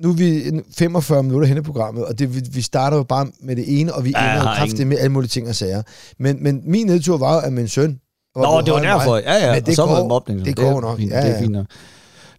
Nu 0.00 0.10
er 0.10 0.14
vi 0.14 0.42
45 0.78 1.22
minutter 1.22 1.48
hen 1.48 1.56
i 1.56 1.60
programmet, 1.60 2.04
og 2.04 2.18
det, 2.18 2.34
vi, 2.36 2.42
vi 2.52 2.62
starter 2.62 2.96
jo 2.96 3.02
bare 3.02 3.26
med 3.42 3.56
det 3.56 3.80
ene, 3.80 3.94
og 3.94 4.04
vi 4.04 4.10
Ja, 4.16 4.30
ender 4.32 4.42
kraftigt 4.42 4.72
ingen- 4.72 4.88
med 4.88 4.98
alle 4.98 5.12
mulige 5.12 5.28
ting 5.28 5.48
og 5.48 5.54
sager. 5.54 5.82
Men, 6.18 6.36
men 6.42 6.62
min 6.64 6.86
nedtur 6.86 7.18
var 7.18 7.34
jo, 7.34 7.40
at 7.40 7.52
min 7.52 7.68
søn 7.68 8.00
var 8.36 8.42
Nå, 8.42 8.60
det 8.60 8.72
var 8.72 8.80
derfor. 8.80 9.10
mig. 9.14 9.22
Ja, 9.26 9.34
ja. 9.34 9.46
Men 9.52 9.60
og 9.60 9.66
det 9.66 9.76
så 9.76 9.82
var 9.82 9.88
går- 9.94 9.98
det 9.98 10.08
mobning. 10.08 10.44
det 10.44 10.58
så 10.58 10.64
går 10.64 10.80
nok. 10.80 10.98
Fint. 10.98 11.12
Ja, 11.12 11.16
Det 11.20 11.26
er 11.30 11.34
ja. 11.34 11.40
fint 11.40 11.52
nok. 11.52 11.66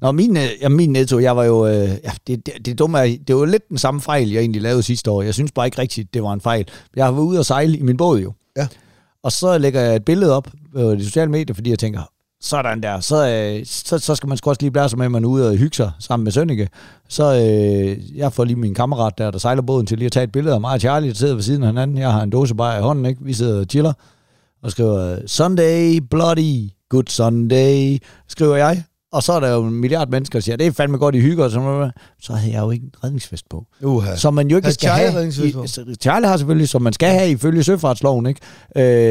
Nå, 0.02 0.12
min, 0.12 0.38
øh, 0.38 0.44
ja, 0.62 0.70
min 0.70 0.90
netto, 0.94 1.20
jeg 1.20 1.36
var 1.38 1.44
jo... 1.44 1.68
Øh, 1.68 1.74
ja, 1.90 2.12
det, 2.28 2.46
det, 2.46 2.54
det 2.66 2.80
dumme 2.80 3.00
er, 3.00 3.18
det 3.28 3.36
var 3.36 3.46
lidt 3.46 3.70
den 3.70 3.78
samme 3.78 4.02
fejl, 4.02 4.32
jeg 4.32 4.40
egentlig 4.40 4.62
lavede 4.62 4.84
sidste 4.84 5.12
år. 5.12 5.22
Jeg 5.22 5.34
synes 5.34 5.52
bare 5.52 5.68
ikke 5.68 5.82
rigtigt, 5.82 6.14
det 6.14 6.24
var 6.24 6.34
en 6.34 6.42
fejl. 6.42 6.68
Jeg 6.96 7.06
har 7.06 7.12
været 7.12 7.24
ude 7.24 7.40
og 7.40 7.46
sejle 7.46 7.78
i 7.78 7.82
min 7.82 7.98
båd 7.98 8.20
jo. 8.20 8.34
Ja. 8.58 8.68
Og 9.28 9.32
så 9.34 9.58
lægger 9.58 9.82
jeg 9.82 9.96
et 9.96 10.06
billede 10.06 10.36
op 10.36 10.48
på 10.74 10.96
de 10.96 11.06
sociale 11.06 11.32
medier, 11.32 11.54
fordi 11.54 11.70
jeg 11.70 11.80
tænker, 11.80 12.02
sådan 12.42 12.84
der, 12.84 13.00
så, 13.00 13.28
øh, 13.30 13.66
så, 13.66 13.98
så 13.98 14.16
skal 14.16 14.28
man 14.28 14.38
sgu 14.38 14.50
også 14.50 14.62
lige 14.62 14.72
blære 14.72 14.90
sig 14.90 14.98
med, 14.98 15.06
at 15.06 15.12
man 15.12 15.24
er 15.24 15.28
ude 15.28 15.50
og 15.50 15.56
hygge 15.56 15.76
sig 15.76 15.92
sammen 16.00 16.24
med 16.24 16.32
Sønneke. 16.32 16.70
Så 17.10 17.24
øh, 17.24 18.18
jeg 18.18 18.34
får 18.34 18.44
lige 18.44 18.56
min 18.56 18.74
kammerat 18.74 19.18
der, 19.18 19.32
der 19.32 19.40
sejler 19.40 19.62
båden 19.62 19.86
til 19.86 19.98
lige 19.98 20.06
at 20.06 20.12
tage 20.12 20.24
et 20.24 20.32
billede 20.32 20.56
af 20.56 20.62
mig 20.62 20.72
og 20.72 20.80
Charlie, 20.80 21.10
der 21.10 21.16
sidder 21.16 21.34
ved 21.34 21.44
siden 21.44 21.64
af 21.64 21.70
hinanden. 21.70 21.98
Jeg 21.98 22.12
har 22.12 22.22
en 22.22 22.30
dåse 22.30 22.56
bare 22.56 22.80
i 22.80 22.82
hånden, 22.82 23.06
ikke? 23.06 23.24
Vi 23.24 23.34
sidder 23.34 23.60
og 23.60 23.66
chiller 23.70 23.94
og 24.64 24.72
skriver, 24.72 25.18
Sunday, 25.28 26.00
bloody, 26.10 26.70
good 26.90 27.08
Sunday, 27.08 27.98
skriver 28.28 28.56
jeg. 28.56 28.84
Og 29.12 29.24
så 29.24 29.34
er 29.34 29.40
der 29.40 29.50
jo 29.54 29.64
en 29.64 29.74
milliard 29.74 30.10
mennesker, 30.10 30.40
der 30.40 30.44
siger, 30.44 30.56
det 30.56 30.68
er 30.68 30.72
fandme 30.72 30.98
godt, 30.98 31.16
I 31.16 31.20
hygger, 31.20 31.44
og 31.44 31.52
sådan 31.52 31.66
noget. 31.68 31.92
Så 32.22 32.34
havde 32.34 32.54
jeg 32.54 32.62
jo 32.62 32.72
ikke 32.72 32.84
en 32.84 32.92
redningsvest 33.04 33.50
på. 33.50 33.66
Uha. 33.84 34.16
Som 34.16 34.34
man 34.34 34.48
jo 34.48 34.56
ikke 34.56 34.66
Havde 34.66 34.74
skal 34.74 34.88
Charlie 34.88 35.06
have. 35.08 35.18
redningsvest 35.18 35.50
I, 35.50 35.54
på? 35.54 35.68
så 35.68 35.96
Charlie 36.02 36.28
har 36.30 36.38
selvfølgelig, 36.38 36.70
som 36.70 36.82
man 36.82 36.94
skal 36.94 37.10
have 37.10 37.30
ifølge 37.30 37.64
søfartsloven. 37.64 38.26
Ikke? 38.26 38.42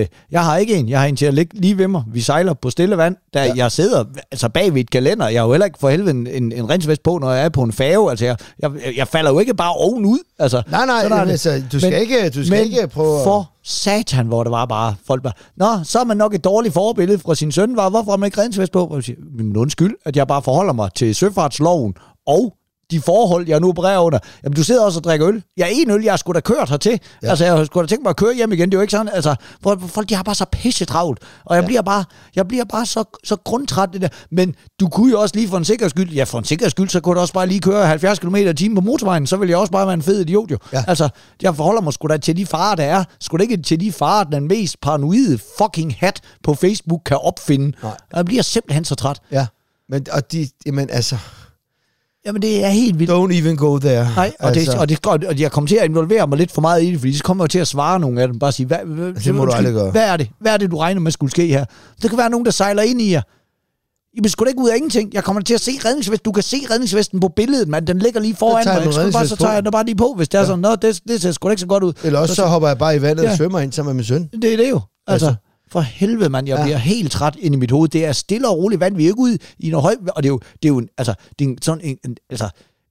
Øh, 0.01 0.07
jeg 0.31 0.45
har 0.45 0.57
ikke 0.57 0.75
en. 0.75 0.89
Jeg 0.89 1.01
har 1.01 1.07
en 1.07 1.17
til 1.17 1.27
at 1.27 1.35
ligge 1.35 1.61
lige 1.61 1.79
ved 1.79 1.89
mig. 1.89 2.03
Vi 2.13 2.21
sejler 2.21 2.55
på 2.55 2.71
stille 2.71 2.97
vand. 2.97 3.17
Der 3.35 3.45
ja. 3.45 3.53
Jeg 3.57 3.73
sidder 3.73 4.05
altså 4.31 4.49
bag 4.49 4.75
ved 4.75 4.81
et 4.81 4.91
kalender. 4.91 5.29
Jeg 5.29 5.41
har 5.41 5.47
jo 5.47 5.53
heller 5.53 5.67
ikke 5.67 5.79
for 5.81 5.91
helvede 5.91 6.11
en, 6.11 6.27
en, 6.27 6.53
en 6.53 6.65
redningsvest 6.71 7.03
på, 7.03 7.19
når 7.19 7.33
jeg 7.33 7.45
er 7.45 7.49
på 7.49 7.63
en 7.63 7.73
færge. 7.73 8.11
Altså, 8.11 8.25
jeg, 8.25 8.37
jeg, 8.61 8.71
jeg 8.97 9.09
falder 9.09 9.31
jo 9.31 9.39
ikke 9.39 9.55
bare 9.55 9.73
ovenud. 9.73 10.19
Altså, 10.39 10.63
Nej, 10.71 10.87
nej, 10.87 11.25
det. 11.25 11.31
altså, 11.31 11.63
du 11.73 11.79
skal, 11.81 11.91
Men- 11.93 12.01
ikke, 12.01 12.31
du 12.31 12.45
skal 12.47 12.51
men 12.51 12.65
ikke 12.73 12.89
prøve 12.89 13.25
for 13.25 13.51
satan, 13.67 14.27
hvor 14.27 14.45
det 14.45 14.51
var 14.51 14.67
bare, 14.67 14.95
folk 15.07 15.23
bare, 15.23 15.33
Nå, 15.57 15.85
så 15.85 15.99
er 15.99 16.05
man 16.05 16.17
nok 16.17 16.35
et 16.35 16.45
dårligt 16.45 16.75
forbillede 16.75 17.19
fra 17.19 17.35
sin 17.35 17.53
søn, 17.53 17.77
var, 17.77 17.91
hvorfor 17.91 18.11
har 18.11 18.17
man 18.17 18.27
ikke 18.27 18.39
redningsvest 18.39 18.73
på? 18.73 18.87
Og 18.87 18.95
jeg 18.95 19.05
siger, 19.05 19.19
Men 19.37 19.57
undskyld, 19.57 19.95
at 20.05 20.17
jeg 20.17 20.27
bare 20.27 20.43
forholder 20.43 20.73
mig 20.73 20.91
til 20.95 21.15
søfartsloven 21.15 21.95
og 22.27 22.55
de 22.91 23.01
forhold, 23.01 23.49
jeg 23.49 23.61
nu 23.61 23.69
opererer 23.69 23.99
under. 23.99 24.19
Jamen, 24.45 24.57
du 24.57 24.65
sidder 24.65 24.85
også 24.85 24.99
og 24.99 25.05
drikker 25.05 25.29
øl. 25.29 25.43
Jeg 25.57 25.65
er 25.65 25.71
en 25.71 25.91
øl, 25.91 26.03
jeg 26.03 26.13
har 26.13 26.17
sgu 26.17 26.33
da 26.33 26.41
kørt 26.41 26.71
hertil. 26.71 27.01
Ja. 27.23 27.29
Altså, 27.29 27.45
jeg 27.45 27.67
sgu 27.67 27.81
da 27.81 27.87
tænkt 27.87 28.03
mig 28.03 28.11
at 28.11 28.17
køre 28.17 28.35
hjem 28.35 28.53
igen. 28.53 28.71
Det 28.71 28.75
er 28.75 28.79
jo 28.79 28.83
ikke 28.83 28.91
sådan, 28.91 29.09
altså, 29.13 29.35
hvor 29.61 29.83
folk, 29.87 30.09
de 30.09 30.15
har 30.15 30.23
bare 30.23 30.35
så 30.35 30.45
pisse 30.45 30.85
travlt. 30.85 31.19
Og 31.45 31.57
jeg 31.57 31.63
ja. 31.63 31.67
bliver 31.67 31.83
bare, 31.83 32.05
jeg 32.37 32.49
bliver 32.49 32.65
bare 32.65 32.87
så, 32.87 33.05
så 33.25 33.37
grundtræt 33.37 33.89
det 33.93 34.01
der. 34.01 34.09
Men 34.31 34.55
du 34.81 34.89
kunne 34.89 35.11
jo 35.11 35.21
også 35.21 35.35
lige 35.35 35.49
for 35.49 35.57
en 35.57 35.65
sikkerheds 35.65 35.91
skyld, 35.91 36.11
ja, 36.11 36.25
for 36.25 36.39
en 36.39 36.45
sikkerheds 36.45 36.71
skyld, 36.71 36.89
så 36.89 37.01
kunne 37.01 37.15
du 37.15 37.21
også 37.21 37.35
bare 37.35 37.47
lige 37.47 37.61
køre 37.61 37.87
70 37.87 38.19
km 38.19 38.37
i 38.37 38.55
timen 38.55 38.75
på 38.75 38.81
motorvejen. 38.81 39.27
Så 39.27 39.37
vil 39.37 39.49
jeg 39.49 39.59
også 39.59 39.73
bare 39.73 39.87
være 39.87 39.95
en 39.95 40.03
fed 40.03 40.21
idiot, 40.21 40.51
jo. 40.51 40.59
Ja. 40.73 40.85
Altså, 40.89 41.09
jeg 41.43 41.57
forholder 41.57 41.81
mig 41.81 41.93
sgu 41.93 42.09
da 42.09 42.17
til 42.17 42.37
de 42.37 42.47
farer, 42.47 42.75
der 42.75 42.85
er. 42.85 43.05
Sgu 43.21 43.37
da 43.37 43.43
ikke 43.43 43.57
til 43.57 43.81
de 43.81 43.93
farer, 43.93 44.25
den 44.25 44.49
mest 44.49 44.81
paranoide 44.81 45.39
fucking 45.59 45.95
hat 45.99 46.21
på 46.43 46.55
Facebook 46.55 47.01
kan 47.05 47.17
opfinde. 47.17 47.73
Nej. 47.83 47.93
Og 48.13 48.17
jeg 48.17 48.25
bliver 48.25 48.43
simpelthen 48.43 48.85
så 48.85 48.95
træt. 48.95 49.21
Ja, 49.31 49.47
men, 49.89 50.07
og 50.13 50.33
de, 50.33 50.49
jamen, 50.67 50.91
altså, 50.91 51.17
Jamen, 52.27 52.43
det 52.43 52.65
er 52.65 52.69
helt 52.69 52.99
vildt. 52.99 53.13
don't 53.13 53.39
even 53.43 53.57
go 53.57 53.79
there. 53.79 54.09
Nej, 54.17 54.33
og, 54.41 54.49
altså, 54.49 54.73
det, 54.73 54.81
og, 54.81 54.89
det, 54.89 55.07
og, 55.07 55.19
og 55.29 55.41
jeg 55.41 55.53
kommer 55.53 55.69
til 55.69 55.77
at 55.77 55.85
involvere 55.85 56.27
mig 56.27 56.39
lidt 56.39 56.53
for 56.53 56.61
meget 56.61 56.83
i 56.83 56.91
det, 56.93 56.99
fordi 56.99 57.17
så 57.17 57.23
kommer 57.25 57.45
jeg 57.45 57.51
til 57.51 57.59
at 57.59 57.69
svare 57.69 58.01
nogle 58.01 58.23
af 58.23 58.29
dem. 58.29 58.39
Bare 58.39 58.53
sige, 58.53 58.67
hvad, 58.67 58.79
hvad, 58.85 59.13
Det 59.13 59.35
må 59.35 59.45
du 59.45 59.53
aldrig 59.53 59.75
gøre. 59.75 59.91
Hvad 59.91 60.03
er 60.09 60.17
det? 60.17 60.29
Hvad 60.41 60.53
er 60.53 60.57
det, 60.57 60.71
du 60.71 60.77
regner 60.79 61.01
med 61.01 61.13
skulle 61.13 61.31
ske 61.31 61.47
her? 61.47 61.65
Det 62.03 62.11
kan 62.11 62.19
være 62.19 62.31
nogen, 62.31 62.45
der 62.45 62.51
sejler 62.51 62.83
ind 62.83 63.01
i 63.03 63.13
jer. 63.13 63.23
I 64.15 64.21
vil 64.23 64.31
sgu 64.31 64.45
da 64.45 64.49
ikke 64.49 64.61
ud 64.61 64.69
af 64.69 64.77
ingenting. 64.77 65.15
Jeg 65.15 65.25
kommer 65.25 65.43
til 65.43 65.55
at 65.55 65.61
se 65.61 65.71
redningsvesten. 65.85 66.25
Du 66.25 66.33
kan 66.33 66.43
se 66.43 66.57
redningsvesten 66.71 67.21
på 67.21 67.29
billedet, 67.29 67.69
mand. 67.69 67.87
Den 67.87 67.99
ligger 67.99 68.21
lige 68.21 68.37
foran 68.37 68.65
mig. 68.67 69.13
bare, 69.13 69.27
så 69.29 69.37
tager 69.37 69.53
jeg 69.53 69.63
den 69.65 69.73
bare 69.73 69.85
lige 69.85 69.95
på, 69.97 70.15
hvis 70.17 70.29
det 70.29 70.41
er 70.41 70.45
sådan, 70.45 70.59
Nå, 70.59 70.75
det, 70.75 71.01
det 71.09 71.23
ser 71.23 71.33
sgu 71.33 71.49
ikke 71.49 71.61
så 71.61 71.67
godt 71.67 71.83
ud. 71.83 71.93
Eller 72.05 72.19
også 72.19 72.35
så 72.35 72.47
hopper 72.47 72.69
jeg 72.69 72.79
bare 72.79 72.97
i 72.97 73.03
vandet 73.03 73.23
Ja. 73.23 73.31
og 73.31 73.37
svømmer 73.37 73.61
ind 73.61 73.73
sammen 73.73 73.89
med 73.89 73.95
min 73.95 74.05
søn. 74.05 74.29
Det 74.43 74.53
er 74.53 74.57
det 74.57 74.71
jo. 74.71 74.81
Altså, 75.07 75.27
Altså. 75.27 75.35
For 75.73 75.81
helvede, 75.81 76.29
mand. 76.31 76.49
Jeg 76.49 76.57
Ja. 76.59 76.63
bliver 76.65 76.77
helt 76.79 77.13
træt 77.13 77.37
ind 77.41 77.55
i 77.55 77.59
mit 77.59 77.71
hoved. 77.71 77.89
Det 77.89 78.05
er 78.05 78.13
stille 78.13 78.49
og 78.49 78.59
roligt 78.59 78.81
vand. 78.81 78.97
Vi 78.97 79.05
er 79.05 79.09
ikke 79.09 79.19
ude 79.21 79.39
i 79.59 79.71
noget 79.71 79.83
højt... 79.83 79.99
Og 80.17 80.23
det 80.23 80.29
er 80.29 80.33
jo, 80.33 80.39
det 80.63 80.65
er 80.65 80.69
jo 80.69 80.79
en, 80.79 80.89
altså, 80.99 81.15
det 81.39 81.45
er 81.45 81.49
en, 81.49 81.59
sådan 81.63 81.85
en, 81.85 81.97
en 82.05 82.17
altså, 82.31 82.49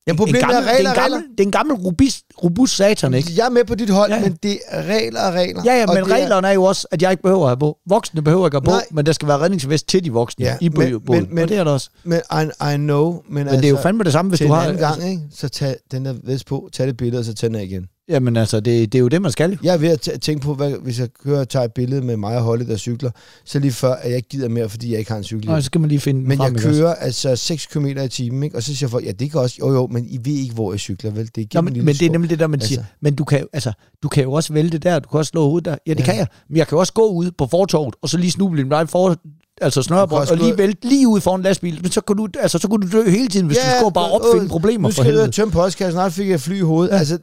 Jamen, 0.08 0.18
problemet 0.18 0.44
en 0.44 0.50
er 0.50 0.54
gammel, 0.54 0.70
regler, 0.72 0.90
det 0.94 0.98
er 0.98 1.04
en 1.04 1.12
gammel, 1.12 1.18
regler. 1.18 1.30
det 1.38 1.40
er 1.40 1.46
en 1.48 1.52
gammel 1.52 1.76
robust, 1.76 2.24
robust 2.44 2.76
satan, 2.76 3.14
ikke? 3.14 3.30
Jeg 3.38 3.46
er 3.46 3.50
med 3.50 3.64
på 3.66 3.76
dit 3.76 3.90
hold, 3.90 4.12
Ja, 4.14 4.20
men 4.22 4.38
det 4.44 4.60
er 4.68 4.84
regler 4.84 5.22
og 5.22 5.34
regler. 5.34 5.62
Ja, 5.66 5.80
ja, 5.80 5.86
men 5.86 5.96
det 5.96 6.02
er- 6.12 6.16
reglerne 6.16 6.48
er 6.48 6.52
jo 6.52 6.64
også, 6.64 6.88
at 6.92 7.02
jeg 7.02 7.12
ikke 7.12 7.24
behøver 7.24 7.42
at 7.44 7.50
have 7.50 7.58
på. 7.58 7.78
Voksne 7.90 8.22
behøver 8.22 8.48
ikke 8.48 8.58
at 8.58 8.68
have 8.68 8.80
på, 8.80 8.86
men 8.96 9.06
der 9.06 9.12
skal 9.12 9.28
være 9.28 9.40
redningsvest 9.40 9.88
til 9.88 10.04
de 10.06 10.12
voksne 10.12 10.46
Ja, 10.46 10.58
i 10.62 10.70
men- 10.70 11.02
båden. 11.06 11.22
men- 11.24 11.36
men- 11.36 11.44
og 11.44 11.50
det 11.50 11.58
er 11.58 11.64
der 11.64 11.72
også. 11.72 11.90
Men 12.04 12.20
I, 12.32 12.74
I 12.74 12.78
know, 12.78 13.12
men, 13.12 13.22
Men 13.34 13.48
altså, 13.48 13.62
det 13.62 13.66
er 13.66 13.70
jo 13.70 13.78
fandme 13.78 14.04
det 14.04 14.12
samme, 14.12 14.30
hvis 14.30 14.38
til 14.40 14.48
du 14.48 14.54
en 14.54 14.60
har... 14.60 14.66
anden 14.68 14.82
gang, 14.82 15.10
ikke? 15.10 15.22
så 15.32 15.50
tag 15.50 15.76
den 15.92 16.06
der 16.06 16.14
vest 16.24 16.46
på, 16.46 16.70
tag 16.74 16.88
det 16.88 16.98
billede, 16.98 17.20
og 17.20 17.26
så 17.26 17.34
tag 17.34 17.50
den 17.50 17.60
igen. 17.62 17.86
Jamen 18.10 18.38
altså, 18.38 18.60
det, 18.60 18.92
det 18.94 18.98
er 18.98 19.02
jo 19.02 19.08
det, 19.08 19.22
man 19.22 19.32
skal 19.32 19.52
jo. 19.52 19.58
Jeg 19.64 19.74
er 19.74 19.78
ved 19.78 19.90
at 19.90 20.08
tæ- 20.08 20.18
tænke 20.18 20.42
på, 20.42 20.54
hvad, 20.54 20.72
hvis 20.84 21.00
jeg 21.00 21.10
kører 21.24 21.40
og 21.40 21.50
tager 21.50 21.66
et 21.66 21.74
billede 21.74 22.02
med 22.02 22.18
mig 22.18 22.38
og 22.38 22.44
Holly, 22.44 22.66
der 22.66 22.78
cykler, 22.78 23.12
så 23.46 23.60
lige 23.60 23.72
før, 23.72 23.94
at 23.94 24.10
jeg 24.10 24.16
ikke 24.18 24.30
gider 24.30 24.50
mere, 24.50 24.70
fordi 24.70 24.92
jeg 24.92 25.00
ikke 25.00 25.12
har 25.12 25.18
en 25.18 25.24
cykel. 25.24 25.50
Og 25.50 25.62
så 25.62 25.66
skal 25.66 25.82
man 25.82 25.88
lige 25.90 26.00
finde 26.00 26.22
Men 26.22 26.40
jeg 26.40 26.48
ikke 26.48 26.58
også? 26.68 26.70
kører 26.82 26.94
altså 26.96 27.36
6 27.36 27.66
km 27.66 27.86
i 27.86 28.08
timen, 28.08 28.44
ikke? 28.44 28.56
og 28.56 28.64
så 28.64 28.76
siger 28.76 28.90
folk, 28.90 29.06
ja, 29.06 29.12
det 29.12 29.32
kan 29.32 29.40
også, 29.40 29.56
jo 29.60 29.74
jo, 29.74 29.88
men 29.88 30.06
I 30.10 30.20
ved 30.24 30.34
ikke, 30.34 30.54
hvor 30.54 30.74
jeg 30.74 30.80
cykler, 30.80 31.12
vel? 31.12 31.30
Det 31.36 31.42
er 31.44 31.48
Nå, 31.54 31.62
men, 31.62 31.74
men 31.86 31.96
det 31.96 32.02
er 32.02 32.10
nemlig 32.12 32.30
det 32.30 32.40
der, 32.40 32.48
man 32.48 32.60
Altså. 32.60 32.68
siger. 32.68 32.84
Men 33.02 33.16
du 33.16 33.24
kan, 33.24 33.48
altså, 33.54 33.72
du 34.04 34.08
kan 34.10 34.24
jo 34.24 34.32
også 34.32 34.54
vælte 34.54 34.78
der, 34.78 35.00
du 35.00 35.10
kan 35.10 35.18
også 35.18 35.30
slå 35.30 35.44
hovedet 35.48 35.66
der. 35.66 35.76
Ja, 35.88 35.94
det 35.94 36.00
Ja. 36.00 36.06
kan 36.06 36.16
jeg. 36.16 36.28
Men 36.50 36.58
jeg 36.58 36.68
kan 36.68 36.76
jo 36.76 36.80
også 36.80 36.94
gå 36.94 37.10
ud 37.12 37.32
på 37.38 37.48
fortorvet, 37.52 37.96
og 38.02 38.10
så 38.10 38.18
lige 38.18 38.32
snuble 38.32 38.62
i 38.62 38.64
mig 38.64 38.90
for, 38.90 39.16
altså 39.62 39.80
også 40.12 40.34
og 40.34 40.38
lige 40.38 40.58
vælte 40.58 40.88
lige 40.90 41.08
ud 41.08 41.22
foran 41.22 41.40
en 41.40 41.44
lastbil. 41.44 41.80
Men 41.82 41.92
så 41.92 42.02
kunne 42.02 42.28
du, 42.28 42.40
altså, 42.40 42.58
så 42.58 42.68
kunne 42.68 42.88
du 42.90 42.98
dø 42.98 43.10
hele 43.10 43.28
tiden, 43.28 43.46
hvis 43.48 43.58
ja, 43.58 43.72
du 43.72 43.78
skulle 43.80 43.94
bare 43.94 44.12
opfinde 44.12 44.44
øh, 44.44 44.50
problemer 44.50 44.82
Nu 44.82 44.88
for 44.88 44.92
skal 44.94 45.04
jeg 45.06 45.14
og 45.14 45.20
helvede. 45.20 45.32
tømme 45.32 45.52
postkassen, 45.52 45.92
snart 45.94 46.14
fik 46.14 46.30
jeg 46.30 46.42
fly 46.42 46.58
i 46.58 46.60
hovedet. 46.60 46.92
Ja. 46.94 46.98
Altså, 46.98 47.18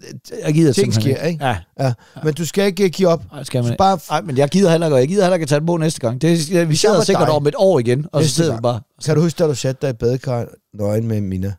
Jeg 0.45 0.55
gider 0.55 0.73
ting 0.73 0.95
sker, 0.95 1.17
ikke? 1.23 1.45
Ja, 1.47 1.57
ja. 1.81 1.93
Men 2.25 2.35
du 2.35 2.47
skal 2.47 2.67
ikke 2.67 2.89
give 2.89 3.09
op. 3.09 3.23
Nej, 3.33 3.45
skal 3.45 3.63
man 3.63 3.73
Så 3.73 3.77
bare 3.79 3.99
Nej, 4.11 4.21
men 4.21 4.39
jeg 4.39 4.49
gider 4.49 4.71
heller 4.71 4.87
ikke, 4.87 4.95
og 4.97 5.01
jeg 5.01 5.09
gider 5.09 5.23
heller 5.23 5.35
ikke 5.35 5.43
at 5.45 5.49
tage 5.49 5.59
den 5.61 5.67
på 5.67 5.77
næste 5.77 6.01
gang. 6.01 6.23
Det, 6.23 6.51
vi 6.51 6.69
var 6.69 6.75
sidder 6.75 7.03
sikkert 7.05 7.27
dig. 7.27 7.35
om 7.35 7.47
et 7.47 7.55
år 7.59 7.79
igen, 7.79 8.07
og 8.13 8.23
så 8.23 8.25
Næste 8.25 8.35
sidder 8.37 8.55
vi 8.55 8.61
bare. 8.61 8.81
Kan 9.05 9.15
du 9.17 9.21
huske, 9.23 9.39
da 9.39 9.47
du 9.49 9.55
satte 9.55 9.87
dig 9.87 9.91
i 9.91 9.97
badekar 9.97 10.47
nøgen 10.75 11.09
med 11.09 11.21
Mina? 11.21 11.53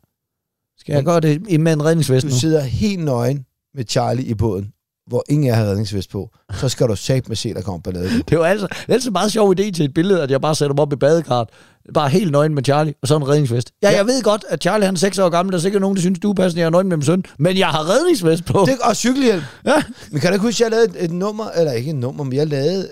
Skal 0.77 0.93
jeg 0.93 1.03
gøre 1.03 1.19
det 1.19 1.59
med 1.59 1.73
en 1.73 1.85
redningsvest 1.85 2.23
Du 2.23 2.29
nu? 2.29 2.35
sidder 2.35 2.61
helt 2.61 3.03
nøgen 3.05 3.45
med 3.75 3.83
Charlie 3.89 4.25
i 4.25 4.33
båden, 4.33 4.72
hvor 5.07 5.23
ingen 5.29 5.47
jer 5.47 5.53
har 5.55 5.63
redningsvest 5.65 6.09
på. 6.11 6.29
Så 6.53 6.69
skal 6.69 6.87
du 6.87 6.95
sat 6.95 7.27
med 7.27 7.35
se, 7.35 7.53
der 7.53 7.61
kommer 7.61 7.79
ballade. 7.81 8.09
Det 8.29 8.39
var 8.39 8.45
altså, 8.45 8.67
det 8.67 8.89
er 8.89 8.93
altså 8.93 9.09
en 9.09 9.13
meget 9.13 9.31
sjov 9.31 9.51
idé 9.59 9.71
til 9.71 9.85
et 9.85 9.93
billede, 9.93 10.21
at 10.23 10.31
jeg 10.31 10.41
bare 10.41 10.55
sætter 10.55 10.75
mig 10.75 10.81
op 10.81 10.93
i 10.93 10.95
badekarret. 10.95 11.49
Bare 11.93 12.09
helt 12.09 12.31
nøgen 12.31 12.55
med 12.55 12.63
Charlie, 12.63 12.93
og 13.01 13.07
så 13.07 13.15
en 13.17 13.27
redningsvest. 13.29 13.71
Ja, 13.83 13.89
Ja. 13.91 13.97
jeg 13.97 14.05
ved 14.07 14.23
godt, 14.23 14.45
at 14.49 14.61
Charlie 14.61 14.85
han 14.85 14.93
er 14.95 14.99
6 14.99 15.19
år 15.19 15.29
gammel, 15.29 15.51
der 15.53 15.57
er 15.57 15.61
sikkert 15.61 15.81
nogen, 15.81 15.95
der 15.95 16.01
synes, 16.01 16.19
du 16.19 16.29
er 16.29 16.33
passende, 16.33 16.59
jeg 16.61 16.65
er 16.65 16.69
nøgen 16.69 16.89
med 16.89 16.97
min 16.97 17.05
søn. 17.05 17.23
Men 17.39 17.57
jeg 17.57 17.67
har 17.67 17.89
redningsvest 17.89 18.45
på. 18.45 18.63
Det, 18.67 18.75
og 18.83 18.95
cykelhjelm. 18.95 19.41
Ja. 19.65 19.83
Men 20.11 20.21
kan 20.21 20.29
du 20.29 20.33
ikke 20.33 20.45
huske, 20.45 20.65
at 20.65 20.71
jeg 20.71 20.79
lavede 20.79 20.99
et, 20.99 21.05
et 21.05 21.11
nummer, 21.11 21.45
eller 21.57 21.71
ikke 21.71 21.89
et 21.89 21.95
nummer, 21.95 22.23
men 22.23 22.33
jeg 22.33 22.47
lavede 22.47 22.87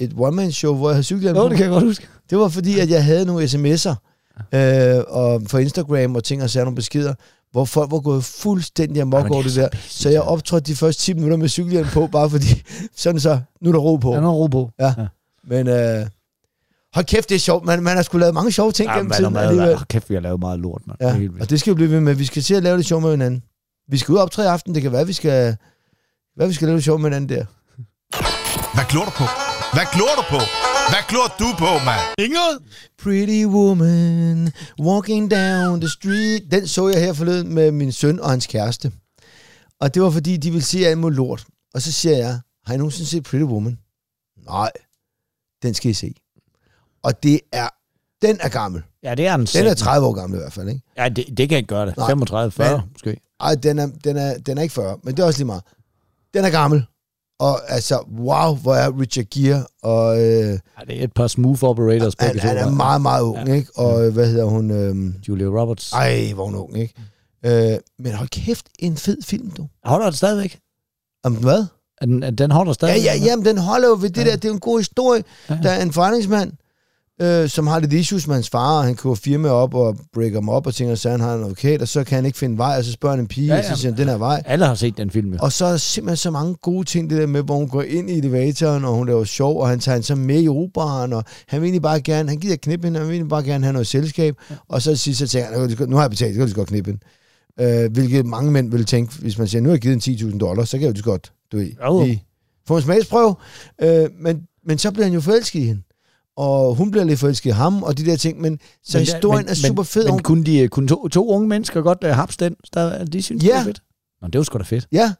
øh, 0.00 0.06
et 0.06 0.12
one-man-show, 0.18 0.74
hvor 0.76 0.88
jeg 0.88 0.94
havde 0.94 1.04
cykelhjelm 1.04 1.36
på. 1.36 1.48
det 1.48 1.56
kan 1.56 1.64
jeg 1.64 1.72
godt 1.72 1.84
huske. 1.84 2.06
Det 2.30 2.38
var 2.38 2.48
fordi, 2.48 2.78
at 2.78 2.90
jeg 2.90 3.04
havde 3.04 3.24
nogle 3.26 3.44
sms'er 3.44 3.94
øh, 4.54 5.02
og 5.08 5.42
for 5.46 5.58
Instagram 5.58 6.16
og 6.16 6.24
ting 6.24 6.42
og 6.42 6.50
sager 6.50 6.64
nogle 6.64 6.76
beskeder, 6.76 7.14
hvor 7.58 7.64
folk 7.64 7.90
var 7.90 8.00
gået 8.00 8.24
fuldstændig 8.24 9.02
amok 9.02 9.18
Jamen, 9.18 9.32
over 9.32 9.42
det 9.42 9.54
det 9.54 9.62
er 9.64 9.68
der. 9.68 9.76
så 9.76 9.82
pisse 9.82 10.02
Så 10.02 10.08
jeg 10.10 10.22
optrådte 10.22 10.72
de 10.72 10.76
første 10.76 11.02
10 11.02 11.14
minutter 11.14 11.36
med 11.36 11.48
cykelhjelm 11.48 11.88
på, 11.88 12.06
bare 12.06 12.30
fordi, 12.30 12.62
sådan 12.96 13.20
så, 13.20 13.40
nu 13.60 13.68
er 13.68 13.72
der 13.72 13.80
ro 13.80 13.96
på. 13.96 14.10
Jeg 14.10 14.16
har 14.16 14.22
noget 14.22 14.38
ro 14.38 14.46
på. 14.46 14.70
Ja. 14.80 14.94
Men 15.48 15.68
øh, 15.68 16.06
Hold 16.94 17.04
kæft, 17.06 17.28
det 17.28 17.34
er 17.34 17.38
sjovt. 17.38 17.64
Man, 17.66 17.82
man 17.82 17.96
har 17.96 18.02
sgu 18.02 18.18
lavet 18.18 18.34
mange 18.34 18.52
sjove 18.52 18.72
ting 18.72 18.88
Ja, 18.88 18.94
gennem 18.94 19.08
man, 19.08 19.16
tiden 19.18 19.32
man, 19.32 19.42
alligevel. 19.44 19.68
man, 19.76 19.84
kæft, 19.88 20.10
vi 20.10 20.14
har 20.14 20.20
lavet 20.20 20.40
meget 20.40 20.60
lort, 20.60 20.82
mand. 20.86 20.96
Er 21.00 21.08
Ja, 21.08 21.14
helt 21.14 21.32
og 21.40 21.50
det 21.50 21.60
skal 21.60 21.70
vi 21.70 21.74
blive 21.74 21.90
ved 21.90 22.00
med. 22.00 22.14
Vi 22.14 22.24
skal 22.24 22.42
se 22.42 22.56
at 22.56 22.62
lave 22.62 22.76
det 22.76 22.86
sjov 22.86 23.00
med 23.00 23.10
hinanden. 23.10 23.42
Vi 23.88 23.98
skal 23.98 24.12
ud 24.12 24.16
og 24.16 24.22
optræde 24.22 24.48
i 24.48 24.50
aften. 24.50 24.74
Det 24.74 24.82
kan 24.82 24.92
være, 24.92 25.06
vi 25.06 25.12
skal, 25.12 25.56
hvad 26.36 26.46
vi 26.48 26.52
skal 26.54 26.66
lave 26.68 26.76
det 26.76 26.84
sjov 26.84 26.98
med 26.98 27.10
hinanden 27.10 27.36
der. 27.38 27.44
Hvad 28.74 28.84
glor 28.90 29.04
du 29.04 29.10
på? 29.10 29.24
Hvad 29.72 29.84
glor 29.94 30.10
du 30.16 30.22
på? 30.30 30.67
Hvad 30.90 31.02
glor 31.08 31.28
du 31.38 31.48
på, 31.58 31.64
mand? 31.84 32.00
Inget? 32.18 32.58
Pretty 33.02 33.44
woman 33.44 34.52
walking 34.80 35.30
down 35.30 35.80
the 35.80 35.88
street. 35.90 36.42
Den 36.50 36.66
så 36.68 36.88
jeg 36.88 37.00
her 37.00 37.12
forleden 37.12 37.54
med 37.54 37.70
min 37.70 37.92
søn 37.92 38.20
og 38.20 38.30
hans 38.30 38.46
kæreste. 38.46 38.92
Og 39.80 39.94
det 39.94 40.02
var 40.02 40.10
fordi, 40.10 40.36
de 40.36 40.50
ville 40.50 40.64
se 40.64 40.86
alt 40.86 40.98
muligt 40.98 41.16
lort. 41.16 41.44
Og 41.74 41.82
så 41.82 41.92
siger 41.92 42.16
jeg, 42.16 42.40
har 42.66 42.74
I 42.74 42.76
nogensinde 42.76 43.10
set 43.10 43.22
Pretty 43.24 43.44
Woman? 43.44 43.78
Nej, 44.46 44.70
den 45.62 45.74
skal 45.74 45.90
I 45.90 45.94
se. 45.94 46.14
Og 47.02 47.22
det 47.22 47.40
er, 47.52 47.68
den 48.26 48.38
er 48.40 48.48
gammel. 48.48 48.82
Ja, 49.02 49.14
det 49.14 49.26
er 49.26 49.34
en 49.34 49.44
Den 49.46 49.66
er 49.66 49.74
30 49.74 50.06
år 50.06 50.12
gammel 50.12 50.36
i 50.38 50.40
hvert 50.40 50.52
fald, 50.52 50.68
ikke? 50.68 50.80
Ja, 50.96 51.08
det, 51.08 51.24
det 51.38 51.48
kan 51.48 51.58
ikke 51.58 51.68
gøre 51.68 51.86
det. 51.86 51.96
Nej. 51.96 52.06
35, 52.08 52.50
40 52.50 52.78
Men- 52.78 52.88
måske. 52.92 53.20
Ej, 53.40 53.54
den 53.54 53.78
er, 53.78 53.86
den, 54.04 54.16
er, 54.16 54.38
den 54.38 54.58
er 54.58 54.62
ikke 54.62 54.72
40, 54.74 54.98
men 55.04 55.16
det 55.16 55.22
er 55.22 55.26
også 55.26 55.38
lige 55.38 55.46
meget. 55.46 55.62
Den 56.34 56.44
er 56.44 56.50
gammel. 56.50 56.86
Og 57.40 57.70
altså, 57.72 58.04
wow, 58.18 58.54
hvor 58.54 58.74
er 58.74 59.00
Richard 59.00 59.24
Gere, 59.34 59.64
og 59.82 60.18
øh, 60.20 60.24
Ja, 60.48 60.56
det 60.86 61.00
er 61.00 61.04
et 61.04 61.12
par 61.12 61.26
smooth 61.26 61.64
operators 61.64 62.14
han, 62.18 62.38
han 62.38 62.56
er 62.56 62.70
meget, 62.70 63.02
meget 63.02 63.22
ung, 63.22 63.48
Ja. 63.48 63.54
ikke? 63.54 63.70
Og 63.76 64.06
øh, 64.06 64.12
hvad 64.12 64.26
hedder 64.28 64.44
hun? 64.44 64.70
Øh, 64.70 65.14
Julia 65.28 65.46
Roberts. 65.46 65.92
ej, 65.92 66.32
hvor 66.34 66.44
hun 66.44 66.54
ung, 66.54 66.78
ikke? 66.78 66.94
Øh, 67.46 67.78
men 67.98 68.12
hold 68.12 68.28
kæft, 68.28 68.66
en 68.78 68.96
fed 68.96 69.18
film, 69.24 69.50
du. 69.50 69.66
Holder 69.84 70.06
den 70.06 70.14
stadigvæk? 70.16 70.58
Om 71.24 71.34
hvad? 71.34 71.64
Den, 72.02 72.38
den 72.38 72.50
holder 72.50 72.70
Ja, 72.70 72.74
stadigvæk? 72.74 73.04
ja, 73.04 73.14
jamen, 73.24 73.44
den 73.44 73.58
holder 73.58 73.88
jo 73.88 73.96
ved 74.00 74.10
det 74.10 74.24
Ja. 74.24 74.30
der. 74.30 74.36
Det 74.36 74.48
er 74.48 74.52
en 74.52 74.60
god 74.60 74.78
historie. 74.78 75.24
Ja. 75.50 75.58
Der 75.62 75.70
er 75.70 75.82
en 75.82 75.92
forretningsmand, 75.92 76.52
øh, 77.20 77.48
som 77.48 77.66
har 77.66 77.80
lidt 77.80 77.92
issues 77.92 78.26
med 78.26 78.34
hans 78.34 78.50
far, 78.50 78.78
og 78.78 78.84
han 78.84 78.94
køber 78.96 79.14
firma 79.14 79.48
op 79.48 79.74
og 79.74 79.96
breaker 80.14 80.40
dem 80.40 80.48
op 80.48 80.66
og 80.66 80.74
tænker, 80.74 80.94
så 80.94 81.10
han 81.10 81.20
har 81.20 81.34
en 81.34 81.42
advokat, 81.42 81.82
og 81.82 81.88
så 81.88 82.04
kan 82.04 82.16
han 82.16 82.26
ikke 82.26 82.38
finde 82.38 82.58
vej, 82.58 82.78
og 82.78 82.84
så 82.84 82.92
spørger 82.92 83.16
han 83.16 83.24
en 83.24 83.28
pige, 83.28 83.46
Ja, 83.46 83.54
ja, 83.54 83.60
ja. 83.60 83.66
ja. 83.66 83.70
og 83.72 83.76
så 83.76 83.82
siger 83.82 83.92
han, 83.92 83.98
den 83.98 84.08
her 84.08 84.16
vej. 84.18 84.42
Alle 84.46 84.66
har 84.66 84.74
set 84.74 84.96
den 84.96 85.10
film, 85.10 85.32
jo. 85.32 85.38
Og 85.42 85.52
så 85.52 85.64
er 85.64 85.70
der 85.70 85.76
simpelthen 85.76 86.16
så 86.16 86.30
mange 86.30 86.54
gode 86.62 86.84
ting, 86.84 87.10
det 87.10 87.18
der 87.20 87.26
med, 87.26 87.42
hvor 87.42 87.56
hun 87.56 87.68
går 87.68 87.82
ind 87.82 88.10
i 88.10 88.18
elevatoren, 88.18 88.84
og 88.84 88.94
hun 88.94 89.06
laver 89.06 89.24
sjov, 89.24 89.60
og 89.60 89.68
han 89.68 89.80
tager 89.80 89.96
hende 89.96 90.06
så 90.06 90.14
med 90.14 90.42
i 90.42 90.48
operaen, 90.48 91.12
og 91.12 91.24
han 91.48 91.60
vil 91.60 91.66
egentlig 91.66 91.82
bare 91.82 92.00
gerne, 92.00 92.28
han 92.28 92.38
gider 92.38 92.56
knippe 92.56 92.86
hende, 92.86 92.98
han 92.98 93.08
vil 93.08 93.14
egentlig 93.14 93.30
bare 93.30 93.42
gerne 93.44 93.64
have 93.64 93.72
noget 93.72 93.86
selskab, 93.86 94.34
og 94.68 94.82
så 94.82 94.96
sidst 94.96 95.18
så 95.18 95.26
tænker 95.28 95.78
han, 95.78 95.88
"Nu 95.88 95.96
har 95.96 96.02
jeg 96.02 96.10
betalt, 96.10 96.34
så 96.34 96.38
kan 96.38 96.48
du 96.48 96.54
godt 96.54 96.68
knippe 96.68 96.90
hende. 96.90 97.04
Øh, 97.84 97.92
hvilket 97.92 98.26
mange 98.26 98.52
mænd 98.52 98.70
vil 98.70 98.84
tænke, 98.84 99.14
hvis 99.18 99.38
man 99.38 99.48
siger, 99.48 99.62
nu 99.62 99.68
har 99.68 99.74
jeg 99.74 99.80
givet 99.80 99.92
hende 99.92 100.04
10.000 100.34 100.38
dollars, 100.38 100.68
så 100.68 100.78
kan 100.78 100.86
jeg 100.86 100.98
jo 100.98 101.02
godt, 101.04 101.32
du 101.52 101.56
ved, 101.56 101.70
lige 102.06 102.24
få 102.68 102.76
en 102.76 102.82
smagsprøve. 102.82 103.34
Øh, 103.82 104.08
men, 104.20 104.40
men 104.66 104.78
så 104.78 104.90
bliver 104.90 105.04
han 105.04 105.12
jo 105.14 105.20
forelsket 105.20 105.60
i 105.60 105.64
hende. 105.64 105.82
Og 106.38 106.74
hun 106.74 106.90
bliver 106.90 107.04
lidt 107.04 107.18
forelsket 107.20 107.50
i 107.50 107.52
ham, 107.52 107.82
og 107.82 107.98
de 107.98 108.04
der 108.06 108.16
ting, 108.16 108.40
men 108.40 108.58
så 108.84 108.98
Men- 108.98 109.04
historien 109.04 109.44
men- 109.44 109.50
er 109.50 109.54
super 109.54 109.82
fed. 109.82 110.04
Men, 110.04 110.14
men 110.14 110.22
kunne, 110.22 110.44
de, 110.44 110.68
kunne 110.68 110.88
to, 110.88 111.08
to 111.08 111.28
unge 111.28 111.48
mennesker 111.48 111.82
godt 111.82 111.98
uh, 112.04 112.10
hapse 112.10 112.38
den? 112.40 112.54
Der, 112.74 113.04
de 113.04 113.22
synes, 113.22 113.42
det 113.42 113.48
Ja. 113.50 113.56
var 113.56 113.64
fedt. 113.64 113.80
Nå, 114.22 114.28
det 114.28 114.38
var 114.38 114.42
sgu 114.44 114.58
da 114.58 114.62
fedt. 114.62 114.86
Ja, 114.92 115.12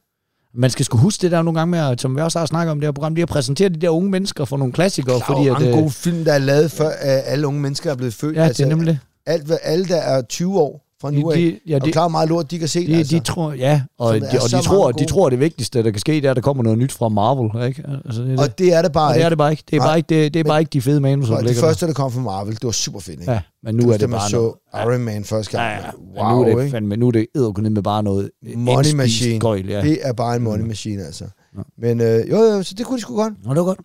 Man 0.54 0.70
skal 0.70 0.84
sgu 0.84 0.98
huske 0.98 1.22
det 1.22 1.30
der 1.30 1.42
nogle 1.42 1.60
gange 1.60 1.70
med, 1.70 1.78
at, 1.78 2.00
som 2.00 2.16
vi 2.16 2.20
også 2.20 2.38
har 2.38 2.46
snakket 2.46 2.70
om 2.72 2.80
det 2.80 2.86
her 2.86 2.92
program, 2.92 3.14
de 3.14 3.20
har 3.20 3.26
præsenteret 3.26 3.74
de 3.74 3.80
der 3.80 3.88
unge 3.90 4.10
mennesker 4.10 4.44
for 4.44 4.56
nogle 4.56 4.72
klassikere, 4.72 5.14
der 5.14 5.20
er 5.20 5.24
fordi 5.26 5.42
jo 5.46 5.54
at... 5.54 5.60
mange 5.60 5.74
øh, 5.76 5.80
gode 5.82 5.90
film, 5.90 6.24
der 6.24 6.32
er 6.32 6.38
lavet, 6.38 6.70
før 6.70 6.86
øh, 6.88 6.92
alle 7.32 7.46
unge 7.46 7.60
mennesker 7.60 7.90
er 7.90 7.94
blevet 7.96 8.14
født. 8.14 8.36
Ja, 8.36 8.48
det 8.48 8.60
er 8.60 8.66
nemlig 8.66 8.86
det. 8.86 8.98
alt, 9.26 9.52
alle, 9.62 9.84
der 9.84 9.96
er 9.96 10.22
20 10.22 10.58
år 10.60 10.84
fra 11.00 11.10
nu 11.10 11.30
af, 11.30 11.36
De, 11.38 11.44
de, 11.46 11.58
ja, 11.66 11.74
er 11.74 11.78
de, 11.78 11.92
klar 11.92 12.08
meget 12.08 12.28
lort, 12.28 12.50
de 12.50 12.58
kan 12.58 12.68
se 12.68 12.80
det, 12.80 12.88
de, 12.88 12.96
altså. 12.96 13.16
de 13.16 13.20
tror, 13.20 13.52
ja, 13.52 13.82
og, 13.98 14.14
de, 14.14 14.20
er 14.26 14.40
og 14.42 14.50
de, 14.50 14.62
tror, 14.62 14.92
de 14.92 15.04
tror, 15.04 15.26
at 15.26 15.30
det 15.32 15.40
vigtigste, 15.40 15.82
der 15.82 15.90
kan 15.90 16.00
ske, 16.00 16.12
det 16.12 16.24
er, 16.24 16.30
at 16.30 16.36
der 16.36 16.42
kommer 16.42 16.62
noget 16.62 16.78
nyt 16.78 16.92
fra 16.92 17.08
Marvel. 17.08 17.68
Ikke? 17.68 17.84
Altså, 18.04 18.22
det, 18.22 18.30
er 18.32 18.36
det. 18.36 18.40
og 18.40 18.58
det 18.58 18.72
er 18.74 18.82
det 18.82 18.92
bare 18.92 19.08
og 19.10 19.14
det 19.14 19.22
er 19.22 19.26
ikke. 19.26 19.30
det 19.30 19.38
bare 19.38 19.50
ikke. 19.50 19.62
Det 19.70 19.76
er, 19.76 19.80
Nej. 19.80 19.86
bare 19.88 19.96
ikke, 19.98 20.08
det, 20.08 20.34
det 20.34 20.40
er 20.40 20.44
Men- 20.44 20.48
bare 20.50 20.60
ikke 20.60 20.70
de 20.70 20.82
fede 20.82 21.00
manus, 21.00 21.28
der 21.28 21.36
det 21.36 21.44
ligger 21.44 21.60
der. 21.60 21.68
første, 21.68 21.86
der 21.86 21.92
kom 21.92 22.12
fra 22.12 22.20
Marvel, 22.20 22.54
det 22.54 22.64
var 22.64 22.70
super 22.70 23.00
fedt, 23.00 23.20
ikke? 23.20 23.32
Ja, 23.32 23.40
men 23.62 23.74
nu 23.74 23.90
er 23.90 23.96
det 23.96 24.10
man 24.10 24.18
bare 24.18 24.30
så 24.30 24.36
noget. 24.36 24.54
Iron 24.94 25.00
Man 25.04 25.24
første 25.24 25.58
Ja, 25.60 25.64
gang. 25.68 25.84
ja. 26.16 26.22
Wow, 26.22 26.36
men 26.36 26.36
nu 26.46 26.50
er 26.52 26.56
det, 26.56 26.62
ikke? 26.64 26.70
fandme, 26.72 26.96
nu 26.96 27.06
er 27.06 27.10
det 27.12 27.26
edderkunde 27.36 27.70
med 27.70 27.82
bare 27.82 28.02
noget 28.02 28.30
Money 28.56 28.94
machine. 28.94 29.40
Gøjl, 29.40 29.68
ja. 29.68 29.80
Det 29.82 29.98
er 30.02 30.12
bare 30.12 30.36
en 30.36 30.42
money 30.42 30.64
machine, 30.64 31.02
altså. 31.02 31.24
Ja. 31.56 31.62
Men 31.78 32.00
øh, 32.00 32.30
jo, 32.30 32.36
jo, 32.36 32.62
så 32.62 32.74
det 32.78 32.86
kunne 32.86 32.96
de 32.96 33.00
sgu 33.02 33.16
godt. 33.16 33.32
Nå, 33.44 33.50
det 33.50 33.58
var 33.58 33.64
godt. 33.64 33.78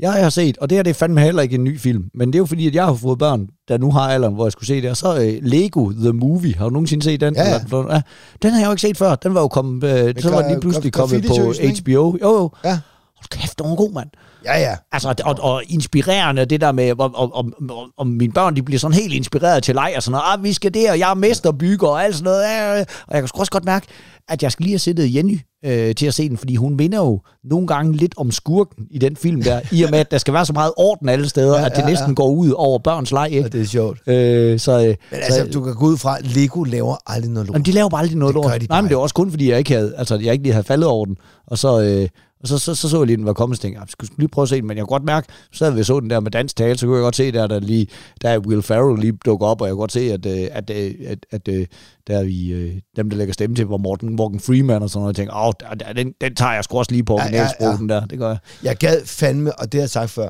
Jeg 0.00 0.12
har 0.12 0.30
set, 0.30 0.58
og 0.58 0.70
det 0.70 0.78
her 0.78 0.82
det 0.82 0.90
er 0.90 0.94
fandme 0.94 1.20
heller 1.20 1.42
ikke 1.42 1.54
en 1.54 1.64
ny 1.64 1.78
film, 1.80 2.04
men 2.14 2.28
det 2.28 2.34
er 2.34 2.38
jo 2.38 2.46
fordi, 2.46 2.66
at 2.66 2.74
jeg 2.74 2.84
har 2.84 2.94
fået 2.94 3.18
børn, 3.18 3.46
der 3.68 3.78
nu 3.78 3.90
har 3.90 4.00
alderen, 4.00 4.34
hvor 4.34 4.44
jeg 4.44 4.52
skulle 4.52 4.66
se 4.66 4.82
det, 4.82 4.90
og 4.90 4.96
så 4.96 5.20
øh, 5.20 5.38
Lego 5.42 5.90
The 5.90 6.12
Movie, 6.12 6.54
har 6.54 6.64
du 6.64 6.70
nogensinde 6.70 7.04
set 7.04 7.20
den? 7.20 7.34
Ja, 7.34 7.48
ja. 7.48 7.58
Eller, 7.64 7.94
ja. 7.94 8.00
Den 8.42 8.50
har 8.50 8.60
jeg 8.60 8.66
jo 8.66 8.70
ikke 8.72 8.80
set 8.80 8.96
før, 8.96 9.14
den 9.14 9.34
var 9.34 9.40
jo 9.40 9.48
kommet, 9.48 9.84
øh, 9.84 10.14
så 10.18 10.30
var 10.30 10.40
den 10.42 10.50
lige 10.50 10.60
pludselig 10.60 10.92
kommet 10.92 11.24
på? 11.26 11.34
HBO. 11.82 11.90
Jo, 11.92 12.18
jo. 12.22 12.50
Ja. 12.64 12.78
Hold 13.16 13.28
kæft, 13.40 13.58
den 13.58 13.68
var 13.70 13.76
god, 13.76 13.92
mand. 13.92 14.08
Ja, 14.44 14.58
ja. 14.60 14.76
Altså, 14.92 15.14
og, 15.24 15.36
og 15.40 15.62
inspirerende, 15.68 16.44
det 16.44 16.60
der 16.60 16.72
med, 16.72 17.00
om, 17.00 17.14
om, 17.14 17.32
om, 17.32 17.54
om, 17.70 17.92
om 17.98 18.06
mine 18.06 18.32
børn, 18.32 18.56
de 18.56 18.62
bliver 18.62 18.78
sådan 18.78 18.94
helt 18.94 19.12
inspireret 19.12 19.62
til 19.62 19.74
leg 19.74 19.92
og 19.96 20.02
sådan 20.02 20.12
noget. 20.12 20.24
Ah, 20.38 20.44
vi 20.44 20.52
skal 20.52 20.74
det, 20.74 20.90
og 20.90 20.98
jeg 20.98 21.10
er 21.10 21.14
mesterbygger 21.14 21.88
og 21.88 22.04
alt 22.04 22.14
sådan 22.14 22.24
noget. 22.24 22.42
Ja. 22.42 22.80
Og 22.80 23.12
jeg 23.12 23.22
kan 23.22 23.28
sgu 23.28 23.40
også 23.40 23.52
godt 23.52 23.64
mærke, 23.64 23.86
at 24.28 24.42
jeg 24.42 24.52
skal 24.52 24.62
lige 24.64 24.72
have 24.72 24.78
sættet 24.78 25.14
Jenny 25.14 25.40
øh, 25.64 25.94
til 25.94 26.06
at 26.06 26.14
se 26.14 26.28
den, 26.28 26.36
fordi 26.36 26.56
hun 26.56 26.76
minder 26.76 26.98
jo 26.98 27.20
nogle 27.44 27.66
gange 27.66 27.92
lidt 27.96 28.14
om 28.16 28.30
skurken 28.30 28.84
i 28.90 28.98
den 28.98 29.16
film 29.16 29.42
der, 29.42 29.60
i 29.72 29.82
og 29.82 29.90
med, 29.90 29.98
at 29.98 30.10
der 30.10 30.18
skal 30.18 30.34
være 30.34 30.46
så 30.46 30.52
meget 30.52 30.72
orden 30.76 31.08
alle 31.08 31.28
steder, 31.28 31.54
Ja, 31.54 31.60
ja, 31.60 31.66
at 31.66 31.76
det 31.76 31.82
ja, 31.82 31.86
næsten 31.88 32.08
ja. 32.08 32.14
går 32.14 32.28
ud 32.30 32.50
over 32.50 32.78
børns 32.78 33.10
leg. 33.10 33.20
Og 33.20 33.30
Ikke? 33.30 33.48
det 33.48 33.60
er 33.60 33.64
sjovt. 33.66 33.98
Øh, 34.08 34.58
så, 34.60 34.72
øh, 34.78 34.86
Men 34.86 34.96
så, 35.10 35.16
altså, 35.16 35.46
du 35.52 35.64
kan 35.64 35.74
gå 35.74 35.86
ud 35.86 35.96
fra, 35.96 36.18
at 36.18 36.36
Lego 36.36 36.64
laver 36.64 36.96
aldrig 37.06 37.30
noget 37.30 37.46
lort. 37.46 37.54
Jamen, 37.54 37.66
de 37.66 37.72
laver 37.72 37.88
bare 37.88 38.00
aldrig 38.00 38.16
noget 38.18 38.34
Det 38.34 38.42
lort. 38.42 38.68
Nej, 38.68 38.80
men 38.80 38.88
det 38.88 38.96
var 38.96 39.02
også 39.02 39.14
kun, 39.14 39.30
fordi 39.30 39.50
jeg 39.50 39.58
ikke 39.58 39.74
havde, 39.74 39.94
altså, 39.96 40.16
jeg 40.16 40.32
ikke 40.32 40.42
lige 40.42 40.52
havde 40.52 40.66
faldet 40.66 40.88
over 40.88 41.06
den. 41.06 41.16
Og 41.46 41.58
så, 41.58 41.80
øh, 41.80 42.08
og 42.52 42.60
så, 42.60 42.64
så, 42.64 42.74
så, 42.74 42.88
så 42.88 42.98
jeg 42.98 43.06
lige, 43.06 43.16
den 43.16 43.26
var 43.26 43.32
kommet, 43.32 43.58
og 43.58 43.60
tænkte 43.60 43.76
jeg, 43.76 43.80
jeg 43.80 43.88
skulle 43.90 44.10
lige 44.18 44.28
prøve 44.28 44.42
at 44.42 44.48
se 44.48 44.56
den, 44.56 44.66
men 44.66 44.76
jeg 44.76 44.82
kunne 44.84 44.94
godt 44.98 45.04
mærke, 45.04 45.26
så 45.52 45.64
havde 45.64 45.76
vi 45.76 45.84
så 45.84 46.00
den 46.00 46.10
der 46.10 46.20
med 46.20 46.30
dansk 46.30 46.56
tale, 46.56 46.78
så 46.78 46.86
kunne 46.86 46.96
jeg 46.96 47.02
godt 47.02 47.16
se, 47.16 47.32
der, 47.32 47.46
der, 47.46 47.60
lige, 47.60 47.86
der 48.22 48.28
er 48.30 48.38
Will 48.38 48.62
Ferrell 48.62 49.00
lige 49.00 49.12
dukker 49.24 49.46
op, 49.46 49.60
og 49.60 49.66
jeg 49.66 49.72
kunne 49.72 49.80
godt 49.80 49.92
se, 49.92 50.12
at, 50.12 50.26
øh, 50.26 50.48
at, 50.52 50.70
øh, 50.70 50.94
at, 51.06 51.26
at, 51.30 51.48
at 51.48 51.66
der 52.06 52.24
vi, 52.24 52.48
øh, 52.52 52.74
dem, 52.96 53.10
der 53.10 53.16
lægger 53.16 53.32
stemme 53.34 53.56
til, 53.56 53.66
var 53.66 53.76
Morten, 53.76 54.16
Morgan 54.16 54.40
Freeman 54.40 54.82
og 54.82 54.90
sådan 54.90 55.00
noget, 55.02 55.18
jeg 55.18 55.22
tænkte, 55.22 55.36
åh, 55.36 55.52
der- 55.60 55.74
der- 55.74 55.92
den, 55.92 56.12
den 56.20 56.34
tager 56.34 56.52
jeg 56.52 56.64
sgu 56.64 56.78
også 56.78 56.92
lige 56.92 57.04
på 57.04 57.18
Ja, 57.20 57.26
ja, 57.36 57.48
ja. 57.60 57.76
den 57.76 57.88
der, 57.88 58.06
det 58.06 58.18
gør 58.18 58.28
jeg. 58.28 58.38
Jeg 58.62 58.76
gad 58.76 59.06
fandme, 59.06 59.58
og 59.60 59.72
det 59.72 59.78
har 59.78 59.82
jeg 59.82 59.90
sagt 59.90 60.10
før, 60.10 60.28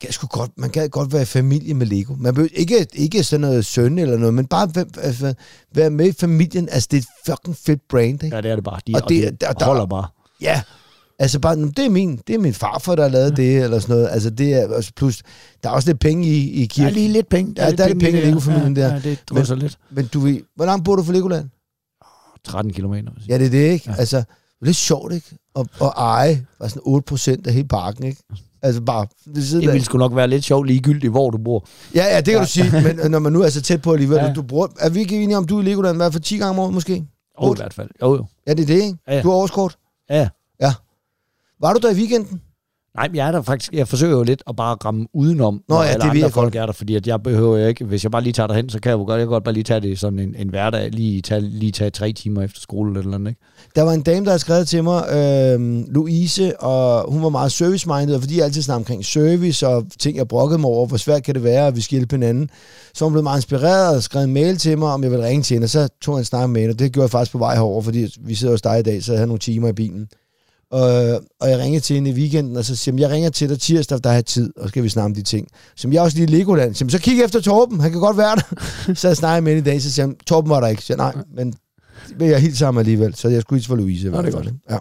gad 0.00 0.12
sgu 0.12 0.26
godt, 0.26 0.50
man 0.56 0.70
gad 0.70 0.88
godt 0.88 1.12
være 1.12 1.22
i 1.22 1.24
familie 1.24 1.74
med 1.74 1.86
Lego. 1.86 2.14
Man 2.18 2.34
behøver 2.34 2.48
ikke, 2.54 2.86
ikke 2.94 3.22
sådan 3.24 3.40
noget 3.40 3.66
søn 3.66 3.98
eller 3.98 4.16
noget, 4.18 4.34
men 4.34 4.46
bare 4.46 4.68
altså, 5.02 5.34
være 5.74 5.90
med 5.90 6.06
i 6.08 6.12
familien. 6.12 6.68
Altså, 6.68 6.88
det 6.90 6.96
er 6.96 7.00
et 7.00 7.06
fucking 7.26 7.56
fedt 7.56 7.80
brand, 7.88 8.24
ikke? 8.24 8.36
Ja, 8.36 8.42
det 8.42 8.50
er 8.50 8.54
det 8.54 8.64
bare. 8.64 8.80
De, 8.86 8.92
Og 8.94 9.00
og, 9.04 9.08
det- 9.08 9.42
og 9.44 9.58
der- 9.60 9.64
holder 9.64 9.86
bare. 9.86 10.06
Ja. 10.40 10.62
Altså 11.18 11.38
bare, 11.40 11.56
"Nå, 11.56 11.66
det 11.76 11.84
er 11.84 11.88
min, 11.90 12.16
det 12.26 12.34
er 12.34 12.38
min 12.38 12.54
farfar, 12.54 12.94
der 12.94 13.02
har 13.02 13.10
lavet 13.10 13.36
det, 13.36 13.62
eller 13.62 13.78
sådan 13.78 13.96
noget. 13.96 14.08
Altså 14.10 14.30
det 14.30 14.54
er, 14.54 14.74
altså 14.74 14.92
plus, 14.96 15.22
der 15.62 15.68
er 15.68 15.72
også 15.72 15.88
lidt 15.88 16.00
penge 16.00 16.26
i, 16.28 16.50
i 16.50 16.58
Der 16.58 16.62
er 16.64 16.66
kirken. 16.68 16.92
lige 16.94 17.08
lidt 17.12 17.28
penge. 17.28 17.54
Ja, 17.56 17.70
der 17.72 17.84
er 17.84 17.88
lidt 17.88 18.00
penge 18.00 18.18
i 18.18 18.20
det, 18.20 18.28
Lego-familien 18.28 18.76
der. 18.76 18.92
Ja, 18.94 18.98
det 18.98 19.18
drysser 19.30 19.54
lidt. 19.54 19.78
Men 19.90 20.06
du 20.06 20.20
ved, 20.20 20.40
hvor 20.56 20.64
langt 20.66 20.84
bor 20.84 20.96
du 20.96 21.02
fra 21.02 21.12
Legoland? 21.12 21.48
13 22.44 22.72
kilometer. 22.72 23.10
Ja, 23.28 23.38
det 23.38 23.46
er 23.46 23.50
det, 23.50 23.70
ikke? 23.70 23.84
Ja. 23.86 23.92
Ja. 23.92 23.98
Altså, 24.00 24.16
det 24.16 24.24
er 24.62 24.64
lidt 24.66 24.76
sjovt, 24.76 25.12
ikke? 25.12 25.26
At, 25.58 25.66
at 25.82 25.92
eje 25.96 26.46
bare 26.58 26.68
sådan 26.68 26.82
8 26.84 27.04
procent 27.06 27.46
af 27.46 27.52
hele 27.52 27.68
parken, 27.68 28.04
ikke? 28.04 28.22
Altså 28.62 28.80
bare 28.80 29.06
ved 29.26 29.42
siden 29.42 29.64
Det 29.64 29.72
ville 29.72 29.84
sgu 29.84 29.98
nok 29.98 30.16
være 30.16 30.28
lidt 30.28 30.44
sjovt 30.44 30.66
ligegyldigt, 30.66 31.10
hvor 31.10 31.30
du 31.30 31.38
bor. 31.38 31.66
Ja, 31.94 32.04
ja, 32.04 32.16
det 32.16 32.24
kan 32.24 32.34
ja. 32.34 32.40
du 32.40 32.46
sige, 32.46 32.70
men 33.02 33.10
når 33.10 33.18
man 33.18 33.32
nu 33.32 33.42
er 33.42 33.48
så 33.48 33.62
tæt 33.62 33.82
på 33.82 33.92
alligevel, 33.92 34.16
ja. 34.16 34.26
Ja. 34.26 34.32
du 34.32 34.42
bruger, 34.42 34.66
er 34.80 34.90
vi 34.90 34.98
ikke 35.00 35.22
enige 35.22 35.36
om, 35.36 35.46
du 35.46 35.58
er 35.58 35.62
i 35.62 35.64
Legoland 35.64 35.96
i 35.96 35.96
hvert 35.96 36.12
fald 36.12 36.22
10 36.22 36.36
gange 36.36 36.50
om 36.50 36.58
året 36.58 36.74
måske? 36.74 36.92
Jo, 36.94 36.98
i 37.46 37.48
Otte? 37.48 37.60
hvert 37.62 37.74
fald. 37.74 37.88
Jo, 38.02 38.14
jo. 38.16 38.26
Ja, 38.46 38.54
det 38.54 38.62
er 38.62 38.66
det, 38.66 38.74
ikke? 38.82 38.98
Ja, 39.08 39.16
ja. 39.16 39.22
Du 39.22 39.28
har 39.28 39.36
årskort. 39.36 39.76
Ja. 40.10 40.28
Var 41.60 41.72
du 41.72 41.80
der 41.82 41.90
i 41.90 41.94
weekenden? 41.94 42.40
Nej, 42.96 43.08
men 43.08 43.16
jeg 43.16 43.28
er 43.28 43.32
der 43.32 43.42
faktisk, 43.42 43.72
jeg 43.72 43.88
forsøger 43.88 44.16
jo 44.16 44.22
lidt 44.22 44.42
at 44.48 44.56
bare 44.56 44.76
ramme 44.84 45.06
udenom, 45.14 45.54
Nå 45.54 45.74
når 45.74 45.82
ja, 45.82 45.88
alle 45.88 46.02
det 46.02 46.08
andre 46.10 46.20
jeg 46.20 46.32
folk 46.32 46.54
er 46.54 46.66
der, 46.66 46.72
fordi 46.72 46.94
at 46.94 47.06
jeg 47.06 47.22
behøver 47.22 47.66
ikke, 47.66 47.84
hvis 47.84 48.04
jeg 48.04 48.10
bare 48.10 48.22
lige 48.22 48.32
tager 48.32 48.46
derhen, 48.46 48.68
så 48.68 48.80
kan 48.80 48.90
jeg 48.90 48.98
jo 48.98 49.04
godt, 49.04 49.18
jeg 49.18 49.26
kan 49.26 49.28
godt 49.28 49.44
bare 49.44 49.54
lige 49.54 49.64
tage 49.64 49.80
det 49.80 49.98
sådan 49.98 50.18
en, 50.18 50.34
en 50.38 50.48
hverdag, 50.48 50.90
lige 50.90 51.22
tage, 51.22 51.40
lige 51.40 51.72
tage 51.72 51.90
tre 51.90 52.12
timer 52.12 52.42
efter 52.42 52.60
skole 52.60 52.90
eller 52.90 53.00
et 53.00 53.04
eller 53.04 53.14
andet, 53.14 53.30
ikke? 53.30 53.40
Der 53.76 53.82
var 53.82 53.92
en 53.92 54.02
dame, 54.02 54.24
der 54.24 54.30
havde 54.30 54.38
skrevet 54.38 54.68
til 54.68 54.84
mig, 54.84 55.02
øh, 55.12 55.84
Louise, 55.94 56.60
og 56.60 57.12
hun 57.12 57.22
var 57.22 57.28
meget 57.28 57.52
service-minded, 57.52 58.14
og 58.14 58.20
fordi 58.20 58.36
jeg 58.36 58.44
altid 58.44 58.62
snakker 58.62 58.78
omkring 58.78 59.04
service 59.04 59.68
og 59.68 59.86
ting, 59.98 60.16
jeg 60.16 60.28
brokkede 60.28 60.58
mig 60.60 60.70
over, 60.70 60.86
hvor 60.86 60.96
svært 60.96 61.22
kan 61.22 61.34
det 61.34 61.44
være, 61.44 61.66
at 61.66 61.76
vi 61.76 61.80
skal 61.80 61.96
hjælpe 61.96 62.16
hinanden. 62.16 62.50
Så 62.94 63.04
hun 63.04 63.12
blev 63.12 63.22
meget 63.22 63.38
inspireret 63.38 63.96
og 63.96 64.02
skrev 64.02 64.24
en 64.24 64.32
mail 64.32 64.56
til 64.56 64.78
mig, 64.78 64.92
om 64.92 65.02
jeg 65.02 65.10
ville 65.10 65.26
ringe 65.26 65.42
til 65.42 65.54
hende, 65.54 65.64
og 65.64 65.70
så 65.70 65.88
tog 66.02 66.14
jeg 66.14 66.18
en 66.18 66.24
snak 66.24 66.50
med 66.50 66.60
hende, 66.60 66.72
og 66.72 66.78
det 66.78 66.92
gjorde 66.92 67.04
jeg 67.04 67.10
faktisk 67.10 67.32
på 67.32 67.38
vej 67.38 67.54
herover, 67.54 67.82
fordi 67.82 68.08
vi 68.20 68.34
sidder 68.34 68.52
hos 68.52 68.62
dig 68.62 68.78
i 68.78 68.82
dag, 68.82 69.02
så 69.02 69.12
jeg 69.12 69.18
havde 69.18 69.28
nogle 69.28 69.38
timer 69.38 69.68
i 69.68 69.72
bilen. 69.72 70.08
Og, 70.70 70.90
og 71.40 71.50
jeg 71.50 71.58
ringede 71.58 71.80
til 71.80 71.94
hende 71.94 72.10
i 72.10 72.14
weekenden, 72.14 72.56
og 72.56 72.64
så 72.64 72.76
siger 72.76 72.94
jeg, 72.94 73.00
jeg 73.00 73.10
ringer 73.10 73.30
til 73.30 73.48
dig 73.48 73.60
tirsdag, 73.60 73.98
der 74.04 74.10
har 74.10 74.20
tid, 74.20 74.52
og 74.56 74.62
så 74.62 74.68
skal 74.68 74.82
vi 74.82 74.88
snakke 74.88 75.04
om 75.06 75.14
de 75.14 75.22
ting. 75.22 75.48
Så 75.76 75.88
jeg 75.88 75.98
er 75.98 76.02
også 76.02 76.16
lige 76.16 76.28
i 76.28 76.30
Legoland. 76.38 76.74
Så, 76.74 76.86
så 76.88 76.98
kig 76.98 77.22
efter 77.22 77.40
Torben, 77.40 77.80
han 77.80 77.90
kan 77.92 78.00
godt 78.00 78.16
være 78.16 78.36
der. 78.36 78.94
så 79.00 79.08
jeg 79.08 79.16
snakkede 79.16 79.42
med 79.42 79.54
hende 79.54 79.70
i 79.70 79.72
dag, 79.72 79.82
så 79.82 79.92
siger 79.92 80.06
han, 80.06 80.16
Torben 80.26 80.50
var 80.50 80.60
der 80.60 80.66
ikke. 80.68 80.82
Så 80.82 80.92
jeg, 80.92 80.96
nej, 80.96 81.24
men 81.34 81.54
men 82.18 82.28
jeg 82.28 82.34
er 82.34 82.38
helt 82.38 82.58
sammen 82.58 82.80
alligevel, 82.80 83.14
så 83.14 83.28
jeg 83.28 83.42
skulle 83.42 83.56
hilse 83.58 83.68
for 83.68 83.76
Louise. 83.76 84.06
i 84.08 84.10
Nå, 84.10 84.22
det 84.22 84.34
er 84.34 84.40
ikke? 84.40 84.54
Ja. 84.70 84.78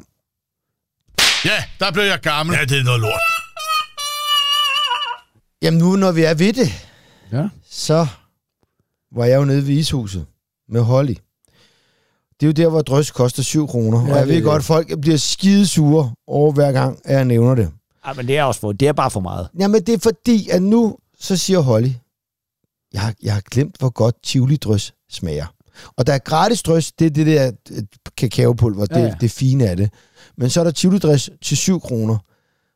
Ja, 1.45 1.63
der 1.79 1.91
blev 1.91 2.03
jeg 2.03 2.19
gammel. 2.21 2.55
Ja, 2.55 2.65
det 2.65 2.79
er 2.79 2.83
noget 2.83 3.01
lort. 3.01 3.21
Jamen 5.61 5.79
nu, 5.79 5.95
når 5.95 6.11
vi 6.11 6.23
er 6.23 6.33
ved 6.33 6.53
det, 6.53 6.87
Ja. 7.31 7.47
så 7.69 8.07
var 9.15 9.25
jeg 9.25 9.37
jo 9.37 9.45
nede 9.45 9.67
ved 9.67 9.73
ishuset 9.73 10.25
med 10.69 10.81
Holly. 10.81 11.13
Det 12.39 12.45
er 12.45 12.47
jo 12.47 12.51
der, 12.51 12.69
hvor 12.69 12.81
drøs 12.81 13.11
koster 13.11 13.43
7 13.43 13.67
kroner. 13.67 14.01
Ja, 14.01 14.05
Ja, 14.07 14.11
og 14.13 14.17
jeg 14.17 14.27
det 14.27 14.33
ved 14.35 14.41
er 14.41 14.45
godt, 14.45 14.59
det. 14.59 14.65
folk 14.65 15.01
bliver 15.01 15.17
skidesure 15.17 16.13
over 16.27 16.51
hver 16.51 16.71
gang, 16.71 16.99
at 17.05 17.15
jeg 17.15 17.25
nævner 17.25 17.55
det. 17.55 17.71
Ej, 18.05 18.13
men 18.13 18.27
det 18.27 18.37
er 18.37 18.43
også 18.43 18.59
for, 18.59 18.71
det 18.71 18.87
er 18.87 18.93
bare 18.93 19.11
for 19.11 19.19
meget. 19.19 19.47
Jamen 19.59 19.81
det 19.85 19.93
er 19.93 19.99
fordi, 19.99 20.49
at 20.49 20.61
nu 20.61 20.97
så 21.19 21.37
siger 21.37 21.59
Holly, 21.59 21.89
jeg 22.93 23.01
har, 23.01 23.13
jeg 23.23 23.33
har 23.33 23.41
glemt, 23.51 23.75
hvor 23.79 23.89
godt 23.89 24.15
tivoli-drøs 24.23 24.93
smager. 25.09 25.45
Og 25.97 26.07
der 26.07 26.13
er 26.13 26.17
gratis 26.17 26.63
drøs, 26.63 26.91
det 26.91 27.05
er 27.05 27.09
det 27.09 27.25
der 27.27 27.51
øh, 27.71 27.83
kakaopulver, 28.17 28.85
det, 28.85 28.95
Ja, 28.95 28.99
ja, 28.99 29.05
ja. 29.05 29.09
ja. 29.11 29.17
det 29.21 29.31
fine 29.31 29.69
af 29.69 29.77
det. 29.77 29.89
Men 30.37 30.49
så 30.49 30.59
er 30.59 30.63
der 30.63 30.71
tivoli-drøs 30.71 31.29
til 31.41 31.57
7 31.57 31.79
kroner. 31.81 32.17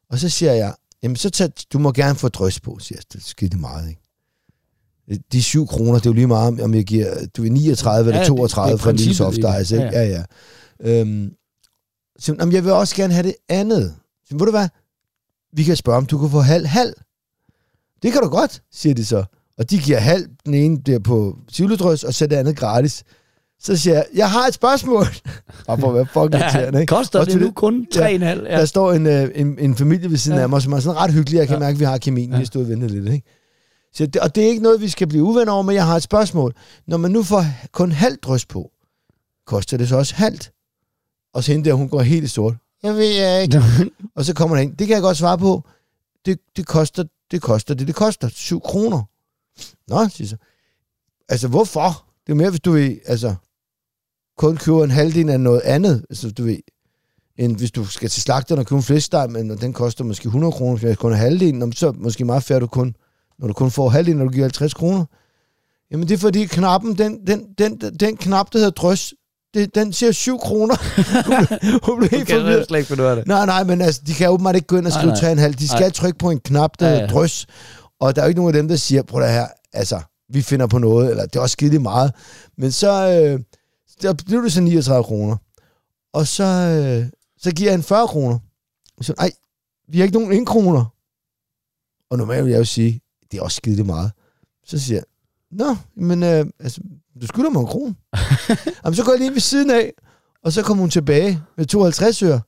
Og 0.10 0.20
så 0.20 0.30
siger 0.30 0.54
jeg, 0.54 0.74
jamen 1.04 1.16
så 1.16 1.30
tag, 1.30 1.50
du 1.74 1.80
må 1.80 1.92
gerne 1.92 2.16
få 2.16 2.28
drøs 2.28 2.60
på, 2.60 2.78
siger 2.80 2.98
jeg. 3.00 3.04
Det 3.14 3.20
er 3.20 3.24
skide 3.26 3.58
meget, 3.58 3.90
ikke? 3.90 4.02
De 5.32 5.44
7 5.44 5.68
kroner, 5.68 5.94
det 5.94 6.06
er 6.06 6.10
jo 6.10 6.14
lige 6.14 6.28
meget, 6.28 6.62
om 6.62 6.74
jeg 6.74 6.84
giver 6.84 7.08
du 7.38 7.46
er 7.46 7.50
39 7.50 7.96
Ja, 7.96 8.08
eller 8.10 8.20
det- 8.20 8.28
32 8.28 8.72
det 8.74 8.82
for 8.82 8.90
en 8.90 8.96
lille 8.96 9.16
soft 9.16 9.36
det. 9.38 9.62
ice, 9.62 9.76
ikke? 9.76 9.88
Ja, 9.88 10.04
Ja, 10.04 10.24
ja. 10.84 11.00
Øhm, 11.02 11.32
så, 12.20 12.36
jamen, 12.40 12.54
jeg 12.54 12.64
vil 12.64 12.72
også 12.72 12.96
gerne 12.96 13.14
have 13.14 13.24
det 13.24 13.36
andet. 13.50 13.96
Så, 14.28 14.36
ved 14.38 14.46
du 14.46 14.52
hvad? 14.52 14.68
Vi 15.54 15.64
kan 15.64 15.76
spørge, 15.76 15.98
om 15.98 16.06
du 16.06 16.18
kan 16.18 16.30
få 16.30 16.40
halv, 16.40 16.66
halv. 16.66 16.94
Det 18.04 18.12
kan 18.14 18.22
du 18.22 18.30
godt, 18.30 18.62
siger 18.72 18.96
de 18.96 19.06
så. 19.06 19.24
Og 19.58 19.70
de 19.70 19.80
giver 19.80 19.98
halv, 20.00 20.26
den 20.46 20.54
ene 20.54 20.78
der 20.86 21.00
på 21.00 21.38
Tivoli-drøs, 21.52 22.04
og 22.04 22.14
så 22.14 22.28
det 22.28 22.36
andet 22.36 22.58
gratis. 22.58 23.04
Så 23.62 23.78
siger 23.78 23.94
jeg, 23.96 24.06
jeg 24.16 24.32
har 24.32 24.48
et 24.48 24.54
spørgsmål. 24.54 25.06
Bare 25.68 25.78
for 25.80 25.88
at 25.90 25.96
være 25.96 26.06
fucking 26.06 26.34
irriterende, 26.34 26.82
ikke? 26.82 26.92
koster 26.92 27.20
det 27.20 27.30
til 27.30 27.42
nu 27.42 27.52
kun 27.52 27.88
3,5? 27.96 28.02
Ja. 28.02 28.34
Der 28.44 28.66
står 28.66 28.94
en, 28.94 29.06
øh, 29.08 29.30
en, 29.36 29.60
en 29.60 29.76
familie 29.76 30.10
ved 30.10 30.18
siden 30.18 30.38
Ja. 30.38 30.44
af 30.44 30.50
mig, 30.50 30.62
som 30.62 30.74
er 30.74 30.80
sådan 30.80 30.98
ret 30.98 31.14
hyggelig. 31.14 31.38
Jeg 31.38 31.48
kan 31.48 31.56
Ja. 31.56 31.60
mærke, 31.60 31.74
at 31.76 31.80
vi 31.80 31.86
har 31.86 31.98
kemien. 31.98 32.32
Ja. 32.34 32.40
Vi 32.40 32.46
stod 32.46 32.62
og 32.64 32.70
ventede 32.70 32.92
lidt, 33.02 33.14
ikke? 33.14 33.39
Så 33.94 34.06
det, 34.06 34.22
og 34.22 34.36
det 34.36 34.44
er 34.44 34.48
ikke 34.48 34.64
noget, 34.64 34.82
vi 34.82 34.90
skal 34.90 35.08
blive 35.08 35.24
uvenner 35.24 35.54
over, 35.54 35.64
men 35.64 35.76
jeg 35.76 35.86
har 35.86 35.96
et 35.96 36.04
spørgsmål. 36.04 36.56
Når 36.88 36.98
man 36.98 37.12
nu 37.12 37.24
får 37.24 37.46
kun 37.72 37.92
halvt 37.92 38.24
drøs 38.24 38.46
på, 38.46 38.72
koster 39.46 39.78
det 39.78 39.90
så 39.90 39.98
også 39.98 40.16
halvt? 40.16 40.52
Og 41.34 41.44
så 41.44 41.52
hende 41.52 41.70
der, 41.70 41.74
hun 41.74 41.90
går 41.90 42.02
helt 42.02 42.24
i 42.24 42.28
sort. 42.28 42.56
Jeg 42.84 42.96
ved 42.96 43.42
ikke. 43.42 43.62
Og 44.16 44.26
så 44.26 44.34
kommer 44.34 44.56
der 44.56 44.64
ind. 44.64 44.78
Det 44.78 44.88
kan 44.88 44.94
jeg 44.94 45.02
godt 45.02 45.18
svare 45.18 45.38
på. 45.38 45.64
Det, 46.26 46.40
det 46.58 46.68
koster 46.68 47.04
det 47.32 47.42
koster 47.42 47.74
det, 47.74 47.88
det 47.88 47.96
koster. 47.96 48.30
7 48.30 48.62
kroner. 48.62 49.04
Nå, 49.88 50.10
siger 50.10 50.28
så. 50.28 50.38
Altså, 51.30 51.48
hvorfor? 51.48 52.06
Det 52.28 52.32
er 52.32 52.36
mere, 52.36 52.50
hvis 52.50 52.62
du 52.62 52.72
vil, 52.72 53.00
altså, 53.06 53.36
kun 54.38 54.58
køber 54.58 54.84
en 54.84 54.92
halvdel 54.92 55.30
af 55.30 55.40
noget 55.40 55.62
andet. 55.62 56.06
Altså, 56.10 56.32
du 56.32 56.44
ved, 56.44 56.58
end 57.38 57.58
hvis 57.58 57.72
du 57.72 57.86
skal 57.86 58.10
til 58.10 58.22
slagteren 58.22 58.60
og 58.60 58.66
købe 58.66 58.78
en 58.78 58.84
flæskesteg, 58.84 59.30
men 59.30 59.58
den 59.58 59.74
koster 59.74 60.04
måske 60.04 60.26
100 60.26 60.52
kroner, 60.52 60.78
hvis 60.78 60.98
kun 60.98 61.14
halvdelen, 61.14 61.74
så 61.74 61.92
måske 61.92 62.26
meget 62.26 62.44
fair, 62.44 62.60
du 62.60 62.68
kun, 62.68 62.96
når 63.40 63.48
du 63.48 63.54
kun 63.54 63.72
får 63.72 63.90
halvdelen, 63.90 64.18
når 64.18 64.26
du 64.26 64.32
giver 64.32 64.46
50 64.46 64.74
kroner. 64.74 65.06
Jamen, 65.92 66.08
det 66.08 66.14
er 66.14 66.18
fordi 66.18 66.46
knappen, 66.46 66.98
den, 66.98 67.28
den, 67.28 67.46
den, 67.58 67.78
den, 68.00 68.18
knap, 68.18 68.54
der 68.54 68.60
hedder 68.60 68.72
drøs, 68.72 69.14
det, 69.54 69.76
den 69.76 69.94
siger 69.94 70.12
7 70.12 70.38
kroner. 70.40 70.76
hun, 71.86 71.98
blev- 72.00 72.10
helt 72.10 72.30
forvirret. 72.32 72.68
slet 72.68 72.80
ikke 72.80 73.16
det. 73.16 73.28
Nej, 73.28 73.46
nej, 73.46 73.64
men 73.64 73.82
altså, 73.82 74.02
de 74.08 74.14
kan 74.14 74.30
åbenbart 74.30 74.56
ikke 74.56 74.68
gå 74.68 74.78
ind 74.78 74.86
og 74.88 74.92
Nej, 75.06 75.16
skrive 75.16 75.36
nej. 75.36 75.48
3,5. 75.48 75.52
De 75.52 75.68
skal 75.68 75.80
Nej. 75.80 75.90
trykke 75.90 76.18
på 76.20 76.30
en 76.32 76.40
knap, 76.40 76.80
der 76.80 76.90
ja. 76.90 77.08
drøs. 77.08 77.48
Og 78.00 78.16
der 78.16 78.22
er 78.22 78.26
jo 78.26 78.30
ikke 78.30 78.40
nogen 78.42 78.56
af 78.56 78.62
dem, 78.62 78.68
der 78.68 78.76
siger, 78.76 79.02
prøv 79.04 79.22
det 79.22 79.32
her, 79.32 79.48
altså, 79.74 80.00
vi 80.30 80.42
finder 80.42 80.68
på 80.68 80.78
noget, 80.78 81.10
eller 81.10 81.26
det 81.26 81.36
er 81.36 81.40
også 81.40 81.54
skide 81.54 81.80
meget. 81.80 82.12
Men 82.58 82.72
så, 82.72 82.92
øh, 82.92 83.40
der 84.02 84.14
blev 84.26 84.44
det 84.44 84.52
så 84.54 84.62
39 84.62 85.04
kroner. 85.04 85.36
Og 86.14 86.28
så, 86.28 86.44
øh, 86.44 87.10
så 87.38 87.52
giver 87.52 87.72
han 87.72 87.84
40 87.84 88.08
kroner. 88.08 88.40
Så, 89.02 89.14
ej, 89.18 89.32
vi 89.90 89.98
har 89.98 90.04
ikke 90.06 90.20
nogen 90.20 90.42
1 90.42 90.48
kroner. 90.48 90.86
Og 92.12 92.18
normalt 92.18 92.46
vil 92.46 92.52
jeg 92.52 92.60
jo 92.60 92.66
sige, 92.66 93.02
det 93.32 93.38
er 93.38 93.42
også 93.42 93.56
skide 93.56 93.84
meget. 93.84 94.12
Så 94.66 94.80
siger 94.80 94.98
jeg, 94.98 95.04
nå, 95.52 95.76
men 95.96 96.24
øh, 96.24 96.46
altså, 96.60 96.82
du 97.22 97.28
skylder 97.28 97.50
mig 97.50 97.60
en 97.60 97.68
krone. 97.68 97.96
Jamen, 98.84 98.96
så 98.96 99.04
går 99.04 99.12
jeg 99.12 99.20
lige 99.20 99.34
ved 99.34 99.40
siden 99.40 99.70
af, 99.70 99.94
og 100.44 100.54
så 100.54 100.64
kommer 100.64 100.82
hun 100.82 100.90
tilbage 100.90 101.42
med 101.58 101.66
52 101.66 102.24
øre. 102.24 102.42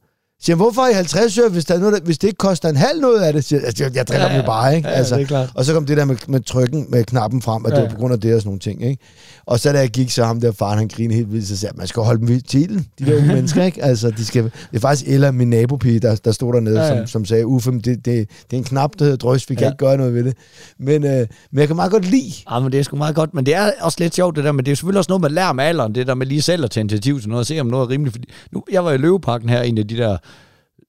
Siger, 0.43 0.55
hvorfor 0.55 0.87
I 0.87 0.93
50 0.93 1.37
øre, 1.37 1.49
hvis, 1.49 1.65
der 1.65 1.75
er 1.75 1.79
noget, 1.79 1.93
der, 1.93 1.99
hvis 2.05 2.17
det 2.17 2.27
ikke 2.27 2.37
koster 2.37 2.69
en 2.69 2.75
halv 2.75 3.01
noget 3.01 3.21
af 3.21 3.33
det? 3.33 3.43
Siger, 3.43 3.59
jeg, 3.59 3.67
altså, 3.67 3.83
jeg, 3.83 3.95
jeg 3.95 4.07
driller 4.07 4.25
Ja, 4.27 4.33
dem 4.33 4.41
jo 4.41 4.45
bare, 4.45 4.75
ikke? 4.75 4.89
Ja, 4.89 4.93
altså, 4.95 5.15
det 5.15 5.21
er 5.21 5.27
klart. 5.27 5.49
og 5.55 5.65
så 5.65 5.73
kom 5.73 5.85
det 5.85 5.97
der 5.97 6.05
med, 6.05 6.15
med 6.27 6.39
trykken, 6.41 6.85
med 6.89 7.03
knappen 7.03 7.41
frem, 7.41 7.65
at 7.65 7.71
det 7.71 7.77
Ja. 7.77 7.83
var 7.83 7.89
på 7.89 7.95
grund 7.95 8.13
af 8.13 8.19
det 8.19 8.35
og 8.35 8.41
sådan 8.41 8.47
nogle 8.47 8.59
ting, 8.59 8.83
ikke? 8.83 9.03
Og 9.45 9.59
så 9.59 9.71
da 9.73 9.79
jeg 9.79 9.89
gik, 9.89 10.11
så 10.11 10.23
ham 10.23 10.41
der 10.41 10.51
faren, 10.51 10.77
han 10.77 10.87
grinede 10.87 11.15
helt 11.15 11.31
vildt, 11.33 11.47
så 11.47 11.57
sagde 11.57 11.77
man 11.77 11.87
skal 11.87 12.03
holde 12.03 12.19
dem 12.19 12.27
ved 12.27 12.41
titlen, 12.41 12.87
de 12.99 13.05
der 13.05 13.17
unge 13.17 13.27
mennesker, 13.27 13.63
ikke? 13.63 13.83
Altså, 13.83 14.11
de 14.11 14.25
skal, 14.25 14.43
det 14.43 14.51
er 14.73 14.79
faktisk 14.79 15.09
Ella, 15.11 15.31
min 15.31 15.49
nabopige, 15.49 15.99
der, 15.99 16.15
der 16.15 16.31
stod 16.31 16.53
dernede, 16.53 16.79
Ja, 16.81 16.85
ja. 16.87 16.97
Som, 16.97 17.07
som 17.07 17.25
sagde, 17.25 17.47
Uffe, 17.47 17.71
det, 17.71 17.85
det, 17.85 18.05
det 18.05 18.25
er 18.51 18.57
en 18.57 18.63
knap, 18.63 18.91
der 18.99 19.05
hedder 19.05 19.17
drøs, 19.17 19.49
vi 19.49 19.55
kan 19.55 19.63
Ja. 19.63 19.69
ikke 19.69 19.77
gøre 19.77 19.97
noget 19.97 20.13
ved 20.13 20.23
det. 20.23 20.33
Men, 20.79 21.05
øh, 21.05 21.27
men 21.51 21.59
jeg 21.59 21.67
kan 21.67 21.75
meget 21.75 21.91
godt 21.91 22.05
lide, 22.05 22.31
Ja, 22.51 22.59
men 22.59 22.71
det 22.71 22.79
er 22.79 22.83
sgu 22.83 22.95
meget 22.97 23.15
godt, 23.15 23.33
men 23.33 23.45
det 23.45 23.55
er 23.55 23.71
også 23.81 23.97
lidt 24.01 24.15
sjovt 24.15 24.35
det 24.35 24.43
der, 24.43 24.51
men 24.51 24.65
det 24.65 24.71
er 24.71 24.75
selvfølgelig 24.75 24.97
også 24.99 25.09
noget, 25.09 25.21
man 25.21 25.31
lærer 25.31 25.53
med 25.53 25.63
alderen, 25.63 25.95
det 25.95 26.07
der 26.07 26.13
med 26.15 26.27
lige 26.27 26.41
selv 26.41 26.63
at 26.63 26.71
tage 26.71 26.81
initiativ 26.81 27.19
til 27.19 27.29
noget, 27.29 27.39
og 27.39 27.45
se 27.45 27.59
om 27.59 27.67
noget 27.67 27.85
er 27.85 27.89
rimeligt. 27.89 28.13
Fordi 28.13 28.29
nu, 28.51 28.63
jeg 28.71 28.85
var 28.85 28.91
i 28.91 28.97
Løveparken 28.97 29.49
her, 29.49 29.61
en 29.61 29.77
af 29.77 29.87
de 29.87 29.97
der 29.97 30.17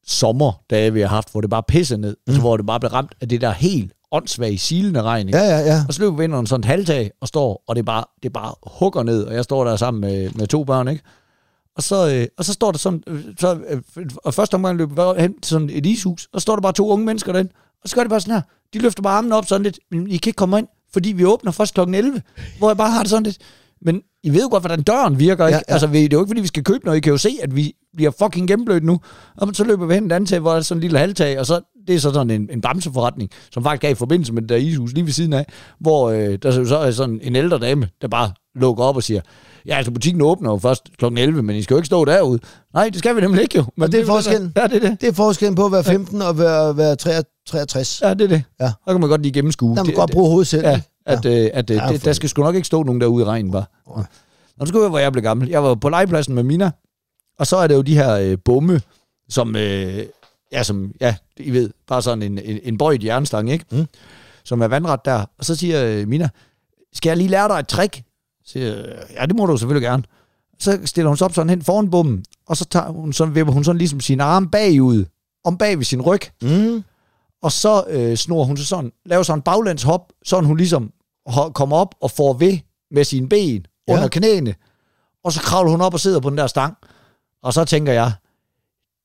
sommerdage, 0.07 0.93
vi 0.93 1.01
har 1.01 1.09
haft, 1.09 1.33
hvor 1.33 1.41
det 1.41 1.51
bare 1.51 1.63
pisse 1.69 1.97
ned, 1.97 2.11
mm. 2.11 2.31
altså, 2.31 2.41
hvor 2.41 2.57
det 2.57 2.67
bare 2.67 2.81
blev 2.81 2.91
ramt 2.91 3.13
af 3.21 3.29
det 3.29 3.41
der 3.41 3.51
helt 3.51 3.93
åndssvage, 4.13 4.59
silende 4.59 5.03
regn. 5.03 5.29
ja, 5.29 5.43
ja, 5.43 5.59
ja. 5.59 5.85
Og 5.89 5.95
så 5.95 6.01
løber 6.03 6.17
vi 6.17 6.25
ind 6.25 6.35
under 6.35 6.49
sådan 6.49 6.61
et 6.61 6.65
halvtag 6.65 7.11
og 7.21 7.29
står, 7.29 7.65
og 7.69 7.77
det 7.77 7.85
bare, 7.85 8.05
det 8.23 8.33
bare 8.33 8.55
hugger 8.63 9.03
ned, 9.03 9.25
og 9.25 9.35
jeg 9.35 9.45
står 9.45 9.65
der 9.65 9.77
sammen 9.77 10.01
med, 10.01 10.31
med 10.31 10.47
to 10.47 10.65
børn, 10.65 10.89
ikke? 10.89 11.03
Og 11.77 11.83
så, 11.83 12.11
øh, 12.15 12.27
og 12.39 12.45
så 12.45 12.53
står 12.53 12.71
der 12.73 12.79
sådan, 12.79 13.03
øh, 13.07 13.25
så, 13.39 13.59
øh, 13.69 14.07
og 14.25 14.35
første 14.35 14.55
omgang 14.55 14.79
løber 14.79 15.15
vi 15.15 15.21
hen 15.21 15.41
til 15.41 15.51
sådan 15.51 15.71
et 15.73 15.87
ishus, 15.87 16.29
og 16.33 16.41
så 16.41 16.43
står 16.43 16.57
der 16.57 16.61
bare 16.61 16.73
to 16.73 16.89
unge 16.89 17.07
mennesker 17.07 17.33
derinde, 17.33 17.53
og 17.83 17.89
så 17.89 17.97
gør 17.97 18.03
de 18.03 18.09
bare 18.09 18.21
sådan 18.21 18.35
her, 18.35 18.43
de 18.75 18.79
løfter 18.79 19.03
bare 19.03 19.17
armene 19.17 19.37
op 19.37 19.47
sådan 19.47 19.63
lidt, 19.63 19.79
men 19.91 20.07
I 20.07 20.17
kan 20.17 20.29
ikke 20.31 20.37
komme 20.37 20.59
ind, 20.59 20.69
fordi 20.93 21.13
vi 21.13 21.25
åbner 21.25 21.51
først 21.51 21.75
kl. 21.75 21.81
11, 21.81 22.23
hvor 22.59 22.69
jeg 22.69 22.77
bare 22.77 22.91
har 22.91 23.01
det 23.01 23.11
sådan 23.11 23.23
lidt, 23.23 23.39
men 23.83 24.03
I 24.23 24.31
ved 24.31 24.43
jo 24.43 24.49
godt, 24.51 24.63
hvordan 24.63 24.83
døren 24.83 25.19
virker, 25.19 25.47
ikke? 25.47 25.57
Ja, 25.57 25.63
Ja. 25.69 25.73
Altså, 25.73 25.87
det 25.87 26.05
er 26.05 26.09
jo 26.13 26.21
ikke, 26.21 26.31
fordi 26.31 26.41
vi 26.41 26.47
skal 26.47 26.65
købe 26.65 26.85
noget. 26.85 26.99
I 26.99 27.01
kan 27.01 27.11
jo 27.13 27.19
se, 27.19 27.31
at 27.43 27.57
vi 27.57 27.75
bliver 27.97 28.11
fucking 28.23 28.49
gennemblødt 28.49 28.85
nu. 28.85 29.01
Og 29.37 29.49
så 29.55 29.65
løber 29.65 29.87
vi 29.87 29.95
hen 29.95 30.07
et 30.07 30.13
andet 30.13 30.29
tag, 30.29 30.41
hvor 30.41 30.51
der 30.51 30.57
er 30.59 30.63
sådan 30.63 30.79
en 30.79 30.81
lille 30.81 30.99
halvtag, 30.99 31.39
og 31.41 31.47
så 31.47 31.61
det 31.87 31.95
er 31.95 31.99
så 32.01 32.13
sådan 32.13 32.31
en, 32.31 32.49
en 32.53 32.61
bamseforretning, 32.61 33.31
som 33.53 33.63
faktisk 33.65 33.85
er 33.85 33.89
i 33.89 33.95
forbindelse 33.95 34.33
med 34.33 34.43
det 34.43 34.49
der 34.49 34.57
ishus 34.57 34.93
lige 34.93 35.05
ved 35.05 35.13
siden 35.13 35.33
af, 35.33 35.47
hvor 35.81 36.11
øh, 36.11 36.39
der 36.43 36.65
så 36.65 36.79
er 36.79 36.91
sådan 36.91 37.21
en 37.23 37.37
ældre 37.37 37.59
dame, 37.59 37.89
der 38.03 38.09
bare 38.09 38.31
lukker 38.55 38.85
op 38.85 38.97
og 38.97 39.03
siger, 39.03 39.21
ja, 39.67 39.77
altså 39.77 39.93
butikken 39.93 40.23
åbner 40.23 40.51
jo 40.51 40.59
først 40.59 40.83
kl. 40.99 41.05
11, 41.05 41.43
men 41.43 41.57
I 41.57 41.63
skal 41.63 41.75
jo 41.75 41.79
ikke 41.79 41.87
stå 41.87 42.05
derude. 42.05 42.39
Nej, 42.75 42.89
det 42.89 42.99
skal 42.99 43.17
vi 43.17 43.21
nemlig 43.21 43.43
ikke 43.43 43.57
jo. 43.59 43.65
Men 43.77 43.83
Og 43.83 43.93
det 43.93 44.01
er 44.01 44.07
forskellen. 44.07 44.53
Ja, 44.57 44.67
det 44.67 44.85
er 44.85 44.89
det. 44.91 45.01
Det 45.01 45.09
er 45.09 45.13
forskellen 45.13 45.55
på 45.55 45.65
at 45.67 45.73
være 45.73 45.85
15 45.85 46.23
og 46.23 46.39
være, 46.39 46.77
være 46.77 46.97
63. 46.97 48.01
Ja, 48.03 48.15
det 48.15 48.21
er 48.25 48.29
det. 48.29 48.43
Ja. 48.61 48.69
Så 48.69 48.93
kan 48.93 49.01
man 49.01 49.09
godt 49.11 49.23
lige 49.23 49.33
gennemskue. 49.33 49.69
Der 49.77 49.83
må 49.83 49.87
Det- 49.87 49.87
man 49.87 49.95
godt 49.97 50.09
det- 50.09 50.15
bruge 50.15 50.29
hovedet 50.29 50.47
selv. 50.49 50.67
Ja, 50.67 50.81
at, 51.07 51.25
øh, 51.25 51.51
at 51.53 51.71
øh, 51.71 51.77
Ja, 51.77 51.89
det, 51.93 52.05
der 52.05 52.13
skal 52.13 52.29
sgu 52.29 52.43
nok 52.43 52.55
ikke 52.55 52.67
stå 52.67 52.83
nogen 52.83 53.01
derude 53.01 53.23
i 53.23 53.27
regnen, 53.27 53.53
bare. 53.53 53.65
Nej. 53.97 54.05
Nå, 54.59 54.67
så 54.67 54.69
skulle 54.69 54.83
jeg, 54.83 54.91
hvor 54.91 54.99
jeg 54.99 55.13
blev 55.13 55.23
gammel. 55.23 55.49
Jeg 55.49 55.63
var 55.63 55.75
på 55.75 55.89
legepladsen 55.89 56.35
med 56.35 56.43
Mina, 56.43 56.71
og 57.43 57.47
så 57.47 57.57
er 57.57 57.67
det 57.67 57.75
jo 57.75 57.83
de 57.83 57.95
her 57.95 58.15
øh, 58.15 58.39
bomme, 58.45 58.81
som, 59.29 59.57
øh, 59.57 60.07
ja, 60.53 60.63
som, 60.63 60.93
ja, 61.01 61.15
I 61.37 61.51
ved, 61.51 61.71
bare 61.87 62.03
sådan 62.03 62.23
en, 62.23 62.39
en, 62.39 62.59
en 62.63 62.79
bøjt 62.79 63.05
jernstang, 63.05 63.51
ikke? 63.51 63.65
Mm. 63.73 63.87
Som 64.45 64.61
er 64.61 64.69
vandret 64.69 65.01
der. 65.05 65.25
Og 65.39 65.45
så 65.45 65.55
siger 65.55 65.85
øh, 65.85 66.09
Mina, 66.09 66.29
skal 66.93 67.11
jeg 67.11 67.17
lige 67.17 67.29
lære 67.29 67.49
dig 67.49 67.55
et 67.59 67.69
trick? 67.69 67.97
Så 68.45 68.53
siger 68.53 68.75
ja, 69.21 69.27
det 69.27 69.37
må 69.37 69.47
du 69.47 69.57
selvfølgelig 69.57 69.87
gerne. 69.87 70.03
Så 70.59 70.79
stiller 70.85 71.09
hun 71.09 71.17
sig 71.17 71.25
op 71.25 71.35
sådan 71.35 71.51
hen 71.51 71.63
foran 71.63 71.91
bommen, 71.91 72.25
og 72.49 72.57
så 72.57 72.65
tager 72.65 72.89
hun 72.89 73.13
sådan, 73.13 73.35
vipper 73.35 73.53
hun 73.53 73.65
sådan 73.65 73.79
ligesom 73.79 74.01
sin 74.01 74.21
arm 74.21 74.49
bagud, 74.51 75.05
om 75.45 75.59
bag 75.59 75.79
ved 75.79 75.85
sin 75.85 76.03
ryg, 76.03 76.21
Mm. 76.43 76.85
og 77.43 77.53
så 77.53 77.85
øh, 77.89 78.17
snor 78.17 78.45
hun 78.45 78.57
sig 78.57 78.67
sådan, 78.67 78.93
laver 79.07 79.23
sådan 79.23 79.39
en 79.39 79.43
baglæns 79.43 79.83
hop, 79.83 80.13
sådan 80.25 80.45
hun 80.45 80.57
ligesom 80.57 80.91
kommer 81.55 81.77
op 81.77 81.95
og 82.01 82.11
får 82.11 82.33
ved 82.33 82.59
med 82.91 83.05
sine 83.05 83.29
ben 83.29 83.67
Ja. 83.89 83.93
under 83.95 84.09
knæene. 84.09 84.55
Og 85.25 85.33
så 85.33 85.41
kravler 85.41 85.71
hun 85.71 85.81
op 85.81 85.95
og 85.95 86.01
sidder 86.01 86.21
på 86.21 86.31
den 86.31 86.39
der 86.39 86.47
stang. 86.47 86.77
Og 87.43 87.53
så 87.53 87.65
tænker 87.65 87.93
jeg, 87.93 88.13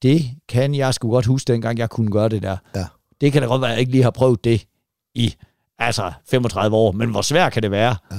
det 0.01 0.25
kan 0.49 0.75
jeg 0.75 0.93
sgu 0.93 1.09
godt 1.09 1.25
huske, 1.25 1.53
dengang 1.53 1.77
jeg 1.77 1.89
kunne 1.89 2.11
gøre 2.11 2.29
det 2.29 2.43
der. 2.43 2.57
Ja. 2.75 2.85
Det 3.21 3.33
kan 3.33 3.41
da 3.41 3.47
godt 3.47 3.61
være, 3.61 3.69
at 3.69 3.73
jeg 3.73 3.79
ikke 3.79 3.91
lige 3.91 4.03
har 4.03 4.11
prøvet 4.11 4.43
det 4.43 4.67
i 5.15 5.35
altså 5.79 6.11
35 6.29 6.75
år. 6.75 6.91
Men 6.91 7.09
hvor 7.09 7.21
svært 7.21 7.53
kan 7.53 7.63
det 7.63 7.71
være? 7.71 7.95
Ja. 8.11 8.15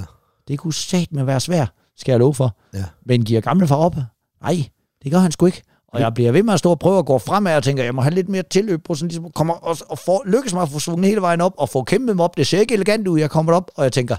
Det 0.48 0.58
kunne 0.58 0.74
satme 0.74 1.26
være 1.26 1.40
svært, 1.40 1.72
skal 1.96 2.12
jeg 2.12 2.18
love 2.18 2.34
for. 2.34 2.56
Ja. 2.74 2.84
Men 3.06 3.24
giver 3.24 3.40
gamle 3.40 3.68
far 3.68 3.76
op? 3.76 3.96
Nej, 4.42 4.68
det 5.02 5.12
gør 5.12 5.18
han 5.18 5.32
sgu 5.32 5.46
ikke. 5.46 5.62
Og 5.88 6.00
jeg 6.00 6.14
bliver 6.14 6.32
ved 6.32 6.42
med 6.42 6.52
at 6.52 6.58
stå 6.58 6.70
og 6.70 6.78
prøve 6.78 6.98
at 6.98 7.06
gå 7.06 7.18
fremad 7.18 7.56
og 7.56 7.62
tænker, 7.62 7.84
jeg 7.84 7.94
må 7.94 8.02
have 8.02 8.14
lidt 8.14 8.28
mere 8.28 8.42
tilløb 8.42 8.84
på, 8.84 8.94
sådan 8.94 9.08
ligesom 9.08 9.30
kommer 9.30 9.54
og, 9.54 9.76
og 9.88 9.98
får, 9.98 10.22
lykkes 10.26 10.54
mig 10.54 10.62
at 10.62 10.68
få 10.68 10.78
svunget 10.78 11.06
hele 11.06 11.20
vejen 11.20 11.40
op 11.40 11.52
og 11.56 11.68
få 11.68 11.82
kæmpet 11.82 12.16
mig 12.16 12.24
op. 12.24 12.36
Det 12.36 12.46
ser 12.46 12.60
ikke 12.60 12.74
elegant 12.74 13.08
ud, 13.08 13.20
jeg 13.20 13.30
kommer 13.30 13.52
op, 13.52 13.70
og 13.76 13.84
jeg 13.84 13.92
tænker, 13.92 14.16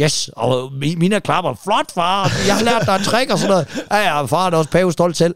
yes, 0.00 0.30
og 0.36 0.64
mi- 0.72 0.96
mine 0.96 1.20
klapper, 1.20 1.54
flot 1.64 1.92
far, 1.94 2.32
jeg 2.46 2.56
har 2.56 2.64
lært 2.64 2.86
dig 2.86 3.00
trick 3.04 3.30
og 3.32 3.38
sådan 3.38 3.50
noget. 3.50 3.84
Ja, 3.90 3.96
ja, 3.96 4.24
far 4.24 4.50
er 4.50 4.56
også 4.56 4.70
pave 4.70 4.92
stolt 4.92 5.16
selv. 5.16 5.34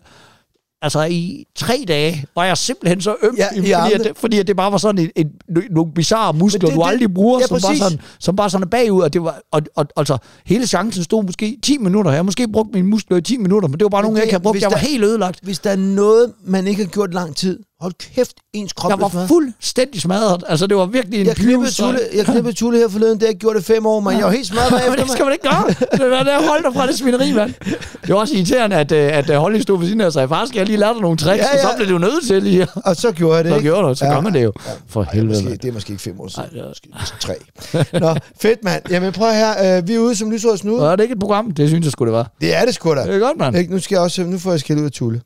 Altså, 0.83 1.03
i 1.05 1.45
tre 1.57 1.85
dage 1.89 2.25
var 2.35 2.45
jeg 2.45 2.57
simpelthen 2.59 3.01
så 3.01 3.17
øm, 3.23 3.35
Ja, 3.39 3.49
fordi, 3.57 3.71
at 3.71 3.79
armene. 3.81 4.05
det, 4.05 4.13
fordi 4.17 4.39
at 4.39 4.47
det 4.47 4.57
bare 4.57 4.73
var 4.73 4.79
sådan 4.79 4.99
en, 5.05 5.11
en, 5.17 5.31
nogle 5.71 5.93
bizarre 5.93 6.33
muskler, 6.33 6.61
det- 6.61 6.77
du 6.77 6.81
det- 6.83 6.89
aldrig 6.89 7.15
bruger, 7.15 7.41
ja, 7.41 7.47
som, 7.47 7.61
bare 7.63 7.77
sådan, 7.77 8.01
som 8.19 8.37
bare 8.37 8.51
sådan 8.51 8.63
er 8.63 8.69
bagud, 8.69 9.03
og, 9.03 9.13
det 9.13 9.23
var, 9.23 9.41
og, 9.53 9.63
og, 9.77 9.87
altså, 9.97 10.19
hele 10.47 10.67
chancen 10.67 11.05
stod 11.05 11.25
måske 11.25 11.59
10 11.63 11.79
minutter. 11.79 12.11
Jeg 12.11 12.19
har 12.19 12.23
måske 12.23 12.49
brugt 12.53 12.75
mine 12.75 12.87
muskler 12.89 13.17
i 13.17 13.21
10 13.21 13.37
minutter, 13.37 13.69
men 13.69 13.79
det 13.79 13.85
var 13.85 13.89
bare 13.89 14.03
Men 14.03 14.07
nogle, 14.07 14.17
jeg 14.19 14.23
det- 14.23 14.27
ikke 14.27 14.33
havde 14.35 14.43
brugt. 14.43 14.61
Jeg 14.61 14.71
var 14.71 14.77
der- 14.77 14.87
helt 14.87 15.05
ødelagt. 15.05 15.39
Hvis 15.43 15.59
der 15.59 15.71
er 15.71 15.77
noget, 15.77 16.33
man 16.45 16.67
ikke 16.67 16.83
har 16.83 16.91
gjort 16.91 17.15
lang 17.15 17.37
tid, 17.37 17.59
Hold 17.81 17.93
kæft, 18.15 18.33
ens 18.53 18.73
krop 18.73 18.91
Jeg 18.91 19.01
var 19.01 19.09
smadret. 19.09 19.29
fuldstændig 19.29 20.01
smadret. 20.01 20.45
Altså, 20.49 20.67
det 20.67 20.77
var 20.77 20.87
virkelig 20.87 21.21
en 21.21 21.27
Jeg 21.27 21.37
klippede. 21.37 21.71
Tulle, 21.71 21.99
jeg 22.17 22.25
klippede 22.25 22.55
Tulle 22.61 22.79
her 22.79 22.89
forleden, 22.89 23.21
det 23.21 23.27
jeg 23.27 23.35
gjort 23.35 23.57
det 23.57 23.65
fem 23.65 23.87
år, 23.87 24.01
men 24.01 24.17
jeg 24.19 24.25
var 24.25 24.31
helt 24.33 24.47
smadret 24.47 24.71
Men 24.73 24.81
bagefter, 24.81 25.05
det 25.05 25.13
skal 25.13 25.25
man 25.25 25.33
ikke 25.33 25.49
gøre. 25.49 25.65
Det 25.93 26.11
var 26.11 26.23
der, 26.23 26.49
hold 26.49 26.63
dig 26.65 26.75
fra 26.75 26.87
det 26.87 26.99
svineri, 26.99 27.33
mand. 27.33 27.55
Det 28.03 28.09
var 28.09 28.15
også 28.15 28.35
irriterende, 28.35 28.77
at, 28.77 28.93
øh, 28.93 29.17
at, 29.19 29.31
at 29.31 29.39
Holly 29.39 29.61
stod 29.61 29.79
ved 29.79 29.87
siden 29.87 30.01
af 30.01 30.07
og 30.07 30.13
sagde, 30.13 30.29
far, 30.29 30.47
skal 30.47 30.59
jeg 30.59 30.67
lige 30.67 30.77
lære 30.77 30.93
dig 30.95 31.01
nogle 31.03 31.17
tricks? 31.17 31.39
Ja, 31.45 31.49
Ja, 31.53 31.57
ja. 31.57 31.61
ja. 31.61 31.67
Og 31.67 31.71
så 31.73 31.77
blev 31.77 31.87
det 31.87 31.93
jo 31.93 31.99
nødt 31.99 32.27
til 32.27 32.43
lige. 32.43 32.67
Og 32.85 32.97
så 32.97 33.13
gjorde 33.13 33.37
jeg 33.37 33.45
det, 33.45 33.51
Så 33.53 33.57
ikke? 33.57 33.69
gjorde 33.69 33.89
du, 33.89 33.95
så 33.95 34.05
gør 34.05 34.21
man 34.21 34.35
det 34.35 34.45
jo. 34.45 34.53
For 34.89 35.03
Ej, 35.03 35.09
helvede, 35.15 35.43
måske, 35.43 35.57
det 35.57 35.69
er 35.69 35.73
måske 35.73 35.91
ikke 35.91 36.03
fem 36.03 36.21
år 36.21 36.29
siden. 36.29 36.43
Ej, 36.45 36.49
det 36.51 36.61
er- 36.61 36.99
Måske 37.01 37.17
tre. 37.21 38.01
Nå, 38.01 38.15
fedt, 38.41 38.65
mand. 38.65 38.83
Jamen, 38.91 39.13
prøv 39.13 39.33
her. 39.33 39.77
Øh, 39.79 39.89
vi 39.89 39.95
er 39.95 39.99
ude 39.99 40.17
som 40.17 40.31
lysåret 40.31 40.59
snude. 40.59 40.81
Var 40.81 40.97
det 40.97 41.03
ikke 41.03 41.13
et 41.13 41.21
program? 41.21 41.51
Det 41.51 41.69
synes 41.69 41.85
jeg 41.85 41.93
skulle 41.93 42.13
det 42.13 42.19
var. 42.19 42.31
Det 42.41 42.55
er 42.57 42.65
det 42.65 42.75
sgu 42.75 42.95
da. 42.95 43.03
Det 43.03 43.15
er 43.15 43.19
godt, 43.19 43.39
mand. 43.39 43.69
Nu, 43.71 43.79
skal 43.79 43.95
jeg 43.97 44.03
også, 44.03 44.23
nu 44.23 44.39
får 44.39 44.51
jeg 44.51 44.61
skæld 44.61 44.79
ud 44.79 44.85
af 44.85 44.91
Tulle. 44.93 45.21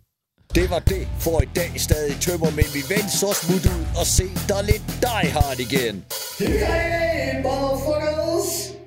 Det 0.54 0.70
var 0.70 0.78
det 0.78 1.08
for 1.20 1.40
i 1.40 1.48
dag 1.56 1.72
stadig 1.76 2.20
tømmer, 2.20 2.50
men 2.50 2.64
vi 2.74 2.94
vent, 2.94 3.10
så 3.10 3.32
smut 3.42 3.66
ud 3.66 3.84
og 4.00 4.06
se 4.06 4.24
dig 4.48 4.64
lidt 4.64 4.82
die 5.00 5.30
hard 5.30 5.58
igen. 5.58 6.04
Hey, 6.38 7.42
motherfuckers! 7.42 8.77